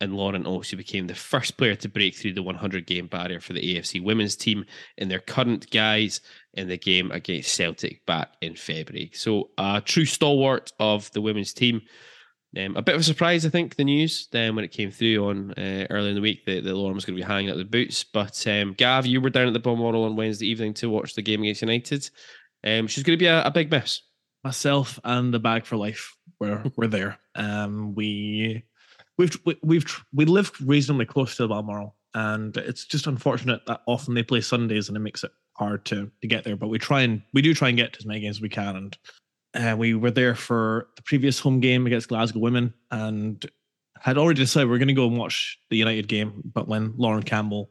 And 0.00 0.16
Lauren 0.16 0.46
also 0.46 0.76
became 0.76 1.06
the 1.06 1.14
first 1.14 1.56
player 1.56 1.76
to 1.76 1.88
break 1.88 2.16
through 2.16 2.32
the 2.32 2.42
100 2.42 2.86
game 2.86 3.06
barrier 3.06 3.38
for 3.38 3.52
the 3.52 3.76
AFC 3.76 4.02
women's 4.02 4.34
team 4.34 4.64
in 4.96 5.08
their 5.08 5.20
current 5.20 5.70
guise 5.70 6.20
in 6.54 6.66
the 6.66 6.76
game 6.76 7.12
against 7.12 7.54
Celtic 7.54 8.04
back 8.04 8.32
in 8.40 8.56
February. 8.56 9.12
So, 9.14 9.50
a 9.58 9.80
true 9.80 10.04
stalwart 10.04 10.72
of 10.80 11.08
the 11.12 11.20
women's 11.20 11.52
team 11.52 11.82
um, 12.58 12.76
a 12.76 12.82
bit 12.82 12.94
of 12.94 13.00
a 13.00 13.04
surprise, 13.04 13.46
I 13.46 13.48
think, 13.48 13.76
the 13.76 13.84
news 13.84 14.28
then 14.30 14.54
when 14.54 14.64
it 14.64 14.72
came 14.72 14.90
through 14.90 15.28
on 15.28 15.52
uh, 15.52 15.86
early 15.88 16.10
in 16.10 16.14
the 16.14 16.20
week 16.20 16.44
that, 16.44 16.64
that 16.64 16.74
Lauren 16.74 16.94
was 16.94 17.04
going 17.04 17.16
to 17.16 17.22
be 17.22 17.26
hanging 17.26 17.50
out 17.50 17.56
the 17.56 17.64
boots. 17.64 18.04
But 18.04 18.46
um, 18.46 18.74
Gav, 18.74 19.06
you 19.06 19.20
were 19.20 19.30
down 19.30 19.46
at 19.46 19.54
the 19.54 19.58
Balmoral 19.58 20.04
on 20.04 20.16
Wednesday 20.16 20.48
evening 20.48 20.74
to 20.74 20.90
watch 20.90 21.14
the 21.14 21.22
game 21.22 21.42
against 21.42 21.62
United. 21.62 22.10
Um, 22.64 22.86
she's 22.86 23.04
going 23.04 23.18
to 23.18 23.22
be 23.22 23.26
a, 23.26 23.42
a, 23.42 23.50
big 23.50 23.70
miss. 23.70 24.02
Myself 24.44 24.98
and 25.04 25.32
the 25.32 25.38
bag 25.38 25.66
for 25.66 25.76
life 25.76 26.16
were 26.40 26.62
were 26.76 26.88
there. 26.88 27.18
Um, 27.34 27.94
we 27.94 28.64
we've 29.18 29.38
we've 29.62 30.04
we 30.12 30.24
live 30.24 30.52
reasonably 30.64 31.06
close 31.06 31.36
to 31.36 31.42
the 31.42 31.48
Balmoral, 31.48 31.96
and 32.14 32.56
it's 32.56 32.84
just 32.84 33.06
unfortunate 33.06 33.64
that 33.66 33.82
often 33.86 34.14
they 34.14 34.22
play 34.22 34.40
Sundays 34.40 34.88
and 34.88 34.96
it 34.96 35.00
makes 35.00 35.24
it 35.24 35.30
hard 35.54 35.84
to 35.86 36.10
to 36.20 36.28
get 36.28 36.44
there. 36.44 36.56
But 36.56 36.68
we 36.68 36.78
try 36.78 37.02
and 37.02 37.22
we 37.32 37.42
do 37.42 37.54
try 37.54 37.68
and 37.68 37.76
get 37.76 37.92
to 37.92 37.98
as 37.98 38.06
many 38.06 38.20
games 38.20 38.36
as 38.36 38.42
we 38.42 38.48
can, 38.48 38.76
and 38.76 38.98
uh, 39.54 39.76
we 39.76 39.94
were 39.94 40.10
there 40.10 40.34
for 40.34 40.88
the 40.96 41.02
previous 41.02 41.38
home 41.38 41.60
game 41.60 41.86
against 41.86 42.08
Glasgow 42.08 42.40
Women 42.40 42.72
and 42.90 43.44
had 43.98 44.18
already 44.18 44.40
decided 44.40 44.68
we 44.68 44.74
are 44.74 44.78
going 44.78 44.88
to 44.88 44.94
go 44.94 45.06
and 45.06 45.16
watch 45.16 45.58
the 45.70 45.76
United 45.76 46.08
game. 46.08 46.42
But 46.44 46.66
when 46.66 46.94
Lauren 46.96 47.22
Campbell 47.22 47.70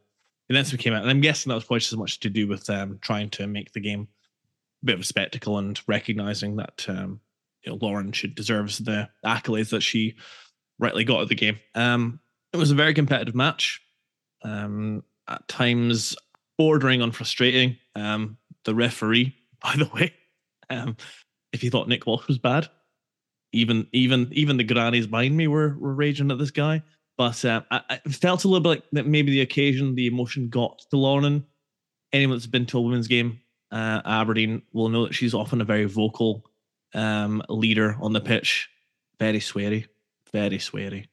announcement 0.50 0.82
came 0.82 0.94
out, 0.94 1.02
and 1.02 1.10
I'm 1.10 1.22
guessing 1.22 1.50
that 1.50 1.56
was 1.56 1.66
probably 1.66 1.80
just 1.80 1.94
as 1.94 2.00
much 2.00 2.20
to 2.22 2.30
do 2.30 2.48
with 2.48 2.70
um, 2.70 3.00
trying 3.02 3.30
to 3.32 3.48
make 3.48 3.74
the 3.74 3.82
game 3.82 4.08
bit 4.84 4.96
of 4.96 5.02
a 5.02 5.06
spectacle 5.06 5.58
and 5.58 5.80
recognizing 5.88 6.56
that 6.58 6.86
um, 6.88 7.20
you 7.64 7.72
know 7.72 7.78
Lauren 7.82 8.12
should 8.12 8.36
deserves 8.36 8.80
the 8.80 9.10
accolades 9.26 9.70
that 9.70 9.82
she 9.82 10.16
rightly 10.80 11.04
got 11.04 11.22
at 11.22 11.30
the 11.30 11.36
game. 11.36 11.60
Um, 11.76 12.20
it 12.54 12.58
was 12.58 12.72
a 12.72 12.76
very 12.76 12.94
competitive 12.94 13.36
match. 13.36 13.82
Um, 14.44 15.04
at 15.28 15.48
times 15.48 16.16
bordering 16.58 17.02
on 17.02 17.12
frustrating. 17.12 17.78
Um, 17.96 18.38
the 18.66 18.76
referee, 18.76 19.36
by 19.62 19.76
the 19.76 19.90
way, 19.94 20.14
um, 20.70 20.98
if 21.54 21.64
you 21.64 21.72
thought 21.72 21.88
Nick 21.88 22.06
Walsh 22.06 22.28
was 22.28 22.38
bad. 22.38 22.70
Even 23.54 23.88
even 23.92 24.30
even 24.32 24.56
the 24.56 24.64
grannies 24.64 25.08
behind 25.08 25.36
me 25.36 25.48
were 25.48 25.76
were 25.78 25.94
raging 25.94 26.32
at 26.32 26.38
this 26.38 26.52
guy. 26.52 26.84
But 27.18 27.44
uh, 27.44 27.62
I, 27.70 27.82
I, 27.90 27.98
felt 28.10 28.46
a 28.46 28.48
little 28.48 28.64
bit 28.64 28.70
like 28.70 28.84
that 28.94 29.06
maybe 29.06 29.32
the 29.32 29.42
occasion, 29.42 29.94
the 29.94 30.08
emotion 30.08 30.48
got 30.48 30.80
to 30.90 30.98
Lauren. 30.98 31.46
Anyone 32.14 32.38
that's 32.38 32.48
been 32.48 32.66
to 32.68 32.78
a 32.78 32.82
women's 32.82 33.10
game, 33.10 33.41
uh, 33.72 34.02
Aberdeen, 34.06 34.62
will 34.74 34.90
know 34.90 35.06
that 35.06 35.14
she's 35.14 35.34
often 35.34 35.62
a 35.62 35.66
very 35.66 35.86
vocal 35.86 36.46
um, 36.94 37.42
leader 37.50 37.98
on 38.02 38.14
the 38.14 38.22
pitch. 38.22 38.70
Very 39.20 39.40
sweary, 39.40 39.88
very 40.32 40.58
sweary. 40.58 41.08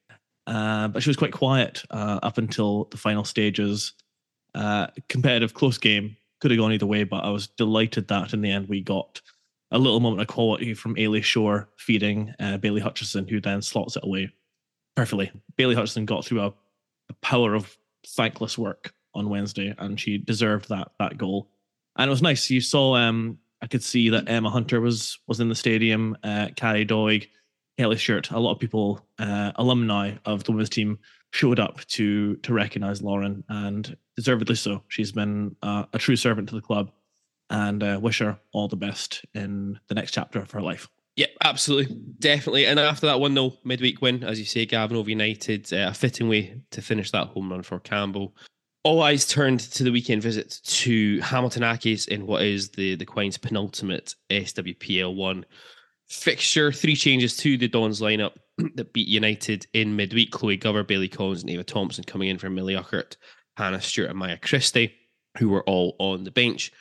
Uh, 0.47 0.89
but 0.89 1.03
she 1.03 1.11
was 1.11 1.17
quite 1.17 1.33
quiet 1.33 1.85
uh, 1.91 2.21
up 2.23 2.39
until 2.39 2.85
the 2.85 2.97
final 2.97 3.25
stages. 3.25 3.93
Uh, 4.55 4.87
competitive, 5.09 5.55
close 5.55 5.79
game. 5.79 6.17
Could 6.41 6.51
have 6.53 6.59
gone 6.59 6.73
either 6.73 6.87
way, 6.87 7.05
but 7.05 7.25
I 7.25 7.31
was 7.31 7.49
delighted 7.49 8.09
that 8.09 8.33
in 8.33 8.41
the 8.41 8.51
end 8.51 8.69
we 8.69 8.81
got 8.81 9.21
a 9.71 9.79
little 9.79 10.01
moment 10.01 10.23
of 10.23 10.29
quality 10.29 10.73
from 10.73 10.95
Eilidh 10.95 11.25
Shore 11.25 11.69
feeding 11.77 12.35
uh, 12.41 12.57
Bayley 12.59 12.81
Hutchison, 12.81 13.27
who 13.29 13.41
then 13.41 13.61
slots 13.61 13.97
it 13.97 14.05
away 14.05 14.31
perfectly. 14.97 15.31
Bayley 15.57 15.75
Hutchison 15.75 16.07
got 16.07 16.25
through 16.25 16.41
a, 16.41 16.47
a, 16.47 17.13
power 17.21 17.55
of 17.55 17.77
thankless 18.07 18.57
work 18.57 18.93
on 19.15 19.29
Wednesday, 19.29 19.75
and 19.79 20.01
she 20.01 20.19
deserved 20.19 20.69
that 20.71 20.93
that 20.99 21.19
goal. 21.19 21.51
And 21.99 22.09
it 22.09 22.11
was 22.11 22.23
nice. 22.23 22.49
You 22.49 22.61
saw, 22.61 22.95
um, 22.95 23.39
I 23.61 23.67
could 23.67 23.83
see 23.83 24.09
that 24.11 24.29
Emma 24.29 24.51
Hunter 24.51 24.81
was 24.81 25.19
was 25.27 25.41
in 25.41 25.49
the 25.49 25.55
stadium. 25.55 26.17
Uh, 26.23 26.49
Carrie 26.57 26.87
Doig, 26.87 27.29
Kelly 27.77 27.97
Shirt, 27.97 28.31
a 28.31 28.39
lot 28.39 28.53
of 28.53 28.59
people, 28.59 29.05
uh, 29.19 29.53
alumni 29.57 30.15
of 30.25 30.45
the 30.45 30.53
women's 30.53 30.71
team, 30.71 30.99
showed 31.33 31.59
up 31.59 31.85
to 31.87 32.37
to 32.37 32.53
recognise 32.53 33.03
Lauren, 33.03 33.45
and 33.49 33.97
deservedly 34.17 34.55
so. 34.55 34.83
She's 34.89 35.13
been 35.13 35.57
uh, 35.63 35.85
a 35.93 35.99
true 35.99 36.17
servant 36.17 36.49
to 36.51 36.55
the 36.55 36.61
club 36.61 36.91
and 37.51 37.83
uh, 37.83 37.99
wish 38.01 38.19
her 38.19 38.39
all 38.53 38.69
the 38.69 38.77
best 38.77 39.25
in 39.35 39.79
the 39.89 39.95
next 39.95 40.13
chapter 40.13 40.39
of 40.39 40.51
her 40.51 40.61
life. 40.61 40.89
Yeah, 41.17 41.27
absolutely, 41.43 41.97
definitely. 42.21 42.67
And 42.67 42.79
after 42.79 43.07
that 43.07 43.19
one 43.19 43.35
0 43.35 43.55
midweek 43.65 44.01
win, 44.01 44.23
as 44.23 44.39
you 44.39 44.45
say, 44.45 44.67
Gavin 44.67 44.97
over 44.97 45.11
United, 45.11 45.73
uh, 45.73 45.89
a 45.91 45.95
fitting 45.95 46.29
way 46.29 46.61
to 46.71 46.81
finish 46.81 47.11
that 47.11 47.29
home 47.29 47.51
run 47.51 47.63
for 47.65 47.81
Campbell. 47.81 48.37
All 48.89 49.03
eyes 49.03 49.27
turned 49.27 49.61
to 49.61 49.85
the 49.85 49.93
weekend 49.93 50.23
visit 50.23 50.61
to 50.65 51.21
Hamilton 51.21 51.63
Accies 51.63 52.09
in 52.09 52.27
what 52.27 52.43
is 52.43 52.71
the 52.71 52.95
the 52.95 53.05
Quine's 53.05 53.37
penultimate 53.37 54.15
SWPL 54.31 55.15
one 55.15 55.45
fixture. 56.09 56.73
Three 56.73 56.97
changes 56.97 57.37
to 57.37 57.59
the 57.59 57.69
Dons 57.69 58.01
lineup 58.01 58.33
that 58.77 58.95
beat 58.95 59.09
United 59.09 59.67
in 59.75 59.95
midweek. 59.95 60.31
Chloe 60.31 60.57
Gover, 60.57 60.87
Bailey 60.87 61.09
Collins, 61.09 61.43
and 61.43 61.51
Ava 61.51 61.65
Thompson 61.65 62.03
coming 62.05 62.31
in 62.31 62.39
for 62.39 62.49
Millie 62.49 62.77
Urquhart, 62.77 63.19
Hannah 63.59 63.83
Stewart, 63.83 64.09
and 64.09 64.19
Maya 64.19 64.39
Christie, 64.39 64.95
who 65.37 65.51
were 65.51 65.65
all 65.65 65.95
on 65.99 66.25
the 66.25 66.31
bench 66.31 66.73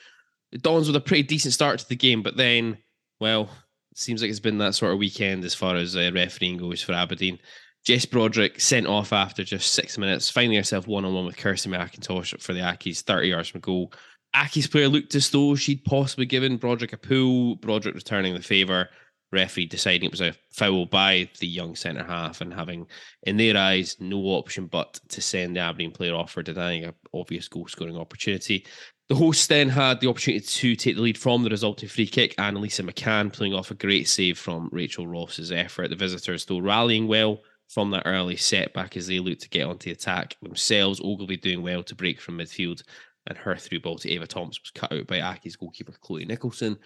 the 0.51 0.57
Dons 0.57 0.87
with 0.87 0.95
a 0.95 1.01
pretty 1.01 1.23
decent 1.23 1.53
start 1.53 1.79
to 1.79 1.89
the 1.89 1.95
game, 1.95 2.23
but 2.23 2.37
then, 2.37 2.77
well, 3.19 3.49
seems 3.95 4.21
like 4.21 4.29
it's 4.29 4.39
been 4.39 4.59
that 4.59 4.75
sort 4.75 4.93
of 4.93 4.99
weekend 4.99 5.43
as 5.43 5.53
far 5.53 5.75
as 5.75 5.95
uh, 5.95 6.11
refereeing 6.13 6.57
goes 6.57 6.81
for 6.81 6.93
Aberdeen. 6.93 7.39
Jess 7.87 8.05
Broderick 8.05 8.59
sent 8.59 8.85
off 8.85 9.13
after 9.13 9.45
just 9.45 9.73
six 9.73 9.97
minutes, 9.97 10.29
finding 10.29 10.57
herself 10.57 10.87
one 10.87 11.05
on 11.05 11.13
one 11.13 11.25
with 11.25 11.37
Kirsty 11.37 11.69
McIntosh 11.69 12.37
for 12.41 12.51
the 12.51 12.59
Accies, 12.59 12.99
30 12.99 13.29
yards 13.29 13.47
from 13.47 13.61
goal. 13.61 13.93
Accies 14.35 14.69
player 14.69 14.89
looked 14.89 15.15
as 15.15 15.29
though 15.29 15.55
she'd 15.55 15.85
possibly 15.85 16.25
given 16.25 16.57
Broderick 16.57 16.91
a 16.91 16.97
pull, 16.97 17.55
Broderick 17.55 17.95
returning 17.95 18.33
the 18.33 18.41
favour, 18.41 18.89
referee 19.31 19.67
deciding 19.67 20.07
it 20.07 20.11
was 20.11 20.19
a 20.19 20.35
foul 20.51 20.85
by 20.85 21.29
the 21.39 21.47
young 21.47 21.77
centre 21.77 22.03
half 22.03 22.41
and 22.41 22.53
having, 22.53 22.87
in 23.23 23.37
their 23.37 23.55
eyes, 23.55 23.95
no 24.01 24.17
option 24.17 24.65
but 24.65 24.99
to 25.07 25.21
send 25.21 25.55
the 25.55 25.61
Aberdeen 25.61 25.91
player 25.91 26.13
off 26.13 26.31
for 26.31 26.43
denying 26.43 26.83
an 26.83 26.93
obvious 27.13 27.47
goal 27.47 27.69
scoring 27.69 27.95
opportunity. 27.95 28.65
The 29.07 29.15
hosts 29.15 29.47
then 29.47 29.69
had 29.69 30.01
the 30.01 30.09
opportunity 30.09 30.45
to 30.45 30.75
take 30.75 30.97
the 30.97 31.01
lead 31.01 31.17
from 31.17 31.41
the 31.41 31.49
resulting 31.49 31.87
free 31.87 32.07
kick, 32.07 32.35
and 32.37 32.57
Lisa 32.57 32.83
McCann 32.83 33.31
pulling 33.31 33.53
off 33.53 33.71
a 33.71 33.75
great 33.75 34.09
save 34.09 34.37
from 34.37 34.67
Rachel 34.73 35.07
Ross's 35.07 35.53
effort. 35.53 35.87
The 35.87 35.95
visitors, 35.95 36.43
though, 36.43 36.59
rallying 36.59 37.07
well 37.07 37.39
from 37.67 37.91
that 37.91 38.03
early 38.05 38.35
setback 38.35 38.95
as 38.95 39.07
they 39.07 39.19
look 39.19 39.39
to 39.39 39.49
get 39.49 39.67
onto 39.67 39.85
the 39.85 39.91
attack 39.91 40.35
themselves. 40.41 41.01
Ogilvy 41.01 41.37
doing 41.37 41.61
well 41.61 41.83
to 41.83 41.95
break 41.95 42.19
from 42.19 42.37
midfield, 42.37 42.83
and 43.27 43.37
her 43.37 43.55
through 43.55 43.81
ball 43.81 43.97
to 43.97 44.11
Ava 44.11 44.27
Thompson 44.27 44.61
was 44.63 44.71
cut 44.71 44.91
out 44.93 45.07
by 45.07 45.19
Accies' 45.19 45.57
goalkeeper 45.57 45.93
Chloe 46.01 46.25
Nicholson. 46.25 46.77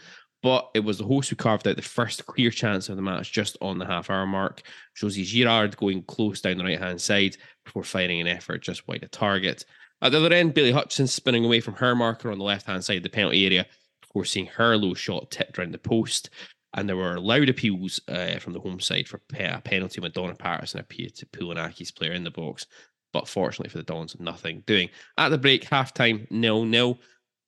But 0.44 0.72
it 0.74 0.80
was 0.80 0.98
the 0.98 1.06
host 1.06 1.30
who 1.30 1.36
carved 1.36 1.68
out 1.68 1.76
the 1.76 1.84
first 1.84 2.26
clear 2.26 2.50
chance 2.50 2.90
of 2.90 2.96
the 2.96 3.02
match 3.04 3.32
just 3.32 3.58
on 3.62 3.78
the 3.78 3.86
half 3.86 4.10
hour 4.10 4.26
mark. 4.26 4.64
Josie 4.96 5.24
Girard 5.24 5.78
going 5.78 6.02
close 6.04 6.42
down 6.42 6.58
the 6.58 6.64
right 6.64 6.80
hand 6.80 7.00
side 7.00 7.38
before 7.64 7.84
firing 7.84 8.22
an 8.22 8.28
effort 8.28 8.64
just 8.64 8.88
wide 8.88 9.04
of 9.04 9.12
target. 9.12 9.66
At 10.02 10.14
the 10.14 10.18
other 10.18 10.34
end, 10.34 10.56
Bayley 10.56 10.72
Hutchison 10.72 11.06
spinning 11.06 11.46
away 11.46 11.60
from 11.60 11.76
her 11.76 11.94
marker 11.94 12.32
on 12.32 12.40
the 12.40 12.44
left 12.44 12.66
hand 12.66 12.84
side 12.84 12.98
of 12.98 13.04
the 13.04 13.10
penalty 13.10 13.46
area, 13.46 13.68
before 14.02 14.26
seeing 14.26 14.48
her 14.48 14.76
low 14.76 14.96
shot 14.96 15.30
tipped 15.30 15.58
around 15.58 15.74
the 15.74 15.78
post. 15.78 16.32
And 16.74 16.88
there 16.88 16.96
were 16.96 17.20
loud 17.20 17.50
appeals 17.50 18.00
uh, 18.08 18.40
from 18.40 18.54
the 18.54 18.60
home 18.60 18.80
side 18.80 19.08
for 19.08 19.20
a 19.34 19.62
penalty 19.62 20.00
when 20.00 20.12
Donna 20.12 20.36
Patterson 20.36 20.80
appeared 20.80 21.16
to 21.16 21.26
pull 21.26 21.52
an 21.52 21.58
Accies 21.58 21.94
player 21.94 22.14
in 22.14 22.24
the 22.24 22.32
box. 22.32 22.66
But 23.12 23.28
fortunately 23.28 23.70
for 23.70 23.78
the 23.78 23.84
Dons, 23.84 24.16
nothing 24.20 24.64
doing. 24.66 24.90
At 25.18 25.30
the 25.30 25.38
break, 25.38 25.66
half 25.66 25.94
time, 25.94 26.28
nil 26.30 26.64
nil. 26.64 26.98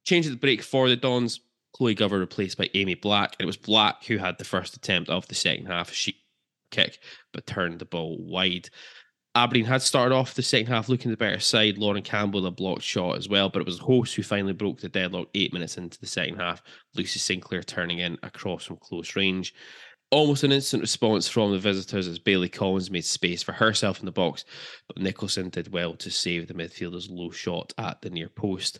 Change 0.04 0.28
the 0.28 0.36
break 0.36 0.62
for 0.62 0.90
the 0.90 0.98
Dons. 0.98 1.40
Chloe 1.74 1.96
Gover 1.96 2.20
replaced 2.20 2.58
by 2.58 2.70
Amy 2.74 2.96
Black. 2.96 3.36
And 3.40 3.46
it 3.46 3.48
was 3.48 3.58
Black 3.58 4.04
who 4.04 4.18
had 4.18 4.38
the 4.38 4.44
first 4.44 4.76
attempt 4.76 5.10
of 5.10 5.28
the 5.28 5.36
second 5.36 5.68
half. 5.68 5.92
She 5.92 6.18
kick, 6.72 7.00
but 7.32 7.48
turned 7.48 7.80
the 7.80 7.86
ball 7.86 8.18
wide. 8.20 8.70
Aberdeen 9.36 9.66
had 9.66 9.82
started 9.82 10.14
off 10.14 10.36
the 10.36 10.44
second 10.44 10.68
half 10.68 10.90
looking 10.90 11.10
the 11.10 11.18
better 11.18 11.40
side. 11.40 11.80
Lauren 11.80 12.04
Campbell 12.04 12.46
a 12.46 12.52
blocked 12.52 12.84
shot 12.84 13.18
as 13.18 13.28
well, 13.28 13.50
but 13.50 13.62
it 13.62 13.66
was 13.66 13.80
host 13.80 14.14
who 14.16 14.22
finally 14.22 14.54
broke 14.54 14.80
the 14.80 14.90
deadlock 14.90 15.28
eight 15.34 15.52
minutes 15.52 15.78
into 15.78 16.00
the 16.00 16.06
second 16.06 16.36
half. 16.36 16.62
Lucy 16.96 17.20
Sinclair 17.20 17.64
turning 17.64 18.00
in 18.00 18.18
across 18.22 18.64
from 18.66 18.78
close 18.78 19.16
range. 19.16 19.54
almost 20.12 20.44
an 20.44 20.52
instant 20.52 20.82
response 20.82 21.28
from 21.28 21.52
the 21.52 21.58
visitors 21.58 22.08
as 22.08 22.20
Bailey 22.20 22.48
Collins 22.48 22.92
made 22.92 23.04
space 23.04 23.42
for 23.42 23.52
herself 23.52 24.00
in 24.00 24.06
the 24.06 24.12
box, 24.12 24.46
but 24.88 25.00
Nicholson 25.00 25.50
did 25.50 25.74
well 25.74 25.96
to 25.96 26.12
save 26.12 26.48
the 26.48 26.54
midfielder's 26.54 27.10
low 27.10 27.32
shot 27.32 27.74
at 27.80 28.02
the 28.02 28.12
near 28.12 28.30
post. 28.30 28.80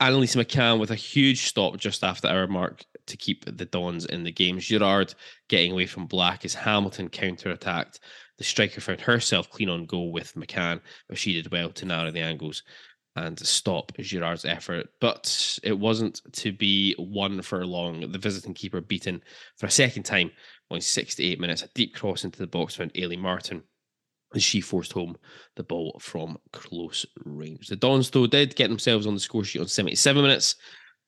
Annalise 0.00 0.36
McCann 0.36 0.78
with 0.78 0.90
a 0.90 0.96
huge 0.96 1.46
stop 1.46 1.78
just 1.78 2.04
after 2.04 2.28
hour 2.28 2.46
mark 2.46 2.84
to 3.06 3.16
keep 3.16 3.44
the 3.44 3.64
Dons 3.64 4.04
in 4.04 4.24
the 4.24 4.32
game. 4.32 4.58
Girard 4.58 5.14
getting 5.48 5.72
away 5.72 5.86
from 5.86 6.06
Black 6.06 6.44
as 6.44 6.52
Hamilton 6.52 7.08
counter 7.08 7.50
attacked. 7.50 8.00
The 8.38 8.44
striker 8.44 8.80
found 8.80 9.00
herself 9.00 9.50
clean 9.50 9.68
on 9.68 9.86
goal 9.86 10.12
with 10.12 10.34
McCann, 10.34 10.80
but 11.08 11.18
she 11.18 11.34
did 11.34 11.52
well 11.52 11.70
to 11.70 11.86
narrow 11.86 12.10
the 12.10 12.20
angles 12.20 12.62
and 13.16 13.38
stop 13.38 13.92
Girard's 13.98 14.44
effort. 14.44 14.88
But 15.00 15.58
it 15.62 15.78
wasn't 15.78 16.20
to 16.32 16.52
be 16.52 16.94
one 16.98 17.42
for 17.42 17.64
long. 17.64 18.10
The 18.10 18.18
visiting 18.18 18.54
keeper 18.54 18.80
beaten 18.80 19.22
for 19.56 19.66
a 19.66 19.70
second 19.70 20.02
time, 20.02 20.32
to 20.70 21.24
eight 21.24 21.40
minutes. 21.40 21.62
A 21.62 21.68
deep 21.74 21.94
cross 21.94 22.24
into 22.24 22.38
the 22.38 22.46
box 22.46 22.74
found 22.74 22.92
Ailey 22.94 23.18
Martin 23.18 23.62
as 24.34 24.42
she 24.42 24.60
forced 24.60 24.92
home 24.92 25.16
the 25.54 25.62
ball 25.62 25.96
from 26.00 26.38
close 26.52 27.06
range. 27.24 27.68
The 27.68 27.76
Dons, 27.76 28.10
though, 28.10 28.26
did 28.26 28.56
get 28.56 28.68
themselves 28.68 29.06
on 29.06 29.14
the 29.14 29.20
score 29.20 29.44
sheet 29.44 29.60
on 29.60 29.68
77 29.68 30.20
minutes. 30.20 30.56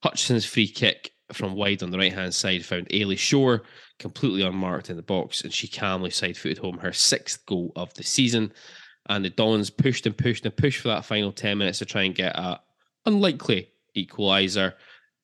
Hutchison's 0.01 0.45
free 0.45 0.67
kick 0.67 1.11
from 1.33 1.55
wide 1.55 1.83
on 1.83 1.91
the 1.91 1.97
right 1.97 2.13
hand 2.13 2.33
side 2.33 2.63
found 2.63 2.87
Eilidh 2.89 3.17
Shore 3.17 3.63
completely 3.99 4.41
unmarked 4.41 4.89
in 4.89 4.95
the 4.95 5.01
box, 5.01 5.41
and 5.41 5.53
she 5.53 5.67
calmly 5.67 6.09
side 6.09 6.37
footed 6.37 6.57
home 6.57 6.77
her 6.79 6.93
sixth 6.93 7.45
goal 7.45 7.71
of 7.75 7.93
the 7.95 8.03
season. 8.03 8.53
And 9.09 9.23
the 9.23 9.29
Dons 9.29 9.69
pushed 9.69 10.05
and 10.05 10.17
pushed 10.17 10.45
and 10.45 10.55
pushed 10.55 10.81
for 10.81 10.89
that 10.89 11.05
final 11.05 11.31
10 11.31 11.57
minutes 11.57 11.79
to 11.79 11.85
try 11.85 12.03
and 12.03 12.15
get 12.15 12.35
a 12.35 12.59
unlikely 13.05 13.71
equaliser. 13.95 14.73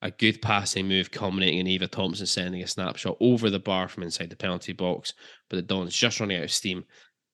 A 0.02 0.10
good 0.10 0.42
passing 0.42 0.86
move 0.86 1.10
culminating 1.10 1.60
in 1.60 1.66
Eva 1.66 1.86
Thompson 1.86 2.26
sending 2.26 2.62
a 2.62 2.66
snapshot 2.66 3.16
over 3.20 3.48
the 3.48 3.58
bar 3.58 3.88
from 3.88 4.02
inside 4.02 4.28
the 4.28 4.36
penalty 4.36 4.72
box. 4.72 5.14
But 5.48 5.56
the 5.56 5.62
Dons 5.62 5.96
just 5.96 6.20
running 6.20 6.36
out 6.36 6.44
of 6.44 6.52
steam 6.52 6.84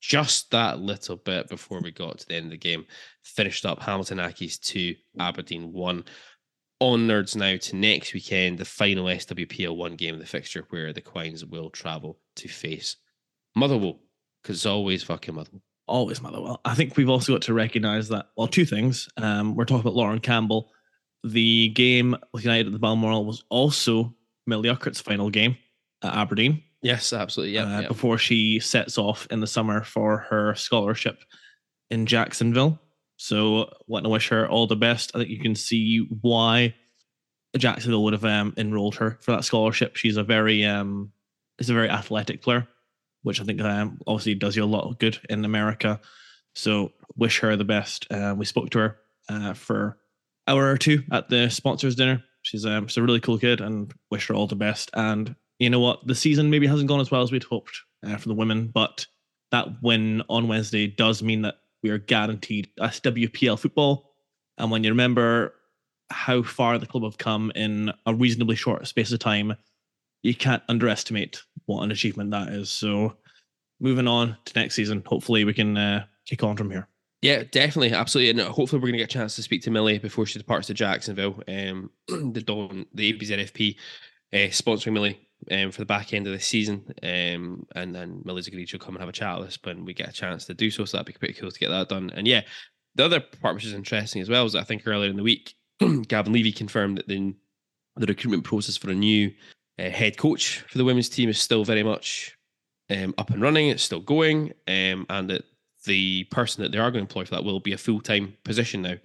just 0.01 0.49
that 0.51 0.79
little 0.79 1.15
bit 1.15 1.47
before 1.47 1.79
we 1.81 1.91
got 1.91 2.17
to 2.17 2.27
the 2.27 2.35
end 2.35 2.45
of 2.45 2.51
the 2.51 2.57
game. 2.57 2.85
Finished 3.23 3.65
up 3.65 3.81
Hamilton 3.81 4.17
Accies 4.17 4.59
2, 4.59 4.95
Aberdeen 5.19 5.71
1. 5.71 6.03
Onwards 6.81 7.35
now 7.35 7.57
to 7.57 7.75
next 7.75 8.11
weekend, 8.11 8.57
the 8.57 8.65
final 8.65 9.05
SWPL 9.05 9.77
1 9.77 9.95
game 9.95 10.15
of 10.15 10.19
the 10.19 10.25
fixture 10.25 10.65
where 10.71 10.91
the 10.91 11.01
Quines 11.01 11.47
will 11.47 11.69
travel 11.69 12.17
to 12.37 12.47
face 12.47 12.97
Motherwell 13.55 13.99
because 14.41 14.57
it's 14.57 14.65
always 14.65 15.03
fucking 15.03 15.35
Motherwell. 15.35 15.61
Always 15.87 16.23
Motherwell. 16.23 16.59
I 16.65 16.73
think 16.73 16.97
we've 16.97 17.07
also 17.09 17.33
got 17.33 17.43
to 17.43 17.53
recognise 17.53 18.09
that, 18.09 18.29
well, 18.35 18.47
two 18.47 18.65
things. 18.65 19.07
Um, 19.17 19.55
we're 19.55 19.65
talking 19.65 19.81
about 19.81 19.93
Lauren 19.93 20.19
Campbell. 20.19 20.71
The 21.23 21.69
game 21.69 22.15
with 22.33 22.45
United 22.45 22.65
at 22.65 22.73
the 22.73 22.79
Balmoral 22.79 23.25
was 23.25 23.43
also 23.49 24.15
Millie 24.47 24.69
Urquhart's 24.69 24.99
final 24.99 25.29
game 25.29 25.57
at 26.03 26.15
Aberdeen. 26.15 26.63
Yes, 26.81 27.13
absolutely. 27.13 27.53
Yeah, 27.53 27.63
uh, 27.65 27.81
yeah. 27.81 27.87
before 27.89 28.17
she 28.17 28.59
sets 28.59 28.97
off 28.97 29.27
in 29.29 29.39
the 29.39 29.45
summer 29.45 29.83
for 29.83 30.17
her 30.17 30.55
scholarship 30.55 31.23
in 31.91 32.07
Jacksonville. 32.07 32.79
So, 33.23 33.71
want 33.85 34.03
to 34.03 34.09
wish 34.09 34.29
her 34.29 34.49
all 34.49 34.65
the 34.65 34.75
best. 34.75 35.11
I 35.13 35.19
think 35.19 35.29
you 35.29 35.37
can 35.37 35.53
see 35.53 36.07
why 36.21 36.73
Jacksonville 37.55 38.03
would 38.05 38.13
have 38.13 38.25
um, 38.25 38.51
enrolled 38.57 38.95
her 38.95 39.19
for 39.21 39.29
that 39.33 39.43
scholarship. 39.43 39.95
She's 39.95 40.17
a 40.17 40.23
very, 40.23 40.65
um, 40.65 41.11
is 41.59 41.69
a 41.69 41.75
very 41.75 41.87
athletic 41.87 42.41
player, 42.41 42.67
which 43.21 43.39
I 43.39 43.43
think 43.43 43.61
um, 43.61 43.99
obviously 44.07 44.33
does 44.33 44.55
you 44.55 44.63
a 44.63 44.65
lot 44.65 44.89
of 44.89 44.97
good 44.97 45.19
in 45.29 45.45
America. 45.45 46.01
So, 46.55 46.93
wish 47.15 47.41
her 47.41 47.55
the 47.55 47.63
best. 47.63 48.07
Uh, 48.11 48.33
we 48.35 48.45
spoke 48.45 48.71
to 48.71 48.79
her 48.79 48.97
uh, 49.29 49.53
for 49.53 49.99
hour 50.47 50.71
or 50.71 50.79
two 50.79 51.03
at 51.11 51.29
the 51.29 51.51
sponsors 51.51 51.93
dinner. 51.93 52.23
She's 52.41 52.65
um, 52.65 52.87
she's 52.87 52.97
a 52.97 53.03
really 53.03 53.19
cool 53.19 53.37
kid, 53.37 53.61
and 53.61 53.93
wish 54.09 54.29
her 54.29 54.33
all 54.33 54.47
the 54.47 54.55
best. 54.55 54.89
And 54.95 55.35
you 55.59 55.69
know 55.69 55.79
what? 55.79 56.07
The 56.07 56.15
season 56.15 56.49
maybe 56.49 56.65
hasn't 56.65 56.89
gone 56.89 56.99
as 56.99 57.11
well 57.11 57.21
as 57.21 57.31
we'd 57.31 57.43
hoped 57.43 57.81
uh, 58.03 58.17
for 58.17 58.29
the 58.29 58.33
women, 58.33 58.71
but 58.73 59.05
that 59.51 59.67
win 59.83 60.23
on 60.27 60.47
Wednesday 60.47 60.87
does 60.87 61.21
mean 61.21 61.43
that 61.43 61.57
we 61.83 61.89
are 61.89 61.97
guaranteed 61.97 62.69
SWPL 62.79 63.59
football. 63.59 64.13
And 64.57 64.71
when 64.71 64.83
you 64.83 64.91
remember 64.91 65.53
how 66.09 66.43
far 66.43 66.77
the 66.77 66.85
club 66.85 67.03
have 67.03 67.17
come 67.17 67.51
in 67.55 67.91
a 68.05 68.13
reasonably 68.13 68.55
short 68.55 68.85
space 68.87 69.11
of 69.11 69.19
time, 69.19 69.55
you 70.23 70.35
can't 70.35 70.63
underestimate 70.69 71.41
what 71.65 71.83
an 71.83 71.91
achievement 71.91 72.31
that 72.31 72.49
is. 72.49 72.69
So, 72.69 73.17
moving 73.79 74.07
on 74.07 74.37
to 74.45 74.59
next 74.59 74.75
season, 74.75 75.01
hopefully 75.05 75.45
we 75.45 75.53
can 75.53 75.77
uh, 75.77 76.05
kick 76.27 76.43
on 76.43 76.55
from 76.55 76.69
here. 76.69 76.87
Yeah, 77.21 77.43
definitely, 77.43 77.93
absolutely, 77.93 78.41
and 78.41 78.49
hopefully 78.49 78.79
we're 78.79 78.87
going 78.87 78.93
to 78.93 78.99
get 78.99 79.11
a 79.11 79.13
chance 79.13 79.35
to 79.35 79.43
speak 79.43 79.61
to 79.63 79.71
Millie 79.71 79.99
before 79.99 80.25
she 80.25 80.39
departs 80.39 80.67
to 80.67 80.73
Jacksonville. 80.73 81.41
Um, 81.47 81.91
the 82.07 82.41
Dawn, 82.41 82.85
the 82.93 83.13
ABZFP, 83.13 83.75
uh, 84.33 84.37
sponsoring 84.49 84.93
Millie 84.93 85.19
um, 85.49 85.71
for 85.71 85.81
the 85.81 85.85
back 85.85 86.13
end 86.13 86.27
of 86.27 86.33
the 86.33 86.39
season. 86.39 86.93
Um, 87.01 87.65
and 87.75 87.95
then 87.95 88.21
Millie's 88.25 88.47
agreed 88.47 88.69
she'll 88.69 88.79
come 88.79 88.95
and 88.95 89.01
have 89.01 89.09
a 89.09 89.13
chat 89.13 89.39
with 89.39 89.47
us 89.47 89.59
when 89.63 89.85
we 89.85 89.93
get 89.93 90.09
a 90.09 90.13
chance 90.13 90.45
to 90.45 90.53
do 90.53 90.69
so. 90.69 90.85
So 90.85 90.97
that'd 90.97 91.11
be 91.11 91.17
pretty 91.17 91.33
cool 91.33 91.51
to 91.51 91.59
get 91.59 91.69
that 91.69 91.89
done. 91.89 92.11
And 92.15 92.27
yeah, 92.27 92.41
the 92.95 93.05
other 93.05 93.19
part 93.19 93.55
which 93.55 93.65
is 93.65 93.73
interesting 93.73 94.21
as 94.21 94.29
well 94.29 94.45
is 94.45 94.55
I 94.55 94.63
think 94.63 94.83
earlier 94.85 95.09
in 95.09 95.17
the 95.17 95.23
week, 95.23 95.55
Gavin 96.07 96.33
Levy 96.33 96.51
confirmed 96.51 96.97
that 96.97 97.07
the, 97.07 97.33
the 97.95 98.05
recruitment 98.05 98.43
process 98.43 98.77
for 98.77 98.91
a 98.91 98.95
new 98.95 99.31
uh, 99.79 99.89
head 99.89 100.17
coach 100.17 100.59
for 100.67 100.77
the 100.77 100.85
women's 100.85 101.09
team 101.09 101.29
is 101.29 101.39
still 101.39 101.63
very 101.63 101.83
much 101.83 102.37
um, 102.89 103.13
up 103.17 103.29
and 103.29 103.41
running. 103.41 103.69
It's 103.69 103.83
still 103.83 104.01
going, 104.01 104.53
um, 104.67 105.05
and 105.09 105.29
that 105.29 105.45
the 105.85 106.25
person 106.25 106.61
that 106.61 106.71
they 106.71 106.77
are 106.77 106.91
going 106.91 107.05
to 107.05 107.09
employ 107.09 107.25
for 107.25 107.35
that 107.35 107.43
will 107.43 107.59
be 107.59 107.73
a 107.73 107.77
full 107.77 108.01
time 108.01 108.35
position 108.43 108.81
now, 108.81 108.95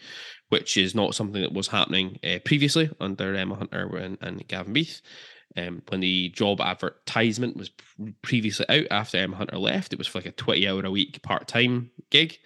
which 0.48 0.76
is 0.76 0.94
not 0.94 1.14
something 1.14 1.40
that 1.40 1.52
was 1.52 1.68
happening 1.68 2.18
uh, 2.24 2.38
previously 2.44 2.90
under 3.00 3.34
Emma 3.34 3.54
Hunter 3.54 3.96
and, 3.96 4.18
and 4.20 4.46
Gavin 4.48 4.72
Beath. 4.72 5.00
Um, 5.56 5.82
when 5.88 6.00
the 6.00 6.28
job 6.30 6.60
advertisement 6.60 7.56
was 7.56 7.70
previously 8.22 8.66
out 8.68 8.86
after 8.90 9.18
M 9.18 9.32
Hunter 9.32 9.58
left, 9.58 9.92
it 9.92 9.98
was 9.98 10.06
for 10.06 10.18
like 10.18 10.26
a 10.26 10.32
20 10.32 10.68
hour 10.68 10.84
a 10.84 10.90
week 10.90 11.22
part 11.22 11.48
time 11.48 11.90
gig. 12.10 12.38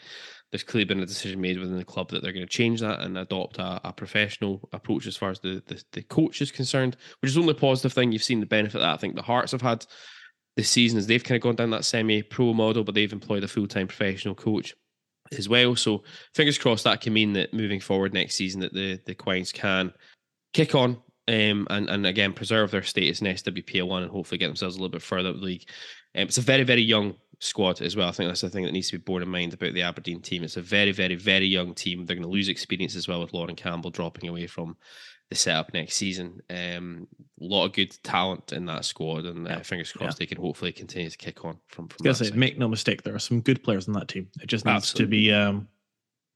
There's 0.51 0.65
clearly 0.65 0.85
been 0.85 1.01
a 1.01 1.07
decision 1.07 1.41
made 1.41 1.59
within 1.59 1.77
the 1.77 1.85
club 1.85 2.11
that 2.11 2.23
they're 2.23 2.33
going 2.33 2.47
to 2.47 2.53
change 2.53 2.81
that 2.81 3.01
and 3.01 3.17
adopt 3.17 3.59
a, 3.59 3.81
a 3.85 3.93
professional 3.93 4.69
approach 4.73 5.07
as 5.07 5.17
far 5.17 5.31
as 5.31 5.39
the, 5.39 5.63
the, 5.67 5.83
the 5.93 6.03
coach 6.03 6.43
is 6.43 6.51
concerned, 6.51 6.97
which 7.21 7.31
is 7.31 7.39
only 7.39 7.53
a 7.53 7.55
positive 7.55 7.93
thing. 7.93 8.11
You've 8.11 8.25
seen 8.25 8.41
the 8.41 8.47
benefit 8.47 8.79
that 8.79 8.93
I 8.93 8.97
think 8.97 9.15
the 9.15 9.23
Hearts 9.23 9.53
have 9.53 9.63
had 9.63 9.87
this 10.57 10.69
season 10.69 10.99
as 10.99 11.07
they've 11.07 11.23
kind 11.23 11.37
of 11.37 11.43
gone 11.43 11.55
down 11.55 11.71
that 11.71 11.85
semi 11.85 12.23
pro 12.23 12.53
model, 12.53 12.83
but 12.83 12.95
they've 12.95 13.13
employed 13.13 13.45
a 13.45 13.49
full 13.49 13.69
time 13.69 13.87
professional 13.87 14.35
coach 14.35 14.75
as 15.37 15.49
well. 15.49 15.77
So 15.77 16.03
fingers 16.35 16.59
crossed 16.59 16.85
that 16.85 17.01
can 17.01 17.13
mean 17.13 17.33
that 17.35 17.55
moving 17.55 17.81
forward 17.81 18.13
next 18.13 18.35
season 18.35 18.61
that 18.61 18.75
the 18.75 19.01
the 19.07 19.15
Quines 19.15 19.53
can 19.53 19.93
kick 20.53 20.75
on 20.75 21.01
um, 21.29 21.67
and 21.71 21.89
and 21.91 22.07
again 22.07 22.33
preserve 22.33 22.71
their 22.71 22.83
status 22.83 23.21
in 23.21 23.27
SWPL 23.29 23.87
one 23.89 24.03
and 24.03 24.11
hopefully 24.11 24.39
get 24.39 24.47
themselves 24.49 24.77
a 24.77 24.79
little 24.79 24.91
bit 24.93 25.03
further 25.03 25.31
up 25.31 25.37
the 25.37 25.43
league. 25.43 25.69
Um, 26.15 26.23
it's 26.23 26.39
a 26.39 26.43
very 26.43 26.65
very 26.65 26.83
young 26.83 27.15
squad 27.39 27.81
as 27.81 27.97
well. 27.97 28.09
I 28.09 28.13
think 28.13 28.29
that's 28.29 28.41
the 28.43 28.51
thing 28.51 28.65
that 28.65 28.73
needs 28.73 28.91
to 28.91 28.99
be 28.99 29.03
borne 29.03 29.23
in 29.23 29.29
mind 29.29 29.55
about 29.55 29.73
the 29.75 29.83
Aberdeen 29.83 30.21
team. 30.21 30.43
It's 30.45 30.57
a 30.57 30.63
very 30.63 30.93
very 30.93 31.15
very 31.17 31.47
young 31.47 31.75
team. 31.75 32.05
They're 32.05 32.17
going 32.17 32.29
to 32.29 32.33
lose 32.33 32.49
experience 32.49 32.97
as 32.97 33.09
well 33.09 33.21
with 33.21 33.33
Lauren 33.33 33.57
Campbell 33.57 33.91
dropping 33.91 34.29
away 34.29 34.47
from 34.47 34.77
the 35.31 35.37
setup 35.37 35.73
next 35.73 35.95
season. 35.95 36.41
Um, 36.51 37.07
a 37.41 37.45
lot 37.45 37.65
of 37.67 37.73
good 37.73 37.97
talent 38.03 38.53
in 38.53 38.67
that 38.67 38.85
squad, 38.85 39.25
and 39.27 39.47
uh, 39.47 39.61
fingers 39.61 39.93
crossed 39.93 40.17
Yeah. 40.19 40.25
they 40.25 40.27
can 40.27 40.39
hopefully 40.43 40.73
continue 40.73 41.09
to 41.09 41.17
kick 41.17 41.45
on 41.45 41.57
from 41.69 41.89
from. 41.89 42.13
Side. 42.13 42.35
make 42.37 42.59
no 42.59 42.67
mistake, 42.69 43.03
there 43.05 43.15
are 43.15 43.21
some 43.21 43.41
good 43.41 43.63
players 43.63 43.87
on 43.87 43.95
that 43.95 44.09
team. 44.09 44.29
It 44.43 44.49
just 44.49 44.65
needs 44.65 44.77
Absolutely. 44.77 45.05
to 45.05 45.11
be, 45.23 45.33
um, 45.33 45.69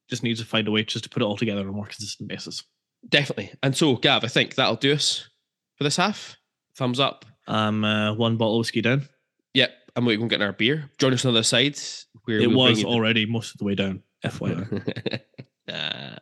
just 0.09 0.23
needs 0.23 0.39
to 0.40 0.47
find 0.47 0.69
a 0.69 0.70
way 0.70 0.85
just 0.85 1.02
to 1.05 1.11
put 1.11 1.23
it 1.23 1.24
all 1.27 1.36
together 1.36 1.62
on 1.62 1.69
a 1.69 1.73
more 1.73 1.86
consistent 1.86 2.28
basis. 2.28 2.62
Definitely. 3.09 3.52
And 3.62 3.76
so, 3.76 3.97
Gav, 3.97 4.24
I 4.24 4.28
think 4.28 4.55
that'll 4.55 4.76
do 4.76 4.93
us 4.93 5.28
for 5.76 5.85
this 5.85 5.97
half. 5.97 6.36
Thumbs 6.76 7.01
up. 7.01 7.24
Um, 7.47 7.85
uh, 7.85 8.14
one 8.14 8.36
bottle 8.36 8.56
of 8.56 8.59
whiskey 8.60 8.81
down. 8.81 9.09
Yep. 9.55 9.70
And 9.97 10.06
we're 10.06 10.16
going 10.16 10.28
to 10.28 10.36
get 10.36 10.44
our 10.44 10.52
beer. 10.52 10.90
Join 10.98 11.12
us 11.12 11.24
on 11.24 11.32
the 11.32 11.39
other 11.39 11.44
side. 11.44 11.78
Where 12.24 12.40
It 12.40 12.48
we'll 12.48 12.59
was 12.59 12.85
already 12.85 13.26
most 13.26 13.52
of 13.52 13.59
the 13.59 13.64
way 13.64 13.74
down. 13.74 14.02
FYI. 14.24 15.20
Uh, 15.66 16.16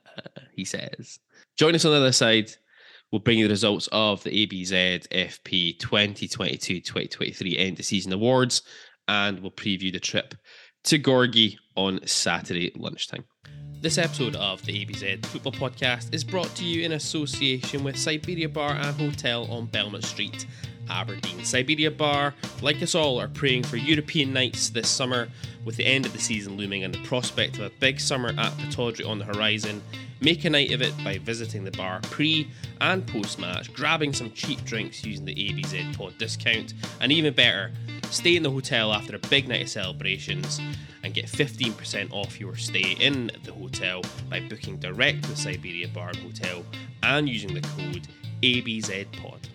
he 0.54 0.64
says. 0.64 1.18
Join 1.56 1.74
us 1.74 1.84
on 1.84 1.92
the 1.92 1.98
other 1.98 2.12
side. 2.12 2.50
We'll 3.10 3.20
bring 3.20 3.38
you 3.38 3.46
the 3.46 3.52
results 3.52 3.88
of 3.92 4.22
the 4.22 4.46
ABZ 4.46 5.08
FP 5.08 5.78
2022-2023 5.78 7.58
end 7.58 7.78
of 7.78 7.84
season 7.84 8.12
awards, 8.12 8.62
and 9.08 9.40
we'll 9.40 9.50
preview 9.50 9.92
the 9.92 10.00
trip 10.00 10.34
to 10.84 10.98
Gorgie 10.98 11.56
on 11.76 12.06
Saturday 12.06 12.72
lunchtime. 12.76 13.24
This 13.80 13.98
episode 13.98 14.36
of 14.36 14.64
the 14.64 14.84
ABZ 14.84 15.26
Football 15.26 15.52
Podcast 15.52 16.14
is 16.14 16.22
brought 16.22 16.54
to 16.54 16.64
you 16.64 16.84
in 16.84 16.92
association 16.92 17.82
with 17.82 17.98
Siberia 17.98 18.48
Bar 18.48 18.72
and 18.72 18.96
Hotel 18.96 19.44
on 19.50 19.66
Belmont 19.66 20.04
Street, 20.04 20.46
Aberdeen. 20.88 21.44
Siberia 21.44 21.90
Bar, 21.90 22.34
like 22.60 22.80
us 22.80 22.94
all, 22.94 23.20
are 23.20 23.26
praying 23.26 23.64
for 23.64 23.76
European 23.76 24.32
nights 24.32 24.70
this 24.70 24.88
summer 24.88 25.28
with 25.64 25.76
the 25.76 25.84
end 25.84 26.06
of 26.06 26.12
the 26.12 26.18
season 26.18 26.56
looming 26.56 26.84
and 26.84 26.94
the 26.94 27.02
prospect 27.02 27.56
of 27.56 27.62
a 27.62 27.70
big 27.80 27.98
summer 27.98 28.28
at 28.28 28.52
Pittodrie 28.58 29.08
on 29.08 29.18
the 29.18 29.24
horizon. 29.24 29.82
Make 30.22 30.44
a 30.44 30.50
night 30.50 30.70
of 30.70 30.82
it 30.82 30.94
by 31.02 31.18
visiting 31.18 31.64
the 31.64 31.72
bar 31.72 32.00
pre 32.02 32.48
and 32.80 33.04
post 33.04 33.40
match, 33.40 33.74
grabbing 33.74 34.12
some 34.12 34.30
cheap 34.30 34.64
drinks 34.64 35.04
using 35.04 35.24
the 35.24 35.34
ABZ 35.34 35.96
pod 35.96 36.16
discount, 36.16 36.74
and 37.00 37.10
even 37.10 37.34
better, 37.34 37.72
stay 38.08 38.36
in 38.36 38.44
the 38.44 38.50
hotel 38.50 38.92
after 38.92 39.16
a 39.16 39.18
big 39.18 39.48
night 39.48 39.62
of 39.62 39.68
celebrations 39.68 40.60
and 41.02 41.12
get 41.12 41.26
15% 41.26 42.12
off 42.12 42.38
your 42.38 42.54
stay 42.54 42.96
in 43.00 43.32
the 43.42 43.52
hotel 43.52 44.02
by 44.30 44.38
booking 44.38 44.76
direct 44.76 45.28
with 45.28 45.38
Siberia 45.38 45.88
Bar 45.88 46.10
and 46.10 46.18
Hotel 46.18 46.64
and 47.02 47.28
using 47.28 47.52
the 47.52 47.60
code 47.60 48.06
ABZPod. 48.42 49.48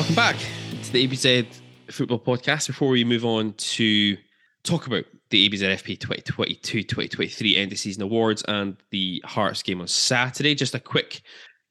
Welcome 0.00 0.14
back 0.14 0.36
to 0.82 0.92
the 0.92 1.06
ABZ 1.06 1.46
Football 1.90 2.20
Podcast. 2.20 2.68
Before 2.68 2.88
we 2.88 3.04
move 3.04 3.26
on 3.26 3.52
to 3.52 4.16
talk 4.62 4.86
about 4.86 5.04
the 5.28 5.46
ABZFP 5.46 6.00
2022 6.00 6.84
2023 6.84 7.56
end 7.58 7.70
of 7.70 7.78
season 7.78 8.02
awards 8.04 8.42
and 8.48 8.78
the 8.92 9.22
Hearts 9.26 9.62
game 9.62 9.78
on 9.78 9.86
Saturday, 9.86 10.54
just 10.54 10.74
a 10.74 10.80
quick 10.80 11.20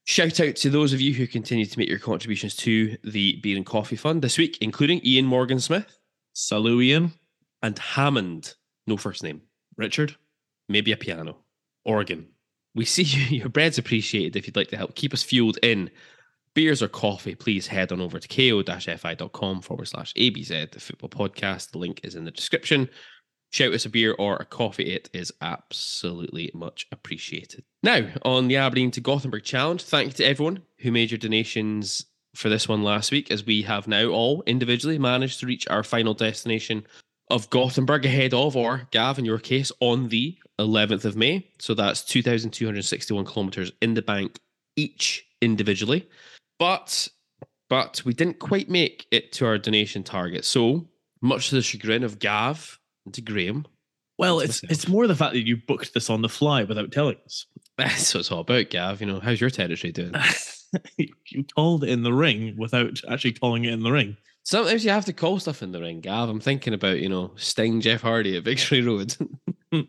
shout 0.03 0.39
out 0.41 0.55
to 0.57 0.69
those 0.69 0.93
of 0.93 1.01
you 1.01 1.11
who 1.11 1.25
continue 1.25 1.65
to 1.65 1.79
make 1.79 1.89
your 1.89 1.97
contributions 1.97 2.55
to 2.57 2.95
the 3.03 3.39
Beer 3.41 3.57
and 3.57 3.65
Coffee 3.65 3.95
Fund 3.95 4.21
this 4.21 4.37
week, 4.37 4.59
including 4.61 5.01
Ian 5.03 5.25
Morgan 5.25 5.59
Smith 5.59 5.97
Salut, 6.33 6.83
Ian. 6.83 7.11
and 7.63 7.79
Hammond, 7.79 8.53
no 8.85 8.95
first 8.95 9.23
name, 9.23 9.41
Richard. 9.75 10.15
maybe 10.67 10.91
a 10.91 10.97
piano, 10.97 11.37
organ. 11.83 12.27
We 12.75 12.85
see 12.85 13.01
you, 13.01 13.23
your 13.39 13.49
bread's 13.49 13.79
appreciated 13.79 14.35
if 14.35 14.45
you'd 14.45 14.55
like 14.55 14.67
to 14.67 14.77
help 14.77 14.93
keep 14.93 15.15
us 15.15 15.23
fueled 15.23 15.57
in 15.63 15.89
beers 16.59 16.81
or 16.81 16.89
coffee, 16.89 17.35
please 17.35 17.67
head 17.67 17.89
on 17.89 18.01
over 18.01 18.19
to 18.19 18.27
ko-fi.com 18.27 19.61
forward 19.61 19.85
slash 19.85 20.13
ABZ, 20.15 20.71
the 20.71 20.79
football 20.81 21.07
podcast. 21.07 21.71
The 21.71 21.77
link 21.77 22.01
is 22.03 22.15
in 22.15 22.25
the 22.25 22.31
description. 22.31 22.89
Shout 23.53 23.71
us 23.71 23.85
a 23.85 23.89
beer 23.89 24.13
or 24.19 24.35
a 24.35 24.43
coffee. 24.43 24.91
It 24.91 25.09
is 25.13 25.31
absolutely 25.39 26.51
much 26.53 26.85
appreciated. 26.91 27.63
Now, 27.81 28.09
on 28.23 28.49
the 28.49 28.57
Aberdeen 28.57 28.91
to 28.91 28.99
Gothenburg 28.99 29.45
challenge, 29.45 29.83
thank 29.83 30.07
you 30.07 30.13
to 30.15 30.25
everyone 30.25 30.61
who 30.79 30.91
made 30.91 31.11
your 31.11 31.17
donations 31.17 32.05
for 32.35 32.49
this 32.49 32.67
one 32.67 32.83
last 32.83 33.09
week, 33.09 33.31
as 33.31 33.45
we 33.45 33.61
have 33.61 33.87
now 33.87 34.07
all 34.07 34.43
individually 34.45 34.99
managed 34.99 35.39
to 35.39 35.45
reach 35.45 35.65
our 35.69 35.81
final 35.81 36.13
destination 36.13 36.85
of 37.29 37.49
Gothenburg 37.49 38.05
ahead 38.05 38.33
of, 38.33 38.57
or 38.57 38.89
Gav, 38.91 39.17
in 39.17 39.23
your 39.23 39.39
case, 39.39 39.71
on 39.79 40.09
the 40.09 40.37
11th 40.59 41.05
of 41.05 41.15
May. 41.15 41.47
So 41.57 41.73
that's 41.73 42.03
2,261 42.03 43.23
kilometers 43.23 43.71
in 43.81 43.93
the 43.93 44.01
bank 44.01 44.39
each 44.75 45.25
individually. 45.41 46.05
But 46.59 47.07
but 47.69 48.01
we 48.05 48.13
didn't 48.13 48.39
quite 48.39 48.69
make 48.69 49.05
it 49.11 49.31
to 49.33 49.45
our 49.45 49.57
donation 49.57 50.03
target. 50.03 50.43
So 50.45 50.87
much 51.21 51.49
to 51.49 51.55
the 51.55 51.61
chagrin 51.61 52.03
of 52.03 52.19
Gav 52.19 52.79
and 53.05 53.13
to 53.13 53.21
Graham, 53.21 53.65
Well, 54.17 54.39
it's 54.39 54.63
myself. 54.63 54.71
it's 54.71 54.87
more 54.87 55.07
the 55.07 55.15
fact 55.15 55.33
that 55.33 55.45
you 55.47 55.57
booked 55.57 55.93
this 55.93 56.09
on 56.09 56.21
the 56.21 56.29
fly 56.29 56.63
without 56.63 56.91
telling 56.91 57.17
us. 57.25 57.45
that's 57.77 58.13
what 58.13 58.19
it's 58.21 58.31
all 58.31 58.41
about, 58.41 58.69
Gav. 58.71 58.99
You 59.01 59.07
know, 59.07 59.19
how's 59.19 59.39
your 59.39 59.49
territory 59.49 59.91
doing? 59.91 60.13
you 60.97 61.43
called 61.55 61.83
it 61.83 61.89
in 61.89 62.03
the 62.03 62.13
ring 62.13 62.55
without 62.57 62.99
actually 63.09 63.33
calling 63.33 63.65
it 63.65 63.73
in 63.73 63.81
the 63.83 63.91
ring. 63.91 64.17
Sometimes 64.43 64.83
you 64.83 64.89
have 64.91 65.05
to 65.05 65.13
call 65.13 65.39
stuff 65.39 65.61
in 65.61 65.71
the 65.71 65.79
ring, 65.81 66.01
Gav. 66.01 66.27
I'm 66.29 66.39
thinking 66.39 66.73
about, 66.73 66.99
you 66.99 67.09
know, 67.09 67.31
Sting 67.35 67.81
Jeff 67.81 68.01
Hardy 68.01 68.35
at 68.35 68.43
Victory 68.43 68.81
Road. 68.81 69.15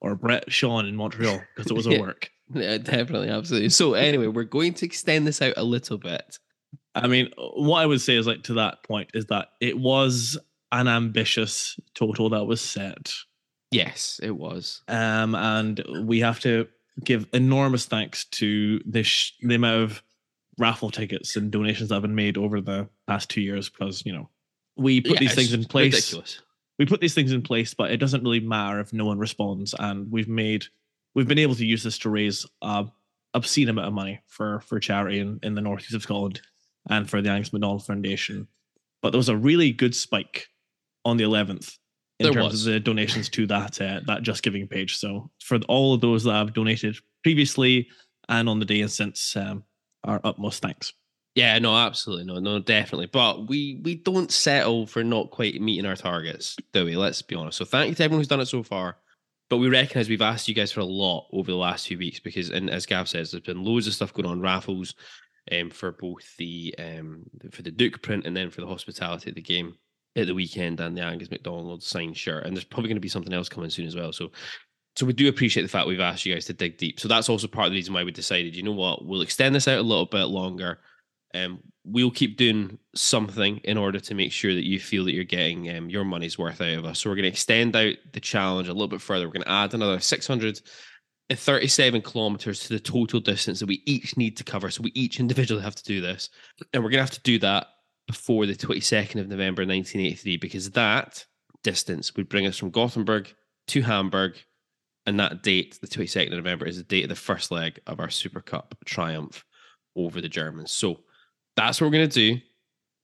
or 0.00 0.14
Bret 0.16 0.50
Shawn 0.50 0.86
in 0.86 0.96
Montreal 0.96 1.40
because 1.54 1.70
it 1.70 1.74
was 1.74 1.86
a 1.86 1.92
Yeah. 1.92 2.00
work. 2.00 2.30
Yeah, 2.54 2.78
definitely, 2.78 3.28
absolutely. 3.28 3.68
So 3.70 3.94
anyway, 3.94 4.26
we're 4.26 4.44
going 4.44 4.74
to 4.74 4.86
extend 4.86 5.26
this 5.26 5.42
out 5.42 5.54
a 5.56 5.64
little 5.64 5.98
bit. 5.98 6.38
I 6.94 7.06
mean, 7.06 7.30
what 7.36 7.80
I 7.80 7.86
would 7.86 8.00
say 8.00 8.16
is 8.16 8.26
like 8.26 8.42
to 8.44 8.54
that 8.54 8.82
point 8.82 9.10
is 9.14 9.26
that 9.26 9.48
it 9.60 9.78
was 9.78 10.36
an 10.72 10.88
ambitious 10.88 11.78
total 11.94 12.30
that 12.30 12.44
was 12.44 12.60
set. 12.60 13.12
Yes, 13.70 14.18
it 14.22 14.32
was. 14.32 14.82
Um, 14.88 15.34
and 15.34 15.84
we 16.02 16.20
have 16.20 16.40
to 16.40 16.66
give 17.04 17.26
enormous 17.32 17.86
thanks 17.86 18.24
to 18.26 18.80
the 18.84 19.02
sh- 19.02 19.32
the 19.42 19.54
amount 19.54 19.82
of 19.82 20.02
raffle 20.58 20.90
tickets 20.90 21.36
and 21.36 21.50
donations 21.50 21.88
that 21.88 21.96
have 21.96 22.02
been 22.02 22.14
made 22.14 22.36
over 22.36 22.60
the 22.60 22.88
past 23.06 23.30
two 23.30 23.40
years 23.40 23.68
because 23.70 24.04
you 24.04 24.12
know 24.12 24.28
we 24.76 25.00
put 25.00 25.12
Yeah, 25.12 25.20
these 25.20 25.34
things 25.34 25.52
in 25.52 25.64
place. 25.64 25.94
Ridiculous. 25.94 26.40
We 26.78 26.86
put 26.86 27.00
these 27.00 27.14
things 27.14 27.32
in 27.32 27.42
place, 27.42 27.74
but 27.74 27.90
it 27.90 27.98
doesn't 27.98 28.22
really 28.22 28.40
matter 28.40 28.80
if 28.80 28.92
no 28.92 29.04
one 29.04 29.18
responds. 29.18 29.74
And 29.78 30.10
we've 30.10 30.28
made 30.28 30.66
we've 31.14 31.28
been 31.28 31.38
able 31.38 31.54
to 31.54 31.66
use 31.66 31.82
this 31.82 31.98
to 31.98 32.10
raise 32.10 32.46
a 32.62 32.86
obscene 33.34 33.68
amount 33.68 33.88
of 33.88 33.94
money 33.94 34.20
for 34.26 34.60
for 34.60 34.80
charity 34.80 35.20
in, 35.20 35.38
in 35.42 35.54
the 35.54 35.60
northeast 35.60 35.94
of 35.94 36.02
Scotland 36.02 36.40
and 36.88 37.08
for 37.08 37.20
the 37.22 37.30
Angus 37.30 37.52
MacDonald 37.52 37.84
Foundation. 37.84 38.48
But 39.02 39.10
there 39.10 39.18
was 39.18 39.28
a 39.28 39.36
really 39.36 39.72
good 39.72 39.94
spike 39.94 40.48
on 41.04 41.16
the 41.16 41.24
11th 41.24 41.78
in 42.18 42.24
There 42.24 42.32
terms 42.34 42.52
was. 42.52 42.66
of 42.66 42.72
the 42.74 42.80
donations 42.80 43.28
to 43.30 43.46
that 43.46 43.80
uh, 43.80 44.00
that 44.06 44.22
Just 44.22 44.42
Giving 44.42 44.68
page. 44.68 44.96
So 44.96 45.30
for 45.42 45.58
all 45.68 45.94
of 45.94 46.00
those 46.00 46.24
that 46.24 46.34
have 46.34 46.52
donated 46.52 46.96
previously 47.22 47.88
and 48.28 48.48
on 48.48 48.58
the 48.58 48.66
day 48.66 48.80
and 48.80 48.90
since, 48.90 49.36
um, 49.36 49.64
our 50.04 50.20
utmost 50.24 50.62
thanks. 50.62 50.92
Yeah, 51.34 51.58
no, 51.58 51.76
absolutely, 51.76 52.24
no, 52.24 52.40
no, 52.40 52.58
definitely. 52.58 53.06
But 53.06 53.48
we 53.48 53.80
we 53.84 53.94
don't 53.94 54.30
settle 54.30 54.86
for 54.86 55.04
not 55.04 55.30
quite 55.30 55.60
meeting 55.60 55.86
our 55.86 55.96
targets, 55.96 56.56
do 56.72 56.84
we? 56.84 56.96
Let's 56.96 57.22
be 57.22 57.36
honest. 57.36 57.58
So 57.58 57.64
thank 57.64 57.90
you 57.90 57.94
to 57.94 58.04
everyone 58.04 58.20
who's 58.20 58.28
done 58.28 58.40
it 58.40 58.46
so 58.46 58.62
far. 58.62 58.96
But 59.50 59.58
we 59.58 59.68
recognise 59.68 60.08
we've 60.08 60.22
asked 60.22 60.48
you 60.48 60.54
guys 60.54 60.72
for 60.72 60.80
a 60.80 60.84
lot 60.84 61.26
over 61.32 61.50
the 61.50 61.56
last 61.56 61.88
few 61.88 61.98
weeks 61.98 62.20
because, 62.20 62.50
and 62.50 62.70
as 62.70 62.86
Gav 62.86 63.08
says, 63.08 63.32
there's 63.32 63.42
been 63.42 63.64
loads 63.64 63.86
of 63.86 63.94
stuff 63.94 64.14
going 64.14 64.26
on, 64.26 64.40
raffles, 64.40 64.94
um, 65.52 65.70
for 65.70 65.92
both 65.92 66.36
the 66.38 66.74
um 66.78 67.24
for 67.50 67.62
the 67.62 67.70
Duk 67.70 68.00
print 68.02 68.26
and 68.26 68.36
then 68.36 68.50
for 68.50 68.60
the 68.60 68.66
hospitality 68.66 69.28
at 69.28 69.34
the 69.34 69.42
game 69.42 69.74
at 70.16 70.26
the 70.26 70.34
weekend 70.34 70.80
and 70.80 70.96
the 70.96 71.02
Angus 71.02 71.30
MacDonald 71.30 71.82
signed 71.82 72.16
shirt. 72.16 72.46
And 72.46 72.56
there's 72.56 72.64
probably 72.64 72.88
going 72.88 72.96
to 72.96 73.00
be 73.00 73.08
something 73.08 73.32
else 73.32 73.48
coming 73.48 73.70
soon 73.70 73.86
as 73.86 73.96
well. 73.96 74.12
So 74.12 74.30
so 74.96 75.06
we 75.06 75.12
do 75.12 75.28
appreciate 75.28 75.62
the 75.62 75.68
fact 75.68 75.86
we've 75.86 76.00
asked 76.00 76.26
you 76.26 76.34
guys 76.34 76.46
to 76.46 76.52
dig 76.52 76.76
deep. 76.76 77.00
So 77.00 77.08
that's 77.08 77.28
also 77.28 77.46
part 77.46 77.66
of 77.66 77.72
the 77.72 77.78
reason 77.78 77.94
why 77.94 78.04
we 78.04 78.10
decided, 78.10 78.56
you 78.56 78.62
know 78.62 78.72
what, 78.72 79.04
we'll 79.04 79.22
extend 79.22 79.54
this 79.54 79.68
out 79.68 79.78
a 79.78 79.82
little 79.82 80.06
bit 80.06 80.24
longer. 80.24 80.78
Um, 81.34 81.60
we'll 81.84 82.10
keep 82.10 82.36
doing 82.36 82.78
something 82.94 83.58
in 83.58 83.78
order 83.78 84.00
to 84.00 84.14
make 84.14 84.32
sure 84.32 84.54
that 84.54 84.66
you 84.66 84.80
feel 84.80 85.04
that 85.04 85.14
you're 85.14 85.24
getting 85.24 85.74
um, 85.76 85.88
your 85.88 86.04
money's 86.04 86.38
worth 86.38 86.60
out 86.60 86.78
of 86.78 86.84
us. 86.84 87.00
So 87.00 87.10
we're 87.10 87.16
going 87.16 87.24
to 87.24 87.30
extend 87.30 87.76
out 87.76 87.94
the 88.12 88.20
challenge 88.20 88.68
a 88.68 88.72
little 88.72 88.88
bit 88.88 89.00
further. 89.00 89.26
We're 89.26 89.32
going 89.32 89.44
to 89.44 89.50
add 89.50 89.74
another 89.74 90.00
637 90.00 92.02
kilometers 92.02 92.60
to 92.60 92.70
the 92.70 92.80
total 92.80 93.20
distance 93.20 93.60
that 93.60 93.68
we 93.68 93.82
each 93.86 94.16
need 94.16 94.36
to 94.38 94.44
cover. 94.44 94.70
So 94.70 94.82
we 94.82 94.92
each 94.94 95.20
individually 95.20 95.62
have 95.62 95.76
to 95.76 95.84
do 95.84 96.00
this, 96.00 96.30
and 96.72 96.82
we're 96.82 96.90
going 96.90 96.98
to 96.98 97.04
have 97.04 97.10
to 97.10 97.22
do 97.22 97.38
that 97.40 97.66
before 98.06 98.46
the 98.46 98.56
22nd 98.56 99.20
of 99.20 99.28
November 99.28 99.62
1983 99.62 100.36
because 100.38 100.70
that 100.70 101.24
distance 101.62 102.16
would 102.16 102.28
bring 102.28 102.46
us 102.46 102.56
from 102.56 102.70
Gothenburg 102.70 103.32
to 103.68 103.82
Hamburg 103.82 104.36
and 105.06 105.20
that 105.20 105.42
date, 105.42 105.78
the 105.80 105.86
22nd 105.86 106.28
of 106.28 106.38
November, 106.38 106.66
is 106.66 106.76
the 106.76 106.82
date 106.82 107.04
of 107.04 107.08
the 107.08 107.14
first 107.14 107.50
leg 107.50 107.80
of 107.86 108.00
our 108.00 108.10
Super 108.10 108.40
Cup 108.40 108.74
triumph 108.84 109.44
over 109.96 110.20
the 110.20 110.28
Germans. 110.28 110.72
So 110.72 111.00
that's 111.60 111.80
what 111.80 111.88
we're 111.88 111.98
going 111.98 112.08
to 112.08 112.34
do. 112.34 112.40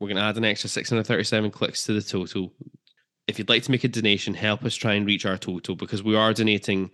We're 0.01 0.09
going 0.09 0.17
to 0.17 0.23
add 0.23 0.37
an 0.37 0.45
extra 0.45 0.69
637 0.69 1.51
clicks 1.51 1.85
to 1.85 1.93
the 1.93 2.03
total. 2.03 2.53
If 3.27 3.39
you'd 3.39 3.49
like 3.49 3.63
to 3.65 3.71
make 3.71 3.85
a 3.85 3.89
donation, 3.89 4.35
help 4.35 4.65
us 4.65 4.75
try 4.75 4.95
and 4.95 5.07
reach 5.07 5.27
our 5.27 5.37
total 5.37 5.75
because 5.75 6.03
we 6.03 6.17
are 6.17 6.33
donating 6.33 6.91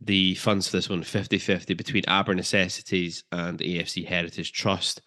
the 0.00 0.34
funds 0.34 0.68
for 0.68 0.76
this 0.76 0.88
one 0.88 1.02
50 1.02 1.38
50 1.38 1.74
between 1.74 2.02
Aber 2.08 2.34
Necessities 2.34 3.24
and 3.32 3.58
AFC 3.60 4.06
Heritage 4.06 4.52
Trust. 4.52 5.02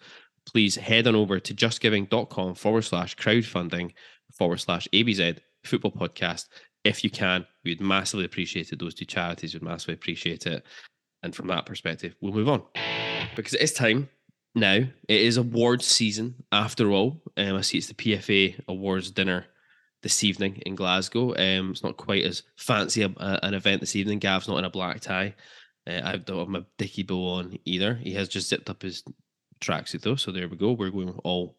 Please 0.46 0.76
head 0.76 1.06
on 1.06 1.14
over 1.14 1.38
to 1.40 1.54
justgiving.com 1.54 2.54
forward 2.54 2.82
slash 2.82 3.14
crowdfunding 3.16 3.92
forward 4.32 4.58
slash 4.58 4.88
ABZ 4.92 5.38
football 5.64 5.92
podcast 5.92 6.46
if 6.84 7.04
you 7.04 7.10
can. 7.10 7.46
We'd 7.64 7.82
massively 7.82 8.24
appreciate 8.24 8.72
it. 8.72 8.78
Those 8.78 8.94
two 8.94 9.04
charities 9.04 9.52
would 9.52 9.62
massively 9.62 9.94
appreciate 9.94 10.46
it. 10.46 10.64
And 11.22 11.34
from 11.34 11.48
that 11.48 11.66
perspective, 11.66 12.14
we'll 12.20 12.32
move 12.32 12.48
on 12.48 12.62
because 13.36 13.54
it 13.54 13.60
is 13.60 13.72
time 13.72 14.08
now. 14.54 14.74
It 14.76 14.90
is 15.20 15.36
awards 15.36 15.86
season 15.86 16.34
after 16.52 16.90
all. 16.90 17.22
Um, 17.36 17.56
I 17.56 17.60
see 17.60 17.78
it's 17.78 17.86
the 17.88 17.94
PFA 17.94 18.60
awards 18.68 19.10
dinner 19.10 19.46
this 20.02 20.22
evening 20.24 20.56
in 20.66 20.74
Glasgow. 20.74 21.30
Um, 21.34 21.70
it's 21.70 21.82
not 21.82 21.96
quite 21.96 22.24
as 22.24 22.42
fancy 22.56 23.02
a, 23.02 23.08
a- 23.16 23.40
an 23.42 23.54
event 23.54 23.80
this 23.80 23.96
evening. 23.96 24.18
Gav's 24.18 24.48
not 24.48 24.58
in 24.58 24.64
a 24.64 24.70
black 24.70 25.00
tie. 25.00 25.34
Uh, 25.86 26.00
I 26.04 26.16
don't 26.16 26.38
have 26.38 26.48
my 26.48 26.64
dicky 26.76 27.02
bow 27.02 27.28
on 27.30 27.58
either. 27.64 27.94
He 27.94 28.12
has 28.14 28.28
just 28.28 28.48
zipped 28.48 28.70
up 28.70 28.82
his 28.82 29.02
tracksuit 29.60 30.02
though. 30.02 30.16
So 30.16 30.30
there 30.30 30.48
we 30.48 30.56
go. 30.56 30.72
We're 30.72 30.90
going 30.90 31.10
all 31.24 31.56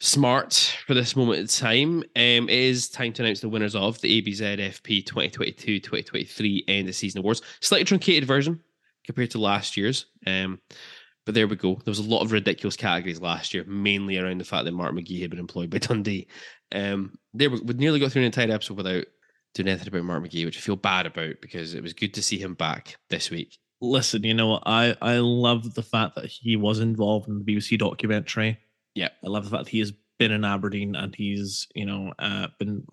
smart 0.00 0.76
for 0.86 0.94
this 0.94 1.16
moment 1.16 1.40
in 1.40 1.46
time. 1.46 2.02
Um, 2.16 2.48
it 2.48 2.50
is 2.50 2.88
time 2.88 3.12
to 3.14 3.22
announce 3.22 3.40
the 3.40 3.48
winners 3.48 3.74
of 3.74 4.00
the 4.00 4.22
ABZFP 4.22 5.04
2022-2023 5.04 6.64
end 6.68 6.88
of 6.88 6.94
season 6.94 7.20
awards. 7.20 7.42
Slightly 7.60 7.84
truncated 7.84 8.26
version 8.26 8.60
compared 9.04 9.30
to 9.30 9.38
last 9.38 9.76
year's. 9.76 10.06
Um, 10.26 10.60
but 11.26 11.34
there 11.34 11.48
we 11.48 11.56
go. 11.56 11.74
There 11.74 11.90
was 11.90 11.98
a 11.98 12.04
lot 12.04 12.22
of 12.22 12.32
ridiculous 12.32 12.76
categories 12.76 13.20
last 13.20 13.52
year, 13.52 13.64
mainly 13.64 14.16
around 14.16 14.38
the 14.38 14.44
fact 14.44 14.64
that 14.64 14.72
Mark 14.72 14.94
McGee 14.94 15.20
had 15.20 15.30
been 15.30 15.40
employed 15.40 15.68
by 15.68 15.78
Dundee. 15.80 16.28
Um, 16.72 17.18
there 17.34 17.50
we, 17.50 17.60
we 17.60 17.74
nearly 17.74 18.00
got 18.00 18.12
through 18.12 18.22
an 18.22 18.26
entire 18.26 18.50
episode 18.50 18.76
without 18.76 19.04
doing 19.52 19.68
anything 19.68 19.88
about 19.88 20.04
Mark 20.04 20.22
McGee, 20.22 20.44
which 20.44 20.56
I 20.56 20.60
feel 20.60 20.76
bad 20.76 21.04
about 21.04 21.34
because 21.42 21.74
it 21.74 21.82
was 21.82 21.92
good 21.92 22.14
to 22.14 22.22
see 22.22 22.38
him 22.38 22.54
back 22.54 22.96
this 23.10 23.30
week. 23.30 23.58
Listen, 23.80 24.22
you 24.22 24.34
know? 24.34 24.60
I 24.64 24.96
I 25.02 25.18
love 25.18 25.74
the 25.74 25.82
fact 25.82 26.14
that 26.14 26.26
he 26.26 26.56
was 26.56 26.78
involved 26.78 27.28
in 27.28 27.38
the 27.38 27.44
BBC 27.44 27.78
documentary. 27.78 28.58
Yeah. 28.94 29.08
I 29.24 29.28
love 29.28 29.44
the 29.44 29.50
fact 29.50 29.64
that 29.64 29.70
he 29.70 29.80
has 29.80 29.92
been 30.18 30.32
in 30.32 30.44
Aberdeen 30.44 30.94
and 30.94 31.14
he's 31.14 31.66
you 31.74 31.84
know 31.84 32.12
uh, 32.18 32.48
been 32.58 32.86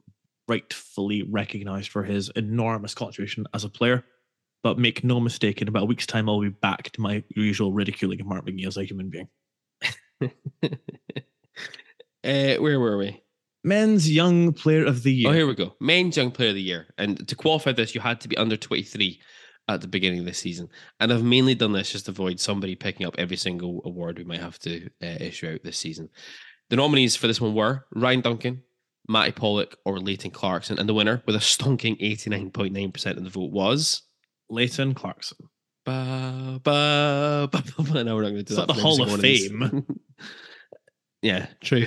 rightfully 0.48 1.24
recognised 1.24 1.90
for 1.90 2.04
his 2.04 2.30
enormous 2.36 2.94
contribution 2.94 3.46
as 3.54 3.64
a 3.64 3.70
player. 3.70 4.04
But 4.64 4.80
make 4.80 5.04
no 5.04 5.20
mistake, 5.20 5.62
in 5.62 5.68
about 5.68 5.84
a 5.84 5.86
week's 5.86 6.06
time, 6.06 6.30
I'll 6.30 6.42
be 6.42 6.50
back 6.50 6.90
to 6.92 7.02
my 7.02 7.24
usual 7.30 7.74
ridiculing 7.74 8.22
of 8.22 8.28
Mark 8.28 8.46
McGee 8.46 8.66
as 8.66 8.78
a 8.78 8.86
human 8.86 9.10
being. 9.10 9.28
uh, 12.24 12.56
where 12.56 12.80
were 12.80 12.98
we? 12.98 13.22
Men's 13.66 14.10
Young 14.10 14.54
Player 14.54 14.86
of 14.86 15.04
the 15.04 15.14
Year. 15.14 15.30
Oh, 15.30 15.34
here 15.34 15.48
we 15.48 15.56
go. 15.56 15.76
Men's 15.80 16.18
Young 16.18 16.32
Player 16.32 16.50
of 16.50 16.56
the 16.56 16.62
Year. 16.62 16.88
And 16.98 17.28
to 17.28 17.36
qualify 17.36 17.72
this, 17.72 17.96
you 17.96 18.02
had 18.02 18.20
to 18.22 18.28
be 18.28 18.38
under 18.38 18.58
23 18.58 19.20
at 19.70 19.82
the 19.82 19.88
beginning 19.88 20.20
of 20.20 20.26
the 20.26 20.34
season. 20.34 20.68
And 21.00 21.12
I've 21.12 21.24
mainly 21.24 21.56
done 21.56 21.72
this 21.72 21.92
just 21.92 22.06
to 22.06 22.12
avoid 22.12 22.40
somebody 22.40 22.76
picking 22.76 23.06
up 23.06 23.16
every 23.18 23.38
single 23.38 23.82
award 23.86 24.18
we 24.18 24.26
might 24.26 24.42
have 24.42 24.60
to 24.60 24.90
uh, 25.02 25.18
issue 25.20 25.50
out 25.50 25.64
this 25.64 25.78
season. 25.78 26.10
The 26.70 26.76
nominees 26.76 27.16
for 27.16 27.28
this 27.28 27.40
one 27.40 27.54
were 27.54 27.86
Ryan 27.94 28.22
Duncan, 28.22 28.64
Mattie 29.08 29.32
Pollock, 29.32 29.78
or 29.86 30.00
Leighton 30.00 30.32
Clarkson. 30.32 30.80
And 30.80 30.88
the 30.88 30.94
winner, 30.94 31.22
with 31.26 31.36
a 31.36 31.40
stonking 31.40 32.00
89.9% 32.02 33.18
of 33.18 33.24
the 33.24 33.30
vote, 33.30 33.52
was. 33.52 34.02
Leighton 34.50 34.94
Clarkson. 34.94 35.38
Ba, 35.86 36.60
ba, 36.64 37.50
ba, 37.52 37.64
ba. 37.78 38.04
No, 38.04 38.16
we're 38.16 38.22
not 38.24 38.30
going 38.30 38.36
to 38.36 38.44
do 38.44 38.54
It's 38.54 38.56
that. 38.56 38.68
the 38.68 38.74
Hall 38.74 39.02
of. 39.02 39.20
Fame. 39.20 39.86
yeah, 41.22 41.48
true. 41.62 41.86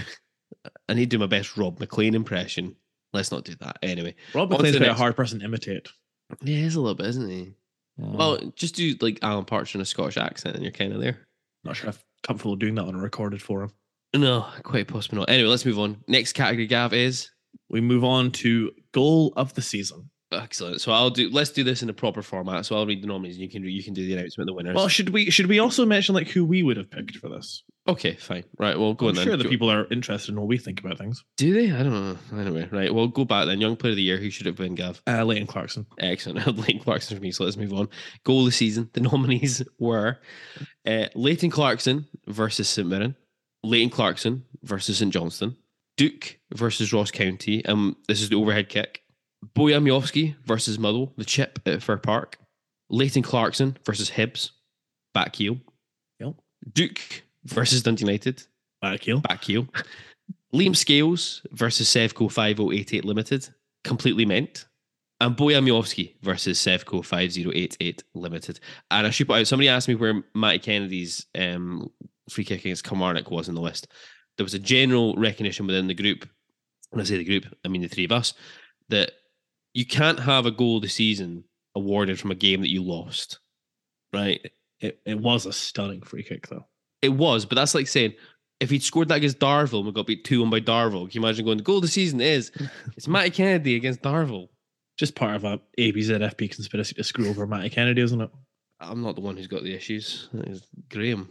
I 0.88 0.94
need 0.94 1.10
to 1.10 1.16
do 1.16 1.18
my 1.18 1.26
best 1.26 1.56
Rob 1.56 1.80
McLean 1.80 2.14
impression. 2.14 2.76
Let's 3.12 3.30
not 3.32 3.44
do 3.44 3.54
that. 3.60 3.78
Anyway, 3.82 4.14
Rob 4.34 4.50
McLean's 4.50 4.76
a 4.76 4.80
next- 4.80 4.98
hard 4.98 5.16
person 5.16 5.38
to 5.40 5.44
imitate. 5.46 5.88
yeah, 6.42 6.56
he's 6.58 6.74
a 6.74 6.80
little 6.80 6.94
bit, 6.94 7.06
isn't 7.06 7.28
he? 7.28 7.54
Well, 7.98 8.52
just 8.56 8.74
do 8.74 8.94
like 9.00 9.18
Alan 9.22 9.46
Partridge 9.46 9.74
in 9.74 9.80
a 9.80 9.86
Scottish 9.86 10.18
accent, 10.18 10.54
and 10.54 10.62
you're 10.62 10.72
kind 10.72 10.92
of 10.92 11.00
there. 11.00 11.18
not 11.64 11.76
sure 11.76 11.88
if 11.88 11.96
I'm 11.96 12.02
comfortable 12.28 12.56
doing 12.56 12.74
that 12.74 12.84
on 12.84 12.94
a 12.94 12.98
recorded 12.98 13.40
forum. 13.40 13.72
No, 14.14 14.46
quite 14.64 14.86
possibly 14.88 15.18
not. 15.18 15.30
Anyway, 15.30 15.48
let's 15.48 15.64
move 15.64 15.78
on. 15.78 15.96
Next 16.06 16.34
category, 16.34 16.66
Gav, 16.66 16.92
is 16.92 17.30
We 17.70 17.80
move 17.80 18.04
on 18.04 18.32
to 18.32 18.70
goal 18.92 19.32
of 19.36 19.54
the 19.54 19.62
season. 19.62 20.10
Excellent. 20.32 20.80
So 20.80 20.90
I'll 20.90 21.10
do. 21.10 21.30
Let's 21.30 21.50
do 21.50 21.62
this 21.62 21.82
in 21.82 21.88
a 21.88 21.92
proper 21.92 22.20
format. 22.20 22.66
So 22.66 22.74
I'll 22.76 22.84
read 22.86 23.00
the 23.02 23.06
nominees, 23.06 23.36
and 23.36 23.42
you 23.42 23.48
can 23.48 23.62
you 23.64 23.82
can 23.82 23.94
do 23.94 24.04
the 24.04 24.14
announcement 24.14 24.48
of 24.50 24.52
the 24.52 24.56
winners. 24.56 24.74
Well, 24.74 24.88
should 24.88 25.10
we 25.10 25.30
should 25.30 25.46
we 25.46 25.60
also 25.60 25.86
mention 25.86 26.16
like 26.16 26.28
who 26.28 26.44
we 26.44 26.64
would 26.64 26.76
have 26.76 26.90
picked 26.90 27.16
for 27.16 27.28
this? 27.28 27.62
okay, 27.88 28.14
fine. 28.16 28.42
Right, 28.58 28.76
well, 28.76 28.94
go 28.94 29.06
I'm 29.06 29.10
on 29.10 29.14
then. 29.14 29.24
sure 29.24 29.36
the 29.36 29.44
Go- 29.44 29.50
people 29.50 29.70
are 29.70 29.86
interested 29.92 30.32
in 30.32 30.40
what 30.40 30.48
we 30.48 30.58
think 30.58 30.80
about 30.80 30.98
things. 30.98 31.24
do 31.36 31.52
they? 31.54 31.70
I 31.70 31.84
don't 31.84 31.92
know. 31.92 32.18
Anyway, 32.40 32.68
right. 32.72 32.92
Well, 32.92 33.06
go 33.06 33.24
back 33.24 33.46
then. 33.46 33.60
Young 33.60 33.76
Player 33.76 33.92
of 33.92 33.96
the 33.96 34.02
Year. 34.02 34.16
Who 34.18 34.28
should 34.30 34.46
have 34.46 34.56
been, 34.56 34.74
Gav? 34.74 35.00
Uh, 35.06 35.22
Leighton 35.24 35.46
Clarkson. 35.46 35.86
Excellent. 36.00 36.44
Leighton 36.58 36.80
Clarkson 36.80 37.16
for 37.16 37.22
me. 37.22 37.30
So 37.30 37.44
let's 37.44 37.56
move 37.56 37.72
on. 37.72 37.88
Goal 38.24 38.40
of 38.40 38.46
the 38.46 38.50
season. 38.52 38.90
The 38.94 39.00
nominees 39.12 39.62
were 39.78 40.18
uh, 40.84 41.06
Leighton 41.14 41.50
Clarkson 41.50 42.04
versus 42.26 42.68
St 42.68 42.88
Mirren, 42.88 43.14
Leighton 43.62 43.90
Clarkson 43.90 44.44
versus 44.64 44.98
St 44.98 45.12
Johnstone, 45.12 45.54
Duk 45.96 46.36
versus 46.52 46.92
Ross 46.92 47.12
County. 47.12 47.64
Um, 47.66 47.96
this 48.08 48.20
is 48.20 48.28
the 48.28 48.36
overhead 48.36 48.68
kick. 48.68 49.02
Bojan 49.54 49.82
Miovski 49.84 50.34
versus 50.44 50.78
Muddle, 50.78 51.12
the 51.16 51.24
chip 51.24 51.58
at 51.66 51.82
Fir 51.82 51.98
Park. 51.98 52.38
Leighton 52.88 53.22
Clarkson 53.22 53.76
versus 53.84 54.10
Hibs, 54.10 54.50
back 55.12 55.34
heel. 55.34 55.58
Yep. 56.20 56.34
Duk 56.72 56.98
versus 57.44 57.82
Dundee 57.82 58.04
United, 58.04 58.42
Back 58.80 59.02
heel. 59.02 59.20
back 59.20 59.42
heel. 59.42 59.66
Liam 60.54 60.76
Scales 60.76 61.42
versus 61.50 61.88
Sevco 61.88 62.30
5088 62.30 63.04
Limited, 63.04 63.48
completely 63.82 64.24
meant. 64.24 64.66
And 65.20 65.36
Bojan 65.36 65.64
Miovski 65.66 66.14
versus 66.22 66.58
Sevco 66.58 67.04
5088 67.04 68.04
Limited. 68.14 68.60
And 68.90 69.06
I 69.06 69.10
should 69.10 69.26
put 69.26 69.40
out, 69.40 69.46
somebody 69.46 69.68
asked 69.68 69.88
me 69.88 69.94
where 69.94 70.22
Matty 70.34 70.58
Kennedy's 70.58 71.26
um, 71.36 71.90
free 72.30 72.44
kick 72.44 72.60
against 72.60 72.84
Kilmarnock 72.84 73.30
was 73.30 73.48
in 73.48 73.54
the 73.54 73.60
list. 73.60 73.88
There 74.36 74.44
was 74.44 74.54
a 74.54 74.58
general 74.58 75.14
recognition 75.16 75.66
within 75.66 75.86
the 75.86 75.94
group, 75.94 76.28
when 76.90 77.00
I 77.00 77.04
say 77.04 77.16
the 77.16 77.24
group, 77.24 77.46
I 77.64 77.68
mean 77.68 77.82
the 77.82 77.88
three 77.88 78.04
of 78.04 78.12
us, 78.12 78.34
that 78.90 79.10
you 79.76 79.84
can't 79.84 80.20
have 80.20 80.46
a 80.46 80.50
goal 80.50 80.76
of 80.76 80.82
the 80.82 80.88
season 80.88 81.44
awarded 81.74 82.18
from 82.18 82.30
a 82.30 82.34
game 82.34 82.62
that 82.62 82.72
you 82.72 82.82
lost. 82.82 83.40
Right? 84.10 84.40
It, 84.80 85.00
it 85.04 85.20
was 85.20 85.44
a 85.44 85.52
stunning 85.52 86.00
free 86.00 86.22
kick 86.22 86.48
though. 86.48 86.66
It 87.02 87.10
was, 87.10 87.44
but 87.44 87.56
that's 87.56 87.74
like 87.74 87.86
saying 87.86 88.14
if 88.58 88.70
he'd 88.70 88.82
scored 88.82 89.08
that 89.08 89.18
against 89.18 89.38
Darvel 89.38 89.78
and 89.78 89.86
we 89.86 89.92
got 89.92 90.06
beat 90.06 90.24
2 90.24 90.40
1 90.40 90.48
by 90.48 90.60
Darvel, 90.60 91.10
can 91.10 91.20
you 91.20 91.26
imagine 91.26 91.44
going, 91.44 91.58
the 91.58 91.62
goal 91.62 91.76
of 91.76 91.82
the 91.82 91.88
season 91.88 92.22
is 92.22 92.50
it's 92.96 93.06
Matty 93.06 93.28
Kennedy 93.28 93.76
against 93.76 94.00
Darvel? 94.00 94.48
Just 94.96 95.14
part 95.14 95.36
of 95.36 95.44
a 95.44 95.60
ABZFP 95.78 96.50
conspiracy 96.54 96.94
to 96.94 97.04
screw 97.04 97.28
over 97.28 97.46
Matty 97.46 97.68
Kennedy, 97.68 98.00
isn't 98.00 98.22
it? 98.22 98.30
I'm 98.80 99.02
not 99.02 99.14
the 99.14 99.20
one 99.20 99.36
who's 99.36 99.46
got 99.46 99.62
the 99.62 99.74
issues. 99.74 100.30
It's 100.32 100.66
Graham. 100.90 101.28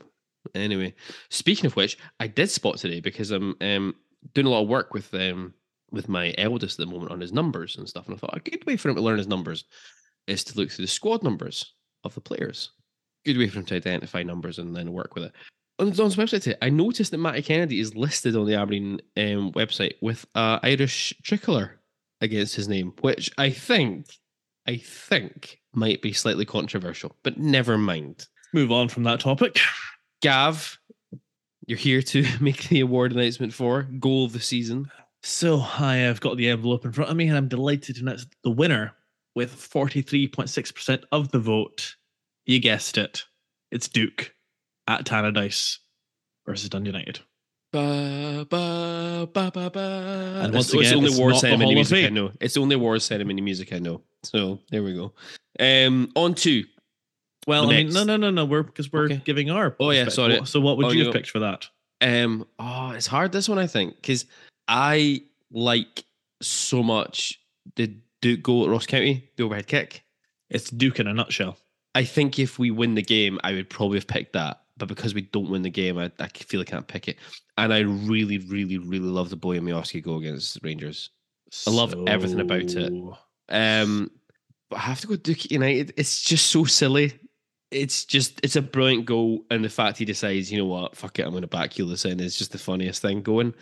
Anyway, 0.54 0.94
speaking 1.30 1.66
of 1.66 1.76
which, 1.76 1.98
I 2.20 2.28
did 2.28 2.52
spot 2.52 2.78
today 2.78 3.00
because 3.00 3.32
I'm 3.32 3.56
um, 3.60 3.96
doing 4.36 4.46
a 4.46 4.52
lot 4.52 4.62
of 4.62 4.68
work 4.68 4.94
with 4.94 5.12
um, 5.16 5.56
with 5.92 6.10
my 6.10 6.34
eldest 6.38 6.80
at 6.80 6.86
the 6.86 6.92
moment 6.92 7.12
on 7.12 7.22
his 7.22 7.34
numbers 7.34 7.78
and 7.78 7.88
stuff. 7.88 8.08
And 8.08 8.16
I 8.16 8.18
thought 8.18 8.38
a 8.38 8.50
good 8.50 8.66
way 8.66 8.78
for 8.78 8.90
him 8.90 8.96
to 8.96 9.02
learn 9.02 9.18
his 9.18 9.28
numbers 9.28 9.66
is 10.28 10.44
to 10.46 10.58
look 10.58 10.72
through 10.72 10.86
the 10.86 10.92
squad 10.92 11.24
numbers 11.24 11.74
of 12.04 12.14
the 12.16 12.22
players. 12.22 12.72
Good 13.26 13.38
way 13.38 13.48
for 13.48 13.60
him 13.60 13.66
to 13.66 13.76
identify 13.76 14.24
numbers 14.24 14.60
and 14.60 14.76
then 14.76 14.94
work 14.94 15.16
with 15.16 15.26
it. 15.26 15.34
On 15.78 15.88
on 15.88 15.94
his 15.94 16.16
website 16.16 16.44
today, 16.44 16.58
I 16.62 16.70
noticed 16.70 17.12
that 17.12 17.18
Matty 17.18 17.42
Kennedy 17.42 17.80
is 17.80 17.96
listed 17.96 18.36
on 18.36 18.46
the 18.46 18.56
Aberdeen 18.56 19.02
um, 19.18 19.52
website 19.52 19.94
with 20.02 20.26
uh, 20.34 20.60
Irish 20.64 21.14
tricolour 21.24 21.82
against 22.22 22.56
his 22.56 22.70
name, 22.70 22.94
which 23.02 23.30
I 23.38 23.50
think, 23.50 24.08
I 24.68 24.78
think 24.78 25.60
might 25.74 26.02
be 26.02 26.14
slightly 26.14 26.46
controversial, 26.46 27.16
but 27.24 27.38
never 27.38 27.78
mind. 27.78 28.28
Move 28.54 28.72
on 28.72 28.88
from 28.88 29.04
that 29.04 29.20
topic. 29.20 29.60
Gav, 30.22 30.80
you're 31.68 31.78
here 31.78 32.02
to 32.02 32.26
make 32.40 32.70
the 32.70 32.80
award 32.80 33.12
announcement 33.12 33.54
for 33.54 33.84
goal 33.84 34.26
of 34.26 34.32
the 34.34 34.40
season. 34.40 34.90
So 35.28 35.60
I 35.80 35.96
have 35.96 36.22
got 36.22 36.38
the 36.38 36.48
envelope 36.50 36.86
in 36.86 36.92
front 36.92 37.10
of 37.10 37.18
me, 37.18 37.28
and 37.28 37.36
I'm 37.36 37.48
delighted 37.48 37.96
to 37.96 38.02
announce 38.04 38.28
the 38.44 38.52
winner 38.52 38.94
with 39.34 39.56
43.6% 39.56 41.04
of 41.12 41.32
the 41.32 41.40
vote. 41.40 41.96
You 42.46 42.60
guessed 42.60 43.00
it. 43.00 43.24
It's 43.72 43.88
Duk 43.88 44.32
at 44.88 45.04
Tannadice 45.04 45.80
versus 46.46 46.70
Dundee 46.70 46.92
United. 46.92 47.20
Ba, 47.74 48.46
ba, 48.48 49.28
ba, 49.34 49.52
ba, 49.52 49.70
ba. 49.72 50.40
And 50.44 50.50
It's- 50.50 50.54
once 50.54 50.66
it's 50.68 50.74
again, 50.76 50.90
the 50.92 50.96
only 50.98 51.08
it's 51.10 51.18
award 51.18 51.32
not 51.32 51.36
the 51.38 51.40
ceremony 51.48 51.64
Hall 51.64 51.72
of 51.72 51.76
music 51.92 52.06
I 52.06 52.10
know. 52.10 52.32
It's 52.40 52.54
the 52.54 52.62
only 52.62 52.76
award 52.76 53.02
ceremony 53.02 53.42
music 53.42 53.74
I 53.74 53.80
know. 53.80 54.04
So 54.22 54.60
there 54.70 54.84
we 54.84 54.94
go. 54.94 55.12
Um, 55.60 56.12
on 56.16 56.36
to 56.36 56.64
Well, 57.48 57.68
The 57.68 57.74
I 57.76 57.84
mean, 57.84 57.94
no, 57.94 58.04
no, 58.04 58.18
no, 58.18 58.30
no. 58.32 58.44
We're 58.46 58.64
because 58.64 58.92
we're 58.92 59.06
Okay. 59.06 59.22
giving 59.26 59.50
our. 59.52 59.76
Oh, 59.80 59.92
yeah, 59.92 60.10
sorry. 60.10 60.40
So, 60.46 60.60
what 60.60 60.78
would 60.78 60.86
Oh, 60.88 60.90
you 60.92 61.00
you- 61.00 61.06
have 61.06 61.14
picked 61.14 61.30
for 61.30 61.38
that? 61.40 61.68
Um, 62.02 62.48
oh, 62.58 62.90
it's 62.92 63.06
hard 63.06 63.32
this 63.32 63.48
one, 63.48 63.60
I 63.60 63.68
think, 63.68 63.96
because 63.98 64.26
I 64.68 65.24
like 65.52 66.04
so 66.42 66.84
much 66.84 67.40
the 67.76 67.96
Duk 68.22 68.42
goal 68.42 68.64
at 68.66 68.70
Ross 68.70 68.86
County, 68.86 69.30
the 69.36 69.44
overhead 69.44 69.68
kick. 69.68 70.04
It's 70.50 70.70
Duk 70.70 71.00
in 71.00 71.08
a 71.08 71.14
nutshell. 71.14 71.58
I 71.94 72.04
think 72.04 72.40
if 72.40 72.60
we 72.60 72.72
win 72.72 72.96
the 72.96 73.02
game, 73.02 73.40
I 73.44 73.54
would 73.54 73.70
probably 73.70 73.98
have 73.98 74.08
picked 74.08 74.34
that. 74.34 74.62
But 74.78 74.90
because 74.90 75.14
we 75.14 75.22
don't 75.22 75.50
win 75.50 75.62
the 75.62 75.70
game, 75.70 75.98
I, 75.98 76.12
I 76.20 76.28
feel 76.28 76.60
I 76.60 76.66
can't 76.66 76.88
pick 76.88 77.08
it. 77.08 77.18
And 77.58 77.74
I 77.74 77.80
really, 77.80 78.40
really, 78.40 78.78
really 78.78 79.08
love 79.08 79.30
the 79.30 79.38
Bojan 79.38 79.62
Miovski 79.62 80.04
goal 80.04 80.20
against 80.20 80.60
Rangers. 80.62 81.12
I 81.66 81.72
love 81.72 81.96
everything 82.08 82.42
about 82.42 82.74
it. 82.74 82.92
Um, 83.50 84.12
but 84.70 84.78
I 84.78 84.82
have 84.82 85.00
to 85.02 85.08
go 85.08 85.16
Duk 85.16 85.50
United. 85.50 85.94
It's 85.96 86.22
just 86.22 86.48
so 86.48 86.66
silly. 86.66 87.14
It's 87.72 88.04
just 88.04 88.40
it's 88.44 88.56
a 88.56 88.62
brilliant 88.62 89.06
goal, 89.06 89.46
and 89.50 89.64
the 89.64 89.70
fact 89.70 89.98
he 89.98 90.06
decides, 90.06 90.52
you 90.52 90.58
know 90.58 90.66
what, 90.66 90.96
fuck 90.96 91.20
it, 91.20 91.24
I'm 91.24 91.32
going 91.32 91.42
to 91.42 91.48
back 91.48 91.74
heel 91.74 91.88
this 91.88 92.06
in 92.06 92.20
is 92.20 92.38
just 92.38 92.52
the 92.52 92.58
funniest 92.58 93.02
thing 93.02 93.22
going. 93.22 93.54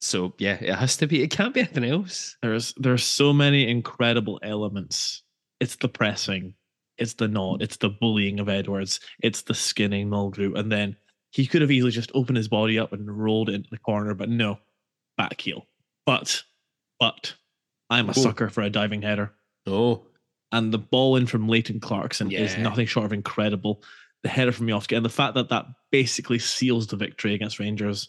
So 0.00 0.34
yeah, 0.38 0.56
it 0.60 0.74
has 0.74 0.96
to 0.98 1.06
be. 1.06 1.22
It 1.22 1.30
can't 1.30 1.52
be 1.54 1.60
anything 1.60 1.84
else. 1.84 2.36
There's 2.42 2.72
there's 2.78 3.04
so 3.04 3.32
many 3.32 3.68
incredible 3.68 4.38
elements. 4.42 5.22
It's 5.60 5.76
the 5.76 5.88
pressing, 5.88 6.54
it's 6.96 7.14
the 7.14 7.28
knot, 7.28 7.60
it's 7.60 7.76
the 7.76 7.90
bullying 7.90 8.40
of 8.40 8.48
Edwards, 8.48 9.00
it's 9.22 9.42
the 9.42 9.52
skinning 9.54 10.08
Mulgrew, 10.08 10.58
and 10.58 10.72
then 10.72 10.96
he 11.32 11.46
could 11.46 11.60
have 11.60 11.70
easily 11.70 11.90
just 11.92 12.10
opened 12.14 12.38
his 12.38 12.48
body 12.48 12.78
up 12.78 12.92
and 12.94 13.10
rolled 13.22 13.50
it 13.50 13.54
into 13.56 13.68
the 13.70 13.78
corner, 13.78 14.14
but 14.14 14.30
no, 14.30 14.58
back 15.18 15.38
heel. 15.40 15.66
But 16.06 16.42
but 16.98 17.34
I'm 17.90 18.08
a 18.08 18.12
Oh. 18.12 18.22
sucker 18.22 18.48
for 18.48 18.62
a 18.62 18.70
diving 18.70 19.02
header. 19.02 19.34
Oh, 19.66 20.06
and 20.50 20.72
the 20.72 20.78
ball 20.78 21.16
in 21.16 21.26
from 21.26 21.46
Leighton 21.46 21.78
Clarkson 21.78 22.32
is 22.32 22.56
nothing 22.56 22.86
short 22.86 23.04
of 23.06 23.12
incredible. 23.12 23.82
The 24.22 24.30
header 24.30 24.52
from 24.52 24.66
Miovski 24.66 24.96
and 24.96 25.04
the 25.04 25.10
fact 25.10 25.34
that 25.34 25.50
that 25.50 25.66
basically 25.92 26.38
seals 26.38 26.86
the 26.86 26.96
victory 26.96 27.34
against 27.34 27.58
Rangers. 27.58 28.08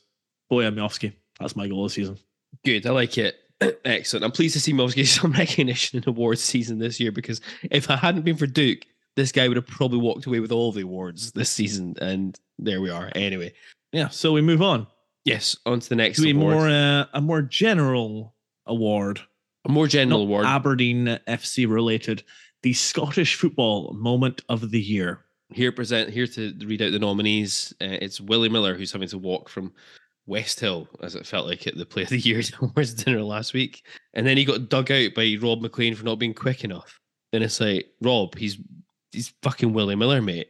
Bojan 0.51 0.75
Miovski, 0.75 1.13
that's 1.41 1.55
my 1.55 1.67
goal 1.67 1.83
this 1.83 1.93
season. 1.93 2.17
good. 2.65 2.85
I 2.85 2.91
like 2.91 3.17
it. 3.17 3.35
Excellent. 3.85 4.23
I'm 4.23 4.31
pleased 4.31 4.53
to 4.53 4.59
see 4.59 4.73
Miles 4.73 4.93
get 4.95 5.07
some 5.07 5.31
recognition 5.37 5.97
in 6.01 6.09
awards 6.09 6.41
season 6.43 6.79
this 6.79 6.99
year 6.99 7.11
because 7.11 7.41
if 7.69 7.89
I 7.89 7.95
hadn't 7.95 8.23
been 8.23 8.37
for 8.37 8.47
Duk, 8.47 8.79
this 9.15 9.31
guy 9.31 9.47
would 9.47 9.57
have 9.57 9.67
probably 9.67 9.99
walked 9.99 10.25
away 10.25 10.39
with 10.39 10.51
all 10.51 10.71
the 10.71 10.81
awards 10.81 11.31
this 11.33 11.49
season. 11.49 11.95
And 12.01 12.39
there 12.57 12.81
we 12.81 12.89
are. 12.89 13.11
Anyway, 13.13 13.53
Yeah, 13.91 14.07
so 14.09 14.31
we 14.31 14.41
move 14.41 14.61
on 14.61 14.87
yes, 15.25 15.55
on 15.65 15.79
to 15.79 15.89
the 15.89 15.95
next 15.95 16.19
to 16.19 16.27
a 16.27 16.31
award. 16.31 16.55
more 16.55 16.69
uh, 16.69 17.05
a 17.13 17.21
more 17.21 17.41
general 17.41 18.33
award, 18.65 19.19
a 19.65 19.69
more 19.71 19.87
general 19.87 20.19
not 20.19 20.25
award. 20.25 20.45
Aberdeen 20.45 21.19
FC 21.27 21.69
related, 21.69 22.23
the 22.63 22.73
Scottish 22.73 23.35
Football 23.35 23.93
Moment 23.93 24.41
of 24.49 24.71
the 24.71 24.81
Year. 24.81 25.25
here 25.53 25.71
present 25.71 26.09
here 26.09 26.27
to 26.27 26.53
read 26.65 26.81
out 26.81 26.91
the 26.91 26.99
nominees. 26.99 27.73
Uh, 27.81 27.97
it's 28.01 28.19
Willie 28.21 28.49
Miller 28.49 28.75
who's 28.75 28.91
having 28.91 29.09
to 29.09 29.17
walk 29.17 29.49
from 29.49 29.73
West 30.27 30.59
Hill, 30.59 30.87
as 31.01 31.15
it 31.15 31.25
felt 31.25 31.47
like 31.47 31.67
at 31.67 31.75
the 31.75 31.85
Play 31.85 32.03
of 32.03 32.09
the 32.09 32.19
Year 32.19 32.41
awards 32.61 32.93
dinner 32.93 33.21
last 33.21 33.53
week, 33.53 33.85
and 34.13 34.25
then 34.25 34.37
he 34.37 34.45
got 34.45 34.69
dug 34.69 34.91
out 34.91 35.13
by 35.15 35.37
Rob 35.41 35.61
McLean 35.61 35.95
for 35.95 36.05
not 36.05 36.19
being 36.19 36.33
quick 36.33 36.63
enough. 36.63 36.99
And 37.33 37.43
it's 37.43 37.59
like 37.59 37.87
Rob, 38.01 38.37
he's 38.37 38.57
he's 39.11 39.33
fucking 39.41 39.73
Willie 39.73 39.95
Miller, 39.95 40.21
mate. 40.21 40.49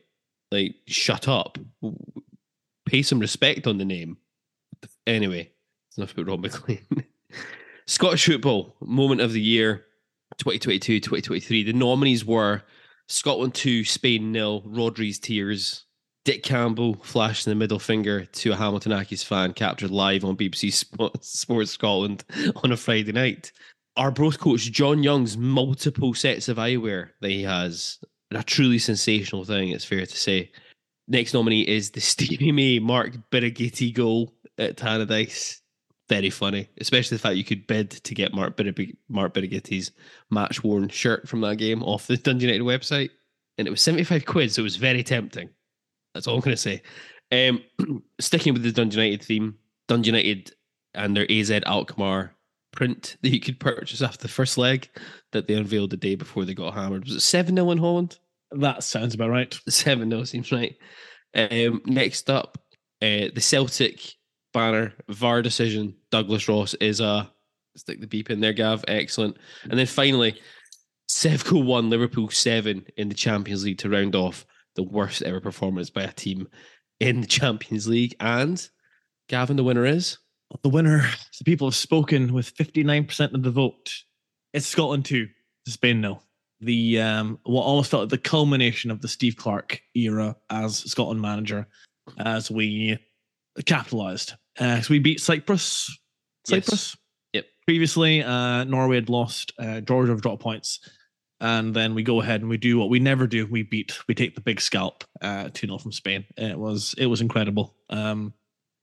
Like, 0.51 0.75
shut 0.87 1.27
up. 1.27 1.57
Pay 2.85 3.01
some 3.03 3.19
respect 3.19 3.67
on 3.67 3.77
the 3.77 3.85
name. 3.85 4.17
Anyway, 5.07 5.51
it's 5.87 5.97
enough 5.97 6.13
about 6.13 6.27
Rob 6.27 6.41
McLean. 6.41 6.85
Scottish 7.87 8.25
football 8.25 8.75
moment 8.81 9.21
of 9.21 9.33
the 9.33 9.41
year 9.41 9.85
2022 10.37 10.99
2023. 10.99 11.63
The 11.63 11.73
nominees 11.73 12.25
were 12.25 12.63
Scotland 13.07 13.53
2, 13.53 13.83
Spain 13.83 14.31
nil, 14.31 14.63
Rodri's 14.65 15.19
tears. 15.19 15.85
Dick 16.23 16.43
Campbell 16.43 16.97
flashing 17.03 17.49
the 17.49 17.55
middle 17.55 17.79
finger 17.79 18.25
to 18.25 18.51
a 18.51 18.55
Hamilton 18.55 18.91
Accies 18.91 19.25
fan 19.25 19.53
captured 19.53 19.89
live 19.89 20.23
on 20.23 20.37
BBC 20.37 20.71
Sports 20.71 21.71
Scotland 21.71 22.23
on 22.63 22.71
a 22.71 22.77
Friday 22.77 23.11
night. 23.11 23.51
Arbroath 23.97 24.39
coach 24.39 24.71
John 24.71 25.01
Young's 25.01 25.35
multiple 25.35 26.13
sets 26.13 26.47
of 26.47 26.57
eyewear 26.57 27.09
that 27.21 27.31
he 27.31 27.41
has, 27.41 27.97
a 28.29 28.43
truly 28.43 28.77
sensational 28.77 29.45
thing, 29.45 29.69
it's 29.69 29.83
fair 29.83 30.05
to 30.05 30.17
say. 30.17 30.51
Next 31.07 31.33
nominee 31.33 31.67
is 31.67 31.89
the 31.89 31.99
Stevie 31.99 32.51
May 32.53 32.77
Mark 32.77 33.17
Birighitti 33.31 33.93
goal 33.93 34.33
at 34.59 34.77
Tannadice. 34.77 35.57
Very 36.07 36.29
funny, 36.29 36.67
especially 36.79 37.15
the 37.15 37.21
fact 37.21 37.37
you 37.37 37.43
could 37.43 37.65
bid 37.67 37.89
to 37.89 38.13
get 38.13 38.33
Mark, 38.33 38.57
Bir- 38.57 38.73
Mark 39.09 39.35
match 40.29 40.63
worn 40.63 40.89
shirt 40.89 41.27
from 41.27 41.41
that 41.41 41.55
game 41.55 41.81
off 41.83 42.07
the 42.07 42.17
Dundee 42.17 42.45
United 42.45 42.63
website. 42.63 43.09
And 43.57 43.67
it 43.67 43.71
was 43.71 43.81
75 43.81 44.25
quid, 44.25 44.51
so 44.51 44.61
it 44.61 44.63
was 44.63 44.75
very 44.75 45.03
tempting. 45.03 45.49
That's 46.13 46.27
all 46.27 46.35
I'm 46.35 46.41
going 46.41 46.55
to 46.55 46.61
say. 46.61 46.81
Um, 47.31 47.63
sticking 48.19 48.53
with 48.53 48.63
the 48.63 48.71
Dundee 48.71 48.97
United 48.97 49.23
theme, 49.23 49.55
Dundee 49.87 50.09
United 50.09 50.51
and 50.93 51.15
their 51.15 51.29
AZ 51.31 51.51
Alkmaar 51.51 52.35
print 52.71 53.17
that 53.21 53.29
you 53.29 53.39
could 53.39 53.59
purchase 53.59 54.01
after 54.01 54.21
the 54.21 54.27
first 54.27 54.57
leg 54.57 54.89
that 55.31 55.47
they 55.47 55.53
unveiled 55.53 55.89
the 55.89 55.97
day 55.97 56.15
before 56.15 56.45
they 56.45 56.53
got 56.53 56.73
hammered. 56.73 57.05
Was 57.05 57.15
it 57.15 57.21
7 57.21 57.55
0 57.55 57.71
in 57.71 57.77
Holland? 57.77 58.17
That 58.51 58.83
sounds 58.83 59.13
about 59.13 59.29
right. 59.29 59.57
7 59.67 60.09
0 60.09 60.23
seems 60.23 60.51
right. 60.51 60.75
Um, 61.33 61.81
next 61.85 62.29
up, 62.29 62.57
uh, 63.01 63.31
the 63.33 63.41
Celtic 63.41 64.15
banner, 64.53 64.93
VAR 65.09 65.41
decision. 65.41 65.95
Douglas 66.11 66.47
Ross 66.47 66.73
is 66.75 66.99
a 66.99 67.31
stick 67.77 68.01
the 68.01 68.07
beep 68.07 68.29
in 68.29 68.41
there, 68.41 68.53
Gav. 68.53 68.83
Excellent. 68.87 69.37
And 69.63 69.79
then 69.79 69.85
finally, 69.85 70.39
Sevco 71.09 71.63
1, 71.63 71.89
Liverpool 71.89 72.29
7 72.29 72.85
in 72.97 73.09
the 73.09 73.15
Champions 73.15 73.63
League 73.63 73.79
to 73.79 73.89
round 73.89 74.15
off 74.15 74.45
the 74.75 74.83
worst 74.83 75.21
ever 75.21 75.39
performance 75.39 75.89
by 75.89 76.03
a 76.03 76.11
team 76.11 76.47
in 76.99 77.21
the 77.21 77.27
Champions 77.27 77.87
League. 77.87 78.15
And 78.19 78.65
Gavin, 79.27 79.57
the 79.57 79.63
winner 79.63 79.85
is 79.85 80.17
the 80.63 80.69
winner. 80.69 81.03
The 81.39 81.43
people 81.45 81.67
have 81.67 81.75
spoken 81.75 82.33
with 82.33 82.55
59% 82.55 83.33
of 83.33 83.43
the 83.43 83.51
vote. 83.51 83.91
It's 84.53 84.67
Scotland 84.67 85.05
2, 85.05 85.27
Spain 85.67 86.01
nil. 86.01 86.23
The 86.59 87.01
um, 87.01 87.39
what 87.43 87.63
almost 87.63 87.89
felt 87.89 88.03
like 88.03 88.09
the 88.09 88.29
culmination 88.29 88.91
of 88.91 89.01
the 89.01 89.07
Steve 89.07 89.35
Clarke 89.35 89.81
era 89.95 90.35
as 90.51 90.77
Scotland 90.77 91.19
manager, 91.19 91.67
as 92.19 92.51
we 92.51 92.99
capitalized. 93.65 94.33
Uh, 94.59 94.79
so 94.81 94.91
we 94.91 94.99
beat 94.99 95.19
Cyprus. 95.19 95.89
Cyprus. 96.45 96.95
Yep. 97.33 97.45
Previously, 97.65 98.21
uh, 98.21 98.65
Norway 98.65 98.97
had 98.97 99.09
lost. 99.09 99.53
Uh, 99.57 99.81
Georgia 99.81 100.11
have 100.11 100.21
dropped 100.21 100.43
points 100.43 100.87
and 101.41 101.73
then 101.73 101.95
we 101.95 102.03
go 102.03 102.21
ahead 102.21 102.41
and 102.41 102.49
we 102.49 102.57
do 102.57 102.77
what 102.77 102.89
we 102.89 102.99
never 102.99 103.27
do. 103.27 103.45
We 103.47 103.63
beat, 103.63 103.97
we 104.07 104.15
take 104.15 104.35
the 104.35 104.41
big 104.41 104.61
scalp, 104.61 105.03
uh, 105.21 105.49
2 105.53 105.67
0 105.67 105.77
from 105.79 105.91
Spain. 105.91 106.23
It 106.37 106.57
was, 106.57 106.95
it 106.97 107.07
was 107.07 107.19
incredible. 107.19 107.75
Um, 107.89 108.33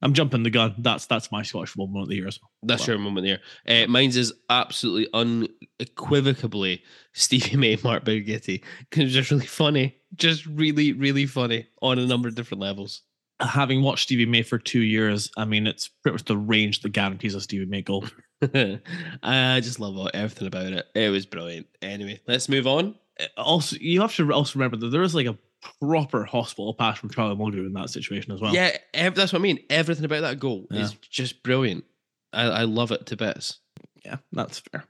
I'm 0.02 0.12
jumping 0.12 0.43
the 0.43 0.51
gun. 0.51 0.74
That's 0.78 1.06
that's 1.06 1.32
my 1.32 1.43
Scottish 1.43 1.76
moment 1.76 2.02
of 2.02 2.09
the 2.09 2.16
year 2.16 2.28
as 2.28 2.39
well. 2.40 2.51
That's 2.62 2.86
your 2.86 2.98
moment 2.98 3.26
there. 3.26 3.40
Uh, 3.85 3.89
mine's 3.89 4.16
is 4.16 4.32
absolutely 4.48 5.09
unequivocally 5.12 6.82
Stevie 7.14 7.56
May, 7.56 7.76
Mark 7.85 8.05
Birighitti. 8.05 8.62
Because 8.90 9.05
it's 9.05 9.14
just 9.14 9.30
really 9.30 9.47
funny. 9.47 9.97
Just 10.14 10.47
really, 10.47 10.93
really 10.93 11.26
funny 11.26 11.66
on 11.82 11.98
a 11.98 12.06
number 12.06 12.28
of 12.28 12.36
different 12.36 12.60
levels. 12.60 13.02
Having 13.40 13.82
watched 13.82 14.05
Stevie 14.05 14.26
May 14.26 14.43
for 14.43 14.59
two 14.59 14.80
years, 14.80 15.30
I 15.36 15.44
mean, 15.44 15.66
it's 15.66 15.89
pretty 16.02 16.14
much 16.14 16.24
the 16.24 16.36
range 16.36 16.80
that 16.82 16.90
guarantees 16.90 17.35
a 17.35 17.40
Stevie 17.40 17.66
May 17.66 17.82
goal. 17.82 18.05
I 19.23 19.60
just 19.62 19.81
love 19.81 20.09
everything 20.15 20.47
about 20.48 20.73
it. 20.73 20.86
It 20.94 21.10
was 21.10 21.27
brilliant. 21.27 21.66
Anyway, 21.82 22.20
let's 22.27 22.48
move 22.48 22.66
on. 22.66 22.94
Also, 23.36 23.77
you 23.81 24.01
have 24.01 24.15
to 24.16 24.32
also 24.32 24.59
remember 24.59 24.77
that 24.77 24.89
there 24.90 25.01
was 25.01 25.15
like 25.15 25.27
a 25.27 25.36
proper 25.81 26.24
hospital 26.24 26.73
pass 26.74 26.98
from 26.98 27.10
Charlie 27.10 27.35
Mulgrew 27.35 27.66
in 27.66 27.73
that 27.73 27.90
situation 27.90 28.32
as 28.32 28.40
well. 28.40 28.55
Yeah, 28.55 28.77
ev- 28.94 29.15
that's 29.16 29.32
what 29.32 29.40
I 29.40 29.43
mean. 29.43 29.59
Everything 29.70 30.05
about 30.05 30.20
that 30.20 30.39
goal 30.39 30.66
Yeah. 30.70 30.82
is 30.82 30.94
just 31.10 31.43
brilliant. 31.43 31.85
I, 32.32 32.44
I 32.44 32.62
love 32.62 32.93
it 32.93 33.06
to 33.06 33.16
bits. 33.16 33.59
yeah, 34.05 34.16
that's 34.32 34.60
fair. 34.70 34.85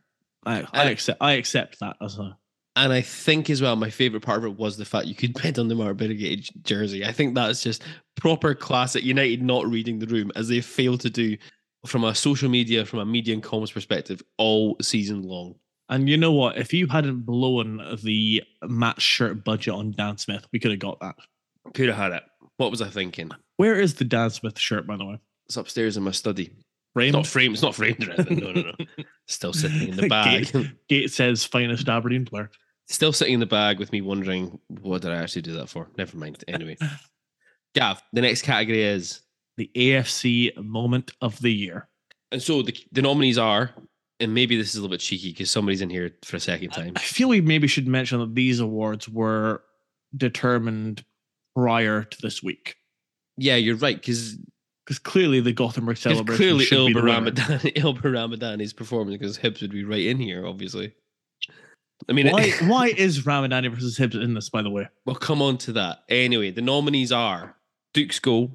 I 0.44 0.66
I 0.72 0.84
Uh, 0.86 0.90
accept 0.90 1.18
I 1.22 1.32
accept 1.34 1.80
that 1.80 1.96
as 2.02 2.18
a 2.18 2.36
And 2.76 2.92
I 2.92 3.00
think 3.00 3.48
as 3.48 3.62
well, 3.62 3.76
my 3.76 3.90
favorite 3.90 4.22
part 4.22 4.38
of 4.38 4.44
it 4.44 4.58
was 4.58 4.76
the 4.76 4.84
fact 4.84 5.06
you 5.06 5.14
could 5.14 5.32
bet 5.42 5.58
on 5.58 5.68
the 5.68 5.74
Birighitti 5.74 6.62
jersey. 6.64 7.04
I 7.04 7.12
think 7.12 7.34
that's 7.34 7.62
just 7.62 7.82
proper 8.16 8.54
classic 8.54 9.04
United 9.04 9.42
not 9.42 9.66
reading 9.66 9.98
the 10.00 10.06
room 10.06 10.30
as 10.36 10.48
they 10.48 10.60
fail 10.60 10.98
to 10.98 11.08
do 11.10 11.36
from 11.86 12.04
a 12.04 12.14
social 12.14 12.48
media, 12.48 12.84
from 12.84 12.98
a 12.98 13.06
media 13.06 13.34
and 13.34 13.42
comms 13.42 13.72
perspective 13.72 14.22
all 14.36 14.76
season 14.80 15.22
long. 15.22 15.54
And 15.88 16.08
you 16.08 16.16
know 16.16 16.32
what? 16.32 16.58
If 16.58 16.72
you 16.72 16.86
hadn't 16.86 17.20
blown 17.20 17.96
the 18.02 18.42
match 18.62 19.00
shirt 19.00 19.44
budget 19.44 19.72
on 19.72 19.92
Dan 19.92 20.18
Smith, 20.18 20.46
we 20.52 20.58
could 20.58 20.70
have 20.70 20.80
got 20.80 21.00
that. 21.00 21.16
Could 21.74 21.88
have 21.88 21.96
had 21.96 22.12
it. 22.12 22.22
What 22.58 22.70
was 22.70 22.82
I 22.82 22.88
thinking? 22.88 23.30
Where 23.56 23.80
is 23.80 23.94
the 23.94 24.04
Dan 24.04 24.30
Smith 24.30 24.58
shirt, 24.58 24.86
by 24.86 24.96
the 24.96 25.04
way? 25.04 25.18
It's 25.46 25.56
upstairs 25.56 25.96
in 25.96 26.02
my 26.02 26.10
study. 26.10 26.52
Framed. 26.92 27.14
It's 27.14 27.16
not 27.16 27.26
framed. 27.26 27.54
It's 27.54 27.62
not 27.62 27.74
framed 27.74 28.06
or 28.06 28.12
anything. 28.12 28.38
No, 28.38 28.52
no, 28.52 28.62
no. 28.62 29.04
Still 29.28 29.52
sitting 29.52 29.88
in 29.88 29.96
the 29.96 30.08
bag. 30.08 30.50
Gate 30.88 31.10
says 31.10 31.44
finest 31.44 31.88
Aberdeen 31.88 32.24
player. 32.24 32.50
Still 32.88 33.12
sitting 33.12 33.34
in 33.34 33.40
the 33.40 33.46
bag 33.46 33.78
with 33.78 33.92
me 33.92 34.00
wondering 34.00 34.58
what 34.68 35.02
did 35.02 35.12
I 35.12 35.16
actually 35.16 35.42
do 35.42 35.52
that 35.54 35.68
for? 35.68 35.88
Never 35.98 36.16
mind. 36.16 36.42
Anyway, 36.48 36.76
Gav, 37.74 38.02
the 38.12 38.22
next 38.22 38.42
category 38.42 38.82
is, 38.82 39.20
The 39.58 39.70
AFC 39.76 40.56
moment 40.56 41.10
of 41.20 41.38
the 41.40 41.52
year. 41.52 41.88
and 42.32 42.40
so 42.42 42.62
the 42.62 42.74
the 42.92 43.02
nominees 43.02 43.36
are, 43.38 43.74
and 44.20 44.32
maybe 44.32 44.56
this 44.56 44.70
is 44.70 44.76
a 44.76 44.78
little 44.80 44.94
bit 44.94 45.00
cheeky 45.00 45.30
because 45.32 45.50
somebody's 45.50 45.82
in 45.82 45.90
here 45.90 46.10
for 46.24 46.36
a 46.36 46.40
second 46.40 46.70
time. 46.70 46.94
I 46.96 47.00
feel 47.00 47.28
we 47.28 47.40
maybe 47.42 47.66
should 47.68 47.86
mention 47.88 48.20
that 48.20 48.34
these 48.34 48.60
awards 48.60 49.08
were 49.08 49.62
determined 50.16 51.04
prior 51.54 52.04
to 52.04 52.22
this 52.22 52.42
week. 52.42 52.76
Yeah, 53.36 53.56
you're 53.56 53.76
right 53.76 53.96
because 54.00 54.38
Because 54.84 54.98
clearly 54.98 55.40
the 55.40 55.52
Gothenburg 55.52 55.96
celebration 55.98 56.36
clearly 56.36 56.64
should 56.64 56.86
be 56.86 56.92
the. 56.94 57.02
Ramadan 57.02 57.58
Ylber 57.76 58.14
Ramadan 58.14 58.60
is 58.60 58.72
performing 58.72 59.18
because 59.18 59.36
Hibs 59.38 59.60
would 59.60 59.70
be 59.72 59.84
right 59.84 60.06
in 60.06 60.18
here, 60.18 60.46
obviously. 60.46 60.94
I 62.08 62.12
mean, 62.12 62.28
Why, 62.30 62.50
why 62.62 62.86
is 62.88 63.22
Ramadani 63.24 63.70
versus 63.74 63.98
Hibs 63.98 64.14
in 64.22 64.34
this, 64.34 64.48
by 64.50 64.62
the 64.62 64.70
way? 64.70 64.88
we'll 65.04 65.16
come 65.16 65.42
on 65.42 65.58
to 65.58 65.72
that. 65.72 66.04
Anyway, 66.08 66.50
the 66.52 66.62
nominees 66.62 67.10
are 67.12 67.56
Duk's 67.92 68.18
goal 68.20 68.52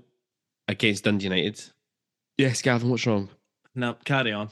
against 0.68 1.04
Dundee 1.04 1.26
United. 1.26 1.62
Yes, 2.38 2.62
Gavin, 2.62 2.90
what's 2.90 3.06
wrong? 3.06 3.30
No, 3.76 3.96
carry 4.06 4.32
on. 4.32 4.50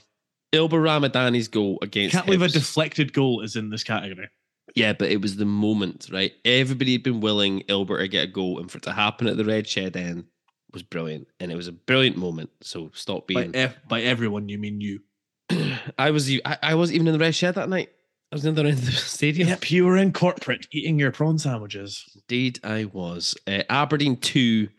Ylber 0.53 0.81
Ramadani's 0.83 1.47
goal 1.47 1.79
against 1.81 2.13
Can't 2.13 2.25
believe 2.25 2.41
a 2.41 2.49
deflected 2.49 3.13
goal 3.13 3.41
is 3.41 3.55
in 3.55 3.69
this 3.69 3.83
category. 3.83 4.29
Yeah, 4.75 4.93
but 4.93 5.09
it 5.09 5.21
was 5.21 5.35
the 5.37 5.45
moment, 5.45 6.09
right? 6.11 6.33
Everybody 6.45 6.93
had 6.93 7.03
been 7.03 7.19
willing 7.21 7.61
Ilbert 7.67 7.99
to 7.99 8.07
get 8.07 8.23
a 8.25 8.31
goal, 8.31 8.59
and 8.59 8.69
for 8.71 8.77
it 8.77 8.83
to 8.83 8.93
happen 8.93 9.27
at 9.27 9.37
the 9.37 9.45
Red 9.45 9.67
Shed 9.67 9.95
end 9.97 10.25
was 10.73 10.83
brilliant, 10.83 11.27
and 11.39 11.51
it 11.51 11.55
was 11.55 11.67
a 11.67 11.73
brilliant 11.73 12.17
moment. 12.17 12.49
So 12.61 12.91
stop 12.93 13.27
By, 13.27 13.33
being. 13.43 13.55
ev- 13.55 13.77
by 13.87 14.01
everyone, 14.01 14.47
you 14.49 14.57
mean 14.57 14.79
you. 14.81 15.01
I 15.97 16.11
was, 16.11 16.31
I 16.45 16.75
wasn't 16.75 16.95
even 16.95 17.07
in 17.07 17.13
the 17.13 17.19
Red 17.19 17.35
Shed 17.35 17.55
that 17.55 17.69
night. 17.69 17.89
I 18.31 18.35
was 18.35 18.45
in 18.45 18.55
the 18.55 18.61
other 18.61 18.69
end 18.69 18.79
of 18.79 18.85
the 18.85 18.91
stadium. 18.93 19.49
Yep, 19.49 19.71
you 19.71 19.85
were 19.85 19.97
in 19.97 20.13
corporate 20.13 20.67
eating 20.71 20.97
your 20.97 21.11
prawn 21.11 21.37
sandwiches. 21.37 22.05
Indeed, 22.15 22.59
I 22.63 22.85
was. 22.85 23.35
Uh, 23.45 23.63
Aberdeen 23.69 24.15
two, 24.15 24.69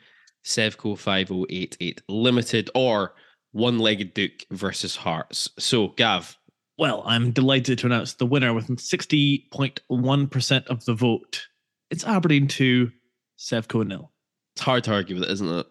Sevco 0.45 0.99
five 0.99 1.31
oh 1.31 1.47
eight 1.51 1.77
eight 1.81 2.03
limited 2.09 2.71
or 2.75 3.15
one 3.53 3.79
legged 3.79 4.15
Duk 4.15 4.31
versus 4.51 4.97
Hearts. 4.97 5.49
So 5.59 5.89
Gav, 5.89 6.37
Well, 6.79 7.03
I'm 7.07 7.33
delighted 7.33 7.79
to 7.81 7.87
announce 7.87 8.15
the 8.15 8.27
winner 8.27 8.55
with 8.55 8.69
60.1% 8.69 10.67
of 10.67 10.85
the 10.85 10.95
vote. 10.95 11.47
It's 11.91 12.05
Aberdeen 12.07 12.49
2, 12.49 12.91
Sevco 13.39 13.87
nil. 13.87 14.11
it's 14.55 14.63
hard 14.63 14.85
to 14.85 14.93
argue 14.95 15.17
with 15.17 15.25
it, 15.25 15.31
isn't 15.31 15.49
it? 15.49 15.67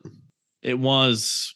It 0.61 0.77
was, 0.79 1.55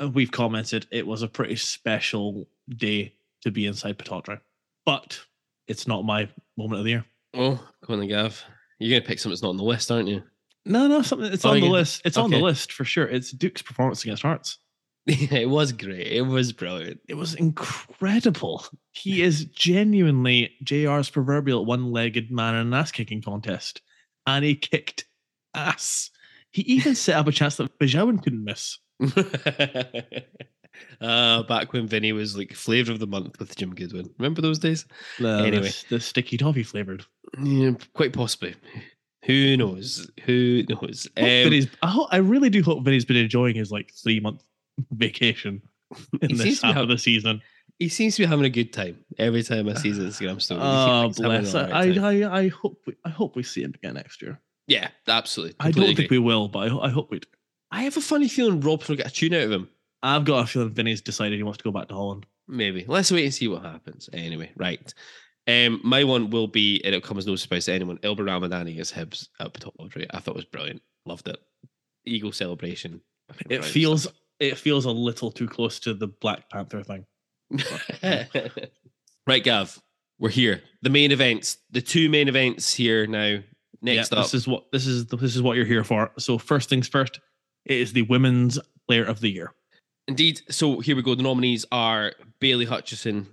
uh, 0.00 0.08
we've 0.08 0.30
commented, 0.32 0.86
it 0.90 1.06
was 1.06 1.22
a 1.22 1.28
pretty 1.28 1.56
special 1.56 2.48
day 2.76 3.14
to 3.42 3.50
be 3.50 3.66
inside 3.66 3.98
Pittodrie. 3.98 4.40
But 4.86 5.20
it's 5.66 5.86
not 5.86 6.04
my 6.06 6.28
moment 6.56 6.78
of 6.80 6.84
the 6.84 6.90
year. 6.92 7.04
Oh, 7.34 7.62
come 7.84 8.00
on, 8.00 8.08
Gav. 8.08 8.42
You're 8.78 8.98
gonna 8.98 9.06
pick 9.06 9.18
something 9.18 9.32
that's 9.32 9.42
not 9.42 9.50
on 9.50 9.56
the 9.58 9.64
list, 9.64 9.90
aren't 9.90 10.08
you? 10.08 10.22
No, 10.68 10.86
no, 10.86 11.02
something. 11.02 11.32
It's 11.32 11.44
Oh, 11.44 11.50
on 11.50 11.60
the 11.60 11.68
list. 11.68 12.02
It's 12.04 12.16
on 12.16 12.30
the 12.30 12.38
list 12.38 12.72
for 12.72 12.84
sure. 12.84 13.06
It's 13.06 13.30
Duk's 13.32 13.62
performance 13.62 14.04
against 14.04 14.22
Hearts. 14.22 14.58
it 15.06 15.48
was 15.48 15.72
great. 15.72 16.06
It 16.08 16.22
was 16.22 16.52
brilliant. 16.52 17.00
It 17.08 17.14
was 17.14 17.34
incredible. 17.34 18.64
He 18.92 19.22
is 19.22 19.46
genuinely 19.46 20.52
JR's 20.62 21.08
proverbial 21.08 21.64
one-legged 21.64 22.30
man 22.30 22.54
in 22.54 22.66
an 22.66 22.74
ass-kicking 22.74 23.22
contest, 23.22 23.80
and 24.26 24.44
he 24.44 24.54
kicked 24.54 25.06
ass. 25.54 26.10
He 26.50 26.62
even 26.62 26.94
set 26.94 27.16
up 27.16 27.26
a 27.26 27.32
chance 27.32 27.56
that 27.56 27.78
Besuijen 27.78 28.22
couldn't 28.22 28.44
miss. 28.44 28.78
uh, 31.00 31.42
back 31.44 31.72
when 31.72 31.86
Vinny 31.86 32.12
was 32.12 32.36
like 32.36 32.52
flavor 32.54 32.92
of 32.92 32.98
the 32.98 33.06
month 33.06 33.38
with 33.38 33.56
Jim 33.56 33.74
Goodwin. 33.74 34.10
Remember 34.18 34.40
those 34.42 34.58
days? 34.58 34.86
The, 35.18 35.38
Anyway. 35.46 35.68
the, 35.68 35.96
the 35.96 36.00
sticky 36.00 36.36
toffee 36.36 36.62
flavored. 36.62 37.04
Yeah, 37.42 37.72
quite 37.94 38.12
possibly. 38.12 38.54
Who 39.24 39.56
knows? 39.56 40.10
Who 40.24 40.62
knows? 40.68 41.06
Um, 41.16 41.24
Vinny's, 41.24 41.66
I, 41.82 41.88
ho- 41.88 42.08
I 42.10 42.18
really 42.18 42.50
do 42.50 42.62
hope 42.62 42.84
Vinny's 42.84 43.04
been 43.04 43.16
enjoying 43.16 43.56
his 43.56 43.70
like 43.72 43.92
three-month 43.92 44.42
vacation 44.92 45.60
in 46.22 46.36
this 46.36 46.62
half 46.62 46.74
hav- 46.74 46.82
of 46.84 46.88
the 46.88 46.98
season. 46.98 47.42
He 47.78 47.88
seems 47.88 48.16
to 48.16 48.22
be 48.22 48.26
having 48.26 48.44
a 48.44 48.50
good 48.50 48.72
time 48.72 48.98
every 49.18 49.42
time 49.42 49.68
I 49.68 49.74
see 49.74 49.90
his 49.90 49.98
Instagram 49.98 50.40
story. 50.42 50.60
Oh, 50.62 51.12
bless. 51.16 51.54
I. 51.54 51.68
I, 51.68 51.82
I, 51.98 52.38
I 52.42 52.48
hope 52.48 52.80
we, 52.86 52.94
I 53.04 53.08
hope 53.10 53.36
we 53.36 53.42
see 53.42 53.62
him 53.62 53.72
again 53.74 53.94
next 53.94 54.20
year. 54.22 54.40
yeah, 54.66 54.88
absolutely. 55.06 55.54
I 55.60 55.64
don't 55.64 55.72
completely 55.74 55.94
think 55.94 56.10
we 56.10 56.18
will, 56.18 56.48
but 56.48 56.70
I, 56.70 56.76
I 56.86 56.88
hope 56.90 57.10
we 57.10 57.20
do. 57.20 57.28
I 57.70 57.82
have 57.82 57.96
a 57.96 58.00
funny 58.00 58.28
feeling 58.28 58.60
Robson 58.60 58.92
will 58.94 58.96
get 58.96 59.06
a 59.08 59.14
tune 59.14 59.34
out 59.34 59.42
of 59.42 59.52
him. 59.52 59.68
I've 60.02 60.24
got 60.24 60.44
a 60.44 60.46
feeling 60.46 60.70
Vinny's 60.72 61.00
decided 61.02 61.36
he 61.36 61.42
wants 61.42 61.58
to 61.58 61.64
go 61.64 61.70
back 61.70 61.88
to 61.88 61.94
Holland. 61.94 62.24
Maybe. 62.48 62.84
Let's 62.88 63.12
wait 63.12 63.24
and 63.24 63.34
see 63.34 63.46
what 63.48 63.62
happens. 63.62 64.08
Anyway, 64.12 64.50
right. 64.56 64.92
Um, 65.48 65.80
my 65.82 66.04
one 66.04 66.28
will 66.28 66.46
be, 66.46 66.80
and 66.84 66.94
it'll 66.94 67.06
come 67.06 67.16
as 67.16 67.26
no 67.26 67.34
surprise 67.34 67.64
to 67.64 67.72
anyone, 67.72 67.96
Ylber 67.98 68.18
Ramadani 68.18 68.78
as 68.78 68.92
Hibs 68.92 69.28
up 69.40 69.56
top 69.56 69.74
of 69.78 69.96
right. 69.96 70.06
I 70.10 70.20
thought 70.20 70.32
it 70.32 70.36
was 70.36 70.44
brilliant. 70.44 70.82
Loved 71.06 71.26
it. 71.26 71.38
Eagle 72.04 72.32
celebration. 72.32 73.00
It 73.30 73.46
brilliant 73.46 73.64
feels 73.64 74.06
it 74.38 74.58
feels 74.58 74.84
a 74.84 74.90
little 74.90 75.30
too 75.30 75.48
close 75.48 75.80
to 75.80 75.94
the 75.94 76.06
Black 76.06 76.48
Panther 76.50 76.82
thing. 76.82 77.06
right, 79.26 79.42
Gav. 79.42 79.78
We're 80.20 80.28
here. 80.28 80.62
The 80.82 80.90
main 80.90 81.12
events, 81.12 81.58
the 81.70 81.80
two 81.80 82.08
main 82.08 82.28
events 82.28 82.74
here 82.74 83.06
now. 83.06 83.38
Next 83.80 84.12
yeah, 84.12 84.18
up, 84.18 84.24
this 84.24 84.34
is 84.34 84.48
what 84.48 84.70
this 84.72 84.86
is 84.86 85.06
this 85.06 85.36
is 85.36 85.40
what 85.40 85.56
you're 85.56 85.64
here 85.64 85.84
for. 85.84 86.10
So 86.18 86.36
first 86.36 86.68
things 86.68 86.88
first, 86.88 87.20
it 87.64 87.78
is 87.78 87.92
the 87.92 88.02
Women's 88.02 88.58
Player 88.86 89.04
of 89.04 89.20
the 89.20 89.30
Year. 89.30 89.54
Indeed. 90.08 90.42
So 90.50 90.80
here 90.80 90.96
we 90.96 91.02
go. 91.02 91.14
The 91.14 91.22
nominees 91.22 91.64
are 91.70 92.12
Bayley 92.40 92.64
Hutchison, 92.64 93.28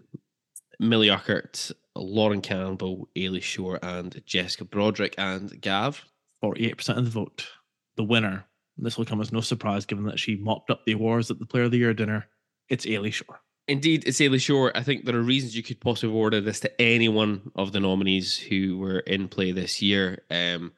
Millie 0.80 1.10
Urquhart, 1.10 1.72
Lauren 1.96 2.42
Campbell, 2.42 3.10
Eilidh 3.16 3.44
Shore, 3.44 3.80
and 3.82 4.22
Jessica 4.26 4.66
Broderick. 4.66 5.16
And 5.18 5.60
Gav, 5.62 6.04
48% 6.44 6.98
of 6.98 7.06
the 7.06 7.12
vote. 7.12 7.48
The 7.96 8.04
winner, 8.04 8.46
this 8.78 8.98
will 8.98 9.06
come 9.06 9.22
as 9.22 9.32
no 9.32 9.42
surprise 9.42 9.86
given 9.86 10.06
that 10.06 10.20
she 10.20 10.36
mopped 10.36 10.70
up 10.70 10.86
the 10.86 10.92
awards 10.94 11.32
at 11.32 11.40
the 11.40 11.46
Player 11.46 11.64
of 11.64 11.72
the 11.72 11.78
Year 11.78 11.94
dinner. 11.94 12.28
It's 12.70 12.86
Eilidh 12.86 13.14
Shore. 13.14 13.40
Indeed, 13.68 14.04
it's 14.06 14.20
Eilidh 14.20 14.42
Shore. 14.42 14.72
I 14.76 14.84
think 14.84 15.06
there 15.06 15.16
are 15.16 15.22
reasons 15.22 15.56
you 15.56 15.64
could 15.64 15.80
possibly 15.80 16.10
award 16.10 16.34
this 16.34 16.60
to 16.62 16.82
any 16.82 17.10
one 17.10 17.52
of 17.56 17.72
the 17.72 17.80
nominees 17.80 18.38
who 18.38 18.78
were 18.78 19.00
in 19.00 19.28
play 19.28 19.52
this 19.52 19.82
year. 19.82 20.24
Um, 20.30 20.74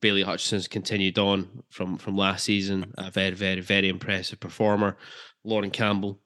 Bayley 0.00 0.22
Hutchison's 0.22 0.68
continued 0.68 1.18
on 1.18 1.64
from 1.70 1.98
from 1.98 2.16
last 2.16 2.44
season. 2.44 2.94
A 2.96 3.10
very, 3.10 3.34
very, 3.34 3.60
very 3.60 3.88
impressive 3.88 4.38
performer. 4.38 4.96
Lauren 5.44 5.70
Campbell 5.70 6.20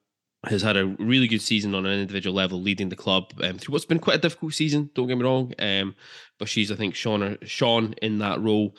has 0.46 0.62
had 0.62 0.76
a 0.76 0.86
really 0.86 1.28
good 1.28 1.42
season 1.42 1.74
on 1.74 1.86
an 1.86 2.00
individual 2.00 2.34
level, 2.34 2.60
leading 2.60 2.88
the 2.88 2.96
club 2.96 3.32
um, 3.42 3.58
through 3.58 3.72
what's 3.72 3.84
been 3.84 3.98
quite 3.98 4.16
a 4.16 4.22
difficult 4.22 4.54
season. 4.54 4.90
Don't 4.94 5.08
get 5.08 5.18
me 5.18 5.24
wrong, 5.24 5.52
um, 5.58 5.94
but 6.38 6.48
she's 6.48 6.70
I 6.70 6.76
think 6.76 6.94
Sean 6.94 7.38
Sean 7.44 7.94
in 8.02 8.18
that 8.18 8.40
role. 8.40 8.76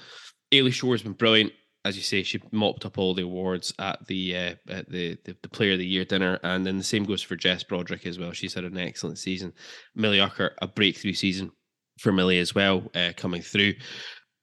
Eilidh 0.54 0.74
Shore 0.74 0.94
has 0.94 1.02
been 1.02 1.12
brilliant 1.14 1.52
as 1.88 1.96
you 1.96 2.04
say, 2.04 2.22
she 2.22 2.42
mopped 2.52 2.86
up 2.86 2.98
all 2.98 3.14
the 3.14 3.24
awards 3.24 3.74
at 3.80 4.06
the 4.08 4.36
uh, 4.36 4.56
at 4.68 4.90
the, 4.90 5.18
the 5.24 5.38
the 5.42 5.50
Player 5.50 5.74
of 5.74 5.80
the 5.80 5.88
Year 5.88 6.04
dinner, 6.04 6.38
and 6.44 6.66
then 6.66 6.78
the 6.78 6.84
same 6.84 7.06
goes 7.06 7.22
for 7.22 7.38
Jess 7.38 7.64
Broderick 7.64 8.06
as 8.06 8.20
well. 8.20 8.34
She's 8.34 8.54
had 8.54 8.66
an 8.66 8.78
excellent 8.78 9.18
season. 9.18 9.54
Millie 9.96 10.20
Urquhart, 10.20 10.58
a 10.62 10.68
breakthrough 10.68 11.14
season 11.14 11.50
for 12.00 12.12
Millie 12.12 12.40
as 12.40 12.54
well, 12.54 12.84
uh, 12.94 13.14
coming 13.16 13.42
through. 13.42 13.76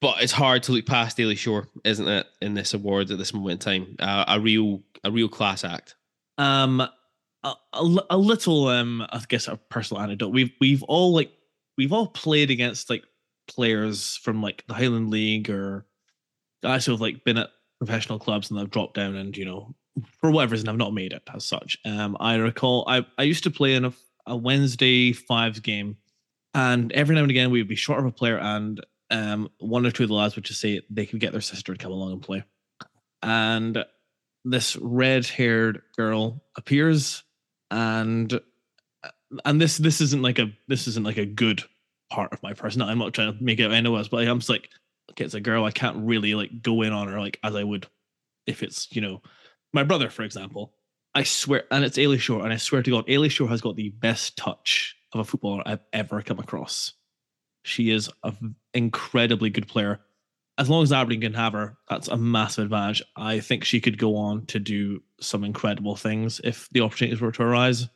But 0.01 0.22
it's 0.22 0.32
hard 0.32 0.62
to 0.64 0.72
look 0.72 0.86
past 0.86 1.18
Eilidh 1.18 1.36
Shore, 1.36 1.68
isn't 1.84 2.09
it? 2.09 2.26
In 2.40 2.55
this 2.55 2.72
award 2.72 3.10
at 3.10 3.18
this 3.18 3.34
moment 3.34 3.52
in 3.52 3.59
time, 3.59 3.96
uh, 3.98 4.24
a 4.26 4.40
real 4.40 4.82
a 5.05 5.10
real 5.10 5.28
class 5.28 5.64
act. 5.64 5.96
Um, 6.38 6.82
a, 7.44 7.96
a, 8.10 8.16
little 8.16 8.68
um, 8.68 9.06
I 9.10 9.22
guess 9.28 9.48
a 9.48 9.56
personal 9.56 10.02
anecdote. 10.02 10.30
We've 10.30 10.52
we've 10.60 10.82
all 10.84 11.12
like 11.12 11.30
we've 11.76 11.92
all 11.92 12.08
played 12.08 12.50
against 12.50 12.90
like 12.90 13.04
players 13.46 14.16
from 14.16 14.42
like 14.42 14.64
the 14.66 14.74
Highland 14.74 15.10
League 15.10 15.50
or 15.50 15.86
guys 16.62 16.86
who 16.86 16.92
have 16.92 17.00
like 17.00 17.24
been 17.24 17.38
at 17.38 17.50
professional 17.78 18.18
clubs 18.18 18.50
and 18.50 18.58
they've 18.58 18.70
dropped 18.70 18.94
down 18.94 19.14
and 19.16 19.36
you 19.36 19.44
know 19.44 19.74
for 20.20 20.30
whatever 20.30 20.52
reason 20.52 20.68
I've 20.68 20.76
not 20.76 20.94
made 20.94 21.12
it 21.12 21.22
as 21.34 21.44
such. 21.44 21.76
Um, 21.84 22.16
I 22.18 22.36
recall 22.36 22.84
I 22.88 23.06
I 23.18 23.24
used 23.24 23.44
to 23.44 23.50
play 23.50 23.74
in 23.74 23.84
a, 23.84 23.92
a 24.26 24.36
Wednesday 24.36 25.12
fives 25.12 25.60
game, 25.60 25.96
and 26.54 26.90
every 26.92 27.14
now 27.14 27.22
and 27.22 27.30
again 27.30 27.50
we 27.50 27.60
would 27.60 27.68
be 27.68 27.76
short 27.76 28.00
of 28.00 28.06
a 28.06 28.12
player 28.12 28.38
and 28.38 28.84
um 29.10 29.50
one 29.58 29.84
or 29.84 29.90
two 29.90 30.04
of 30.04 30.08
the 30.08 30.14
lads 30.14 30.34
would 30.34 30.44
just 30.44 30.60
say 30.60 30.80
they 30.88 31.06
could 31.06 31.20
get 31.20 31.32
their 31.32 31.40
sister 31.40 31.74
to 31.74 31.78
come 31.82 31.92
along 31.92 32.12
and 32.12 32.22
play, 32.22 32.42
and 33.22 33.84
this 34.46 34.76
red-haired 34.76 35.80
girl 35.96 36.42
appears 36.56 37.22
and 37.74 38.32
uh, 38.32 39.09
and 39.44 39.60
this 39.60 39.76
this 39.78 40.01
isn't 40.01 40.22
like 40.22 40.38
a 40.38 40.51
this 40.68 40.86
isn't 40.86 41.05
like 41.05 41.18
a 41.18 41.26
good 41.26 41.62
part 42.10 42.32
of 42.32 42.42
my 42.42 42.55
personality. 42.55 42.92
I'm 42.92 42.98
not 42.98 43.12
trying 43.12 43.36
to 43.36 43.44
make 43.44 43.59
it 43.59 43.70
anyways, 43.70 44.09
but 44.09 44.26
I'm 44.26 44.38
just 44.38 44.48
like, 44.48 44.70
okay, 45.10 45.24
it's 45.24 45.34
a 45.34 45.40
girl. 45.40 45.64
I 45.64 45.72
can't 45.72 46.06
really 46.06 46.34
like 46.34 46.62
go 46.62 46.82
in 46.82 46.92
on 46.92 47.09
her 47.09 47.20
like 47.20 47.38
as 47.42 47.56
I 47.56 47.64
would 47.64 47.86
if 48.46 48.62
it's 48.62 48.88
you 48.94 49.01
know 49.01 49.22
my 49.72 49.82
brother, 49.82 50.09
for 50.09 50.22
example. 50.22 50.72
I 51.16 51.22
swear, 51.22 51.64
and 51.70 51.84
it's 51.84 51.96
Eilidh 51.96 52.20
Shore, 52.20 52.42
and 52.42 52.52
I 52.52 52.56
swear 52.56 52.82
to 52.82 52.90
God, 52.90 53.06
Eilidh 53.06 53.30
Shore 53.30 53.48
has 53.48 53.60
got 53.60 53.76
the 53.76 53.90
best 53.90 54.36
touch 54.36 54.96
of 55.12 55.20
a 55.20 55.24
footballer 55.24 55.62
I've 55.64 55.84
ever 55.92 56.22
come 56.22 56.40
across. 56.40 56.92
She 57.62 57.90
is 57.90 58.10
an 58.24 58.56
incredibly 58.72 59.48
good 59.48 59.68
player. 59.68 60.01
As 60.56 60.70
long 60.70 60.82
as 60.82 60.93
Aberdeen 60.93 61.20
can 61.20 61.35
have 61.35 61.52
her, 61.52 61.76
that's 61.89 62.09
a 62.09 62.16
massive 62.16 62.64
advantage. 62.64 63.02
I 63.16 63.40
think 63.40 63.64
she 63.64 63.81
could 63.81 63.98
go 63.98 64.16
on 64.16 64.47
to 64.47 64.60
do 64.60 65.02
some 65.20 65.43
incredible 65.43 65.97
things 65.97 66.40
if 66.44 66.68
the 66.70 66.81
opportunities 66.81 67.20
were 67.20 67.32
to 67.32 67.43
arise. 67.43 67.89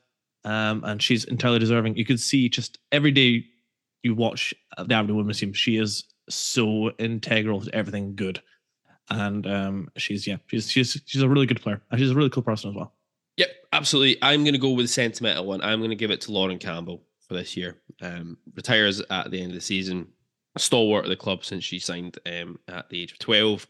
Um, 0.44 0.82
and 0.85 1.01
she's 1.01 1.24
entirely 1.24 1.59
deserving. 1.59 1.97
You 1.97 2.05
could 2.05 2.20
see 2.20 2.48
just 2.48 2.78
every 2.90 3.12
day 3.12 3.44
you 4.02 4.14
watch 4.14 4.55
the 4.76 4.94
Aberdeen 4.94 5.16
women's 5.16 5.39
team, 5.39 5.52
she 5.52 5.76
is 5.76 6.05
so 6.28 6.90
integral 6.98 7.60
to 7.60 7.74
everything 7.74 8.16
good. 8.16 8.43
And 9.10 9.47
um, 9.47 9.89
she's 9.97 10.26
yeah, 10.26 10.36
she's 10.47 10.70
she's 10.70 11.01
she's 11.06 11.22
a 11.22 11.28
really 11.28 11.47
good 11.47 11.60
player. 11.60 11.80
And 11.90 12.01
she's 12.01 12.10
a 12.10 12.14
really 12.14 12.30
cool 12.30 12.43
person 12.43 12.70
as 12.70 12.76
well. 12.76 12.94
Yep, 13.36 13.51
absolutely. 13.72 14.18
I'm 14.20 14.43
going 14.43 14.55
to 14.55 14.59
go 14.59 14.70
with 14.70 14.85
the 14.85 14.93
sentimental 14.93 15.47
one. 15.47 15.62
I'm 15.62 15.78
going 15.78 15.90
to 15.90 15.97
give 15.97 16.10
it 16.10 16.20
to 16.22 16.32
Lauren 16.32 16.59
Campbell 16.59 17.05
for 17.26 17.35
this 17.35 17.56
year. 17.56 17.78
Um, 18.02 18.36
retires 18.55 19.01
at 19.10 19.30
the 19.30 19.40
end 19.40 19.52
of 19.52 19.55
the 19.55 19.60
season. 19.60 20.09
Stalwart 20.60 21.05
of 21.05 21.10
the 21.10 21.16
club 21.16 21.44
since 21.44 21.64
she 21.64 21.78
signed 21.78 22.18
um, 22.26 22.59
at 22.68 22.89
the 22.89 23.02
age 23.02 23.12
of 23.12 23.18
12. 23.18 23.66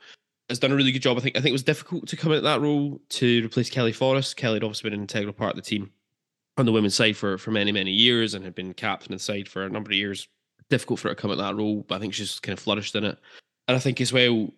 Has 0.49 0.59
done 0.59 0.73
a 0.73 0.77
really 0.77 0.93
good 0.93 1.03
job. 1.03 1.19
I 1.19 1.21
think. 1.21 1.37
I 1.37 1.41
think 1.41 1.51
it 1.51 1.53
was 1.53 1.63
difficult 1.63 2.09
to 2.09 2.17
come 2.17 2.33
into 2.33 2.43
that 2.43 2.63
role 2.63 3.01
to 3.11 3.45
replace 3.45 3.69
Kelly 3.69 3.93
Forrest. 3.93 4.37
Kelly 4.37 4.55
had 4.55 4.65
obviously 4.65 4.89
been 4.89 4.99
an 4.99 5.03
integral 5.03 5.35
part 5.35 5.51
of 5.51 5.57
the 5.57 5.63
team 5.63 5.91
on 6.57 6.65
the 6.65 6.73
women's 6.73 6.95
side 6.95 7.19
for 7.19 7.37
for 7.37 7.51
many 7.51 7.71
many 7.71 7.91
years 7.91 8.33
and 8.33 8.45
had 8.45 8.55
been 8.55 8.73
captain 8.73 9.13
of 9.13 9.19
the 9.19 9.25
side 9.25 9.47
for 9.47 9.65
a 9.65 9.71
number 9.71 9.91
of 9.91 9.97
years. 9.97 10.27
Difficult 10.71 11.01
for 11.01 11.09
her 11.09 11.15
to 11.15 11.21
come 11.21 11.31
at 11.31 11.37
that 11.37 11.55
role, 11.55 11.85
but 11.87 11.97
I 11.97 11.99
think 11.99 12.15
she's 12.15 12.41
kind 12.41 12.57
of 12.57 12.63
flourished 12.63 12.95
in 12.95 13.05
it. 13.05 13.19
And 13.69 13.77
I 13.77 13.81
think 13.81 14.01
as 14.01 14.11
well, 14.13 14.49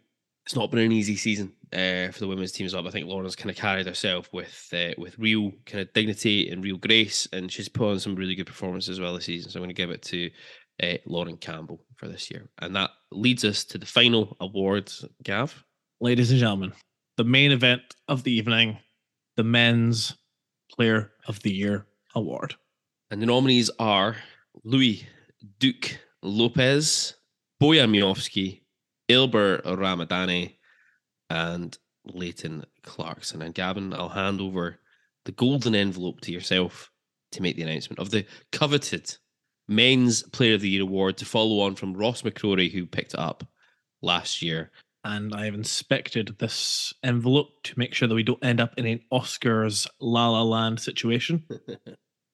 it's 0.47 0.57
not 0.57 0.71
been 0.71 0.81
an 0.81 0.93
easy 0.93 1.17
season 1.17 1.53
uh, 1.73 2.11
for 2.11 2.21
the 2.21 2.27
women's 2.27 2.53
team 2.53 2.67
as 2.67 2.75
well. 2.75 2.83
But 2.83 2.89
I 2.89 2.93
think 2.93 3.07
Lauren's 3.07 3.37
kind 3.37 3.51
of 3.51 3.57
carried 3.57 3.87
herself 3.87 4.29
with 4.33 4.69
uh, 4.73 4.95
with 4.99 5.19
real 5.19 5.53
kind 5.67 5.83
of 5.83 5.93
dignity 5.93 6.51
and 6.51 6.65
real 6.65 6.77
grace, 6.77 7.29
and 7.33 7.51
she's 7.51 7.69
put 7.69 7.91
on 7.91 8.01
some 8.01 8.17
really 8.17 8.35
good 8.35 8.47
performances 8.47 8.91
as 8.91 9.01
well 9.01 9.15
this 9.15 9.27
season. 9.27 9.51
So 9.51 9.59
I'm 9.59 9.63
going 9.63 9.71
to 9.71 9.75
give 9.75 9.91
it 9.91 10.03
to 10.03 10.31
uh, 10.83 10.95
Lauren 11.07 11.37
Campbell 11.37 11.81
for 11.97 12.09
this 12.09 12.31
year, 12.31 12.49
and 12.59 12.75
that 12.77 12.91
leads 13.13 13.45
us 13.45 13.65
to 13.65 13.79
the 13.79 13.87
final 13.87 14.37
awards. 14.41 15.05
Gav, 15.23 15.65
Ladies 16.01 16.31
and 16.31 16.41
gentlemen, 16.41 16.73
the 17.17 17.25
main 17.25 17.53
event 17.53 17.83
of 18.09 18.23
the 18.25 18.33
evening, 18.33 18.79
the 19.37 19.45
men's 19.45 20.17
player 20.73 21.13
of 21.27 21.41
the 21.43 21.53
year 21.53 21.87
award. 22.15 22.55
and 23.11 23.21
the 23.21 23.27
nominees 23.27 23.71
are 23.79 24.17
Louis 24.65 25.07
Duk 25.59 25.99
Lopez, 26.23 27.15
Bojan 27.63 27.91
Miovski, 27.91 28.63
Ylber 29.09 29.63
Ramadani, 29.63 30.57
and 31.29 31.77
Leighton 32.07 32.65
Clarkson. 32.83 33.43
And 33.43 33.55
Gavin, 33.55 33.93
I'll 33.93 34.09
hand 34.09 34.41
over 34.41 34.79
the 35.25 35.33
golden 35.33 35.75
envelope 35.75 36.21
to 36.23 36.33
yourself 36.33 36.91
to 37.33 37.43
make 37.43 37.57
the 37.57 37.63
announcement 37.63 37.99
of 37.99 38.11
the 38.11 38.25
coveted 38.53 39.17
Men's 39.71 40.23
Player 40.25 40.55
of 40.55 40.61
the 40.61 40.69
Year 40.69 40.83
award 40.83 41.17
to 41.19 41.25
follow 41.25 41.61
on 41.61 41.77
from 41.77 41.95
Ross 41.95 42.21
McCrorie, 42.23 42.71
who 42.71 42.85
picked 42.85 43.15
it 43.15 43.21
up 43.21 43.47
last 44.03 44.43
year. 44.43 44.71
And 45.05 45.35
I 45.35 45.47
have 45.47 45.55
inspected 45.55 46.35
this 46.39 46.93
envelope 47.03 47.63
to 47.65 47.79
make 47.79 47.95
sure 47.95 48.07
that 48.09 48.15
we 48.15 48.23
don't 48.23 48.45
end 48.45 48.61
up 48.61 48.75
in 48.77 48.85
an 48.85 49.01
Oscars 49.13 49.87
La 50.01 50.29
La 50.29 50.43
Land 50.43 50.81
situation. 50.81 51.45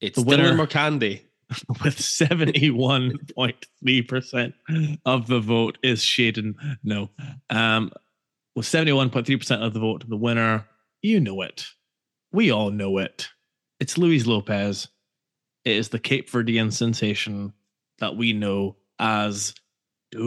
It's 0.02 0.16
The 0.18 0.24
winner- 0.24 0.52
Markanday. 0.54 1.22
With 1.84 1.96
71.3% 1.96 4.52
of 5.06 5.26
the 5.26 5.40
vote 5.40 5.78
is 5.82 6.00
Shayden. 6.00 6.54
No. 6.82 7.08
Um, 7.50 7.92
with 8.54 8.66
71.3% 8.66 9.62
of 9.64 9.72
the 9.72 9.80
vote, 9.80 10.04
the 10.08 10.16
winner, 10.16 10.66
you 11.02 11.20
know 11.20 11.40
it. 11.42 11.66
We 12.32 12.50
all 12.50 12.70
know 12.70 12.98
it. 12.98 13.28
It's 13.80 13.96
Luis 13.96 14.26
Lopez. 14.26 14.88
It 15.66 15.76
is 15.76 15.88
the 15.88 15.98
Cape 15.98 16.30
Verdean 16.30 16.72
sensation 16.72 17.52
that 17.98 18.16
we 18.16 18.32
know 18.32 18.76
as 19.00 19.52
Duk. 20.12 20.22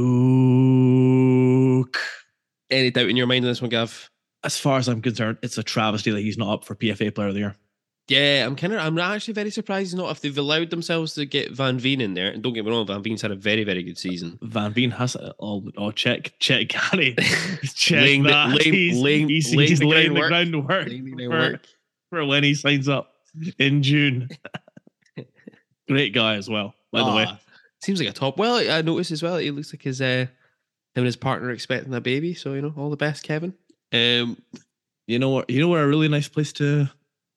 Any 2.69 2.91
doubt 2.91 3.07
in 3.09 3.15
your 3.15 3.25
mind 3.25 3.45
on 3.45 3.49
this 3.51 3.61
one, 3.61 3.69
Gav? 3.69 4.09
As 4.43 4.57
far 4.59 4.77
as 4.79 4.89
I'm 4.89 5.01
concerned, 5.01 5.37
it's 5.41 5.57
a 5.57 5.63
travesty 5.63 6.11
that 6.11 6.19
he's 6.19 6.37
not 6.37 6.53
up 6.53 6.65
for 6.65 6.75
PFA 6.75 7.15
Player 7.15 7.29
of 7.29 7.33
the 7.35 7.39
Year. 7.39 7.55
Yeah, 8.09 8.45
I'm 8.45 8.57
kind 8.57 8.73
of. 8.73 8.79
I'm 8.81 8.97
actually 8.97 9.33
very 9.35 9.49
surprised 9.49 9.95
not 9.95 10.11
if 10.11 10.19
they've 10.19 10.37
allowed 10.37 10.71
themselves 10.71 11.13
to 11.13 11.25
get 11.25 11.51
Van 11.51 11.79
Veen 11.79 12.01
in 12.01 12.15
there. 12.15 12.31
And 12.31 12.43
don't 12.43 12.51
get 12.53 12.65
me 12.65 12.71
wrong, 12.71 12.85
Van 12.87 13.01
Veen's 13.01 13.21
had 13.21 13.31
a 13.31 13.35
very, 13.35 13.63
very 13.63 13.81
good 13.83 13.97
season. 13.97 14.37
Van 14.41 14.73
Veen 14.73 14.91
has. 14.91 15.15
Oh, 15.39 15.63
oh 15.77 15.91
check, 15.91 16.33
check, 16.39 16.67
Gary. 16.67 17.15
check 17.75 18.01
Laying 18.01 18.23
the- 18.23 18.29
that. 18.29 18.49
laying- 18.49 18.73
he's, 18.73 18.97
laying- 19.01 19.29
he's, 19.29 19.55
laying 19.55 19.69
he's 19.69 19.79
the 19.79 19.87
laying 19.87 20.13
the 20.15 20.19
groundwork. 20.21 20.87
groundwork 20.87 20.87
Laying 20.89 21.05
the 21.15 21.23
for, 21.25 21.29
groundwork. 21.29 21.65
for 22.09 22.25
when 22.25 22.43
he 22.43 22.53
signs 22.55 22.89
up 22.89 23.13
in 23.57 23.81
June. 23.83 24.27
Great 25.89 26.13
guy 26.13 26.35
as 26.35 26.49
well, 26.49 26.73
by 26.91 26.99
the 27.03 27.15
way. 27.15 27.25
Ah, 27.27 27.39
Seems 27.81 27.99
like 27.99 28.09
a 28.09 28.13
top. 28.13 28.37
Well, 28.37 28.55
I 28.69 28.81
noticed 28.81 29.11
as 29.11 29.23
well. 29.23 29.37
He 29.37 29.51
looks 29.51 29.73
like 29.73 29.81
his 29.83 30.01
uh, 30.01 30.05
him 30.25 30.29
and 30.95 31.05
his 31.05 31.15
partner 31.15 31.47
are 31.49 31.51
expecting 31.51 31.93
a 31.93 32.01
baby. 32.01 32.33
So 32.33 32.53
you 32.53 32.61
know, 32.61 32.73
all 32.77 32.89
the 32.89 32.97
best, 32.97 33.23
Kevin. 33.23 33.53
Um, 33.93 34.37
You 35.07 35.17
know 35.19 35.29
what? 35.29 35.49
You 35.49 35.59
know 35.61 35.69
where 35.69 35.83
a 35.83 35.87
really 35.87 36.07
nice 36.07 36.27
place 36.27 36.53
to 36.53 36.89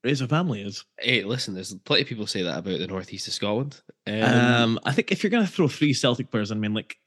raise 0.04 0.20
a 0.20 0.26
family 0.28 0.60
is. 0.62 0.84
hey, 1.00 1.22
listen, 1.22 1.54
there's 1.54 1.72
plenty 1.72 2.02
of 2.02 2.08
people 2.08 2.26
say 2.26 2.42
that 2.42 2.58
about 2.58 2.78
the 2.78 2.86
northeast 2.88 3.28
of 3.28 3.34
Scotland. 3.34 3.80
Um, 4.06 4.22
Um, 4.22 4.80
I 4.84 4.92
think 4.92 5.12
if 5.12 5.22
you're 5.22 5.30
going 5.30 5.46
to 5.46 5.50
throw 5.52 5.68
three 5.68 5.94
Celtic 5.94 6.30
players, 6.30 6.50
I 6.50 6.56
mean, 6.56 6.74
like 6.74 6.98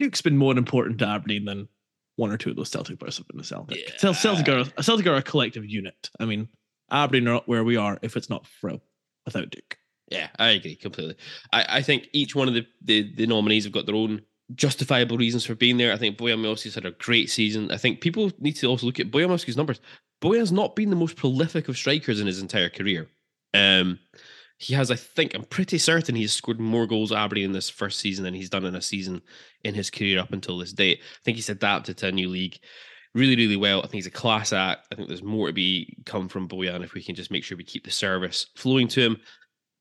Duk's 0.00 0.20
been 0.22 0.36
more 0.36 0.56
important 0.58 0.98
to 0.98 1.06
Aberdeen 1.06 1.44
than 1.44 1.68
one 2.16 2.32
or 2.32 2.36
two 2.36 2.50
of 2.50 2.56
those 2.56 2.70
Celtic 2.70 2.98
players 2.98 3.18
have 3.18 3.28
been 3.28 3.38
to 3.38 3.44
Celtic. 3.44 3.78
Cel- 3.98 4.14
Celtic 4.14 4.48
are 4.48 4.82
Celtic 4.82 5.06
are 5.06 5.14
a 5.14 5.22
collective 5.22 5.64
unit. 5.64 6.10
I 6.18 6.24
mean, 6.24 6.48
Aberdeen 6.90 7.28
are 7.28 7.34
not 7.34 7.48
where 7.48 7.62
we 7.64 7.76
are 7.76 7.98
if 8.02 8.16
it's 8.16 8.28
not 8.28 8.46
Fro 8.60 8.80
without 9.24 9.50
Duk. 9.50 9.77
Yeah, 10.10 10.28
I 10.38 10.50
agree 10.50 10.76
completely. 10.76 11.16
I, 11.52 11.66
I 11.68 11.82
think 11.82 12.08
each 12.12 12.34
one 12.34 12.48
of 12.48 12.54
the, 12.54 12.66
the, 12.82 13.12
the 13.14 13.26
nominees 13.26 13.64
have 13.64 13.72
got 13.72 13.86
their 13.86 13.94
own 13.94 14.22
justifiable 14.54 15.18
reasons 15.18 15.44
for 15.44 15.54
being 15.54 15.76
there. 15.76 15.92
I 15.92 15.98
think 15.98 16.16
Bojan 16.16 16.40
Miovski's 16.40 16.74
had 16.74 16.86
a 16.86 16.92
great 16.92 17.28
season. 17.30 17.70
I 17.70 17.76
think 17.76 18.00
people 18.00 18.32
need 18.38 18.56
to 18.56 18.66
also 18.66 18.86
look 18.86 19.00
at 19.00 19.10
Bojan 19.10 19.28
Miovski's 19.28 19.56
numbers. 19.56 19.80
Bojan's 20.22 20.52
not 20.52 20.74
been 20.74 20.90
the 20.90 20.96
most 20.96 21.16
prolific 21.16 21.68
of 21.68 21.76
strikers 21.76 22.20
in 22.20 22.26
his 22.26 22.40
entire 22.40 22.70
career. 22.70 23.08
Um, 23.52 23.98
he 24.58 24.74
has, 24.74 24.90
I 24.90 24.96
think, 24.96 25.34
I'm 25.34 25.44
pretty 25.44 25.78
certain 25.78 26.16
he's 26.16 26.32
scored 26.32 26.58
more 26.58 26.86
goals 26.86 27.12
at 27.12 27.18
Aberdeen 27.18 27.44
in 27.44 27.52
this 27.52 27.70
first 27.70 28.00
season 28.00 28.24
than 28.24 28.34
he's 28.34 28.50
done 28.50 28.64
in 28.64 28.74
a 28.74 28.82
season 28.82 29.22
in 29.62 29.74
his 29.74 29.90
career 29.90 30.18
up 30.18 30.32
until 30.32 30.58
this 30.58 30.72
date. 30.72 31.00
I 31.00 31.22
think 31.24 31.36
he's 31.36 31.48
adapted 31.48 31.98
to 31.98 32.08
a 32.08 32.12
new 32.12 32.28
league 32.28 32.58
really, 33.14 33.36
really 33.36 33.56
well. 33.56 33.78
I 33.78 33.82
think 33.82 33.94
he's 33.94 34.06
a 34.06 34.10
class 34.10 34.52
act. 34.52 34.88
I 34.90 34.96
think 34.96 35.08
there's 35.08 35.22
more 35.22 35.46
to 35.46 35.52
be 35.52 35.96
come 36.06 36.28
from 36.28 36.48
Bojan 36.48 36.82
if 36.82 36.94
we 36.94 37.02
can 37.02 37.14
just 37.14 37.30
make 37.30 37.44
sure 37.44 37.56
we 37.56 37.64
keep 37.64 37.84
the 37.84 37.90
service 37.90 38.46
flowing 38.56 38.88
to 38.88 39.00
him. 39.00 39.16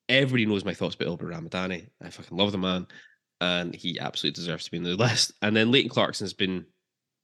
Everybody 0.10 0.46
knows 0.46 0.66
my 0.66 0.74
thoughts 0.74 0.96
about 0.96 1.20
Ylber 1.20 1.32
Ramadani. 1.32 1.88
I 2.02 2.10
fucking 2.10 2.38
love 2.38 2.52
the 2.52 2.58
man, 2.58 2.88
and 3.42 3.76
he 3.76 4.00
absolutely 4.00 4.36
deserves 4.42 4.66
to 4.66 4.72
be 4.72 4.78
in 4.78 4.84
the 4.84 4.96
list. 4.96 5.34
And 5.42 5.56
then 5.56 5.72
Leighton 5.72 5.90
Clarkson's 5.90 6.34
been, 6.34 6.66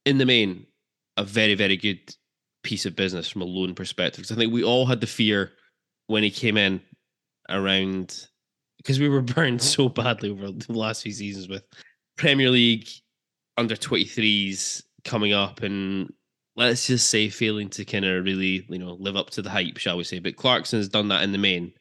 in 0.05 0.18
the 0.18 0.26
main, 0.26 0.65
a 1.18 1.23
very, 1.23 1.55
very 1.55 1.77
good 1.77 2.14
piece 2.64 2.85
of 2.85 2.95
business 2.95 3.30
from 3.30 3.41
a 3.41 3.45
loan 3.45 3.76
perspective. 3.76 4.23
Because 4.23 4.31
I 4.31 4.39
think 4.39 4.53
we 4.53 4.64
all 4.64 4.85
had 4.85 5.01
the 5.01 5.07
fear 5.07 5.51
when 6.07 6.23
he 6.23 6.31
came 6.31 6.57
in 6.57 6.81
around 7.49 8.27
because 8.77 8.99
we 8.99 9.10
were 9.10 9.22
burned 9.22 9.61
so 9.61 9.89
badly 9.89 10.30
over 10.30 10.51
the 10.51 10.73
last 10.73 11.03
few 11.03 11.11
seasons 11.11 11.47
with 11.47 11.64
Premier 12.18 12.49
League 12.49 12.88
under 13.57 13.76
23s 13.76 14.84
coming 15.05 15.34
up 15.34 15.61
and 15.61 16.11
let's 16.55 16.88
just 16.88 17.10
say 17.10 17.30
failing 17.30 17.69
to 17.69 17.85
kind 17.85 18.05
of 18.05 18.23
really, 18.23 18.65
you 18.69 18.80
know, 18.80 18.93
live 18.93 19.15
up 19.15 19.30
to 19.31 19.41
the 19.41 19.49
hype, 19.49 19.77
shall 19.77 19.97
we 19.97 20.03
say. 20.03 20.19
But 20.19 20.38
Clarkson's 20.38 20.88
done 20.88 21.07
that 21.10 21.23
in 21.23 21.31
the 21.31 21.38
main. 21.38 21.73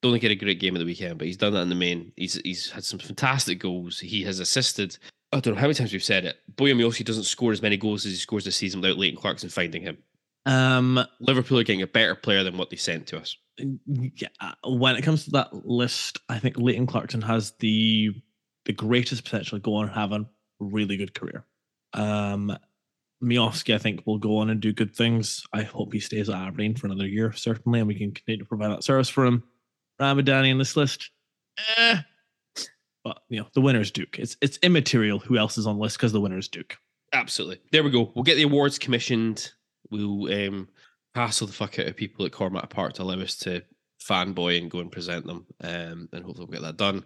Don't 0.00 0.12
think 0.12 0.22
he 0.22 0.28
had 0.28 0.36
a 0.36 0.44
great 0.44 0.60
game 0.60 0.76
of 0.76 0.80
the 0.80 0.86
weekend, 0.86 1.18
but 1.18 1.26
he's 1.26 1.36
done 1.36 1.52
that 1.54 1.62
in 1.62 1.68
the 1.68 1.74
main. 1.74 2.12
He's 2.16 2.34
he's 2.44 2.70
had 2.70 2.84
some 2.84 2.98
fantastic 2.98 3.58
goals. 3.58 3.98
He 3.98 4.22
has 4.24 4.38
assisted. 4.38 4.96
I 5.32 5.40
don't 5.40 5.54
know 5.54 5.60
how 5.60 5.66
many 5.66 5.74
times 5.74 5.92
we've 5.92 6.02
said 6.02 6.24
it. 6.24 6.38
Bojan 6.54 6.76
Miovski 6.76 7.04
doesn't 7.04 7.24
score 7.24 7.52
as 7.52 7.60
many 7.60 7.76
goals 7.76 8.06
as 8.06 8.12
he 8.12 8.18
scores 8.18 8.44
this 8.44 8.56
season 8.56 8.80
without 8.80 8.96
Leighton 8.96 9.20
Clarkson 9.20 9.50
finding 9.50 9.82
him. 9.82 9.98
Um, 10.46 11.04
Liverpool 11.20 11.58
are 11.58 11.64
getting 11.64 11.82
a 11.82 11.86
better 11.86 12.14
player 12.14 12.42
than 12.42 12.56
what 12.56 12.70
they 12.70 12.76
sent 12.76 13.08
to 13.08 13.18
us. 13.18 13.36
yeah, 13.58 14.28
when 14.64 14.96
it 14.96 15.02
comes 15.02 15.24
to 15.24 15.30
that 15.32 15.52
list, 15.66 16.20
I 16.28 16.38
think 16.38 16.56
Leighton 16.56 16.86
Clarkson 16.86 17.22
has 17.22 17.52
the 17.58 18.14
the 18.64 18.72
greatest 18.72 19.24
potential 19.24 19.58
to 19.58 19.62
go 19.62 19.74
on 19.76 19.86
and 19.86 19.94
have 19.94 20.12
a 20.12 20.26
really 20.60 20.96
good 20.96 21.14
career. 21.14 21.44
Um, 21.94 22.56
Miovski, 23.22 23.74
I 23.74 23.78
think, 23.78 24.06
will 24.06 24.18
go 24.18 24.38
on 24.38 24.50
and 24.50 24.60
do 24.60 24.72
good 24.72 24.94
things. 24.94 25.44
I 25.52 25.62
hope 25.62 25.92
he 25.92 26.00
stays 26.00 26.28
at 26.28 26.36
Aberdeen 26.36 26.76
for 26.76 26.86
another 26.86 27.06
year, 27.06 27.32
certainly, 27.32 27.80
and 27.80 27.88
we 27.88 27.94
can 27.94 28.12
continue 28.12 28.38
to 28.38 28.48
provide 28.48 28.70
that 28.70 28.84
service 28.84 29.08
for 29.08 29.26
him. 29.26 29.42
Ramadani 30.00 30.50
in 30.50 30.58
this 30.58 30.76
list, 30.76 31.10
eh. 31.76 31.98
But 33.04 33.22
you 33.28 33.40
know, 33.40 33.46
the 33.54 33.60
winner 33.60 33.80
is 33.80 33.90
Duk. 33.90 34.18
It's 34.18 34.36
it's 34.40 34.58
immaterial 34.58 35.18
who 35.18 35.38
else 35.38 35.58
is 35.58 35.66
on 35.66 35.76
the 35.76 35.82
list 35.82 35.96
because 35.96 36.12
the 36.12 36.20
winner 36.20 36.38
is 36.38 36.48
Duk. 36.48 36.76
Absolutely. 37.12 37.60
There 37.72 37.82
we 37.82 37.90
go. 37.90 38.12
We'll 38.14 38.24
get 38.24 38.34
the 38.34 38.42
awards 38.42 38.78
commissioned. 38.78 39.50
We'll 39.90 40.32
um, 40.32 40.68
hassle 41.14 41.46
the 41.46 41.52
fuck 41.52 41.78
out 41.78 41.86
of 41.86 41.96
people 41.96 42.26
at 42.26 42.32
Cormack 42.32 42.68
Park 42.68 42.94
to 42.94 43.02
allow 43.02 43.18
us 43.20 43.36
to 43.38 43.62
fanboy 44.06 44.60
and 44.60 44.70
go 44.70 44.80
and 44.80 44.92
present 44.92 45.26
them. 45.26 45.46
Um, 45.62 46.08
and 46.12 46.24
hopefully 46.24 46.46
we'll 46.46 46.60
get 46.60 46.62
that 46.62 46.76
done. 46.76 47.04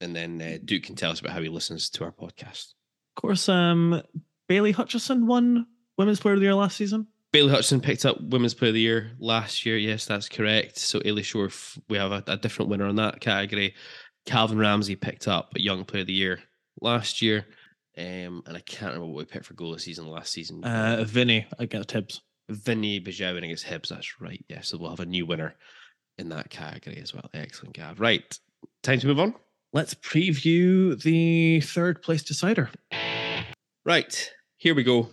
And 0.00 0.16
then 0.16 0.40
uh, 0.40 0.58
Duk 0.64 0.82
can 0.82 0.96
tell 0.96 1.10
us 1.10 1.20
about 1.20 1.32
how 1.32 1.42
he 1.42 1.48
listens 1.48 1.90
to 1.90 2.04
our 2.04 2.12
podcast. 2.12 2.72
Of 3.16 3.20
course, 3.20 3.48
um, 3.48 4.02
Bayley 4.48 4.72
Hutchison 4.72 5.26
won 5.26 5.66
Women's 5.98 6.20
Player 6.20 6.34
of 6.34 6.40
the 6.40 6.46
Year 6.46 6.54
last 6.54 6.76
season. 6.76 7.06
Bayley 7.32 7.50
Hutchison 7.50 7.80
picked 7.80 8.04
up 8.04 8.20
Women's 8.20 8.54
Player 8.54 8.68
of 8.68 8.74
the 8.74 8.80
Year 8.80 9.12
last 9.18 9.64
year. 9.64 9.78
Yes, 9.78 10.04
that's 10.04 10.28
correct. 10.28 10.78
So 10.78 11.00
Eilidh 11.00 11.24
Shore, 11.24 11.50
we 11.88 11.96
have 11.96 12.12
a, 12.12 12.22
a 12.26 12.36
different 12.36 12.70
winner 12.70 12.86
on 12.86 12.96
that 12.96 13.20
category. 13.20 13.74
Calvin 14.26 14.58
Ramsay 14.58 14.96
picked 14.96 15.26
up 15.28 15.50
Young 15.56 15.84
Player 15.84 16.02
of 16.02 16.06
the 16.08 16.12
Year 16.12 16.40
last 16.80 17.22
year. 17.22 17.46
Um, 17.96 18.42
and 18.46 18.56
I 18.56 18.60
can't 18.60 18.92
remember 18.92 19.06
what 19.06 19.16
we 19.16 19.24
picked 19.24 19.46
for 19.46 19.54
goal 19.54 19.72
of 19.72 19.78
the 19.78 19.82
season 19.82 20.06
last 20.06 20.32
season. 20.32 20.62
Uh, 20.62 21.04
Vinny 21.06 21.46
against 21.58 21.90
Hibs. 21.90 22.20
Vinny 22.48 23.00
Besuijen 23.00 23.44
against 23.44 23.66
Hibs. 23.66 23.88
That's 23.88 24.20
right. 24.20 24.44
Yeah, 24.48 24.60
so 24.60 24.76
we'll 24.78 24.90
have 24.90 25.00
a 25.00 25.06
new 25.06 25.24
winner 25.26 25.54
in 26.18 26.28
that 26.30 26.50
category 26.50 27.00
as 27.02 27.14
well. 27.14 27.28
Excellent, 27.32 27.74
Gav. 27.74 27.98
Right, 27.98 28.38
time 28.82 28.98
to 29.00 29.06
move 29.06 29.20
on. 29.20 29.34
Let's 29.72 29.94
preview 29.94 31.00
the 31.02 31.60
third 31.62 32.02
place 32.02 32.22
decider. 32.22 32.70
Right, 33.84 34.30
here 34.58 34.74
we 34.74 34.82
go. 34.82 35.08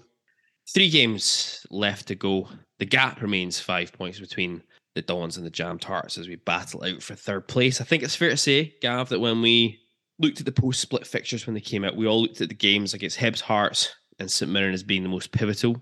Three 0.73 0.89
games 0.89 1.65
left 1.71 2.07
to 2.07 2.15
go. 2.15 2.47
The 2.77 2.85
gap 2.85 3.21
remains 3.21 3.59
five 3.59 3.91
points 3.91 4.19
between 4.19 4.61
the 4.95 5.01
Dons 5.01 5.37
and 5.37 5.45
the 5.45 5.51
Jam 5.51 5.79
Tarts 5.79 6.17
as 6.17 6.27
we 6.27 6.35
battle 6.35 6.83
out 6.83 7.01
for 7.01 7.15
third 7.15 7.47
place. 7.47 7.81
I 7.81 7.83
think 7.83 8.03
it's 8.03 8.15
fair 8.15 8.29
to 8.29 8.37
say, 8.37 8.75
Gav, 8.81 9.09
that 9.09 9.19
when 9.19 9.41
we 9.41 9.79
looked 10.19 10.39
at 10.39 10.45
the 10.45 10.51
post 10.51 10.79
split 10.79 11.07
fixtures 11.07 11.47
when 11.47 11.53
they 11.53 11.61
came 11.61 11.83
out, 11.83 11.95
we 11.95 12.07
all 12.07 12.21
looked 12.21 12.41
at 12.41 12.49
the 12.49 12.55
games 12.55 12.93
against 12.93 13.17
Hibs, 13.17 13.41
Hearts, 13.41 13.93
and 14.19 14.29
St 14.29 14.51
Mirren 14.51 14.73
as 14.73 14.83
being 14.83 15.03
the 15.03 15.09
most 15.09 15.31
pivotal. 15.31 15.81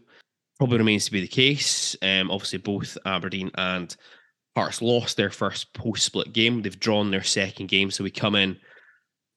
Probably 0.57 0.77
remains 0.77 1.05
to 1.05 1.11
be 1.11 1.21
the 1.21 1.27
case. 1.27 1.95
Um, 2.01 2.31
obviously, 2.31 2.59
both 2.59 2.97
Aberdeen 3.05 3.51
and 3.55 3.95
Hearts 4.55 4.81
lost 4.81 5.17
their 5.17 5.29
first 5.29 5.73
post 5.73 6.03
split 6.03 6.33
game. 6.33 6.61
They've 6.61 6.79
drawn 6.79 7.11
their 7.11 7.23
second 7.23 7.67
game. 7.67 7.91
So 7.91 8.03
we 8.03 8.11
come 8.11 8.35
in 8.35 8.57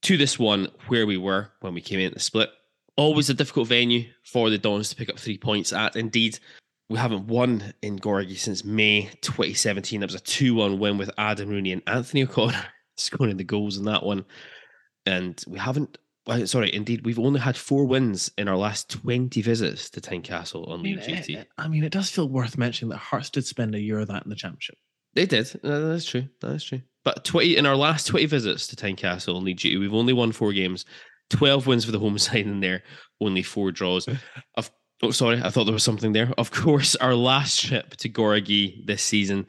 to 0.02 0.16
this 0.16 0.39
one 0.39 0.68
where 0.89 1.06
we 1.06 1.16
were 1.16 1.51
when 1.60 1.74
we 1.74 1.81
came 1.81 1.98
in 1.98 2.06
at 2.06 2.14
the 2.14 2.20
split. 2.20 2.51
Always 2.96 3.30
a 3.30 3.34
difficult 3.34 3.68
venue 3.68 4.04
for 4.24 4.50
the 4.50 4.58
Dons 4.58 4.90
to 4.90 4.96
pick 4.96 5.08
up 5.08 5.18
three 5.18 5.38
points 5.38 5.72
at. 5.72 5.96
Indeed, 5.96 6.38
we 6.88 6.98
haven't 6.98 7.26
won 7.28 7.72
in 7.82 7.98
Gorgie 7.98 8.36
since 8.38 8.64
May 8.64 9.10
2017. 9.22 10.00
That 10.00 10.06
was 10.06 10.14
a 10.14 10.20
2 10.20 10.54
1 10.54 10.78
win 10.78 10.98
with 10.98 11.10
Adam 11.16 11.48
Rooney 11.48 11.72
and 11.72 11.82
Anthony 11.86 12.24
O'Connor 12.24 12.64
scoring 12.96 13.36
the 13.36 13.44
goals 13.44 13.78
in 13.78 13.84
that 13.84 14.04
one. 14.04 14.24
And 15.06 15.42
we 15.46 15.58
haven't, 15.58 15.96
uh, 16.26 16.44
sorry, 16.46 16.74
indeed, 16.74 17.06
we've 17.06 17.18
only 17.18 17.40
had 17.40 17.56
four 17.56 17.86
wins 17.86 18.30
in 18.36 18.48
our 18.48 18.56
last 18.56 18.90
20 18.90 19.40
visits 19.40 19.88
to 19.90 20.00
Tynecastle 20.00 20.68
on 20.68 20.80
I 20.80 20.82
mean, 20.82 20.96
league 20.96 21.08
it, 21.08 21.16
duty. 21.16 21.34
it- 21.36 21.48
I 21.56 21.68
mean, 21.68 21.84
it 21.84 21.92
does 21.92 22.10
feel 22.10 22.28
worth 22.28 22.58
mentioning 22.58 22.90
that 22.90 22.98
Hearts 22.98 23.30
did 23.30 23.46
spend 23.46 23.74
a 23.74 23.80
year 23.80 23.98
of 24.00 24.08
that 24.08 24.24
in 24.24 24.30
the 24.30 24.36
championship. 24.36 24.76
They 25.14 25.26
did. 25.26 25.48
Uh, 25.64 25.88
That's 25.88 26.04
true. 26.04 26.28
That's 26.40 26.62
true. 26.64 26.82
But 27.02 27.24
20 27.24 27.56
in 27.56 27.66
our 27.66 27.74
last 27.76 28.06
20 28.08 28.26
visits 28.26 28.66
to 28.68 28.76
Tynecastle 28.76 29.34
on 29.34 29.44
League 29.44 29.58
Duty, 29.58 29.78
we've 29.78 29.94
only 29.94 30.12
won 30.12 30.30
four 30.32 30.52
games, 30.52 30.84
12 31.31 31.66
wins 31.66 31.85
for 31.85 31.93
the 31.93 31.98
home 31.98 32.19
side 32.19 32.47
in 32.47 32.61
there, 32.61 32.82
only 33.20 33.43
four 33.43 33.73
draws. 33.73 34.09
of 34.57 34.70
oh, 35.02 35.11
sorry, 35.11 35.40
I 35.43 35.51
thought 35.51 35.65
there 35.65 35.73
was 35.73 35.85
something 35.85 36.12
there. 36.12 36.32
Of 36.36 36.51
course, 36.51 36.97
our 36.97 37.15
last 37.15 37.65
trip 37.65 37.97
to 37.97 38.09
Gorgie 38.09 38.86
this 38.86 39.02
season 39.02 39.47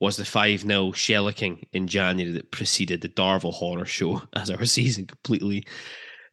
was 0.00 0.16
the 0.16 0.24
5 0.24 0.60
0 0.62 0.92
shellacking 0.92 1.64
in 1.72 1.86
January 1.86 2.32
that 2.32 2.50
preceded 2.50 3.00
the 3.00 3.08
Darvel 3.08 3.52
horror 3.52 3.84
show 3.84 4.22
as 4.34 4.50
our 4.50 4.64
season 4.64 5.06
completely 5.06 5.64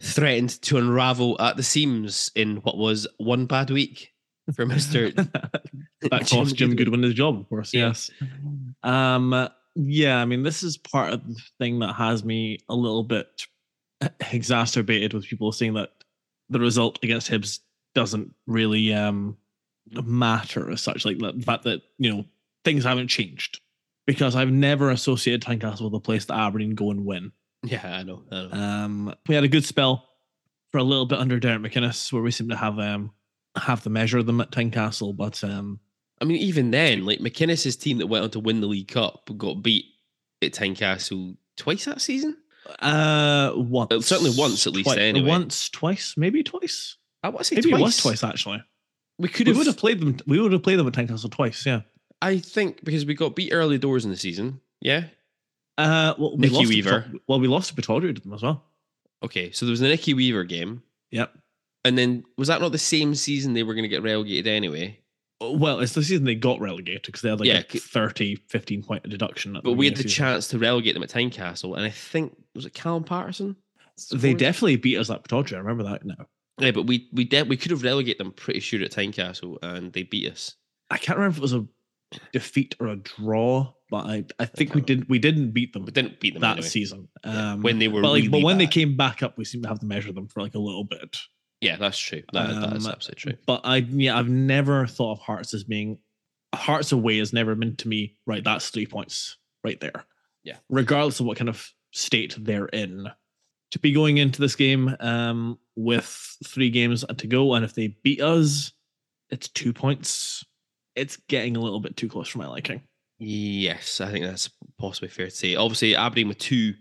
threatened 0.01 0.61
to 0.61 0.77
unravel 0.77 1.39
at 1.41 1.57
the 1.57 1.63
seams 1.63 2.31
in 2.35 2.57
what 2.57 2.77
was 2.77 3.07
one 3.17 3.45
bad 3.45 3.69
week 3.69 4.11
for 4.55 4.65
Mr. 4.65 5.13
that 6.01 6.29
cost 6.29 6.55
Jim 6.55 6.69
Goodwin. 6.69 6.77
Goodwin 6.77 7.03
his 7.03 7.13
job, 7.13 7.39
of 7.39 7.49
course. 7.49 7.73
Yeah. 7.73 7.87
Yes. 7.87 8.11
Um. 8.83 9.49
Yeah. 9.75 10.21
I 10.21 10.25
mean, 10.25 10.43
this 10.43 10.63
is 10.63 10.77
part 10.77 11.13
of 11.13 11.27
the 11.27 11.39
thing 11.59 11.79
that 11.79 11.93
has 11.93 12.23
me 12.23 12.59
a 12.69 12.75
little 12.75 13.03
bit 13.03 13.27
exacerbated 14.31 15.13
with 15.13 15.25
people 15.25 15.51
saying 15.51 15.73
that 15.75 15.91
the 16.49 16.59
result 16.59 16.99
against 17.03 17.29
Hibs 17.29 17.59
doesn't 17.93 18.33
really 18.45 18.93
um 18.93 19.37
matter 19.91 20.69
as 20.71 20.81
such. 20.81 21.05
Like 21.05 21.17
the 21.19 21.43
fact 21.43 21.63
that 21.63 21.81
you 21.97 22.13
know 22.13 22.25
things 22.63 22.83
haven't 22.83 23.07
changed 23.07 23.61
because 24.05 24.35
I've 24.35 24.51
never 24.51 24.89
associated 24.89 25.41
Tynecastle 25.41 25.85
with 25.85 25.93
a 25.93 25.99
place 25.99 26.25
that 26.25 26.37
Aberdeen 26.37 26.75
go 26.75 26.91
and 26.91 27.05
win. 27.05 27.31
Yeah, 27.63 27.81
I 27.83 28.03
know. 28.03 28.23
I 28.31 28.35
know. 28.35 28.51
Um, 28.51 29.15
we 29.27 29.35
had 29.35 29.43
a 29.43 29.49
good 29.49 29.65
spell 29.65 30.07
for 30.71 30.77
a 30.77 30.83
little 30.83 31.05
bit 31.05 31.19
under 31.19 31.39
Derek 31.39 31.61
McInnes, 31.61 32.11
where 32.13 32.21
we 32.21 32.31
seem 32.31 32.49
to 32.49 32.55
have 32.55 32.79
um 32.79 33.11
have 33.55 33.83
the 33.83 33.89
measure 33.89 34.19
of 34.19 34.25
them 34.25 34.41
at 34.41 34.51
Tynecastle, 34.51 35.15
but 35.15 35.43
um 35.43 35.79
I 36.19 36.25
mean, 36.25 36.37
even 36.37 36.71
then, 36.71 37.05
like 37.05 37.19
McInnes's 37.19 37.75
team 37.75 37.99
that 37.99 38.07
went 38.07 38.23
on 38.23 38.31
to 38.31 38.39
win 38.39 38.61
the 38.61 38.67
League 38.67 38.87
Cup 38.87 39.29
got 39.37 39.61
beat 39.61 39.85
at 40.41 40.51
Tynecastle 40.51 41.35
twice 41.57 41.85
that 41.85 42.01
season. 42.01 42.37
Uh 42.79 43.51
once 43.55 43.91
Uh, 43.91 44.01
certainly 44.01 44.33
once 44.37 44.67
at 44.67 44.73
least 44.73 44.89
twi- 44.89 44.97
anyway. 45.01 45.27
once, 45.27 45.69
twice, 45.69 46.15
maybe 46.17 46.43
twice. 46.43 46.97
I 47.23 47.29
want 47.29 47.39
to 47.39 47.43
say 47.45 47.55
Maybe 47.55 47.69
twice. 47.69 47.79
it 47.81 47.83
was 47.83 47.97
twice 47.97 48.23
actually. 48.23 48.63
We 49.19 49.27
could 49.29 49.47
We 49.47 49.51
have. 49.51 49.57
would 49.57 49.67
have 49.67 49.77
played 49.77 49.99
them. 49.99 50.17
We 50.27 50.39
would 50.39 50.51
have 50.51 50.63
played 50.63 50.77
them 50.79 50.87
at 50.87 50.93
Tynecastle 50.93 51.31
twice. 51.31 51.65
Yeah. 51.65 51.81
I 52.21 52.37
think 52.39 52.83
because 52.83 53.05
we 53.05 53.13
got 53.15 53.35
beat 53.35 53.51
early 53.51 53.77
doors 53.77 54.05
in 54.05 54.11
the 54.11 54.17
season. 54.17 54.61
Yeah, 54.81 55.05
Uh, 55.77 56.13
well, 56.19 56.31
we 56.37 56.41
Nicky 56.41 56.53
lost 56.55 56.63
to 56.67 56.69
Weaver. 56.75 57.05
Pito- 57.11 57.19
well, 57.27 57.39
we 57.39 57.47
lost 57.47 57.75
to 57.75 57.81
Pittodrie 57.81 58.15
to 58.15 58.21
them 58.21 58.33
as 58.33 58.43
well. 58.43 58.63
Okay, 59.23 59.51
so 59.51 59.65
there 59.65 59.71
was 59.71 59.79
the 59.79 59.87
Nicky 59.87 60.13
Weaver 60.13 60.43
game, 60.43 60.83
Yep. 61.11 61.35
and 61.85 61.97
then 61.97 62.23
was 62.37 62.47
that 62.49 62.61
not 62.61 62.71
the 62.71 62.77
same 62.77 63.15
season 63.15 63.53
they 63.53 63.63
were 63.63 63.73
going 63.73 63.83
to 63.83 63.89
get 63.89 64.03
relegated 64.03 64.47
anyway? 64.47 64.99
Well, 65.39 65.79
it's 65.81 65.93
the 65.93 66.01
season 66.03 66.23
they 66.25 66.33
got 66.35 66.59
relegated 66.59 67.03
because 67.03 67.21
they 67.21 67.29
had 67.29 67.39
like 67.39 67.47
Yeah, 67.47 67.59
a 67.59 67.71
c- 67.71 67.79
30, 67.79 68.35
15 68.49 68.83
point 68.83 69.03
deduction. 69.07 69.55
At 69.55 69.63
But 69.63 69.73
we 69.73 69.85
had 69.85 69.93
the 69.95 70.03
season. 70.03 70.09
chance 70.09 70.47
to 70.49 70.57
relegate 70.59 70.93
them 70.95 71.03
at 71.03 71.09
Tynecastle, 71.09 71.75
and 71.75 71.85
I 71.85 71.89
think 71.91 72.35
was 72.55 72.65
it 72.65 72.73
Callum 72.73 73.03
Paterson? 73.03 73.55
They 74.11 74.33
definitely 74.33 74.77
beat 74.77 74.97
us 74.97 75.09
at 75.09 75.23
Pittodrie. 75.23 75.53
I 75.55 75.59
remember 75.59 75.83
that 75.83 76.05
now. 76.05 76.25
Yeah, 76.59 76.71
but 76.71 76.87
we 76.87 77.07
we 77.13 77.23
de- 77.23 77.43
we 77.43 77.55
could 77.57 77.69
have 77.71 77.83
relegated 77.83 78.19
them 78.19 78.31
pretty 78.31 78.59
sure 78.61 78.81
at 78.81 78.91
Tynecastle, 78.91 79.57
and 79.61 79.93
they 79.93 80.03
beat 80.03 80.31
us. 80.31 80.55
I 80.89 80.97
can't 80.97 81.17
remember 81.19 81.33
if 81.35 81.37
it 81.37 81.41
was 81.41 81.53
a 81.53 81.67
defeat 82.31 82.75
or 82.79 82.87
a 82.87 82.95
draw, 82.95 83.73
but 83.91 84.05
I, 84.07 84.25
I 84.39 84.45
think 84.45 84.73
we 84.73 84.81
didn't 84.81 85.07
we 85.09 85.19
didn't 85.19 85.51
beat 85.51 85.73
them 85.73 85.85
We 85.85 85.91
didn't 85.91 86.19
beat 86.19 86.33
them 86.33 86.41
that 86.41 86.53
anyway. 86.57 86.67
season. 86.67 87.09
Yeah, 87.25 87.53
Um, 87.53 87.61
when 87.61 87.77
they 87.79 87.87
were 87.89 88.01
but, 88.01 88.09
like, 88.11 88.23
but 88.25 88.31
really 88.37 88.43
when 88.43 88.57
they 88.57 88.65
came 88.67 88.95
back 88.97 89.21
up, 89.21 89.37
we 89.37 89.45
seemed 89.45 89.63
to 89.63 89.69
have 89.69 89.79
to 89.81 89.85
measure 89.85 90.11
them 90.11 90.27
for 90.27 90.41
like 90.41 90.55
a 90.55 90.59
little 90.59 90.83
bit. 90.83 91.17
Yeah, 91.61 91.77
that's 91.77 91.97
true. 91.97 92.21
That, 92.33 92.47
that 92.61 92.75
is 92.77 92.85
Um, 92.85 92.91
absolutely 92.91 93.21
true. 93.21 93.33
But 93.45 93.61
I 93.63 93.77
yeah, 93.77 94.17
I've 94.17 94.29
never 94.29 94.85
thought 94.87 95.13
of 95.13 95.19
Hearts 95.19 95.53
as 95.53 95.63
being 95.63 95.97
Hearts 96.53 96.91
away 96.91 97.17
has 97.17 97.33
never 97.33 97.55
been 97.55 97.75
to 97.77 97.87
me 97.87 98.15
right. 98.25 98.43
That's 98.43 98.69
three 98.69 98.85
points 98.85 99.37
right 99.63 99.79
there. 99.79 100.05
Yeah. 100.43 100.57
regardless 100.69 101.19
of 101.19 101.25
what 101.25 101.37
kind 101.37 101.49
of 101.49 101.67
state 101.91 102.35
they're 102.39 102.67
in. 102.67 103.09
To 103.71 103.79
be 103.79 103.91
going 103.91 104.17
into 104.17 104.39
this 104.39 104.55
game 104.55 104.95
um, 105.01 105.59
with 105.75 106.05
three 106.45 106.69
games 106.69 107.03
to 107.17 107.27
go, 107.27 107.53
and 107.53 107.65
if 107.65 107.73
they 107.73 107.97
beat 108.01 108.21
us, 108.21 108.71
it's 109.29 109.49
two 109.49 109.73
points. 109.73 110.45
It's 110.95 111.17
getting 111.27 111.57
a 111.57 111.59
little 111.59 111.81
bit 111.81 111.97
too 111.97 112.07
close 112.07 112.29
for 112.29 112.37
my 112.37 112.47
liking. 112.47 112.81
Yes, 113.19 113.99
I 113.99 114.09
think 114.09 114.23
that's 114.23 114.49
possibly 114.79 115.09
fair 115.09 115.25
to 115.25 115.31
say. 115.35 115.55
Obviously, 115.55 115.97
Aberdeen 115.97 116.29
with 116.29 116.37
two 116.37 116.75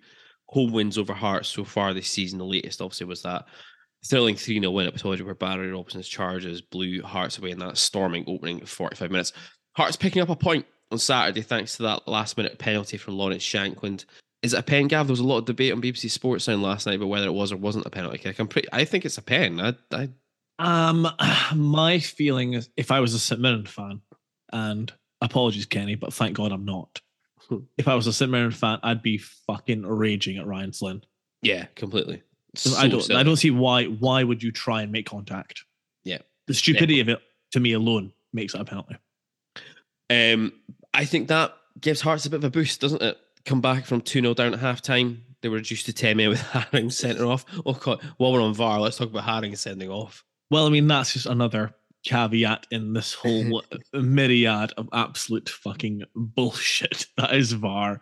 home 0.48 0.70
wins 0.70 0.96
over 0.96 1.12
Hearts 1.12 1.48
so 1.48 1.64
far 1.64 1.92
this 1.92 2.08
season. 2.08 2.38
The 2.38 2.44
latest, 2.44 2.80
obviously, 2.80 3.06
was 3.06 3.22
that 3.22 3.46
thrilling 4.08 4.36
3 4.36 4.60
0 4.60 4.70
win 4.70 4.86
at 4.86 4.94
Pittodrie 4.94 5.24
where 5.24 5.34
Barry 5.34 5.72
Robson's 5.72 6.08
charges 6.08 6.60
blew 6.60 7.02
Hearts 7.02 7.38
away 7.38 7.50
in 7.50 7.58
that 7.58 7.78
storming 7.78 8.24
opening 8.26 8.64
45 8.64 9.10
minutes. 9.10 9.32
Hearts 9.76 9.96
picking 9.96 10.22
up 10.22 10.28
a 10.28 10.36
point 10.36 10.66
on 10.90 10.98
Saturday 10.98 11.42
thanks 11.42 11.76
to 11.76 11.82
that 11.84 12.06
last 12.06 12.36
minute 12.36 12.58
penalty 12.58 12.96
from 12.96 13.16
Lawrence 13.16 13.44
Shankland. 13.44 14.04
Is 14.42 14.54
it 14.54 14.60
a 14.60 14.62
pen, 14.62 14.86
Gav? 14.86 15.06
There 15.06 15.12
was 15.12 15.20
a 15.20 15.24
lot 15.24 15.38
of 15.38 15.44
debate 15.46 15.72
on 15.72 15.82
BBC 15.82 16.10
Sports 16.10 16.44
Sound 16.44 16.62
last 16.62 16.86
night 16.86 16.96
about 16.96 17.08
whether 17.08 17.26
it 17.26 17.32
was 17.32 17.52
or 17.52 17.56
wasn't 17.56 17.86
a 17.86 17.90
penalty 17.90 18.18
kick. 18.18 18.38
I'm 18.38 18.48
pretty. 18.48 18.68
I 18.72 18.84
think 18.84 19.04
it's 19.04 19.18
a 19.18 19.22
pen. 19.22 19.60
I, 19.60 19.74
I 19.92 20.08
Um, 20.58 21.08
my 21.54 21.98
feeling 21.98 22.54
is 22.54 22.68
if 22.76 22.90
I 22.90 23.00
was 23.00 23.14
a 23.14 23.18
St 23.18 23.40
Mirren 23.40 23.66
fan, 23.66 24.00
and 24.52 24.92
apologies, 25.20 25.66
Kenny, 25.66 25.94
but 25.94 26.12
thank 26.12 26.36
God 26.36 26.52
I'm 26.52 26.64
not. 26.64 27.00
Hmm. 27.48 27.58
If 27.78 27.88
I 27.88 27.94
was 27.94 28.06
a 28.06 28.12
St 28.12 28.30
Mirren 28.30 28.52
fan, 28.52 28.78
I'd 28.82 29.02
be 29.02 29.18
fucking 29.18 29.84
raging 29.84 30.38
at 30.38 30.46
Ryan 30.46 30.72
Flynn. 30.72 31.02
yeah, 31.42 31.66
completely. 31.74 32.22
'Cause 32.54 32.76
I 32.76 32.82
So 32.82 32.88
don't. 32.88 33.12
I 33.12 33.22
don't 33.22 33.36
see 33.36 33.50
why. 33.50 33.84
Why 33.86 34.22
would 34.24 34.42
you 34.42 34.52
try 34.52 34.82
and 34.82 34.92
make 34.92 35.06
contact? 35.06 35.64
Yeah. 36.04 36.18
The 36.46 36.54
stupidity 36.54 37.00
of 37.00 37.08
it 37.08 37.20
to 37.52 37.60
me 37.60 37.72
alone 37.72 38.12
makes 38.32 38.54
it 38.54 38.60
a 38.60 38.64
penalty. 38.64 38.96
Um, 40.10 40.52
I 40.94 41.04
think 41.04 41.28
that 41.28 41.54
gives 41.80 42.00
Hearts 42.00 42.26
a 42.26 42.30
bit 42.30 42.36
of 42.36 42.44
a 42.44 42.50
boost, 42.50 42.80
doesn't 42.80 43.02
it? 43.02 43.18
Come 43.44 43.60
back 43.60 43.84
from 43.86 44.00
2 44.00 44.20
0 44.20 44.34
down 44.34 44.54
at 44.54 44.60
half 44.60 44.80
time. 44.82 45.22
They 45.42 45.48
were 45.48 45.56
reduced 45.56 45.86
to 45.86 45.92
10 45.92 46.16
men 46.16 46.28
with 46.28 46.40
Haring 46.52 46.92
centre 46.92 47.26
off. 47.26 47.44
Oh, 47.64 47.74
God. 47.74 48.00
While 48.16 48.32
we're 48.32 48.42
on 48.42 48.54
VAR, 48.54 48.80
let's 48.80 48.96
talk 48.96 49.10
about 49.10 49.24
Haring 49.24 49.56
sending 49.56 49.90
off. 49.90 50.24
Well, 50.50 50.66
I 50.66 50.70
mean 50.70 50.86
that's 50.86 51.12
just 51.12 51.26
another 51.26 51.74
caveat 52.04 52.68
in 52.70 52.92
this 52.92 53.12
whole 53.14 53.62
myriad 53.92 54.72
of 54.76 54.88
absolute 54.92 55.48
fucking 55.48 56.04
bullshit 56.14 57.06
that 57.16 57.34
is 57.34 57.52
VAR. 57.52 58.00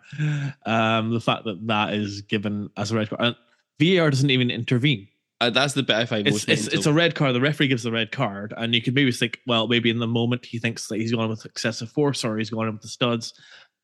Um, 0.65 1.11
the 1.11 1.19
fact 1.21 1.45
that 1.45 1.65
that 1.67 1.93
is 1.95 2.21
given 2.21 2.69
as 2.77 2.91
a 2.91 2.95
red 2.95 3.09
card, 3.09 3.21
and 3.21 3.35
VAR 3.79 4.09
doesn't 4.09 4.29
even 4.29 4.49
intervene. 4.51 5.07
Uh, 5.41 5.49
that's 5.49 5.73
the 5.73 5.83
bit 5.83 5.97
I 5.97 6.05
find 6.05 6.25
It's 6.27 6.47
most 6.47 6.49
it's, 6.49 6.67
it's 6.73 6.85
a 6.85 6.93
red 6.93 7.13
card. 7.13 7.35
The 7.35 7.41
referee 7.41 7.67
gives 7.67 7.83
the 7.83 7.91
red 7.91 8.11
card, 8.11 8.53
and 8.55 8.73
you 8.73 8.81
could 8.81 8.95
maybe 8.95 9.11
think, 9.11 9.39
well, 9.45 9.67
maybe 9.67 9.89
in 9.89 9.99
the 9.99 10.07
moment 10.07 10.45
he 10.45 10.59
thinks 10.59 10.87
that 10.87 10.95
he's 10.97 11.11
gone 11.11 11.29
with 11.29 11.45
excessive 11.45 11.89
force 11.91 12.23
or 12.23 12.37
he's 12.37 12.49
gone 12.49 12.71
with 12.71 12.81
the 12.81 12.87
studs. 12.87 13.33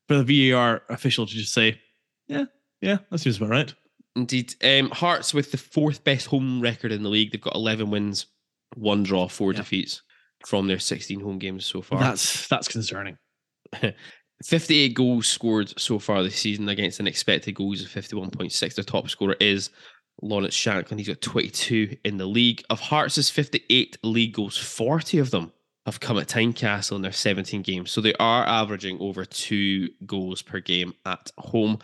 For 0.07 0.21
the 0.23 0.51
VAR 0.51 0.81
official 0.89 1.25
to 1.25 1.33
just 1.33 1.53
say, 1.53 1.79
yeah, 2.27 2.45
yeah, 2.81 2.97
that 3.09 3.19
seems 3.19 3.37
about 3.37 3.49
right. 3.49 3.73
Indeed. 4.15 4.55
Um, 4.63 4.89
Hearts 4.91 5.33
with 5.33 5.51
the 5.51 5.57
fourth 5.57 6.03
best 6.03 6.27
home 6.27 6.61
record 6.61 6.91
in 6.91 7.03
the 7.03 7.09
league. 7.09 7.31
They've 7.31 7.39
got 7.39 7.55
11 7.55 7.89
wins, 7.89 8.25
one 8.75 9.03
draw, 9.03 9.27
four 9.27 9.51
Yeah. 9.53 9.59
defeats 9.59 10.01
from 10.45 10.67
their 10.67 10.79
16 10.79 11.19
home 11.19 11.37
games 11.37 11.65
so 11.65 11.81
far. 11.81 11.99
That's 11.99 12.47
that's 12.47 12.67
concerning. 12.67 13.17
58 14.43 14.93
goals 14.93 15.27
scored 15.27 15.79
so 15.79 15.99
far 15.99 16.23
this 16.23 16.35
season 16.35 16.69
against 16.69 16.99
an 16.99 17.07
expected 17.07 17.55
goals 17.55 17.81
of 17.81 17.89
51.6. 17.89 18.75
The 18.75 18.83
top 18.83 19.09
scorer 19.09 19.35
is 19.39 19.69
Lawrence 20.21 20.55
Shankland. 20.55 20.97
He's 20.97 21.07
got 21.07 21.21
22 21.21 21.97
in 22.03 22.17
the 22.17 22.25
league. 22.25 22.63
Of 22.69 22.79
Hearts' 22.79 23.29
58 23.29 23.97
league 24.03 24.33
goals, 24.33 24.57
40 24.57 25.19
of 25.19 25.31
them 25.31 25.51
have 25.85 25.99
come 25.99 26.17
at 26.19 26.27
Tynecastle 26.27 26.95
in 26.95 27.01
their 27.01 27.11
17 27.11 27.61
games. 27.61 27.91
So 27.91 28.01
they 28.01 28.13
are 28.15 28.45
averaging 28.45 28.99
over 28.99 29.25
two 29.25 29.89
goals 30.05 30.41
per 30.41 30.59
game 30.59 30.93
at 31.05 31.31
home. 31.37 31.79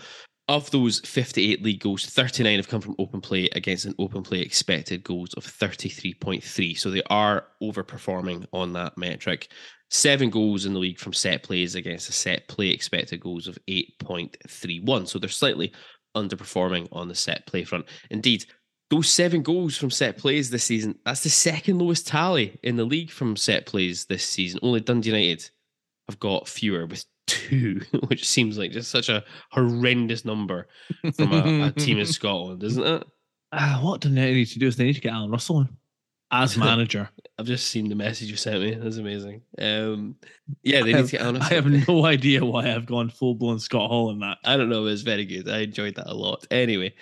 Of 0.49 0.71
those 0.71 1.01
58 1.01 1.61
league 1.61 1.81
goals, 1.81 2.05
39 2.05 2.55
have 2.55 2.69
come 2.69 2.79
from 2.79 2.95
open 2.99 3.19
play 3.19 3.49
against 3.51 3.83
an 3.83 3.93
open 3.99 4.23
play 4.23 4.39
expected 4.39 5.03
goals 5.03 5.33
of 5.33 5.45
33.3. 5.45 6.77
So 6.77 6.89
they 6.89 7.03
are 7.09 7.47
overperforming 7.61 8.45
on 8.53 8.71
that 8.73 8.97
metric. 8.97 9.49
Seven 9.89 10.29
goals 10.29 10.65
in 10.65 10.73
the 10.73 10.79
league 10.79 10.99
from 10.99 11.11
set 11.11 11.43
plays 11.43 11.75
against 11.75 12.07
a 12.07 12.13
set 12.13 12.47
play 12.47 12.69
expected 12.69 13.19
goals 13.19 13.47
of 13.47 13.57
8.31. 13.67 15.09
So 15.09 15.19
they're 15.19 15.27
slightly 15.27 15.73
underperforming 16.15 16.87
on 16.93 17.09
the 17.09 17.15
set 17.15 17.45
play 17.45 17.65
front. 17.65 17.85
Indeed, 18.09 18.45
those 18.89 19.09
seven 19.09 19.41
goals 19.41 19.75
from 19.75 19.91
set 19.91 20.17
plays 20.17 20.49
this 20.49 20.63
season, 20.63 20.97
that's 21.03 21.23
the 21.23 21.29
second 21.29 21.79
lowest 21.79 22.07
tally 22.07 22.57
in 22.63 22.77
the 22.77 22.85
league 22.85 23.11
from 23.11 23.35
set 23.35 23.65
plays 23.65 24.05
this 24.05 24.25
season. 24.25 24.61
Only 24.63 24.79
Dundee 24.79 25.09
United 25.09 25.49
have 26.07 26.19
got 26.19 26.47
fewer 26.47 26.85
with 26.85 27.03
two, 27.27 27.81
which 28.07 28.27
seems 28.27 28.57
like 28.57 28.71
just 28.71 28.89
such 28.89 29.09
a 29.09 29.23
horrendous 29.51 30.25
number 30.25 30.67
from 31.15 31.33
a, 31.33 31.67
a 31.67 31.71
team 31.77 31.99
in 31.99 32.05
Scotland, 32.05 32.63
isn't 32.63 32.83
it? 32.83 33.07
Uh, 33.51 33.79
what 33.79 34.01
do 34.01 34.09
they 34.09 34.33
need 34.33 34.45
to 34.45 34.59
do 34.59 34.67
is 34.67 34.75
they 34.75 34.85
need 34.85 34.95
to 34.95 35.01
get 35.01 35.13
Alan 35.13 35.31
Russell 35.31 35.61
in 35.61 35.69
as 36.31 36.57
manager. 36.57 37.09
I've 37.37 37.45
just 37.45 37.69
seen 37.69 37.89
the 37.89 37.95
message 37.95 38.29
you 38.29 38.35
sent 38.35 38.61
me. 38.61 38.73
That's 38.73 38.97
amazing. 38.97 39.41
Um, 39.59 40.15
yeah, 40.63 40.83
they 40.83 40.93
I 40.93 41.01
need 41.01 41.09
to 41.09 41.11
get 41.11 41.21
on. 41.21 41.37
I 41.37 41.53
have 41.53 41.65
no 41.65 42.05
idea 42.05 42.43
why 42.43 42.73
I've 42.73 42.85
gone 42.85 43.09
full 43.09 43.35
blown 43.35 43.59
Scott 43.59 43.89
Hall 43.89 44.09
in 44.11 44.19
that. 44.19 44.37
I 44.43 44.57
don't 44.57 44.69
know. 44.69 44.81
It 44.81 44.91
was 44.91 45.03
very 45.03 45.25
good. 45.25 45.49
I 45.49 45.59
enjoyed 45.59 45.95
that 45.95 46.11
a 46.11 46.13
lot. 46.13 46.45
Anyway, 46.51 46.93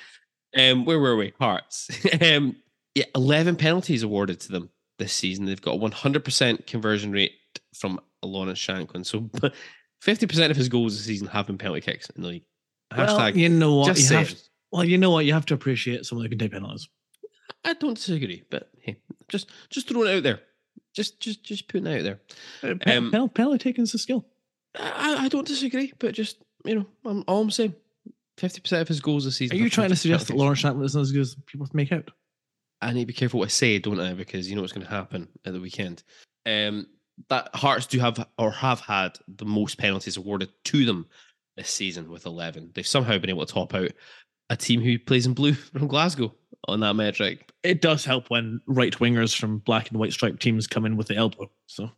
um, 0.58 0.86
where 0.86 1.00
were 1.00 1.16
we? 1.16 1.34
Hearts. 1.40 1.90
um, 2.22 2.56
yeah, 2.94 3.06
eleven 3.16 3.56
penalties 3.56 4.04
awarded 4.04 4.40
to 4.42 4.52
them 4.52 4.70
this 5.00 5.14
season. 5.14 5.46
They've 5.46 5.62
got 5.62 5.76
a 5.76 5.78
one 5.78 5.92
hundred 5.92 6.24
percent 6.24 6.68
conversion 6.68 7.12
rate 7.12 7.34
from 7.74 8.00
Lawrence 8.24 8.60
Shankland. 8.60 9.06
So 9.06 9.30
fifty 10.02 10.28
percent 10.28 10.52
of 10.52 10.58
his 10.58 10.70
goals 10.70 10.96
this 10.96 11.06
season 11.06 11.28
have 11.28 11.48
been 11.48 11.58
penalty 11.58 11.82
kicks 11.82 12.10
in 12.12 12.22
the 12.22 12.28
league. 12.28 12.44
Well, 12.96 13.08
Hashtag. 13.20 13.36
you 13.36 13.50
know 13.50 13.76
what? 13.76 13.96
just 13.96 14.10
You 14.12 14.18
have, 14.18 14.34
well, 14.72 14.84
you 14.84 14.98
know 14.98 15.12
what? 15.12 15.26
You 15.26 15.34
have 15.34 15.46
to 15.48 15.54
appreciate 15.54 16.06
someone 16.06 16.26
who 16.26 16.30
can 16.30 16.40
take 16.40 16.52
penalties. 16.52 16.88
I 17.64 17.74
don't 17.74 17.96
disagree, 17.96 18.44
but 18.50 18.70
hey, 18.80 18.98
just 19.28 19.50
just 19.70 19.88
throwing 19.88 20.10
it 20.10 20.18
out 20.18 20.24
there. 20.24 20.40
Just 20.94 21.20
just 21.20 21.44
just 21.44 21.68
putting 21.68 21.88
it 21.88 21.98
out 22.00 22.04
there. 22.04 22.20
Uh, 22.64 22.98
Um, 22.98 23.12
penalty, 23.12 23.34
penalty 23.34 23.58
taking 23.58 23.84
is 23.84 23.94
a 23.94 23.98
skill. 23.98 24.26
I, 24.78 25.26
I 25.26 25.28
don't 25.30 25.48
disagree, 25.48 25.94
but 26.00 26.14
just 26.14 26.38
you 26.64 26.76
know, 26.76 26.86
I'm 27.06 27.24
all 27.28 27.42
I'm 27.42 27.52
saying. 27.52 27.76
Fifty 28.38 28.60
percent 28.60 28.82
of 28.82 28.88
his 28.90 29.00
goals 29.00 29.24
this 29.24 29.38
season. 29.38 29.56
Are 29.56 29.60
you 29.60 29.70
trying 29.70 29.90
to 29.90 29.96
suggest 29.96 30.28
that 30.28 30.36
Lawrence 30.36 30.62
Shankland 30.62 30.84
isn't 30.86 31.02
as 31.02 31.12
good 31.14 31.22
as 31.22 31.36
people 31.46 31.68
make 31.74 31.94
out? 31.94 32.12
I 32.82 32.92
need 32.92 33.02
to 33.02 33.06
be 33.06 33.14
careful 33.14 33.40
what 33.40 33.46
I 33.48 33.50
say, 33.50 33.80
don't 33.80 34.00
I? 34.00 34.14
Because 34.14 34.50
you 34.50 34.56
know 34.56 34.62
what's 34.62 34.74
going 34.74 34.86
to 34.86 34.92
happen 34.92 35.30
at 35.46 35.54
the 35.54 35.62
weekend. 35.62 36.04
Um, 36.46 36.86
that 37.30 37.50
Hearts 37.56 37.86
do 37.88 38.00
have 38.00 38.28
or 38.38 38.52
have 38.52 38.80
had 38.80 39.18
the 39.28 39.46
most 39.46 39.78
penalties 39.78 40.18
awarded 40.18 40.50
to 40.66 40.86
them 40.86 41.08
this 41.56 41.70
season 41.70 42.10
with 42.10 42.26
11. 42.26 42.72
They've 42.74 42.86
somehow 42.86 43.18
been 43.18 43.30
able 43.30 43.46
to 43.46 43.54
top 43.54 43.74
out 43.74 43.92
a 44.50 44.58
team 44.58 44.82
who 44.82 45.00
plays 45.00 45.26
in 45.26 45.34
blue 45.34 45.54
from 45.54 45.88
Glasgow 45.88 46.34
on 46.68 46.80
that 46.82 46.96
metric. 46.96 47.52
It 47.64 47.82
does 47.82 48.06
help 48.06 48.30
when 48.30 48.60
right 48.68 48.94
wingers 48.94 49.38
from 49.38 49.60
black 49.60 49.90
and 49.90 50.00
white 50.00 50.14
striped 50.14 50.42
teams 50.42 50.68
come 50.68 50.86
in 50.86 50.98
with 50.98 51.08
the 51.08 51.16
elbow. 51.16 51.50
So 51.68 51.90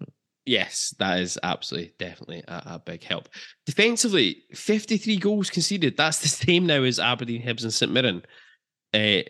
Yes, 0.48 0.95
that 0.98 1.19
is 1.19 1.38
absolutely, 1.44 1.94
definitely 1.99 2.41
a, 2.48 2.64
a 2.65 2.80
big 2.84 3.03
help. 3.03 3.27
Defensively, 3.65 4.44
53 4.53 5.18
goals 5.18 5.49
conceded. 5.49 5.98
That's 5.98 6.19
the 6.19 6.27
same 6.45 6.65
now 6.65 6.84
as 6.84 6.99
Aberdeen, 6.99 7.44
Hibs, 7.44 7.64
and 7.64 7.73
St 7.73 7.91
Mirren. 7.91 8.23
Uh, 8.94 9.23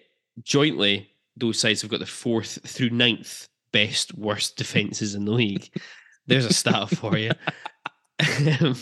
jointly, 0.43 1.09
those 1.35 1.59
sides 1.59 1.81
have 1.81 1.89
got 1.89 2.01
the 2.01 2.05
fourth 2.05 2.59
through 2.69 2.91
ninth 2.91 3.47
best 3.71 4.17
worst 4.17 4.57
defenses 4.57 5.15
in 5.15 5.25
the 5.25 5.31
league. 5.31 5.69
There's 6.25 6.45
a 6.45 6.53
stat 6.53 6.89
for 6.89 7.17
you. 7.17 7.31
Um, 8.61 8.75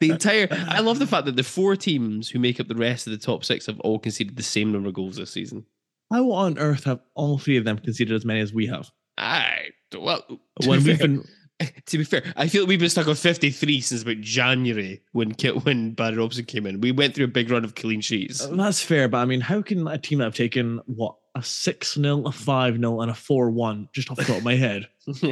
the 0.00 0.10
entire, 0.10 0.48
I 0.50 0.80
love 0.80 0.98
the 0.98 1.06
fact 1.06 1.26
that 1.26 1.36
the 1.36 1.42
four 1.44 1.76
teams 1.76 2.28
who 2.28 2.38
make 2.38 2.58
up 2.58 2.66
the 2.68 2.74
rest 2.74 3.06
of 3.06 3.12
the 3.12 3.18
top 3.18 3.44
six 3.44 3.66
have 3.66 3.78
all 3.80 3.98
conceded 3.98 4.36
the 4.36 4.42
same 4.42 4.72
number 4.72 4.88
of 4.88 4.94
goals 4.94 5.16
this 5.16 5.30
season. 5.30 5.64
how 6.10 6.30
on 6.32 6.58
earth 6.58 6.84
have 6.84 7.00
all 7.14 7.38
three 7.38 7.56
of 7.56 7.64
them 7.64 7.78
conceded 7.78 8.14
as 8.14 8.24
many 8.24 8.40
as 8.40 8.52
we 8.52 8.66
have? 8.66 8.90
I 9.16 9.68
well, 9.96 10.22
to 10.60 10.68
When 10.68 10.80
be 10.82 10.90
we've 10.90 10.98
fair, 10.98 11.08
been 11.08 11.24
to 11.86 11.98
be 11.98 12.04
fair, 12.04 12.22
I 12.36 12.48
feel 12.48 12.62
like 12.62 12.68
we've 12.68 12.80
been 12.80 12.90
stuck 12.90 13.06
on 13.08 13.14
53 13.14 13.80
since 13.80 14.02
about 14.02 14.20
January 14.20 15.00
when 15.12 15.32
Ki- 15.34 15.50
when 15.52 15.92
Barry 15.92 16.16
Robson 16.16 16.44
came 16.44 16.66
in. 16.66 16.80
We 16.80 16.92
went 16.92 17.14
through 17.14 17.24
a 17.26 17.28
big 17.28 17.50
run 17.50 17.64
of 17.64 17.74
clean 17.76 18.00
sheets. 18.00 18.44
That's 18.46 18.82
fair, 18.82 19.08
but 19.08 19.18
I 19.18 19.24
mean, 19.24 19.40
how 19.40 19.62
can 19.62 19.86
a 19.86 19.96
team 19.98 20.18
that 20.18 20.24
have 20.24 20.34
taken 20.34 20.80
what 20.86 21.14
a 21.36 21.42
six 21.42 21.94
0 21.94 22.22
a 22.26 22.32
five 22.32 22.76
0 22.76 23.00
and 23.02 23.10
a 23.10 23.14
four 23.14 23.50
one 23.50 23.88
just 23.92 24.10
off 24.10 24.16
the 24.16 24.24
top 24.24 24.38
of 24.38 24.44
my 24.44 24.56
head 24.56 24.88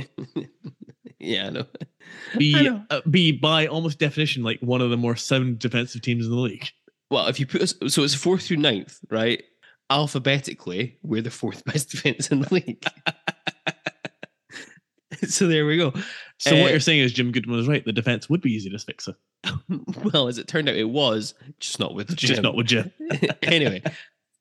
yeah, 1.19 1.47
I 1.47 1.51
know. 1.51 1.67
I 2.35 2.39
be 2.39 2.53
know. 2.63 2.85
uh, 2.91 3.01
be 3.11 3.33
by 3.33 3.67
almost 3.67 3.99
definition 3.99 4.43
like 4.43 4.61
one 4.61 4.81
of 4.81 4.91
the 4.91 4.97
more 4.97 5.17
sound 5.17 5.59
defensive 5.59 6.03
teams 6.03 6.27
in 6.27 6.31
the 6.33 6.39
league? 6.39 6.69
Well, 7.11 7.27
if 7.29 7.41
you 7.41 7.47
put 7.47 7.63
us, 7.63 7.75
so 7.89 8.03
it's 8.03 8.15
fourth 8.15 8.43
through 8.47 8.59
ninth, 8.59 8.99
right? 9.11 9.43
Alphabetically, 9.91 10.99
we're 11.03 11.23
the 11.23 11.31
fourth 11.31 11.65
best 11.71 11.91
defense 11.91 12.29
in 12.29 12.41
the 12.41 12.55
league. 12.55 12.85
so 15.29 15.47
there 15.47 15.65
we 15.67 15.77
go. 15.77 15.93
So 16.39 16.57
Uh, 16.57 16.61
what 16.63 16.71
you're 16.71 16.81
saying 16.81 17.01
is 17.01 17.13
Jim 17.13 17.33
Goodman 17.33 17.57
was 17.57 17.69
right. 17.69 17.85
The 17.85 17.93
defense 17.93 18.29
would 18.29 18.41
be 18.41 18.53
easy 18.53 18.71
to 18.71 18.79
fix 18.79 19.09
it, 19.09 19.17
Well, 20.13 20.29
as 20.29 20.39
it 20.39 20.49
turned 20.49 20.69
out, 20.69 20.77
it 20.77 20.89
was 20.89 21.35
just 21.61 21.79
not 21.81 21.95
with 21.95 22.09
Jim. 22.17 22.29
just 22.29 22.43
not 22.43 22.55
with 22.57 22.67
Jim. 22.67 22.91
anyway, 23.43 23.83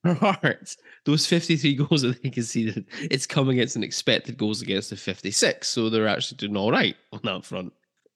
for 0.03 0.13
Hearts, 0.13 0.77
those 1.05 1.25
53 1.25 1.75
goals 1.87 2.01
that 2.01 2.21
they 2.21 2.29
conceded, 2.29 2.85
it's 3.01 3.25
come 3.25 3.49
against 3.49 3.75
an 3.75 3.83
expected 3.83 4.37
goals 4.37 4.61
against 4.61 4.91
of 4.91 4.99
56. 4.99 5.67
So 5.67 5.89
they're 5.89 6.07
actually 6.07 6.37
doing 6.37 6.57
all 6.57 6.71
right 6.71 6.95
on 7.11 7.19
that 7.23 7.45
front 7.45 7.73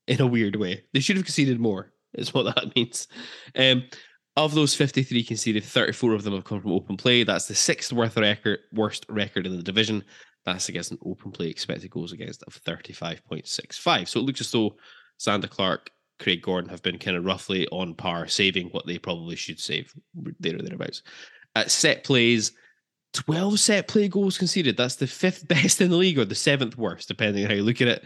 in 0.07 0.21
a 0.21 0.27
weird 0.27 0.55
way. 0.55 0.83
They 0.93 0.99
should 0.99 1.17
have 1.17 1.25
conceded 1.25 1.59
more, 1.59 1.91
is 2.13 2.33
what 2.33 2.55
that 2.55 2.73
means. 2.75 3.07
Um, 3.55 3.83
of 4.35 4.53
those 4.53 4.75
53 4.75 5.23
conceded, 5.23 5.63
34 5.63 6.13
of 6.13 6.23
them 6.23 6.33
have 6.33 6.43
come 6.43 6.61
from 6.61 6.71
open 6.71 6.95
play. 6.95 7.23
That's 7.23 7.47
the 7.47 7.55
sixth 7.55 7.91
worst 7.91 8.15
record, 8.17 8.59
worst 8.71 9.05
record 9.09 9.47
in 9.47 9.57
the 9.57 9.63
division. 9.63 10.03
That's 10.45 10.69
against 10.69 10.91
an 10.91 10.99
open 11.05 11.31
play 11.31 11.47
expected 11.47 11.89
goals 11.89 12.13
against 12.13 12.43
of 12.43 12.61
35.65. 12.63 14.07
So 14.07 14.19
it 14.19 14.23
looks 14.23 14.41
as 14.41 14.51
though 14.51 14.75
Zander 15.19 15.49
Clark, 15.49 15.89
Craig 16.19 16.41
Gordon 16.41 16.69
have 16.69 16.83
been 16.83 16.99
kind 16.99 17.17
of 17.17 17.25
roughly 17.25 17.67
on 17.67 17.95
par, 17.95 18.27
saving 18.27 18.67
what 18.69 18.85
they 18.85 18.97
probably 18.97 19.35
should 19.35 19.59
save 19.59 19.93
there 20.39 20.55
or 20.55 20.61
thereabouts. 20.61 21.01
At 21.55 21.71
set 21.71 22.03
plays, 22.03 22.51
12 23.13 23.59
set 23.59 23.87
play 23.87 24.07
goals 24.07 24.37
conceded. 24.37 24.77
That's 24.77 24.95
the 24.95 25.07
fifth 25.07 25.47
best 25.49 25.81
in 25.81 25.89
the 25.89 25.97
league 25.97 26.19
or 26.19 26.25
the 26.25 26.35
seventh 26.35 26.77
worst, 26.77 27.07
depending 27.07 27.43
on 27.43 27.49
how 27.49 27.55
you 27.55 27.63
look 27.63 27.81
at 27.81 27.87
it. 27.87 28.03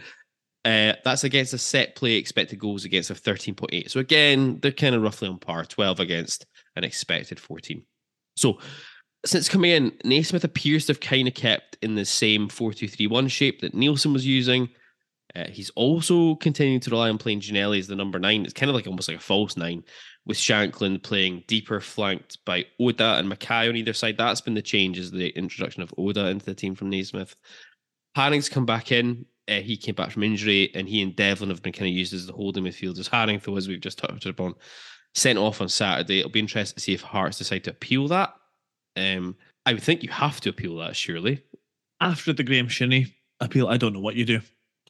Uh, 0.64 0.94
that's 1.04 1.24
against 1.24 1.54
a 1.54 1.58
set 1.58 1.96
play 1.96 2.14
expected 2.14 2.58
goals 2.58 2.84
against 2.84 3.10
of 3.10 3.20
13.8. 3.20 3.90
So 3.90 3.98
again, 3.98 4.60
they're 4.62 4.70
kind 4.70 4.94
of 4.94 5.02
roughly 5.02 5.28
on 5.28 5.38
par, 5.38 5.64
12 5.64 5.98
against 5.98 6.46
an 6.76 6.84
expected 6.84 7.40
14. 7.40 7.82
So 8.36 8.58
since 9.24 9.48
coming 9.48 9.72
in, 9.72 9.92
Naismith 10.04 10.44
appears 10.44 10.86
to 10.86 10.92
have 10.92 11.00
kind 11.00 11.26
of 11.26 11.34
kept 11.34 11.76
in 11.82 11.96
the 11.96 12.04
same 12.04 12.48
4-2-3-1 12.48 13.30
shape 13.30 13.60
that 13.60 13.74
Neilson 13.74 14.12
was 14.12 14.26
using. 14.26 14.68
Uh, 15.34 15.48
he's 15.48 15.70
also 15.70 16.34
continuing 16.36 16.80
to 16.80 16.90
rely 16.90 17.08
on 17.08 17.18
playing 17.18 17.40
Ginnelly 17.40 17.78
as 17.78 17.86
the 17.86 17.96
number 17.96 18.18
nine. 18.18 18.44
It's 18.44 18.52
kind 18.52 18.68
of 18.68 18.76
like 18.76 18.86
almost 18.86 19.08
like 19.08 19.16
a 19.16 19.20
false 19.20 19.56
nine, 19.56 19.82
with 20.26 20.36
Shankland 20.36 21.02
playing 21.02 21.44
deeper, 21.46 21.80
flanked 21.80 22.38
by 22.44 22.66
Oda 22.78 23.14
and 23.14 23.30
McKay 23.30 23.68
on 23.68 23.76
either 23.76 23.92
side. 23.92 24.18
That's 24.18 24.40
been 24.40 24.54
the 24.54 24.62
change, 24.62 24.98
is 24.98 25.10
the 25.10 25.28
introduction 25.30 25.82
of 25.82 25.94
Oda 25.96 26.28
into 26.28 26.44
the 26.44 26.54
team 26.54 26.74
from 26.74 26.90
Naismith. 26.90 27.34
Haring's 28.16 28.48
come 28.48 28.66
back 28.66 28.92
in. 28.92 29.24
Uh, 29.48 29.60
he 29.60 29.76
came 29.76 29.94
back 29.94 30.10
from 30.10 30.22
injury, 30.22 30.70
and 30.74 30.88
he 30.88 31.02
and 31.02 31.16
Devlin 31.16 31.50
have 31.50 31.62
been 31.62 31.72
kind 31.72 31.88
of 31.88 31.96
used 31.96 32.12
as 32.12 32.26
the 32.26 32.32
holding 32.32 32.64
midfielders. 32.64 33.08
Haring, 33.08 33.42
though, 33.42 33.56
as 33.56 33.68
we've 33.68 33.80
just 33.80 33.98
touched 33.98 34.26
upon, 34.26 34.54
sent 35.14 35.38
off 35.38 35.60
on 35.60 35.68
Saturday. 35.68 36.20
It'll 36.20 36.30
be 36.30 36.40
interesting 36.40 36.76
to 36.76 36.80
see 36.80 36.94
if 36.94 37.00
Hearts 37.00 37.38
decide 37.38 37.64
to 37.64 37.70
appeal 37.70 38.06
that. 38.08 38.34
Um, 38.96 39.36
I 39.64 39.72
would 39.72 39.82
think 39.82 40.02
you 40.02 40.10
have 40.10 40.40
to 40.42 40.50
appeal 40.50 40.76
that, 40.76 40.94
surely. 40.94 41.42
After 42.00 42.32
the 42.32 42.44
Graeme 42.44 42.68
Shinnie 42.68 43.14
appeal, 43.40 43.66
I 43.66 43.78
don't 43.78 43.94
know 43.94 44.00
what 44.00 44.14
you 44.14 44.24
do. 44.24 44.40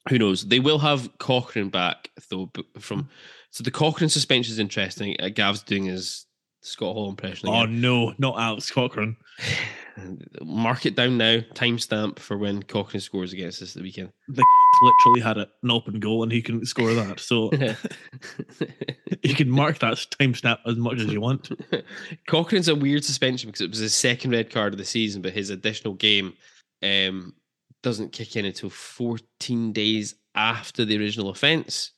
Who 0.08 0.18
knows? 0.18 0.46
They 0.46 0.60
will 0.60 0.78
have 0.78 1.10
Cochrane 1.18 1.70
back 1.70 2.10
though. 2.28 2.50
From 2.78 3.08
so 3.50 3.62
the 3.62 3.70
Cochrane 3.70 4.10
suspension 4.10 4.52
is 4.52 4.58
interesting. 4.58 5.16
Uh, 5.20 5.28
Gav's 5.28 5.62
doing 5.62 5.84
his 5.84 6.26
Scott 6.62 6.94
Hall 6.94 7.08
impression. 7.08 7.48
Oh 7.48 7.66
no, 7.66 8.14
not 8.18 8.38
Alex 8.38 8.70
Cochrane. 8.70 9.16
Mark 10.42 10.86
it 10.86 10.96
down 10.96 11.18
now. 11.18 11.38
Timestamp 11.54 12.18
for 12.18 12.38
when 12.38 12.62
Cochrane 12.62 13.00
scores 13.00 13.32
against 13.32 13.62
us 13.62 13.74
the 13.74 13.82
weekend. 13.82 14.12
The 14.28 14.44
literally 14.82 15.20
had 15.20 15.38
an 15.38 15.70
open 15.70 16.00
goal 16.00 16.22
and 16.22 16.32
he 16.32 16.42
couldn't 16.42 16.66
score 16.66 16.94
that. 16.94 17.20
So 17.20 17.50
you 19.22 19.34
can 19.34 19.50
mark 19.50 19.78
that 19.80 19.94
timestamp 20.18 20.58
as 20.66 20.76
much 20.76 20.98
as 21.00 21.12
you 21.12 21.20
want. 21.20 21.50
Cochrane's 22.26 22.68
a 22.68 22.74
weird 22.74 23.04
suspension 23.04 23.48
because 23.48 23.60
it 23.60 23.70
was 23.70 23.78
his 23.78 23.94
second 23.94 24.30
red 24.30 24.50
card 24.50 24.72
of 24.72 24.78
the 24.78 24.84
season, 24.84 25.22
but 25.22 25.32
his 25.32 25.50
additional 25.50 25.94
game 25.94 26.34
um, 26.82 27.34
doesn't 27.82 28.12
kick 28.12 28.36
in 28.36 28.44
until 28.44 28.70
14 28.70 29.72
days 29.72 30.14
after 30.34 30.84
the 30.84 30.98
original 30.98 31.30
offence. 31.30 31.92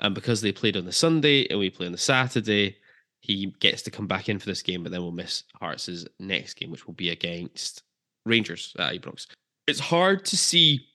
And 0.00 0.14
because 0.14 0.40
they 0.40 0.52
played 0.52 0.76
on 0.76 0.84
the 0.84 0.92
Sunday 0.92 1.46
and 1.48 1.58
we 1.58 1.70
play 1.70 1.86
on 1.86 1.92
the 1.92 1.98
Saturday, 1.98 2.76
he 3.20 3.54
gets 3.60 3.82
to 3.82 3.90
come 3.90 4.06
back 4.06 4.28
in 4.28 4.38
for 4.38 4.46
this 4.46 4.62
game, 4.62 4.82
but 4.82 4.92
then 4.92 5.02
we'll 5.02 5.12
miss 5.12 5.44
Hearts' 5.60 6.06
next 6.18 6.54
game, 6.54 6.70
which 6.70 6.86
will 6.86 6.94
be 6.94 7.10
against 7.10 7.82
Rangers 8.24 8.74
at 8.78 8.94
Ibrox. 8.94 9.26
It's 9.66 9.80
hard 9.80 10.24
to 10.26 10.36
see 10.36 10.86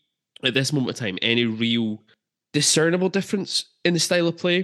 at 0.43 0.53
this 0.53 0.73
moment 0.73 0.99
in 0.99 1.05
time 1.05 1.19
any 1.21 1.45
real 1.45 2.03
discernible 2.51 3.09
difference 3.09 3.65
in 3.83 3.93
the 3.93 3.99
style 3.99 4.27
of 4.27 4.37
play 4.37 4.61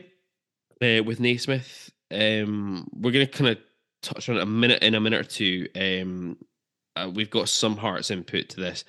uh, 0.81 1.03
with 1.03 1.19
Naismith. 1.19 1.91
Um, 2.11 2.87
we're 2.93 3.11
going 3.11 3.27
to 3.27 3.31
kind 3.31 3.51
of 3.51 3.57
touch 4.01 4.27
on 4.27 4.37
it 4.37 4.41
a 4.41 4.45
minute 4.45 4.81
in 4.81 4.95
a 4.95 4.99
minute 4.99 5.21
or 5.21 5.29
two. 5.29 5.67
Um, 5.75 6.37
uh, 6.95 7.09
we've 7.13 7.29
got 7.29 7.47
some 7.47 7.77
Hearts 7.77 8.11
input 8.11 8.49
to 8.49 8.59
this. 8.59 8.83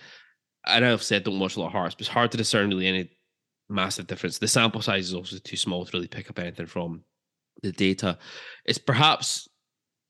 I 0.65 0.85
I've 0.85 1.03
said 1.03 1.25
don't 1.25 1.39
watch 1.39 1.57
a 1.57 1.61
lot 1.61 1.67
of 1.67 1.73
Hearts, 1.73 1.95
but 1.95 2.03
it's 2.03 2.09
hard 2.09 2.31
to 2.33 2.37
discern 2.37 2.69
really 2.69 2.87
any 2.87 3.11
massive 3.69 4.07
difference. 4.07 4.39
The 4.39 4.49
sample 4.49 4.83
size 4.83 5.07
is 5.07 5.15
also 5.15 5.39
too 5.39 5.57
small 5.57 5.85
to 5.85 5.91
really 5.93 6.09
pick 6.09 6.31
up 6.31 6.39
anything 6.39 6.67
from 6.67 7.05
the 7.63 7.73
data. 7.73 8.19
It's 8.65 8.79
perhaps 8.79 9.49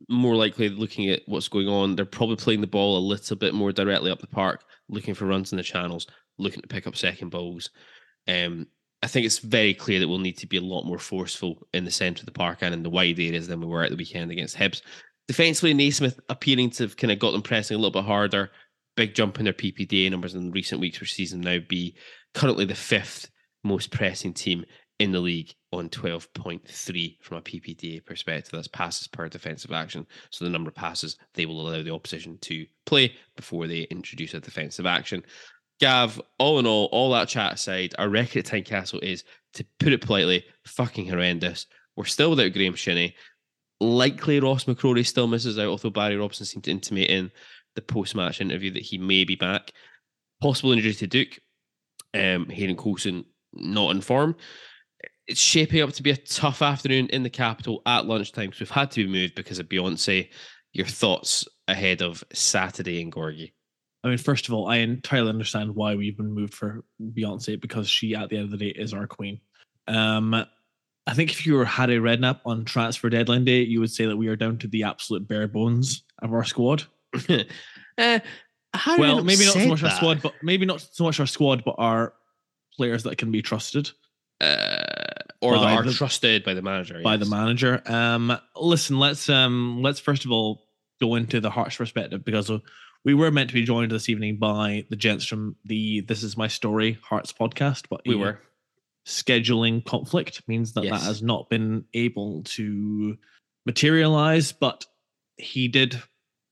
more 0.09 0.35
likely 0.35 0.69
looking 0.69 1.09
at 1.11 1.23
what's 1.27 1.49
going 1.49 1.69
on. 1.69 1.95
They're 1.95 2.05
probably 2.05 2.37
playing 2.37 2.61
the 2.61 2.67
ball 2.67 2.99
a 2.99 3.01
little 3.01 3.37
bit 3.37 3.55
more 3.55 3.73
directly 3.73 4.11
up 4.11 4.21
the 4.21 4.27
park, 4.27 4.65
looking 4.89 5.15
for 5.15 5.27
runs 5.27 5.53
in 5.53 5.57
the 5.57 5.63
channels, 5.63 6.07
looking 6.39 6.63
to 6.63 6.69
pick 6.69 6.87
up 6.87 6.97
second 6.97 7.31
balls. 7.31 7.71
Um, 8.29 8.67
I 9.03 9.09
think 9.09 9.27
it's 9.27 9.39
very 9.39 9.75
clear 9.75 9.99
that 9.99 10.09
we'll 10.09 10.19
need 10.19 10.39
to 10.39 10.47
be 10.47 10.59
a 10.59 10.63
lot 10.63 10.85
more 10.85 10.99
forceful 10.99 11.67
in 11.73 11.85
the 11.85 11.91
centre 11.91 12.23
of 12.23 12.27
the 12.27 12.33
park 12.33 12.59
and 12.61 12.73
in 12.73 12.83
the 12.83 12.91
wide 12.91 13.19
areas 13.19 13.49
than 13.49 13.61
we 13.61 13.67
were 13.67 13.83
at 13.83 13.91
the 13.91 13.97
weekend 13.97 14.31
against 14.31 14.57
Hibs. 14.57 14.83
Defensively, 15.27 15.75
Naismith 15.75 16.21
appearing 16.29 16.71
to 16.71 16.85
have 16.85 16.97
kind 16.97 17.13
of 17.13 17.19
got 17.19 17.33
them 17.33 17.43
pressing 17.43 17.75
a 17.75 17.79
little 17.79 17.91
bit 17.91 18.07
harder. 18.07 18.51
Big 19.03 19.17
jump 19.17 19.41
in 19.41 19.45
their 19.47 19.53
PPDA 19.53 20.09
numbers 20.13 20.37
in 20.37 20.53
recent 20.53 20.81
weeks, 20.81 21.01
which 21.01 21.13
sees 21.13 21.33
them 21.33 21.41
now 21.41 21.59
be 21.69 21.97
currently 22.35 22.65
the 22.65 22.77
fifth 22.77 23.29
most 23.65 23.91
pressing 23.91 24.33
team 24.33 24.65
in 25.01 25.11
the 25.11 25.19
league 25.19 25.53
on 25.73 25.89
12.3 25.89 27.17
from 27.21 27.39
a 27.39 27.43
PPDA 27.43 28.07
perspective. 28.07 28.53
That's 28.53 28.69
passes 28.69 29.09
per 29.09 29.29
defensive 29.29 29.73
action. 29.73 30.07
So 30.31 30.45
the 30.45 30.53
number 30.53 30.69
of 30.69 30.77
passes 30.77 31.17
they 31.35 31.47
will 31.47 31.67
allow 31.67 31.83
the 31.83 31.93
opposition 31.93 32.39
to 32.43 32.65
play 32.87 33.17
before 33.35 33.67
they 33.67 33.89
introduce 33.91 34.35
a 34.35 34.41
defensive 34.41 34.87
action. 34.87 35.25
Gav, 35.81 36.23
all 36.39 36.61
in 36.61 36.67
all, 36.69 36.85
all 36.93 37.11
that 37.11 37.27
chat 37.27 37.55
aside, 37.55 37.97
our 37.99 38.09
record 38.09 38.47
at 38.47 38.53
Tynecastle 38.53 39.03
is, 39.03 39.25
to 39.55 39.67
put 39.81 39.93
it 39.93 40.01
politely, 40.01 40.45
fucking 40.65 41.09
horrendous. 41.09 41.67
We're 41.97 42.05
still 42.05 42.31
without 42.31 42.53
Graeme 42.53 42.77
Shinnie. 42.77 43.17
Likely 43.81 44.39
Ross 44.39 44.67
McCrorie 44.67 45.05
still 45.05 45.27
misses 45.27 45.59
out, 45.59 45.67
although 45.67 45.91
Barry 45.91 46.17
Robson 46.17 46.47
seemed 46.47 46.63
to 46.65 46.71
intimate 46.71 47.11
in 47.11 47.33
the 47.75 47.83
post 47.83 48.15
match 48.15 48.41
interview 48.41 48.71
that 48.73 48.83
he 48.83 48.99
may 48.99 49.25
be 49.25 49.37
back. 49.37 49.73
Possible 50.41 50.73
injury 50.73 50.95
to 50.95 51.07
Duk. 51.07 51.39
Um, 52.15 52.49
Hayden 52.49 52.77
Coulson 52.77 53.25
not 53.55 53.91
in 53.91 54.01
form. 54.01 54.37
It's 55.27 55.41
shaping 55.41 55.81
up 55.81 55.93
to 55.93 56.03
be 56.03 56.11
a 56.11 56.17
tough 56.17 56.63
afternoon 56.63 57.09
in 57.09 57.23
the 57.23 57.31
capital 57.31 57.81
at 57.87 58.07
lunchtime 58.07 58.47
because 58.47 58.61
we've 58.61 58.71
had 58.71 58.91
to 58.93 59.07
be 59.07 59.13
moved 59.13 59.35
because 59.35 59.59
of 59.59 59.69
Beyonce. 59.69 60.29
Your 60.73 60.87
thoughts 60.87 61.47
ahead 61.69 62.03
of 62.03 62.25
Saturday 62.33 63.01
in 63.01 63.11
Gorgie? 63.11 63.53
I 64.05 64.09
mean, 64.09 64.19
first 64.19 64.49
of 64.49 64.55
all, 64.55 64.67
I 64.67 64.77
entirely 64.79 65.29
understand 65.29 65.75
why 65.75 65.95
we've 65.95 66.17
been 66.17 66.33
moved 66.33 66.55
for 66.55 66.85
Beyonce 67.01 67.61
because 67.61 67.89
she, 67.89 68.15
at 68.15 68.31
the 68.31 68.37
end 68.37 68.47
of 68.47 68.51
the 68.51 68.57
day, 68.57 68.73
is 68.77 68.93
our 68.93 69.07
queen. 69.07 69.41
Um, 69.87 70.35
I 71.07 71.15
think 71.15 71.31
if 71.31 71.47
you 71.47 71.55
were 71.55 71.65
had 71.65 71.89
Harry 71.89 72.01
Redknapp 72.01 72.41
on 72.45 72.65
transfer 72.65 73.11
deadline 73.11 73.45
day, 73.45 73.63
you 73.63 73.81
would 73.81 73.91
say 73.91 74.07
that 74.07 74.17
we 74.17 74.29
are 74.29 74.37
down 74.37 74.59
to 74.59 74.69
the 74.69 74.85
absolute 74.85 75.29
bare 75.29 75.49
bones 75.49 76.05
of 76.21 76.33
our 76.33 76.45
squad. 76.45 76.85
uh, 77.99 78.19
how 78.75 78.99
well, 78.99 79.23
maybe 79.25 79.45
not 79.45 79.55
so 79.55 79.67
much 79.69 79.83
our 79.83 79.91
squad, 79.91 80.23
but 80.23 80.35
maybe 80.43 80.65
not 80.67 80.81
so 80.81 81.05
much 81.05 81.21
our 81.21 81.27
squad, 81.27 81.63
but 81.65 81.75
our 81.79 82.15
players 82.77 83.03
that 83.03 83.19
can 83.19 83.31
be 83.31 83.43
trusted 83.43 83.91
uh, 84.41 84.85
or 85.43 85.59
that 85.59 85.79
are 85.79 85.83
the- 85.85 85.93
trusted 85.93 86.43
by 86.45 86.55
the 86.55 86.63
manager. 86.63 87.01
by 87.03 87.17
the 87.17 87.27
manager. 87.27 87.83
Um, 87.87 88.37
listen, 88.57 88.99
let's 88.99 89.29
um, 89.29 89.83
let's 89.83 90.01
first 90.01 90.25
of 90.25 90.33
all 90.33 90.65
go 91.01 91.15
into 91.17 91.41
the 91.41 91.51
Hearts 91.51 91.77
perspective 91.77 92.25
because 92.25 92.51
we 93.05 93.13
were 93.15 93.31
meant 93.31 93.49
to 93.51 93.55
be 93.55 93.65
joined 93.65 93.91
this 93.93 94.09
evening 94.09 94.39
by 94.39 94.87
the 94.89 94.97
gents 94.97 95.27
from 95.27 95.57
the 95.65 96.01
This 96.03 96.23
Is 96.23 96.37
My 96.37 96.47
Story 96.49 96.97
Hearts 97.03 97.33
podcast, 97.33 97.87
but 97.91 98.01
We 98.07 98.15
were. 98.15 98.39
scheduling 99.07 99.85
conflict 99.85 100.43
means 100.47 100.75
that 100.75 100.85
Yes. 100.85 101.01
that 101.01 101.07
has 101.07 101.23
not 101.23 101.51
been 101.51 101.85
able 101.93 102.43
to 102.45 103.19
materialize. 103.67 104.53
But 104.53 104.87
he 105.37 105.67
did 105.69 106.01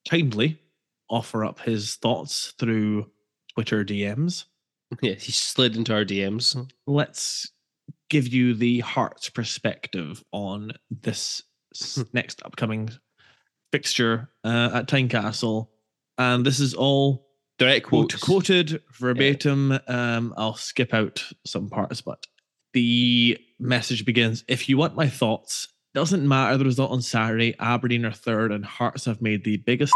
kindly 0.09 0.61
offer 1.09 1.45
up 1.45 1.61
his 1.61 1.97
thoughts 1.97 2.55
through 2.59 3.11
Twitter 3.55 3.85
DMs. 3.85 4.45
Yeah, 5.03 5.15
he 5.15 5.31
slid 5.31 5.77
into 5.77 5.95
our 5.95 6.05
DMs. 6.05 6.69
let's 6.85 7.53
give 8.09 8.27
you 8.27 8.55
the 8.55 8.81
Hearts 8.81 9.31
perspective 9.31 10.25
on 10.33 10.73
this 10.91 11.45
next 12.13 12.43
upcoming 12.45 12.91
fixture 13.71 14.31
uh, 14.43 14.71
at 14.75 14.89
Tynecastle. 14.89 15.69
And 16.19 16.45
this 16.45 16.59
is 16.59 16.75
all 16.75 17.29
Direct 17.59 17.87
quote, 17.87 18.21
quoted 18.21 18.83
verbatim. 18.93 19.79
Um, 19.87 20.35
I'll 20.37 20.55
skip 20.57 20.93
out 20.93 21.25
some 21.47 21.69
parts, 21.69 22.01
but 22.01 22.27
the 22.73 23.39
message 23.59 24.05
begins 24.05 24.45
If 24.49 24.69
you 24.69 24.77
want 24.77 24.97
my 24.97 25.09
thoughts, 25.09 25.69
doesn't 25.95 26.27
matter 26.27 26.57
the 26.57 26.65
result 26.65 26.93
on 26.93 27.03
Saturday, 27.03 27.55
Aberdeen 27.59 28.05
are 28.05 28.13
third, 28.13 28.53
and 28.53 28.65
Hearts 28.65 29.05
have 29.07 29.21
made 29.21 29.45
the 29.45 29.57
biggest 29.59 29.93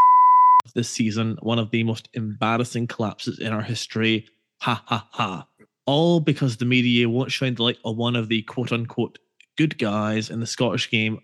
of 0.65 0.73
this 0.73 0.89
season, 0.89 1.37
one 1.43 1.59
of 1.59 1.71
the 1.71 1.85
most 1.85 2.09
embarrassing 2.15 2.87
collapses 2.87 3.39
in 3.39 3.53
our 3.53 3.63
history. 3.63 4.27
Ha 4.63 4.83
ha 4.87 5.07
ha. 5.11 5.47
All 5.87 6.21
because 6.21 6.57
the 6.57 6.65
media 6.65 7.09
won't 7.09 7.31
shine 7.31 7.55
the 7.55 7.63
light 7.63 7.79
on 7.85 7.97
one 7.97 8.17
of 8.17 8.29
the 8.29 8.43
quote 8.43 8.73
unquote 8.73 9.19
good 9.57 9.79
guys 9.79 10.31
in 10.31 10.41
the 10.41 10.47
Scottish 10.47 10.91
game. 10.91 11.21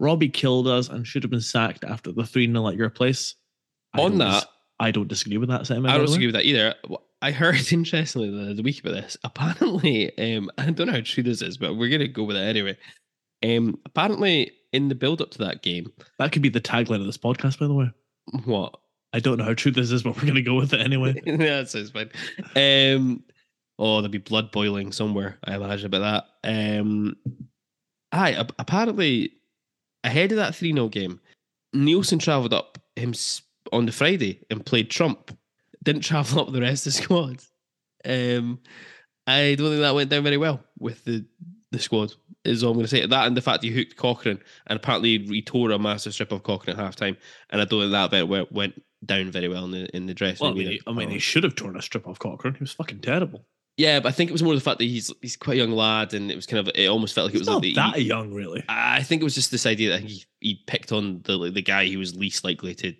Robbie 0.00 0.28
killed 0.28 0.66
us 0.66 0.88
and 0.88 1.06
should 1.06 1.22
have 1.22 1.30
been 1.30 1.40
sacked 1.40 1.84
after 1.84 2.10
the 2.10 2.26
3 2.26 2.50
0 2.50 2.68
at 2.68 2.76
your 2.76 2.90
place. 2.90 3.36
I 3.94 4.02
On 4.02 4.18
that, 4.18 4.40
dis- 4.40 4.48
I 4.80 4.90
don't 4.90 5.08
disagree 5.08 5.36
with 5.36 5.48
that 5.50 5.66
sentiment. 5.66 5.94
I 5.94 5.96
don't 5.96 6.06
the 6.06 6.08
disagree 6.08 6.26
with 6.26 6.34
that 6.34 6.44
either. 6.44 6.74
I 7.20 7.30
heard 7.30 7.54
interestingly 7.72 8.30
the 8.30 8.50
other 8.50 8.62
week 8.62 8.80
about 8.80 8.94
this. 8.94 9.16
Apparently, 9.22 10.36
um, 10.36 10.50
I 10.58 10.70
don't 10.70 10.88
know 10.88 10.94
how 10.94 11.00
true 11.04 11.22
this 11.22 11.40
is, 11.40 11.56
but 11.56 11.76
we're 11.76 11.90
gonna 11.90 12.08
go 12.08 12.24
with 12.24 12.36
it 12.36 12.40
anyway. 12.40 12.76
Um, 13.42 13.78
apparently, 13.86 14.52
in 14.72 14.88
the 14.88 14.94
build 14.94 15.20
up 15.20 15.30
to 15.32 15.38
that 15.38 15.62
game, 15.62 15.92
That 16.18 16.32
could 16.32 16.42
be 16.42 16.48
the 16.48 16.60
tagline 16.60 17.00
of 17.00 17.06
this 17.06 17.18
podcast, 17.18 17.58
by 17.58 17.66
the 17.66 17.74
way. 17.74 17.90
what? 18.44 18.78
I 19.12 19.20
don't 19.20 19.36
know 19.38 19.44
how 19.44 19.54
true 19.54 19.72
this 19.72 19.90
is, 19.90 20.02
but 20.04 20.16
we're 20.16 20.22
going 20.22 20.34
to 20.36 20.42
go 20.42 20.54
with 20.54 20.72
it 20.72 20.80
anyway. 20.80 21.20
yeah, 21.26 21.36
that 21.36 21.68
sounds 21.68 21.90
fine. 21.90 22.10
Um, 22.56 23.22
oh, 23.78 23.96
there'll 23.96 24.08
be 24.08 24.18
blood 24.18 24.50
boiling 24.52 24.90
somewhere. 24.92 25.38
I 25.44 25.54
imagine 25.56 25.86
about 25.86 26.24
that. 26.42 26.78
Um, 26.80 27.16
aye, 28.12 28.32
ap- 28.32 28.52
apparently, 28.58 29.32
ahead 30.04 30.32
of 30.32 30.36
that 30.38 30.54
three 30.54 30.72
0 30.72 30.88
game, 30.88 31.20
Neilson 31.76 32.20
travelled 32.20 32.54
up 32.54 32.78
him 32.96 33.12
on 33.72 33.84
the 33.86 33.92
Friday 33.92 34.40
and 34.50 34.64
played 34.64 34.90
Trump. 34.90 35.36
Didn't 35.82 36.02
travel 36.04 36.40
up 36.40 36.52
the 36.52 36.60
rest 36.62 36.86
of 36.86 36.94
the 36.94 37.02
squad. 37.02 37.42
Um, 38.06 38.60
I 39.26 39.54
don't 39.56 39.68
think 39.68 39.80
that 39.82 39.94
went 39.94 40.10
down 40.10 40.22
very 40.24 40.38
well 40.38 40.64
with 40.78 41.04
the 41.04 41.24
the 41.72 41.78
squad. 41.80 42.14
Is 42.44 42.62
all 42.64 42.70
I'm 42.70 42.76
going 42.76 42.84
to 42.84 42.88
say. 42.88 43.06
That 43.06 43.26
and 43.26 43.36
the 43.36 43.40
fact 43.40 43.62
that 43.62 43.68
he 43.68 43.72
hooked 43.72 43.96
Cochrane 43.96 44.40
and 44.66 44.76
apparently 44.76 45.18
he 45.18 45.42
tore 45.42 45.70
a 45.70 45.78
massive 45.78 46.12
strip 46.12 46.32
of 46.32 46.42
Cochrane 46.42 46.76
at 46.78 46.84
halftime, 46.96 47.16
and 47.50 47.60
I 47.60 47.64
don't 47.64 47.80
think 47.80 47.92
that 48.10 48.28
well, 48.28 48.46
went 48.50 48.82
down 49.04 49.30
very 49.30 49.48
well 49.48 49.64
in 49.66 49.70
the 49.72 49.96
in 49.96 50.06
the 50.06 50.14
dressing 50.14 50.44
Well, 50.44 50.52
I 50.54 50.56
room. 50.56 50.64
mean, 50.64 50.72
he, 50.72 50.80
I 50.86 50.92
mean, 50.92 51.10
he 51.10 51.18
should 51.18 51.44
have 51.44 51.54
torn 51.54 51.76
a 51.76 51.82
strip 51.82 52.06
off 52.08 52.18
Cochrane. 52.18 52.54
He 52.54 52.60
was 52.60 52.72
fucking 52.72 53.00
terrible. 53.00 53.44
Yeah, 53.76 54.00
but 54.00 54.08
I 54.08 54.12
think 54.12 54.28
it 54.28 54.32
was 54.32 54.42
more 54.42 54.54
the 54.54 54.60
fact 54.60 54.78
that 54.80 54.84
he's 54.84 55.12
he's 55.22 55.36
quite 55.36 55.54
a 55.54 55.58
young 55.58 55.70
lad, 55.70 56.14
and 56.14 56.30
it 56.30 56.36
was 56.36 56.46
kind 56.46 56.66
of 56.66 56.74
it 56.74 56.88
almost 56.88 57.14
felt 57.14 57.26
like 57.26 57.34
it 57.36 57.38
was 57.38 57.46
not 57.48 57.62
like 57.64 57.74
that 57.76 57.96
he- 57.96 58.02
young, 58.06 58.34
really. 58.34 58.62
I 58.68 59.02
think 59.02 59.22
it 59.22 59.24
was 59.24 59.34
just 59.34 59.50
this 59.52 59.64
idea 59.64 59.90
that 59.90 60.00
he 60.02 60.24
he 60.40 60.60
picked 60.66 60.90
on 60.92 61.22
the 61.24 61.50
the 61.50 61.62
guy 61.62 61.88
who 61.88 61.98
was 61.98 62.16
least 62.16 62.44
likely 62.44 62.74
to. 62.74 62.92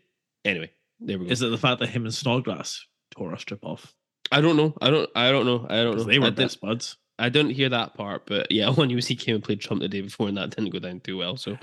Anyway, 0.44 0.70
there 1.00 1.18
we 1.18 1.26
go. 1.26 1.30
Is 1.32 1.42
it 1.42 1.50
the 1.50 1.58
fact 1.58 1.80
that 1.80 1.88
him 1.88 2.04
and 2.04 2.14
Snodgrass 2.14 2.86
tore 3.10 3.32
a 3.34 3.38
strip 3.38 3.64
off? 3.64 3.92
I 4.30 4.40
don't 4.40 4.56
know. 4.56 4.72
I 4.80 4.88
don't. 4.90 5.10
I 5.14 5.30
don't 5.30 5.46
know. 5.46 5.66
I 5.68 5.82
don't 5.82 5.96
know. 5.98 6.04
They 6.04 6.18
were 6.18 6.30
best 6.30 6.60
buds. 6.60 6.96
I 7.18 7.28
didn't 7.28 7.52
hear 7.52 7.68
that 7.68 7.94
part, 7.94 8.26
but 8.26 8.50
yeah, 8.50 8.72
knew 8.74 8.96
was 8.96 9.06
he 9.06 9.14
came 9.14 9.36
and 9.36 9.44
played 9.44 9.60
Trump 9.60 9.82
the 9.82 9.88
day 9.88 10.00
before, 10.00 10.28
and 10.28 10.36
that 10.36 10.56
didn't 10.56 10.70
go 10.70 10.78
down 10.78 11.00
too 11.00 11.18
well. 11.18 11.36
So 11.36 11.56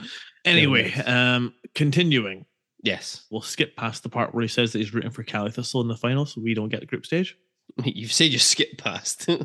Anyway, 0.46 0.94
um, 1.06 1.54
continuing, 1.76 2.46
yes, 2.82 3.26
we'll 3.30 3.42
skip 3.42 3.76
past 3.76 4.04
the 4.04 4.10
part 4.10 4.34
where 4.34 4.42
he 4.42 4.48
says 4.48 4.72
that 4.72 4.80
he's 4.80 4.94
rooting 4.94 5.12
for 5.12 5.24
Cali 5.24 5.52
Thistle 5.52 5.82
in 5.82 5.88
the 5.88 5.98
final, 5.98 6.26
so 6.26 6.42
we 6.42 6.54
don't 6.54 6.70
get 6.70 6.80
the 6.80 6.86
group 6.86 7.06
stage. 7.06 7.38
you've 7.84 8.14
said 8.14 8.32
you 8.32 8.40
skip 8.40 8.78
past. 8.78 9.30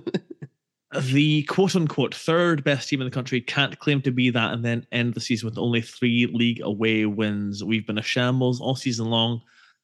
The 1.01 1.43
quote 1.44 1.74
unquote 1.74 2.14
third 2.14 2.62
best 2.62 2.89
team 2.89 3.01
in 3.01 3.06
the 3.06 3.10
country 3.10 3.40
can't 3.40 3.78
claim 3.81 4.01
to 4.02 4.12
be 4.12 4.31
that 4.31 4.52
and 4.52 4.64
then 4.64 4.86
end 4.93 5.14
the 5.14 5.20
season 5.20 5.48
with 5.48 5.59
only 5.59 5.82
three 5.82 6.26
league 6.26 6.60
away 6.62 7.05
wins. 7.05 7.64
We've 7.64 7.86
been 7.86 7.98
a 7.98 8.02
shambles 8.02 8.60
all 8.60 8.76
season 8.76 9.06
long, 9.06 9.40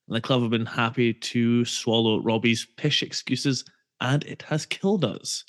and 0.07 0.17
the 0.17 0.21
club 0.21 0.43
have 0.43 0.53
been 0.53 0.67
happy 0.67 1.13
to 1.13 1.65
swallow 1.65 2.23
Robbie's 2.23 2.65
pish 2.77 3.03
excuses, 3.03 3.65
and 4.01 4.23
it 4.25 4.43
has 4.43 4.67
killed 4.67 5.05
us. 5.05 5.45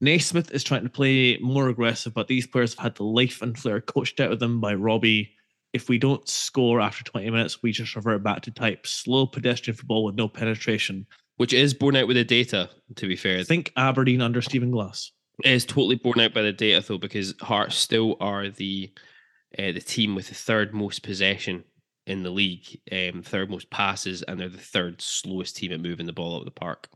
Naismith 0.00 0.50
is 0.52 0.64
trying 0.64 0.84
to 0.84 0.88
play 0.88 1.38
more 1.38 1.68
aggressive, 1.68 2.14
but 2.14 2.26
these 2.26 2.46
players 2.46 2.74
have 2.74 2.82
had 2.82 2.94
the 2.94 3.04
life 3.04 3.42
and 3.42 3.58
flair 3.58 3.80
coached 3.80 4.20
out 4.20 4.32
of 4.32 4.38
them 4.38 4.60
by 4.60 4.74
Robbie. 4.74 5.32
If 5.72 5.88
we 5.88 5.98
don't 5.98 6.26
score 6.28 6.80
after 6.80 7.04
20 7.04 7.30
minutes, 7.30 7.62
we 7.62 7.72
just 7.72 7.94
revert 7.94 8.22
back 8.22 8.42
to 8.42 8.50
type 8.50 8.86
slow 8.86 9.26
pedestrian 9.26 9.76
football 9.76 10.04
with 10.04 10.14
no 10.14 10.26
penetration. 10.26 11.06
Which 11.36 11.52
is 11.52 11.74
borne 11.74 11.96
out 11.96 12.06
with 12.06 12.16
the 12.16 12.24
data. 12.24 12.70
To 12.96 13.06
be 13.06 13.16
fair, 13.16 13.38
I 13.38 13.44
Think 13.44 13.72
Aberdeen 13.76 14.20
under 14.20 14.42
Stephen 14.42 14.70
Glass. 14.70 15.12
It 15.44 15.52
is 15.52 15.64
totally 15.64 15.96
borne 15.96 16.20
out 16.20 16.34
by 16.34 16.42
the 16.42 16.52
data 16.52 16.84
though, 16.86 16.98
because 16.98 17.34
Hearts 17.40 17.76
still 17.76 18.16
are 18.20 18.48
the 18.48 18.90
uh, 19.58 19.72
the 19.72 19.80
team 19.80 20.14
with 20.14 20.28
the 20.28 20.34
third 20.34 20.74
most 20.74 21.02
possession 21.02 21.64
in 22.06 22.22
the 22.22 22.30
league, 22.30 22.80
um, 22.92 23.22
third 23.22 23.50
most 23.50 23.70
passes, 23.70 24.22
and 24.22 24.38
they're 24.38 24.48
the 24.48 24.58
third 24.58 25.00
slowest 25.00 25.56
team 25.56 25.72
at 25.72 25.80
moving 25.80 26.06
the 26.06 26.12
ball 26.12 26.36
out 26.36 26.40
of 26.40 26.44
the 26.44 26.50
park. 26.50 26.88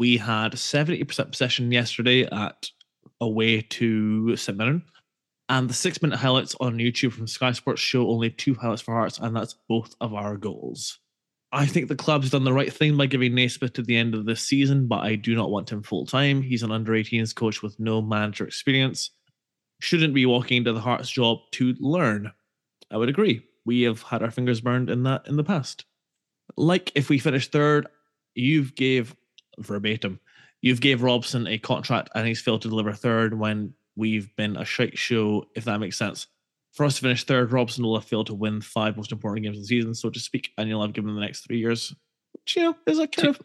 We 0.00 0.16
had 0.16 0.52
70% 0.52 1.30
possession 1.30 1.70
yesterday 1.70 2.22
at 2.22 2.70
away 3.20 3.60
to 3.60 4.34
St 4.34 4.56
Mirren. 4.56 4.82
And 5.50 5.68
the 5.68 5.74
six 5.74 6.00
minute 6.00 6.18
highlights 6.18 6.56
on 6.58 6.78
YouTube 6.78 7.12
from 7.12 7.26
Sky 7.26 7.52
Sports 7.52 7.82
show 7.82 8.08
only 8.08 8.30
two 8.30 8.54
highlights 8.54 8.80
for 8.80 8.94
Hearts, 8.94 9.18
and 9.18 9.36
that's 9.36 9.56
both 9.68 9.94
of 10.00 10.14
our 10.14 10.38
goals. 10.38 10.98
I 11.52 11.66
think 11.66 11.88
the 11.88 11.96
club's 11.96 12.30
done 12.30 12.44
the 12.44 12.52
right 12.54 12.72
thing 12.72 12.96
by 12.96 13.04
giving 13.04 13.34
Naismith 13.34 13.74
to 13.74 13.82
the 13.82 13.94
end 13.94 14.14
of 14.14 14.24
this 14.24 14.40
season, 14.40 14.86
but 14.86 15.00
I 15.00 15.16
do 15.16 15.34
not 15.34 15.50
want 15.50 15.70
him 15.70 15.82
full 15.82 16.06
time. 16.06 16.40
He's 16.40 16.62
an 16.62 16.72
under 16.72 16.92
18s 16.92 17.34
coach 17.34 17.62
with 17.62 17.78
no 17.78 18.00
manager 18.00 18.46
experience. 18.46 19.10
Shouldn't 19.82 20.14
be 20.14 20.24
walking 20.24 20.56
into 20.56 20.72
the 20.72 20.80
Hearts 20.80 21.10
job 21.10 21.40
to 21.52 21.74
learn. 21.78 22.32
I 22.90 22.96
would 22.96 23.10
agree. 23.10 23.42
We 23.66 23.82
have 23.82 24.00
had 24.00 24.22
our 24.22 24.30
fingers 24.30 24.62
burned 24.62 24.88
in 24.88 25.02
that 25.02 25.28
in 25.28 25.36
the 25.36 25.44
past. 25.44 25.84
Like 26.56 26.90
if 26.94 27.10
we 27.10 27.18
finish 27.18 27.48
third, 27.48 27.86
you've 28.34 28.74
gave 28.74 29.14
verbatim, 29.58 30.20
you've 30.60 30.80
gave 30.80 31.02
Robson 31.02 31.46
a 31.46 31.58
contract 31.58 32.10
and 32.14 32.26
he's 32.26 32.40
failed 32.40 32.62
to 32.62 32.68
deliver 32.68 32.92
third 32.92 33.38
when 33.38 33.74
we've 33.96 34.34
been 34.36 34.56
a 34.56 34.64
shite 34.64 34.96
show, 34.96 35.46
if 35.54 35.64
that 35.64 35.78
makes 35.78 35.96
sense. 35.96 36.26
For 36.72 36.86
us 36.86 36.96
to 36.96 37.02
finish 37.02 37.24
third, 37.24 37.52
Robson 37.52 37.84
will 37.84 37.98
have 37.98 38.08
failed 38.08 38.28
to 38.28 38.34
win 38.34 38.60
five 38.60 38.96
most 38.96 39.10
important 39.10 39.44
games 39.44 39.56
of 39.56 39.62
the 39.64 39.66
season, 39.66 39.94
so 39.94 40.08
to 40.08 40.20
speak, 40.20 40.50
and 40.56 40.68
you'll 40.68 40.82
have 40.82 40.92
given 40.92 41.14
the 41.14 41.20
next 41.20 41.44
three 41.44 41.58
years. 41.58 41.94
Which, 42.32 42.56
you 42.56 42.62
know, 42.62 42.76
is 42.86 43.00
a 43.00 43.08
kind 43.08 43.30
of 43.30 43.40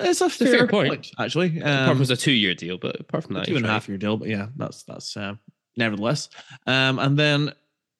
it's 0.00 0.20
a 0.20 0.30
fair, 0.30 0.58
fair 0.58 0.66
point. 0.66 0.88
point. 0.88 1.10
actually. 1.18 1.60
apart 1.60 1.88
Um, 1.88 1.96
from 1.96 2.02
it's 2.02 2.10
a 2.10 2.16
two 2.16 2.32
year 2.32 2.54
deal, 2.54 2.78
but 2.78 2.98
apart 3.00 3.24
from 3.24 3.34
that, 3.34 3.46
two 3.46 3.56
and 3.56 3.64
a 3.64 3.68
half 3.68 3.88
year 3.88 3.98
deal, 3.98 4.16
but 4.16 4.28
yeah, 4.28 4.46
that's 4.56 4.82
that's 4.84 5.16
um, 5.16 5.38
nevertheless. 5.76 6.28
Um, 6.66 6.98
and 6.98 7.18
then 7.18 7.52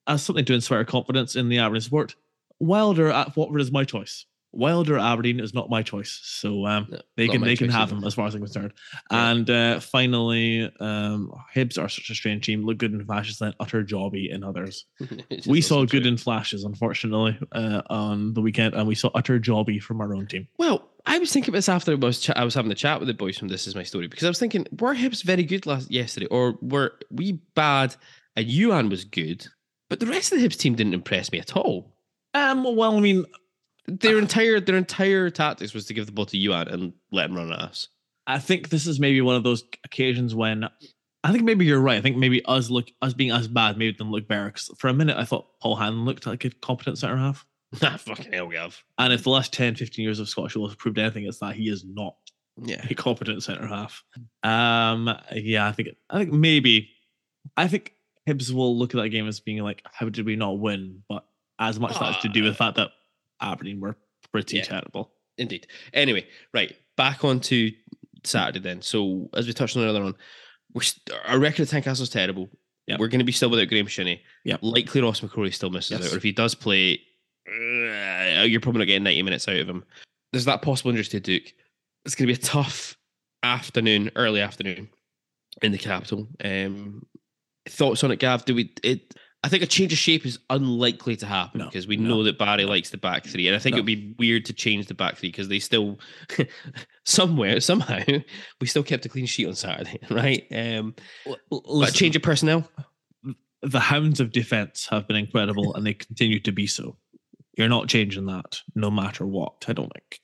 as 0.07 0.23
something 0.23 0.45
to 0.45 0.53
inspire 0.53 0.83
confidence 0.83 1.35
in 1.35 1.49
the 1.49 1.59
Aberdeen 1.59 1.81
support, 1.81 2.15
Wilder 2.59 3.09
at 3.09 3.35
Watford 3.35 3.61
is 3.61 3.71
my 3.71 3.83
choice. 3.83 4.25
Wilder 4.55 4.97
Aberdeen 4.97 5.39
is 5.39 5.53
not 5.53 5.69
my 5.69 5.83
choice, 5.83 6.19
so 6.23 6.65
um, 6.65 6.87
No, 6.89 6.99
they 7.17 7.27
can 7.27 7.41
they 7.41 7.55
can 7.55 7.69
have 7.69 7.89
either. 7.89 7.97
him 7.97 8.03
as 8.05 8.13
far 8.15 8.27
as 8.27 8.35
I'm 8.35 8.41
concerned. 8.41 8.73
Yeah. 9.11 9.31
And 9.31 9.49
uh, 9.49 9.79
finally, 9.79 10.71
um, 10.79 11.31
Hibs 11.53 11.77
are 11.77 11.89
such 11.89 12.09
a 12.09 12.15
strange 12.15 12.45
team. 12.45 12.63
Look 12.65 12.77
good 12.77 12.93
in 12.93 13.05
flashes, 13.05 13.37
then 13.39 13.53
utter 13.59 13.83
jobby 13.83 14.29
in 14.33 14.43
others. 14.43 14.85
We 15.47 15.61
saw 15.61 15.85
good 15.85 16.03
true. 16.03 16.11
in 16.11 16.17
flashes, 16.17 16.63
unfortunately, 16.63 17.37
uh, 17.51 17.81
on 17.89 18.33
the 18.33 18.41
weekend, 18.41 18.73
and 18.73 18.87
we 18.87 18.95
saw 18.95 19.09
utter 19.13 19.39
jobby 19.39 19.81
from 19.81 20.01
our 20.01 20.15
own 20.15 20.27
team. 20.27 20.47
Well, 20.57 20.89
I 21.05 21.19
was 21.19 21.31
thinking 21.31 21.49
about 21.51 21.57
this 21.59 21.69
after 21.69 21.91
I 21.91 21.95
was 21.95 22.21
ch- 22.21 22.29
I 22.31 22.43
was 22.43 22.53
having 22.55 22.69
the 22.69 22.75
chat 22.75 22.99
with 22.99 23.07
the 23.07 23.13
boys 23.13 23.37
from 23.37 23.47
This 23.49 23.67
Is 23.67 23.75
My 23.75 23.83
Story 23.83 24.07
because 24.07 24.23
I 24.23 24.29
was 24.29 24.39
thinking 24.39 24.65
were 24.79 24.95
Hibs 24.95 25.23
very 25.23 25.43
good 25.43 25.65
last 25.65 25.91
yesterday 25.91 26.25
or 26.27 26.57
were 26.61 26.93
we 27.11 27.33
bad 27.53 27.95
and 28.35 28.47
Youan 28.47 28.89
was 28.89 29.03
good, 29.05 29.45
but 29.89 29.99
the 29.99 30.07
rest 30.07 30.31
of 30.31 30.39
the 30.39 30.47
Hibs 30.47 30.57
team 30.57 30.73
didn't 30.75 30.93
impress 30.95 31.31
me 31.31 31.39
at 31.39 31.55
all. 31.55 31.93
Um, 32.33 32.63
well, 32.75 32.97
I 32.97 32.99
mean, 32.99 33.23
Their 33.87 34.17
entire 34.17 34.59
their 34.59 34.77
entire 34.77 35.29
tactics 35.29 35.73
was 35.73 35.85
to 35.87 35.93
give 35.93 36.05
the 36.05 36.11
ball 36.11 36.25
to 36.27 36.37
Youan 36.37 36.71
and 36.71 36.93
let 37.11 37.29
him 37.29 37.35
run 37.35 37.51
at 37.53 37.59
us. 37.59 37.87
I 38.27 38.39
think 38.39 38.69
this 38.69 38.87
is 38.87 38.99
maybe 38.99 39.21
one 39.21 39.35
of 39.35 39.43
those 39.43 39.63
occasions 39.83 40.33
when 40.33 40.67
I 41.23 41.31
think 41.31 41.43
maybe 41.43 41.65
you're 41.65 41.79
right. 41.79 41.97
I 41.97 42.01
think 42.01 42.17
maybe 42.17 42.43
us 42.45 42.69
look 42.69 42.87
us 43.01 43.13
being 43.13 43.31
as 43.31 43.47
bad 43.47 43.77
maybe 43.77 43.95
than 43.97 44.09
look 44.11 44.27
better. 44.27 44.49
'Cause 44.51 44.71
for 44.79 44.87
a 44.87 44.93
minute, 44.93 45.17
I 45.17 45.25
thought 45.25 45.47
Paul 45.61 45.75
Hanlon 45.75 46.05
looked 46.05 46.25
like 46.25 46.45
a 46.45 46.49
competent 46.49 46.97
centre 46.97 47.17
half. 47.17 47.45
Ah, 47.81 47.97
fucking 47.97 48.31
hell, 48.31 48.47
we 48.47 48.55
have. 48.55 48.77
And 48.97 49.11
if 49.11 49.23
the 49.23 49.31
last 49.31 49.51
10, 49.51 49.75
15 49.75 50.01
years 50.03 50.19
of 50.19 50.29
Scottish 50.29 50.53
football 50.53 50.69
has 50.69 50.75
proved 50.77 50.97
anything, 50.97 51.25
it's 51.25 51.39
that 51.39 51.55
he 51.55 51.67
is 51.67 51.83
not 51.85 52.15
Yeah. 52.63 52.85
a 52.89 52.93
competent 52.95 53.43
centre 53.43 53.67
half. 53.67 54.03
Um, 54.43 55.13
yeah, 55.33 55.67
I 55.67 55.71
think 55.73 55.89
I 56.09 56.19
think 56.19 56.31
maybe 56.31 56.89
I 57.57 57.67
think 57.67 57.93
Hibs 58.27 58.51
will 58.51 58.77
look 58.77 58.95
at 58.95 59.01
that 59.01 59.09
game 59.09 59.27
as 59.27 59.39
being 59.39 59.61
like, 59.61 59.83
how 59.91 60.09
did 60.09 60.25
we 60.25 60.35
not 60.35 60.57
win? 60.59 61.03
But 61.09 61.25
as 61.59 61.79
much 61.79 61.99
that's 61.99 62.21
to 62.21 62.29
do 62.29 62.43
with 62.43 62.53
the 62.53 62.57
fact 62.57 62.77
that 62.77 62.91
Aberdeen 63.41 63.79
were 63.79 63.95
pretty 64.31 64.57
Yeah. 64.57 64.63
terrible. 64.63 65.11
Indeed. 65.37 65.67
Anyway, 65.93 66.27
right 66.53 66.75
back 66.95 67.23
on 67.25 67.39
to 67.41 67.71
Saturday 68.23 68.59
then. 68.59 68.81
So 68.81 69.29
as 69.33 69.47
we 69.47 69.53
touched 69.53 69.75
on 69.77 69.83
earlier 69.83 70.03
on, 70.03 70.15
we're 70.73 70.81
st- 70.81 71.17
our 71.25 71.39
record 71.39 71.63
at 71.63 71.67
Tynecastle's 71.69 72.09
terrible. 72.09 72.49
Yep. 72.87 72.99
We're 72.99 73.07
going 73.07 73.19
to 73.19 73.25
be 73.25 73.31
still 73.31 73.49
without 73.49 73.67
Graeme 73.67 73.87
Shinnie. 73.87 74.21
Yep. 74.45 74.59
Likely 74.61 75.01
Ross 75.01 75.21
McCrorie 75.21 75.53
still 75.53 75.69
misses 75.71 75.91
Yes. 75.91 76.07
out, 76.07 76.13
or 76.13 76.17
if 76.17 76.23
he 76.23 76.31
does 76.31 76.53
play, 76.55 77.01
uh, 77.47 78.43
you're 78.43 78.59
probably 78.61 78.79
not 78.79 78.85
getting 78.87 79.03
90 79.03 79.23
minutes 79.23 79.47
out 79.47 79.55
of 79.57 79.67
him. 79.69 79.83
There's 80.31 80.45
that 80.45 80.61
possible 80.61 80.91
injury 80.91 81.05
to 81.05 81.19
Duk. 81.19 81.53
It's 82.05 82.15
going 82.15 82.27
to 82.27 82.33
be 82.33 82.39
a 82.39 82.43
tough 82.43 82.97
afternoon, 83.43 84.11
early 84.15 84.41
afternoon 84.41 84.89
in 85.61 85.71
the 85.71 85.77
capital. 85.77 86.27
Um, 86.43 87.05
thoughts 87.67 88.03
on 88.03 88.11
it, 88.11 88.19
Gav? 88.19 88.45
Do 88.45 88.55
we? 88.55 88.73
It. 88.83 89.15
I 89.45 89.47
think 89.47 89.61
a 89.61 89.67
change 89.67 89.93
of 89.93 89.99
shape 89.99 90.25
is 90.25 90.39
unlikely 90.49 91.15
to 91.17 91.27
happen 91.27 91.59
No, 91.59 91.65
because 91.65 91.85
we 91.85 91.97
no, 91.97 92.09
know 92.09 92.23
that 92.23 92.39
Barry 92.39 92.65
likes 92.65 92.89
the 92.89 92.97
back 92.97 93.27
three, 93.27 93.47
and 93.47 93.55
I 93.55 93.59
think 93.59 93.73
No. 93.73 93.77
it 93.77 93.81
would 93.81 93.85
be 93.85 94.15
weird 94.17 94.43
to 94.45 94.53
change 94.53 94.87
the 94.87 94.95
back 94.95 95.17
three 95.17 95.29
because 95.29 95.49
they 95.49 95.59
still 95.59 95.99
somewhere 97.05 97.59
somehow 97.59 97.99
we 98.59 98.65
still 98.67 98.81
kept 98.81 99.05
a 99.05 99.09
clean 99.09 99.27
sheet 99.27 99.47
on 99.47 99.53
Saturday, 99.53 99.99
right? 100.09 100.47
Um, 100.51 100.95
Listen, 101.51 101.93
change 101.95 102.15
of 102.15 102.23
personnel. 102.23 102.67
the 103.61 103.79
hounds 103.79 104.19
of 104.19 104.31
defense 104.31 104.87
have 104.89 105.07
been 105.07 105.17
incredible 105.17 105.75
and 105.75 105.85
they 105.85 105.93
continue 105.93 106.39
to 106.39 106.51
be 106.51 106.65
so. 106.65 106.97
You're 107.55 107.69
not 107.69 107.87
changing 107.87 108.25
that 108.25 108.59
no 108.73 108.89
matter 108.89 109.27
what, 109.27 109.65
I 109.67 109.73
don't 109.73 109.91
think. 109.93 110.19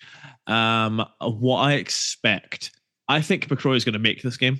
Um, 0.47 1.05
what 1.21 1.59
I 1.59 1.73
expect, 1.73 2.71
I 3.07 3.21
think 3.21 3.47
McCroy 3.49 3.75
is 3.75 3.85
going 3.85 3.93
to 3.93 3.99
make 3.99 4.23
this 4.23 4.37
game, 4.37 4.59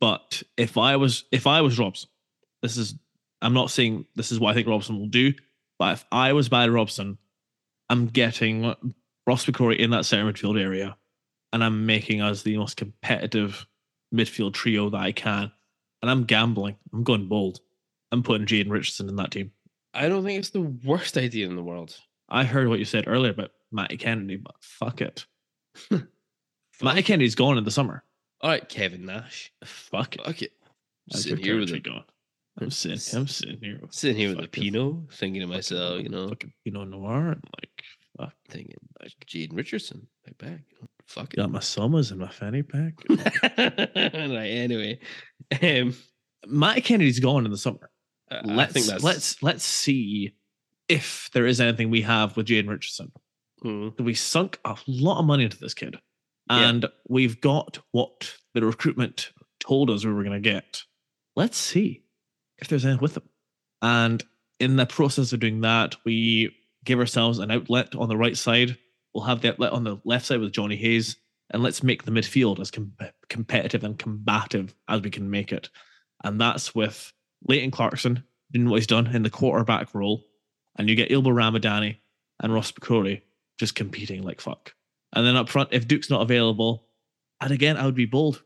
but 0.00 0.42
if 0.56 0.76
I 0.76 0.96
was 0.96 1.24
if 1.30 1.46
I 1.46 1.60
was 1.60 1.78
Robson, 1.78 2.10
this 2.62 2.76
is 2.76 2.96
I'm 3.42 3.54
not 3.54 3.70
saying 3.70 4.06
this 4.14 4.32
is 4.32 4.40
what 4.40 4.50
I 4.50 4.54
think 4.54 4.68
Robson 4.68 4.98
will 4.98 5.08
do, 5.08 5.34
but 5.78 5.94
if 5.94 6.04
I 6.12 6.32
was 6.32 6.48
Barry 6.48 6.70
Robson, 6.70 7.18
I'm 7.90 8.06
getting 8.06 8.74
Ross 9.26 9.46
McCrorie 9.46 9.78
in 9.78 9.90
that 9.90 10.06
center 10.06 10.32
midfield 10.32 10.60
area, 10.60 10.96
and 11.52 11.62
I'm 11.62 11.84
making 11.84 12.22
us 12.22 12.42
the 12.42 12.56
most 12.56 12.76
competitive 12.76 13.66
midfield 14.14 14.54
trio 14.54 14.90
that 14.90 15.00
I 15.00 15.12
can. 15.12 15.52
And 16.00 16.10
I'm 16.10 16.24
gambling. 16.24 16.76
I'm 16.92 17.04
going 17.04 17.28
bold. 17.28 17.60
I'm 18.10 18.22
putting 18.22 18.46
Jayden 18.46 18.70
Richardson 18.70 19.08
in 19.08 19.16
that 19.16 19.30
team. 19.30 19.52
I 19.94 20.08
don't 20.08 20.24
think 20.24 20.38
it's 20.38 20.50
the 20.50 20.62
worst 20.84 21.16
idea 21.16 21.46
in 21.46 21.54
the 21.54 21.62
world. 21.62 21.96
I 22.28 22.44
heard 22.44 22.68
what 22.68 22.78
you 22.78 22.84
said 22.84 23.04
earlier 23.06 23.30
about 23.30 23.50
Matty 23.70 23.96
Kennedy, 23.98 24.36
but 24.36 24.54
fuck 24.60 25.00
it. 25.00 25.26
Matty 26.82 27.02
Kennedy's 27.02 27.34
gone 27.34 27.58
in 27.58 27.64
the 27.64 27.70
summer. 27.70 28.02
All 28.40 28.50
right, 28.50 28.68
Kevin 28.68 29.06
Nash. 29.06 29.52
Fuck 29.64 30.16
it. 30.16 30.24
Fuck 30.24 30.42
it. 30.42 30.52
Sitting 31.10 31.44
here 31.44 31.58
with 31.58 31.70
the 31.70 31.78
going. 31.78 32.04
I'm 32.60 32.70
sitting. 32.70 33.18
I'm 33.18 33.26
sitting 33.28 33.58
here. 33.62 33.78
with 33.80 33.92
sitting 33.94 34.16
here 34.16 34.28
with 34.28 34.38
the 34.38 34.42
fucking- 34.44 34.62
Pinot, 34.72 35.12
thinking 35.14 35.40
to 35.40 35.46
fucking- 35.46 35.56
myself, 35.56 36.02
you 36.02 36.08
know, 36.10 36.28
fucking 36.28 36.52
Pinot 36.64 36.88
Noir, 36.88 37.28
and 37.32 37.44
like, 37.58 37.70
fuck, 38.18 38.34
thinking 38.48 38.76
like 39.00 39.12
Jayden 39.26 39.56
Richardson, 39.56 40.06
right 40.26 40.38
back. 40.38 40.60
you 40.70 40.76
know, 40.82 40.88
Fuck 41.06 41.32
it. 41.34 41.36
got 41.38 41.50
my 41.50 41.60
summers 41.60 42.10
in 42.12 42.18
my 42.18 42.28
fanny 42.28 42.62
pack. 42.62 42.94
right. 43.08 43.96
Anyway, 43.96 44.98
um, 45.62 45.94
Matty 46.46 46.80
Kennedy's 46.80 47.20
gone 47.20 47.44
in 47.44 47.50
the 47.50 47.56
summer. 47.58 47.90
Let's 48.44 48.72
think 48.72 48.86
that's 48.86 49.02
let's 49.04 49.42
let's 49.42 49.64
see 49.64 50.32
if 50.88 51.28
there 51.34 51.46
is 51.46 51.60
anything 51.60 51.90
we 51.90 52.02
have 52.02 52.36
with 52.36 52.46
Jayden 52.46 52.68
Richardson. 52.68 53.12
Mm, 53.64 54.00
we 54.00 54.14
sunk 54.14 54.58
a 54.64 54.76
lot 54.86 55.20
of 55.20 55.24
money 55.26 55.44
into 55.44 55.58
this 55.58 55.74
kid 55.74 55.96
Yeah. 56.50 56.68
and 56.68 56.86
we've 57.08 57.40
got 57.40 57.78
what 57.92 58.34
the 58.54 58.64
recruitment 58.64 59.30
told 59.60 59.88
us 59.90 60.04
we 60.04 60.12
were 60.12 60.24
going 60.24 60.42
to 60.42 60.50
get 60.50 60.82
let's 61.36 61.56
see 61.56 62.01
if 62.62 62.68
there's 62.68 62.84
anything 62.84 63.02
with 63.02 63.14
them. 63.14 63.28
and 63.82 64.24
in 64.60 64.76
the 64.76 64.86
process 64.86 65.32
of 65.32 65.40
doing 65.40 65.60
that 65.60 65.96
we 66.04 66.54
give 66.84 66.98
ourselves 66.98 67.38
an 67.38 67.50
outlet 67.50 67.94
on 67.94 68.08
the 68.08 68.16
right 68.16 68.36
side 68.36 68.76
we'll 69.14 69.24
have 69.24 69.40
the 69.40 69.48
outlet 69.50 69.72
on 69.72 69.84
the 69.84 70.00
left 70.04 70.26
side 70.26 70.40
with 70.40 70.52
jonny 70.52 70.76
hayes 70.76 71.16
and 71.50 71.62
let's 71.62 71.82
make 71.82 72.04
the 72.04 72.10
midfield 72.10 72.60
as 72.60 72.70
com- 72.70 72.92
competitive 73.28 73.84
and 73.84 73.98
combative 73.98 74.74
as 74.88 75.00
we 75.02 75.10
can 75.10 75.30
make 75.30 75.52
it 75.52 75.68
and 76.24 76.40
that's 76.40 76.74
with 76.74 77.12
leighton 77.48 77.70
clarkson 77.70 78.22
doing 78.52 78.68
what 78.68 78.76
he's 78.76 78.86
done 78.86 79.06
in 79.14 79.22
the 79.22 79.30
quarterback 79.30 79.94
role 79.94 80.24
and 80.76 80.88
you 80.88 80.96
get 80.96 81.10
ylber 81.10 81.34
ramadani 81.34 81.96
and 82.40 82.52
ross 82.52 82.72
McCrorie 82.72 83.22
just 83.58 83.74
competing 83.74 84.22
like 84.22 84.40
fuck. 84.40 84.74
And 85.12 85.26
then 85.26 85.36
up 85.36 85.48
front, 85.48 85.68
if 85.72 85.86
Duk's 85.86 86.10
not 86.10 86.22
available, 86.22 86.86
and 87.40 87.52
again, 87.52 87.76
I 87.76 87.84
would 87.84 87.94
be 87.94 88.06
bold. 88.06 88.42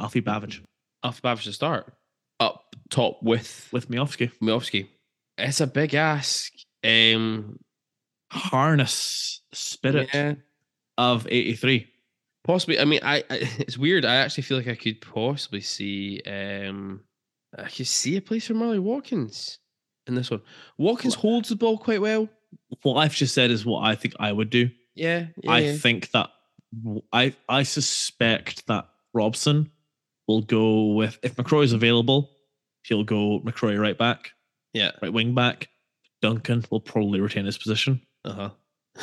Alfie 0.00 0.22
Bavidge 0.22 0.60
Alfie 1.04 1.20
Bavidge 1.22 1.44
to 1.44 1.52
start 1.52 1.94
up 2.40 2.74
top 2.90 3.22
with 3.22 3.68
with 3.72 3.88
Miovski. 3.90 4.30
Miovski. 4.42 4.88
It's 5.38 5.60
a 5.60 5.66
big 5.66 5.94
ask. 5.94 6.52
Um, 6.84 7.58
Harness 8.30 9.42
spirit 9.52 10.08
yeah, 10.12 10.34
of 10.98 11.26
83. 11.30 11.86
possibly. 12.44 12.78
I 12.80 12.84
mean, 12.84 13.00
I, 13.02 13.18
I 13.18 13.24
it's 13.58 13.78
weird. 13.78 14.04
I 14.04 14.16
actually 14.16 14.42
feel 14.44 14.56
like 14.56 14.68
I 14.68 14.74
could 14.74 15.00
possibly 15.00 15.60
see. 15.60 16.22
Um, 16.26 17.02
I 17.56 17.68
could 17.68 17.86
see 17.86 18.16
a 18.16 18.22
place 18.22 18.46
for 18.46 18.54
Marley 18.54 18.78
Watkins 18.78 19.58
in 20.06 20.14
this 20.14 20.30
one. 20.30 20.42
Watkins 20.78 21.14
holds 21.14 21.48
the 21.48 21.56
ball 21.56 21.78
quite 21.78 22.00
well. 22.00 22.28
What 22.82 22.96
I've 22.96 23.14
just 23.14 23.34
said 23.34 23.50
is 23.50 23.64
what 23.64 23.84
I 23.84 23.94
think 23.94 24.14
I 24.18 24.32
would 24.32 24.50
do. 24.50 24.70
Yeah, 24.94 25.26
yeah, 25.42 25.50
I 25.50 25.58
yeah. 25.60 25.76
think 25.76 26.10
that 26.12 26.30
I 27.12 27.34
I 27.48 27.62
suspect 27.62 28.66
that 28.66 28.88
Robson 29.12 29.70
will 30.26 30.42
go 30.42 30.92
with 30.92 31.18
if 31.22 31.36
McCroy's 31.36 31.72
available, 31.72 32.30
he'll 32.82 33.04
go 33.04 33.40
McCroy 33.40 33.78
right 33.80 33.96
back, 33.96 34.32
yeah. 34.72 34.92
right 35.02 35.12
wing 35.12 35.34
back. 35.34 35.68
Duncan 36.22 36.64
will 36.70 36.80
probably 36.80 37.20
retain 37.20 37.44
his 37.44 37.58
position. 37.58 38.00
Uh 38.24 38.32
huh. 38.32 38.50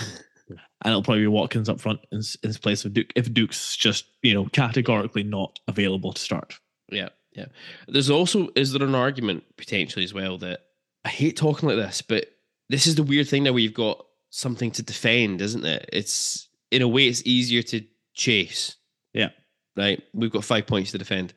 and 0.50 0.60
it'll 0.91 1.04
probably 1.04 1.22
be 1.22 1.28
Watkins 1.28 1.70
up 1.70 1.80
front 1.80 2.00
in, 2.12 2.22
in 2.44 2.50
his 2.50 2.58
place 2.58 2.86
of 2.86 2.94
Duk 2.94 3.08
if 3.16 3.34
Duk's 3.34 3.76
just 3.76 4.06
you 4.22 4.34
know 4.34 4.45
categorically 4.52 5.24
not 5.24 5.60
available 5.68 6.14
to 6.14 6.22
start. 6.22 6.60
Yeah, 6.90 7.10
yeah. 7.34 7.45
There's 7.88 8.10
also 8.10 8.50
is 8.56 8.74
there 8.74 8.86
an 8.86 8.95
argument 8.95 9.44
potentially 9.58 10.04
as 10.04 10.14
well 10.14 10.38
that 10.40 10.62
I 11.06 11.10
hate 11.10 11.38
talking 11.38 11.70
like 11.70 11.78
this, 11.78 12.02
but 12.02 12.28
this 12.70 12.88
is 12.88 12.95
the 12.95 13.04
weird 13.04 13.28
thing 13.28 13.44
that 13.44 13.54
you've 13.54 13.74
got 13.74 14.06
something 14.30 14.72
to 14.72 14.84
defend, 14.84 15.41
isn't 15.41 15.66
it? 15.66 15.90
It's 15.94 16.48
in 16.72 16.82
a 16.82 16.88
way 16.88 17.08
it's 17.08 17.24
easier 17.26 17.62
to 17.64 17.86
chase. 18.14 18.76
Yeah. 19.14 19.30
Right. 19.76 20.02
We've 20.14 20.32
got 20.32 20.44
five 20.45 20.68
points 20.68 20.91
to 20.91 20.98
defend. 20.98 21.34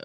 Uh, 0.00 0.04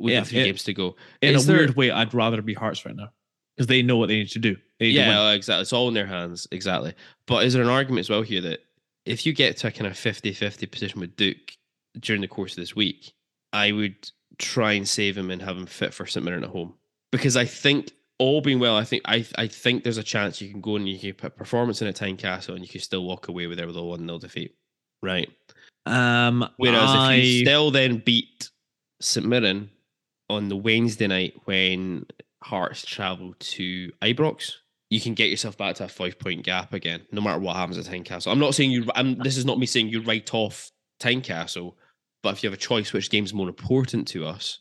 Yeah, 0.00 0.18
got 0.20 0.28
three 0.28 0.38
it- 0.40 0.44
games 0.44 0.64
to 0.64 0.72
go. 0.74 0.96
In 1.22 1.34
Is 1.34 1.44
a 1.44 1.46
there- 1.48 1.56
weird 1.58 1.76
way, 1.76 1.90
I'd 1.90 2.14
rather 2.14 2.40
be 2.42 2.54
Hearts 2.54 2.84
right 2.86 2.96
now 2.96 3.10
because 3.56 3.66
they 3.66 3.82
know 3.82 3.96
what 3.96 4.08
they 4.08 4.16
need 4.16 4.30
to 4.30 4.38
do. 4.38 4.56
Need 4.80 4.92
to. 4.92 4.98
Yeah, 5.00 5.30
exactly. 5.32 5.62
It's 5.62 5.72
all 5.72 5.88
in 5.88 5.94
their 5.94 6.06
hands. 6.06 6.48
Exactly. 6.50 6.94
But 7.26 7.44
is 7.44 7.52
there 7.52 7.62
an 7.62 7.68
argument 7.68 8.00
as 8.00 8.10
well 8.10 8.22
here 8.22 8.40
that 8.40 8.60
if 9.04 9.26
you 9.26 9.32
get 9.32 9.56
to 9.58 9.68
a 9.68 9.70
kind 9.70 9.86
of 9.86 9.96
50 9.96 10.32
50 10.32 10.66
position 10.66 11.00
with 11.00 11.16
Duk 11.16 11.36
during 11.98 12.22
the 12.22 12.28
course 12.28 12.52
of 12.52 12.56
this 12.56 12.74
week, 12.74 13.12
I 13.52 13.72
would 13.72 14.10
try 14.38 14.72
and 14.72 14.88
save 14.88 15.18
him 15.18 15.30
and 15.30 15.42
have 15.42 15.56
him 15.56 15.66
fit 15.66 15.92
for 15.92 16.06
St 16.06 16.24
Mirren 16.24 16.44
at 16.44 16.50
home. 16.50 16.74
Because 17.12 17.36
I 17.36 17.44
think 17.44 17.90
all 18.18 18.40
being 18.40 18.58
well, 18.58 18.76
I 18.76 18.84
think 18.84 19.02
I 19.06 19.26
I 19.36 19.46
think 19.48 19.82
there's 19.84 19.98
a 19.98 20.02
chance 20.02 20.40
you 20.40 20.50
can 20.50 20.60
go 20.60 20.76
and 20.76 20.88
you 20.88 20.98
can 20.98 21.14
put 21.14 21.36
performance 21.36 21.82
in 21.82 21.88
at 21.88 21.96
Tynecastle 21.96 22.54
and 22.54 22.62
you 22.62 22.68
can 22.68 22.80
still 22.80 23.04
walk 23.04 23.28
away 23.28 23.46
with 23.46 23.58
it 23.60 23.66
with 23.66 23.76
a 23.76 23.82
1 23.82 24.06
0 24.06 24.18
defeat. 24.18 24.54
Right. 25.02 25.30
Um, 25.86 26.48
Whereas 26.56 26.90
I, 26.90 27.14
if 27.14 27.24
you 27.24 27.44
still 27.44 27.70
then 27.70 27.98
beat 27.98 28.50
St 29.00 29.26
Mirren 29.26 29.70
on 30.28 30.48
the 30.48 30.56
Wednesday 30.56 31.06
night 31.06 31.34
when 31.44 32.06
Hearts 32.42 32.84
travel 32.84 33.34
to 33.38 33.92
Ibrox, 34.02 34.52
you 34.90 35.00
can 35.00 35.14
get 35.14 35.30
yourself 35.30 35.56
back 35.56 35.76
to 35.76 35.84
a 35.84 35.88
five 35.88 36.18
point 36.18 36.44
gap 36.44 36.72
again, 36.72 37.02
no 37.12 37.20
matter 37.20 37.38
what 37.38 37.56
happens 37.56 37.78
at 37.78 37.84
Tynecastle. 37.84 38.30
I'm 38.30 38.38
not 38.38 38.54
saying 38.54 38.70
you. 38.70 38.86
I'm. 38.94 39.16
This 39.18 39.36
is 39.36 39.44
not 39.44 39.58
me 39.58 39.66
saying 39.66 39.88
you 39.88 40.02
write 40.02 40.34
off 40.34 40.70
Tynecastle, 41.00 41.74
but 42.22 42.34
if 42.34 42.42
you 42.42 42.48
have 42.48 42.58
a 42.58 42.60
choice, 42.60 42.92
which 42.92 43.10
game's 43.10 43.34
more 43.34 43.48
important 43.48 44.08
to 44.08 44.26
us? 44.26 44.58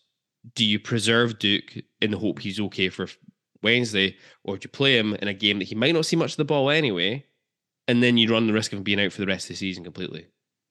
Do 0.55 0.63
you 0.63 0.79
preserve 0.79 1.39
Duk 1.39 1.63
in 2.01 2.11
the 2.11 2.17
hope 2.17 2.39
he's 2.39 2.59
okay 2.59 2.89
for 2.89 3.07
Wednesday, 3.61 4.15
or 4.43 4.57
do 4.57 4.65
you 4.65 4.69
play 4.69 4.97
him 4.97 5.15
in 5.15 5.27
a 5.27 5.33
game 5.33 5.59
that 5.59 5.67
he 5.67 5.75
might 5.75 5.93
not 5.93 6.05
see 6.05 6.15
much 6.15 6.31
of 6.31 6.37
the 6.37 6.45
ball 6.45 6.69
anyway, 6.69 7.25
and 7.87 8.01
then 8.01 8.17
you 8.17 8.31
run 8.31 8.47
the 8.47 8.53
risk 8.53 8.71
of 8.71 8.77
him 8.77 8.83
being 8.83 9.01
out 9.01 9.11
for 9.11 9.21
the 9.21 9.27
rest 9.27 9.45
of 9.45 9.49
the 9.49 9.55
season 9.55 9.83
completely? 9.83 10.27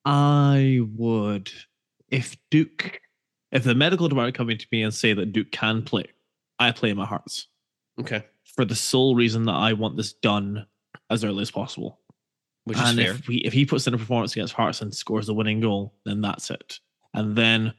I 0.08 0.80
would 0.96 1.50
if 2.08 2.36
Duk, 2.50 2.98
if 3.52 3.64
the 3.64 3.74
medical 3.74 4.08
department 4.08 4.36
come 4.36 4.48
in 4.48 4.56
to 4.56 4.66
me 4.72 4.82
and 4.82 4.94
say 4.94 5.12
that 5.12 5.32
Duk 5.34 5.50
can 5.50 5.82
play, 5.82 6.06
I 6.58 6.72
play 6.72 6.94
my 6.94 7.04
Hearts 7.04 7.46
Okay, 8.00 8.24
for 8.56 8.64
the 8.64 8.74
sole 8.74 9.14
reason 9.14 9.44
that 9.44 9.52
I 9.52 9.74
want 9.74 9.96
this 9.98 10.14
done 10.14 10.66
as 11.10 11.24
early 11.24 11.42
as 11.42 11.50
possible. 11.50 12.00
which 12.64 12.78
is 12.78 12.94
fair. 12.94 13.10
if 13.10 13.28
we 13.28 13.36
if 13.38 13.52
he 13.52 13.66
puts 13.66 13.86
in 13.86 13.92
a 13.92 13.98
performance 13.98 14.32
against 14.32 14.54
Hearts 14.54 14.80
and 14.80 14.94
scores 14.94 15.26
the 15.26 15.34
winning 15.34 15.60
goal, 15.60 15.94
then 16.06 16.22
that's 16.22 16.50
it. 16.50 16.80
And 17.12 17.36
then 17.36 17.74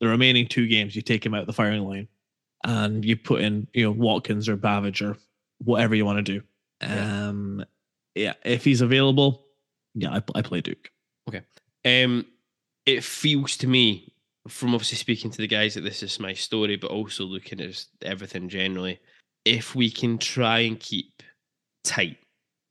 the 0.00 0.08
remaining 0.08 0.48
two 0.48 0.66
games, 0.66 0.96
you 0.96 1.02
take 1.02 1.24
him 1.24 1.34
out 1.34 1.46
the 1.46 1.52
firing 1.52 1.84
line, 1.84 2.08
and 2.64 3.04
you 3.04 3.16
put 3.16 3.42
in 3.42 3.68
you 3.72 3.84
know 3.84 3.92
Watkins 3.92 4.48
or 4.48 4.56
Bavidge 4.56 5.08
or 5.08 5.16
whatever 5.58 5.94
you 5.94 6.04
want 6.04 6.18
to 6.18 6.32
do. 6.40 6.42
Yeah. 6.82 7.28
Um, 7.28 7.64
yeah, 8.16 8.34
if 8.44 8.64
he's 8.64 8.80
available, 8.80 9.46
yeah, 9.94 10.10
I, 10.14 10.22
I 10.34 10.42
play 10.42 10.60
Duk. 10.60 10.90
Um, 11.84 12.26
it 12.86 13.04
feels 13.04 13.56
to 13.58 13.66
me, 13.66 14.12
from 14.48 14.74
obviously 14.74 14.98
speaking 14.98 15.30
to 15.30 15.38
the 15.38 15.46
guys, 15.46 15.74
that 15.74 15.82
this 15.82 16.02
is 16.02 16.20
my 16.20 16.32
story, 16.32 16.76
but 16.76 16.90
also 16.90 17.24
looking 17.24 17.60
at 17.60 17.84
everything 18.02 18.48
generally. 18.48 19.00
If 19.44 19.74
we 19.74 19.90
can 19.90 20.18
try 20.18 20.60
and 20.60 20.78
keep 20.78 21.22
tight, 21.82 22.18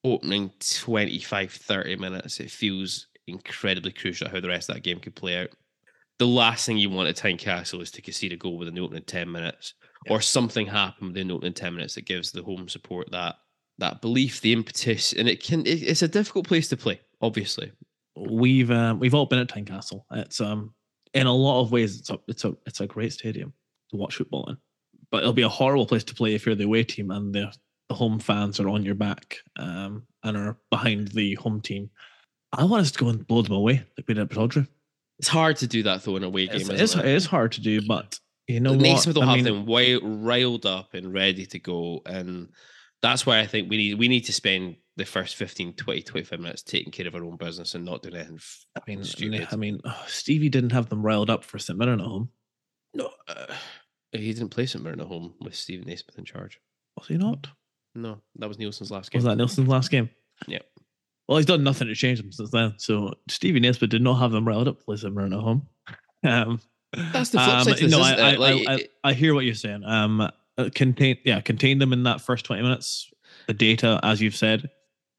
opening 0.04 0.52
25, 0.60 1.52
30 1.52 1.96
minutes, 1.98 2.40
it 2.40 2.52
feels 2.52 3.08
incredibly 3.28 3.92
crucial 3.92 4.30
how 4.30 4.40
the 4.40 4.48
rest 4.48 4.70
of 4.70 4.76
that 4.76 4.82
game 4.82 5.00
could 5.00 5.16
play 5.16 5.38
out. 5.38 5.50
The 6.20 6.28
last 6.28 6.66
thing 6.66 6.78
you 6.78 6.90
want 6.90 7.10
at 7.10 7.16
Tynecastle 7.16 7.82
is 7.82 7.92
to 7.92 8.02
concede 8.02 8.34
a 8.34 8.38
goal 8.38 8.58
within 8.58 8.76
the 8.76 8.82
opening 8.82 9.04
10 9.04 9.32
minutes, 9.32 9.74
or 10.10 10.22
something 10.22 10.68
happen 10.68 11.08
within 11.08 11.28
the 11.28 11.34
opening 11.34 11.54
10 11.54 11.74
minutes 11.74 11.96
that 11.96 12.06
gives 12.06 12.32
the 12.32 12.44
home 12.44 12.70
support 12.70 13.10
that 13.12 13.36
that 13.80 14.02
belief, 14.02 14.40
the 14.42 14.54
impetus, 14.54 15.14
and 15.14 15.28
it 15.28 15.44
can. 15.44 15.66
It, 15.66 15.82
it's 15.82 16.04
a 16.04 16.08
difficult 16.08 16.48
place 16.48 16.68
to 16.70 16.78
play, 16.78 17.02
obviously. 17.22 17.72
We've 18.16 18.70
um, 18.72 19.00
we've 19.00 19.16
all 19.16 19.26
been 19.26 19.40
at 19.40 19.48
Tynecastle. 19.48 20.04
It's 20.12 20.40
um 20.40 20.74
in 21.14 21.28
a 21.28 21.34
lot 21.34 21.62
of 21.62 21.72
ways, 21.72 22.00
it's 22.00 22.10
a 22.10 22.20
it's 22.28 22.46
a 22.46 22.56
it's 22.66 22.82
a 22.82 22.88
great 22.88 23.14
stadium 23.14 23.54
to 23.92 23.98
watch 23.98 24.16
football 24.16 24.50
in. 24.50 24.58
But 25.12 25.20
it'll 25.22 25.34
be 25.34 25.44
a 25.44 25.50
horrible 25.50 25.86
place 25.86 26.04
to 26.06 26.16
play 26.16 26.34
if 26.34 26.46
you're 26.46 26.56
the 26.56 26.64
away 26.64 26.84
team 26.84 27.12
and 27.12 27.34
the, 27.34 27.54
the 27.88 27.96
home 27.96 28.20
fans 28.20 28.60
are 28.60 28.70
on 28.70 28.84
your 28.84 28.96
back 28.96 29.38
um, 29.58 30.08
and 30.24 30.36
are 30.36 30.58
behind 30.72 31.10
the 31.10 31.36
home 31.36 31.62
team. 31.62 31.92
I 32.52 32.64
want 32.64 32.82
us 32.82 32.92
to 32.92 33.00
go 33.00 33.10
and 33.10 33.26
blow 33.26 33.44
them 33.44 33.54
away 33.54 33.84
like 33.98 34.08
we 34.08 34.16
did 34.16 34.24
at 34.24 34.30
Pittodrie. 34.30 34.68
It's 35.20 35.28
hard 35.28 35.58
to 35.58 35.68
do 35.68 35.84
that 35.84 36.04
though 36.04 36.16
in 36.16 36.24
a 36.24 36.28
away 36.28 36.48
game. 36.48 36.56
It's, 36.56 36.64
isn't 36.64 36.82
it's, 36.82 36.96
it? 36.96 37.06
it 37.06 37.16
is 37.16 37.26
hard 37.26 37.52
to 37.54 37.62
do, 37.62 37.86
but 37.88 38.20
you 38.48 38.60
know 38.60 38.72
what? 38.72 38.82
Naismith 38.82 39.16
will 39.16 39.24
I 39.24 39.28
have 39.28 39.36
mean, 39.36 39.44
them 39.46 39.66
way 39.66 39.96
riled 39.96 40.66
up 40.66 40.94
and 40.94 41.14
ready 41.14 41.46
to 41.46 41.60
go. 41.60 42.02
And 42.06 42.50
that's 43.02 43.26
why 43.26 43.40
I 43.40 43.46
think 43.46 43.70
we 43.70 43.78
need 43.78 44.00
we 44.00 44.08
need 44.08 44.26
to 44.26 44.34
spend 44.34 44.78
the 44.96 45.06
first 45.06 45.36
15, 45.36 45.74
20, 45.74 46.02
25 46.04 46.40
minutes 46.40 46.62
taking 46.62 46.92
care 46.92 47.08
of 47.08 47.16
our 47.16 47.24
own 47.24 47.38
business 47.38 47.74
and 47.74 47.84
not 47.84 48.04
doing 48.04 48.16
anything 48.16 48.40
I 48.76 48.82
mean, 48.88 49.04
stupid. 49.04 49.48
I 49.52 49.56
mean, 49.56 49.80
oh, 49.86 50.04
Stevie 50.08 50.50
didn't 50.50 50.72
have 50.72 50.90
them 50.90 51.02
riled 51.02 51.30
up 51.30 51.44
for 51.44 51.58
St 51.58 51.78
Mirren 51.78 52.00
at 52.00 52.06
home, 52.06 52.30
no, 52.94 53.10
uh, 53.28 53.54
he 54.12 54.34
didn't 54.34 54.50
play 54.50 54.66
St 54.66 54.84
Mirren 54.84 55.02
at 55.02 55.08
home 55.08 55.34
with 55.42 55.56
Stephen 55.56 55.88
Naismith 55.88 56.18
in 56.18 56.26
charge. 56.26 56.60
was 56.98 57.08
he 57.08 57.18
not? 57.18 57.48
No, 57.96 58.22
that 58.36 58.48
was 58.48 58.58
Neilson's 58.58 58.92
last 58.92 59.12
game. 59.12 59.20
Was 59.20 59.26
that 59.26 59.38
Neilson's 59.38 59.68
last 59.68 59.92
game? 59.92 60.10
Yeah. 60.48 60.60
Well, 61.28 61.38
he's 61.38 61.46
done 61.46 61.64
nothing 61.64 61.88
to 61.88 61.96
change 61.96 62.20
them 62.20 62.32
since 62.32 62.52
then. 62.52 62.74
So 62.78 63.14
Stevie 63.30 63.60
Naismith 63.60 63.90
did 63.90 64.02
not 64.02 64.16
have 64.16 64.32
them 64.32 64.48
riled 64.48 64.68
up 64.68 64.80
to 64.80 64.86
play 64.86 64.98
St 64.98 65.14
Mirren 65.14 65.34
at 65.34 65.40
home. 65.40 65.68
Um, 66.26 66.62
That's 67.12 67.32
the 67.32 67.40
flip 67.40 67.50
um, 67.50 67.64
side 67.66 67.78
this, 67.80 67.92
no, 67.92 68.00
I. 68.00 68.14
I, 68.14 68.36
Like, 68.36 68.66
I, 68.66 68.74
I, 68.76 68.80
I 69.04 69.14
hear 69.14 69.34
what 69.34 69.44
you're 69.44 69.54
saying. 69.54 69.84
Um, 69.84 70.22
uh, 70.22 70.70
contain, 70.74 71.18
yeah, 71.26 71.42
contain 71.42 71.80
them 71.80 71.92
in 71.92 72.04
that 72.04 72.22
first 72.22 72.46
20 72.46 72.62
minutes. 72.62 73.12
The 73.48 73.54
data, 73.54 74.00
as 74.04 74.22
you've 74.22 74.38
said, 74.38 74.70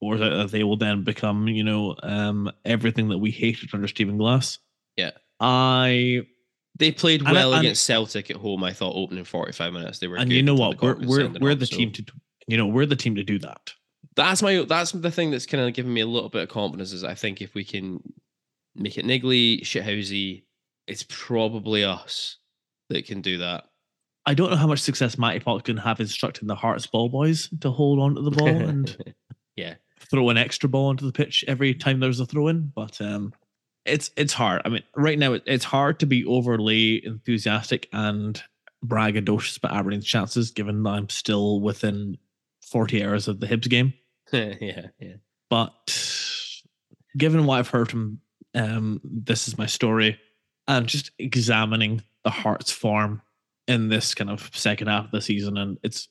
or 0.05 0.19
that 0.19 0.51
they 0.51 0.65
will 0.65 0.77
then 0.77 1.03
become, 1.05 1.49
you 1.49 1.65
know, 1.65 1.97
um, 2.03 2.51
everything 2.65 3.09
that 3.09 3.19
we 3.19 3.31
hated 3.31 3.71
under 3.73 3.89
Stephen 3.89 4.19
Glass. 4.19 4.59
Yeah. 4.97 5.11
I 5.41 6.23
They 6.79 6.93
played 6.93 7.23
And 7.23 7.33
well 7.33 7.55
against 7.55 7.85
Celtic 7.85 8.31
at 8.31 8.37
home. 8.37 8.63
I 8.65 8.73
thought 8.73 8.95
opening 8.95 9.25
forty 9.25 9.53
five 9.53 9.73
minutes 9.73 9.99
they 9.99 10.07
were. 10.07 10.17
and 10.17 10.33
you 10.33 10.43
know 10.43 10.55
what 10.55 10.81
we're 10.81 10.97
we're 10.97 11.29
we're 11.41 11.53
off, 11.53 11.59
the 11.59 11.67
so- 11.67 11.77
team 11.77 11.93
to 11.93 12.05
you 12.47 12.57
know 12.57 12.67
we're 12.67 12.87
the 12.87 12.97
team 12.97 13.15
to 13.17 13.25
do 13.25 13.39
that. 13.41 13.73
That's 14.17 14.43
my 14.43 14.65
that's 14.69 14.93
the 14.93 15.11
thing 15.11 15.31
that's 15.31 15.47
kind 15.47 15.67
of 15.67 15.75
giving 15.75 15.93
me 15.93 16.01
a 16.01 16.07
little 16.07 16.29
bit 16.29 16.43
of 16.43 16.49
confidence 16.49 16.93
is 16.93 17.03
I 17.03 17.15
think 17.15 17.43
if 17.43 17.55
we 17.55 17.65
can 17.65 18.01
make 18.77 18.97
it 18.97 19.05
niggly, 19.05 19.63
shithousey, 19.63 20.45
it's 20.87 21.05
probably 21.09 21.85
us 21.85 22.39
that 22.91 23.07
can 23.07 23.23
do 23.23 23.39
that. 23.39 23.65
I 24.27 24.35
don't 24.35 24.51
know 24.51 24.57
how 24.57 24.67
much 24.67 24.81
success 24.81 25.19
Matty 25.19 25.41
Fox 25.41 25.65
can 25.65 25.77
have 25.77 26.01
instructing 26.01 26.49
the 26.49 26.55
Hearts 26.55 26.87
ball 26.87 27.09
boys 27.09 27.51
to 27.61 27.71
hold 27.71 27.99
on 27.99 28.15
to 28.15 28.23
the 28.23 28.31
ball 28.31 28.49
and 28.49 29.15
yeah, 29.57 29.75
throw 30.11 30.31
an 30.31 30.39
extra 30.39 30.69
ball 30.69 30.89
onto 30.89 31.07
the 31.07 31.13
pitch 31.13 31.45
every 31.49 31.75
time 31.75 32.01
there's 32.01 32.21
a 32.21 32.27
throw 32.27 32.49
in, 32.49 32.73
but 32.75 33.01
um, 33.01 33.33
it's 33.85 34.11
it's 34.17 34.33
hard. 34.33 34.63
I 34.65 34.69
mean, 34.69 34.83
right 34.97 35.19
now 35.19 35.35
it, 35.35 35.43
it's 35.47 35.65
hard 35.65 36.01
to 36.01 36.07
be 36.07 36.25
overly 36.25 37.05
enthusiastic 37.05 37.89
and 37.93 38.43
braggadocious 38.85 39.59
about 39.59 39.73
Aberdeen's 39.73 40.07
chances, 40.07 40.51
given 40.51 40.83
that 40.83 40.91
I'm 40.91 41.09
still 41.09 41.61
within 41.61 42.19
40 42.63 43.05
hours 43.05 43.29
of 43.29 43.41
the 43.41 43.47
Hibs 43.47 43.69
game. 43.69 43.95
yeah, 44.33 44.87
yeah. 44.99 45.15
But 45.51 45.93
given 47.17 47.47
what 47.47 47.59
I've 47.59 47.69
heard 47.69 47.91
from 47.91 48.21
um, 48.55 49.01
this 49.05 49.49
is 49.49 49.59
my 49.59 49.67
story, 49.67 50.19
and 50.67 50.87
just 50.87 51.11
examining 51.19 52.03
the 52.25 52.31
Hearts 52.31 52.71
form 52.71 53.21
in 53.67 53.89
this 53.89 54.15
kind 54.15 54.31
of 54.31 54.51
second 54.55 54.89
half 54.89 55.07
of 55.07 55.11
the 55.11 55.21
season, 55.21 55.59
and 55.59 55.79
it's 55.83 56.09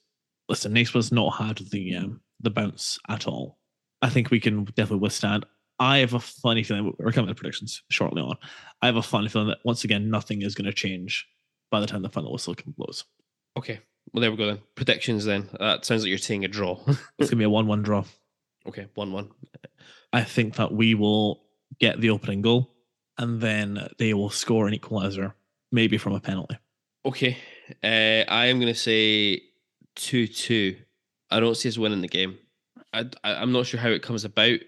listen, 0.50 0.74
Naismith's 0.74 1.12
not 1.12 1.32
had 1.32 1.58
the 1.72 1.96
um, 1.96 2.22
the 2.40 2.50
bounce 2.50 3.00
at 3.10 3.28
all. 3.28 3.58
I 4.04 4.10
think 4.10 4.30
we 4.30 4.42
can 4.42 4.66
definitely 4.66 4.98
withstand. 4.98 5.46
I 5.80 6.00
have 6.00 6.14
a 6.14 6.20
funny 6.20 6.62
feeling 6.62 6.94
we're 7.00 7.14
coming 7.14 7.30
to 7.30 7.36
predictions 7.36 7.82
shortly 7.90 8.22
on. 8.22 8.36
I 8.82 8.86
have 8.86 8.98
a 8.98 9.02
funny 9.02 9.30
feeling 9.30 9.48
that 9.48 9.60
once 9.64 9.86
again 9.86 10.12
nothing 10.12 10.42
is 10.42 10.56
going 10.56 10.66
to 10.66 10.74
change 10.74 11.26
by 11.72 11.80
the 11.80 11.88
time 11.88 12.02
the 12.02 12.10
final 12.10 12.34
whistle 12.34 12.54
blows. 12.78 13.06
Okay, 13.58 13.80
well 14.12 14.20
there 14.20 14.30
we 14.30 14.36
go 14.36 14.46
then. 14.48 14.60
Predictions 14.76 15.24
then. 15.24 15.50
That 15.58 15.86
sounds 15.86 16.04
like 16.04 16.10
you're 16.10 16.18
saying 16.18 16.44
a 16.44 16.50
draw. 16.50 16.80
It's 16.88 16.98
going 17.18 17.30
to 17.30 17.36
be 17.38 17.44
a 17.46 17.50
one-one 17.50 17.82
draw. 17.82 18.04
okay, 18.68 18.88
one 18.96 19.14
one. 19.14 19.32
I 20.12 20.24
think 20.24 20.56
that 20.56 20.74
we 20.74 20.96
will 20.96 21.42
get 21.80 22.02
the 22.02 22.10
opening 22.10 22.42
goal 22.42 22.76
and 23.18 23.40
then 23.40 23.88
they 24.00 24.14
will 24.14 24.30
score 24.30 24.68
an 24.68 24.74
equalizer, 24.74 25.34
maybe 25.72 25.98
from 25.98 26.14
a 26.14 26.20
penalty. 26.20 26.58
Okay, 27.06 27.38
uh, 27.82 28.30
I 28.30 28.48
am 28.48 28.60
going 28.60 28.74
to 28.74 28.80
say 28.80 29.44
two 29.96 30.28
two. 30.28 30.76
I 31.32 31.40
don't 31.40 31.56
see 31.56 31.70
us 31.70 31.78
winning 31.78 32.02
the 32.02 32.10
game. 32.10 32.38
I, 32.94 33.06
I'm 33.24 33.52
not 33.52 33.66
sure 33.66 33.80
how 33.80 33.90
it 33.90 34.04
comes 34.04 34.24
about. 34.24 34.60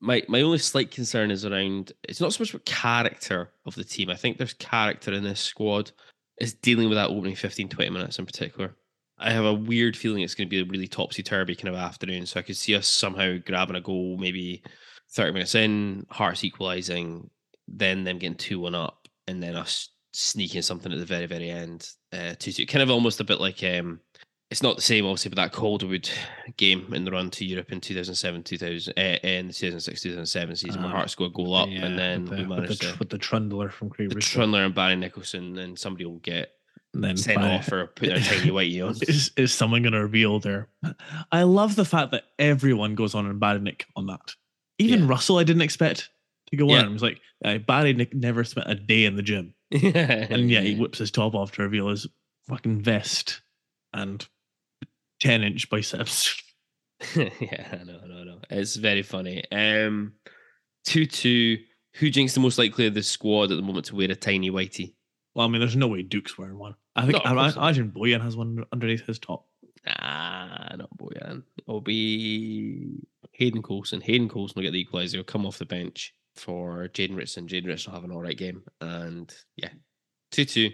My 0.00 0.22
my 0.28 0.42
only 0.42 0.58
slight 0.58 0.90
concern 0.90 1.30
is 1.30 1.44
around. 1.44 1.92
It's 2.04 2.20
not 2.20 2.32
so 2.32 2.42
much 2.42 2.52
about 2.52 2.66
character 2.66 3.50
of 3.66 3.74
the 3.74 3.84
team. 3.84 4.10
I 4.10 4.16
think 4.16 4.36
there's 4.36 4.54
character 4.54 5.12
in 5.12 5.24
this 5.24 5.40
squad. 5.40 5.90
It's 6.38 6.54
dealing 6.54 6.88
with 6.88 6.96
that 6.96 7.10
opening 7.10 7.36
15, 7.36 7.68
20 7.68 7.90
minutes 7.90 8.18
in 8.18 8.26
particular. 8.26 8.74
I 9.18 9.30
have 9.30 9.44
a 9.44 9.54
weird 9.54 9.96
feeling 9.96 10.22
it's 10.22 10.34
going 10.34 10.48
to 10.48 10.50
be 10.50 10.60
a 10.60 10.64
really 10.64 10.88
topsy 10.88 11.22
turvy 11.22 11.54
kind 11.54 11.68
of 11.68 11.80
afternoon. 11.80 12.26
So 12.26 12.40
I 12.40 12.42
could 12.42 12.56
see 12.56 12.74
us 12.74 12.88
somehow 12.88 13.36
grabbing 13.44 13.76
a 13.76 13.80
goal, 13.80 14.16
maybe 14.18 14.64
30 15.12 15.32
minutes 15.32 15.54
in, 15.54 16.06
Hearts 16.10 16.42
equalising, 16.42 17.30
then 17.68 18.02
them 18.02 18.18
getting 18.18 18.36
2 18.36 18.58
1 18.58 18.74
up, 18.74 19.06
and 19.28 19.40
then 19.42 19.54
us 19.54 19.90
sneaking 20.12 20.62
something 20.62 20.92
at 20.92 20.98
the 20.98 21.04
very, 21.04 21.26
very 21.26 21.50
end. 21.50 21.88
Uh, 22.12 22.34
2 22.38 22.52
2. 22.52 22.66
Kind 22.66 22.82
of 22.82 22.90
almost 22.90 23.20
a 23.20 23.24
bit 23.24 23.40
like 23.40 23.62
um, 23.62 24.00
it's 24.52 24.62
not 24.62 24.76
the 24.76 24.82
same, 24.82 25.04
obviously, 25.06 25.30
but 25.30 25.36
that 25.36 25.52
Calderwood 25.52 26.08
game 26.58 26.92
in 26.94 27.04
the 27.04 27.10
run 27.10 27.30
to 27.30 27.44
Europe 27.44 27.72
in 27.72 27.80
2007, 27.80 28.42
2000, 28.42 28.92
uh, 28.96 29.00
in 29.00 29.46
the 29.48 29.52
2006, 29.52 30.02
2007 30.02 30.56
season, 30.56 30.82
where 30.82 30.92
Ah, 30.92 30.96
Hearts 30.96 31.14
got 31.14 31.24
a 31.24 31.30
goal 31.30 31.54
up, 31.54 31.68
Yeah, 31.70 31.86
and 31.86 31.98
then 31.98 32.24
with 32.26 32.30
the, 32.30 32.36
we 32.44 32.60
with 32.60 32.68
the, 32.68 32.74
to. 32.74 32.96
with 32.98 33.08
the 33.08 33.18
Trundler 33.18 33.72
from 33.72 33.88
Crewe. 33.88 34.08
The 34.08 34.16
Trundler 34.16 34.64
and 34.66 34.74
Barry 34.74 34.96
Nicholson, 34.96 35.58
and 35.58 35.78
somebody 35.78 36.04
will 36.04 36.18
get 36.18 36.52
and 36.94 37.02
then 37.02 37.16
sent 37.16 37.42
off 37.42 37.64
for 37.66 37.86
putting 37.86 38.14
a 38.16 38.20
tiny 38.20 38.50
whitey 38.50 38.86
on. 38.86 38.94
is, 39.08 39.30
is 39.38 39.52
someone 39.54 39.80
going 39.82 39.94
to 39.94 40.02
reveal 40.02 40.38
their? 40.38 40.68
I 41.32 41.44
love 41.44 41.74
the 41.74 41.86
fact 41.86 42.10
that 42.12 42.24
everyone 42.38 42.94
goes 42.94 43.14
on 43.14 43.24
and 43.26 43.40
Barry 43.40 43.58
Nick 43.60 43.86
on 43.96 44.06
that. 44.08 44.34
Even 44.78 45.00
Yeah. 45.04 45.08
Russell, 45.08 45.38
I 45.38 45.44
didn't 45.44 45.62
expect 45.62 46.10
to 46.50 46.56
go 46.56 46.68
Yeah. 46.68 46.80
on. 46.80 46.88
It 46.88 46.92
was 46.92 47.02
like 47.02 47.20
uh, 47.44 47.56
Barry 47.58 47.94
Nick 47.94 48.14
never 48.14 48.44
spent 48.44 48.70
a 48.70 48.74
day 48.74 49.06
in 49.06 49.16
the 49.16 49.22
gym, 49.22 49.54
and 49.72 50.50
yeah, 50.50 50.60
he 50.60 50.74
whips 50.74 50.98
his 50.98 51.10
top 51.10 51.34
off 51.34 51.52
to 51.52 51.62
reveal 51.62 51.88
his 51.88 52.06
fucking 52.48 52.82
vest 52.82 53.40
and 53.94 54.26
ten 55.22 55.42
inch 55.42 55.70
biceps. 55.70 56.42
yeah, 57.16 57.68
I 57.72 57.84
know, 57.84 57.98
I 58.02 58.06
know, 58.06 58.20
I 58.20 58.24
know. 58.24 58.38
It's 58.50 58.76
very 58.76 59.02
funny. 59.02 59.42
Um, 59.50 60.12
two 60.84 61.06
two. 61.06 61.58
Who 61.96 62.10
jinks 62.10 62.32
the 62.32 62.40
most 62.40 62.58
likely 62.58 62.86
of 62.86 62.94
the 62.94 63.02
squad 63.02 63.50
at 63.50 63.56
the 63.56 63.62
moment 63.62 63.86
to 63.86 63.96
wear 63.96 64.10
a 64.10 64.14
tiny 64.14 64.50
whitey? 64.50 64.94
Well, 65.34 65.46
I 65.46 65.50
mean, 65.50 65.60
there's 65.60 65.76
no 65.76 65.88
way 65.88 66.02
Duk's 66.02 66.38
wearing 66.38 66.58
one. 66.58 66.74
I 66.96 67.02
think 67.02 67.22
No, 67.24 67.30
I, 67.30 67.48
I 67.48 67.50
imagine 67.50 67.90
Bojan 67.90 68.22
has 68.22 68.36
one 68.36 68.64
underneath 68.72 69.06
his 69.06 69.18
top. 69.18 69.46
Ah, 69.86 70.74
not 70.76 70.96
Bojan. 70.96 71.42
It'll 71.58 71.80
be 71.80 73.00
Hayden 73.32 73.62
Coulson. 73.62 74.00
Hayden 74.00 74.28
Coulson 74.28 74.54
will 74.56 74.62
get 74.62 74.72
the 74.72 74.86
equaliser. 74.86 75.14
He'll 75.14 75.24
come 75.24 75.44
off 75.44 75.58
the 75.58 75.66
bench 75.66 76.14
for 76.36 76.88
Jaden 76.88 77.16
Richardson. 77.16 77.46
Jaden 77.46 77.66
Richardson 77.66 77.92
will 77.92 78.00
have 78.00 78.08
an 78.08 78.14
all 78.14 78.22
right 78.22 78.36
game. 78.36 78.62
And 78.80 79.34
yeah, 79.56 79.70
2 80.30 80.44
2. 80.44 80.70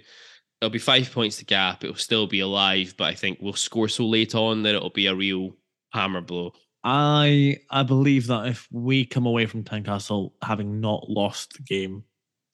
It'll 0.60 0.70
be 0.70 0.78
five 0.78 1.10
points 1.12 1.36
to 1.38 1.44
gap. 1.44 1.84
It'll 1.84 1.96
still 1.96 2.26
be 2.26 2.40
alive, 2.40 2.94
but 2.98 3.04
I 3.04 3.14
think 3.14 3.38
we'll 3.40 3.52
score 3.52 3.88
so 3.88 4.04
late 4.04 4.34
on 4.34 4.62
that 4.64 4.74
it'll 4.74 4.90
be 4.90 5.06
a 5.06 5.14
real 5.14 5.56
hammer 5.92 6.20
blow. 6.20 6.52
I 6.84 7.58
I 7.70 7.82
believe 7.82 8.26
that 8.28 8.46
if 8.48 8.68
we 8.70 9.04
come 9.04 9.26
away 9.26 9.46
from 9.46 9.64
Tynecastle 9.64 10.32
having 10.42 10.80
not 10.80 11.08
lost 11.08 11.54
the 11.54 11.62
game, 11.62 12.04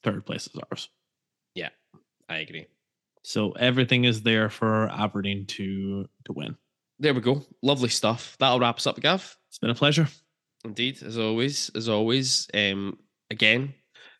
third 0.02 0.24
place 0.26 0.46
is 0.46 0.60
ours. 0.70 0.88
Yeah, 1.54 1.70
I 2.28 2.38
agree. 2.38 2.66
So 3.22 3.52
everything 3.52 4.04
is 4.04 4.22
there 4.22 4.50
for 4.50 4.88
Aberdeen 4.90 5.46
to 5.46 6.08
to 6.24 6.32
win. 6.32 6.56
There 6.98 7.14
we 7.14 7.20
go. 7.20 7.42
Lovely 7.62 7.88
stuff. 7.88 8.36
That'll 8.38 8.60
wrap 8.60 8.76
us 8.76 8.86
up, 8.86 9.00
Gav. 9.00 9.36
It's 9.48 9.58
been 9.58 9.70
a 9.70 9.74
pleasure. 9.74 10.08
Indeed, 10.64 11.02
as 11.02 11.18
always, 11.18 11.70
as 11.74 11.88
always. 11.88 12.48
Um, 12.54 12.98
again, 13.30 13.74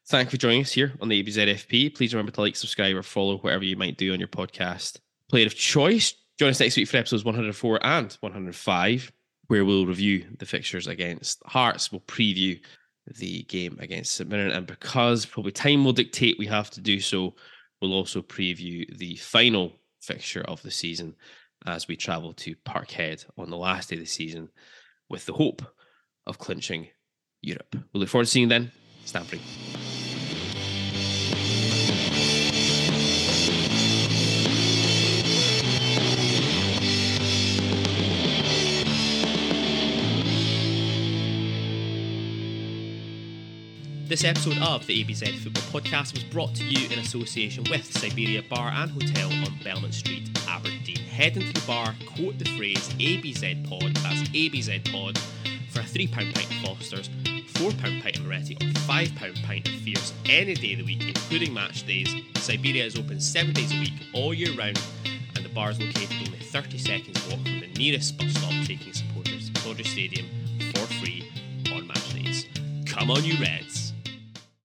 thank 0.07 0.27
you 0.27 0.31
for 0.33 0.37
joining 0.37 0.63
us 0.63 0.73
here 0.73 0.93
on 1.01 1.09
the 1.09 1.23
ABZFP. 1.23 1.95
Please 1.95 2.13
remember 2.13 2.33
to 2.33 2.41
like, 2.41 2.57
subscribe, 2.57 2.97
or 2.97 3.03
follow 3.03 3.39
whatever 3.39 3.65
you 3.65 3.77
might 3.77 3.97
do 3.97 4.13
on 4.13 4.19
your 4.19 4.29
podcast 4.29 4.99
player 5.31 5.47
of 5.47 5.55
choice. 5.55 6.15
Join 6.39 6.51
us 6.51 6.61
next 6.61 6.77
week 6.77 6.89
for 6.89 6.97
episodes 6.97 7.25
104 7.25 7.87
and 7.87 8.13
105, 8.21 9.13
where 9.47 9.65
we'll 9.65 9.87
review 9.87 10.27
the 10.39 10.47
fixtures 10.47 10.87
against 10.87 11.43
Hearts. 11.47 11.91
We'll 11.91 12.01
preview 12.03 12.61
the 13.19 13.43
game 13.45 13.79
against 13.81 14.13
St 14.13 14.29
Mirren, 14.29 14.51
and 14.51 14.67
because 14.67 15.27
probably 15.27 15.53
time 15.53 15.85
will 15.85 15.93
dictate 15.93 16.39
we 16.39 16.47
have 16.47 16.71
to 16.71 16.81
do 16.81 17.01
so, 17.01 17.35
we'll 17.81 17.93
also 17.93 18.23
preview 18.23 18.87
the 18.99 19.17
final 19.17 19.73
fixture 20.01 20.43
of 20.43 20.63
the 20.63 20.71
season 20.71 21.15
as 21.67 21.89
we 21.89 21.97
travel 21.97 22.33
to 22.35 22.55
Parkhead 22.67 23.25
on 23.39 23.51
the 23.51 23.57
last 23.57 23.91
day 23.91 23.97
of 23.97 24.01
the 24.01 24.07
season 24.07 24.49
with 25.09 25.25
the 25.27 25.33
hope 25.33 25.63
of 26.27 26.39
clinching 26.39 26.89
Europe. 27.43 27.75
We'll 27.93 28.01
look 28.01 28.09
forward 28.09 28.25
to 28.25 28.31
seeing 28.31 28.45
you 28.45 28.49
then. 28.49 28.73
Stand 29.05 29.27
free. 29.27 29.41
This 44.07 44.23
episode 44.23 44.59
of 44.59 44.87
the 44.87 45.03
ABZ 45.03 45.39
Football 45.39 45.81
Podcast 45.81 46.13
was 46.13 46.23
brought 46.25 46.55
to 46.55 46.65
you 46.65 46.89
in 46.93 47.01
association 47.01 47.65
with 47.69 47.85
Siberia 47.85 48.43
Bar 48.49 48.69
and 48.69 48.91
Hotel 48.91 49.29
on 49.29 49.59
Belmont 49.65 49.93
Street, 49.93 50.31
Aberdeen. 50.49 50.99
Head 50.99 51.37
into 51.37 51.53
the 51.53 51.67
bar, 51.67 51.95
quote 52.15 52.39
the 52.39 52.45
phrase 52.57 52.89
ABZ 52.91 53.69
Pod, 53.69 53.97
that's 53.97 54.29
ABZ 54.29 54.93
Pod, 54.93 55.19
for 55.71 55.81
a 55.81 55.83
£3 55.83 56.13
pint 56.13 56.37
of 56.37 56.45
Foster's, 56.63 57.11
£4 57.55 58.03
pint 58.03 58.19
of 58.19 58.25
Moretti, 58.25 58.55
or 58.55 58.67
£5 58.67 59.45
pint 59.45 59.69
of 59.69 59.75
Fierce 59.77 60.13
any 60.27 60.55
day 60.55 60.73
of 60.73 60.79
the 60.81 60.85
week, 60.85 61.03
including 61.07 61.55
match 61.55 61.87
days. 61.87 62.15
Siberia 62.37 62.85
is 62.85 62.97
open 62.97 63.21
seven 63.21 63.53
days 63.53 63.73
a 63.73 63.79
week, 63.81 63.93
all 64.13 64.35
year 64.35 64.55
round, 64.55 64.81
and 65.37 65.45
the 65.45 65.49
bar 65.51 65.71
is 65.71 65.81
located 65.81 66.17
only 66.27 66.39
30 66.39 66.79
seconds 66.79 67.29
walk 67.29 67.41
from 67.41 67.61
the 67.61 67.73
nearest 67.77 68.19
bus 68.19 68.33
stop, 68.33 68.53
taking 68.65 68.93
supporters 68.93 69.51
to 69.51 69.61
Pittodrie 69.61 69.87
Stadium 69.87 70.27
for 70.73 70.87
free 70.95 71.31
on 71.73 71.87
match 71.87 72.15
days. 72.15 72.47
Come 72.87 73.11
on, 73.11 73.25
you 73.25 73.39
Reds! 73.41 73.84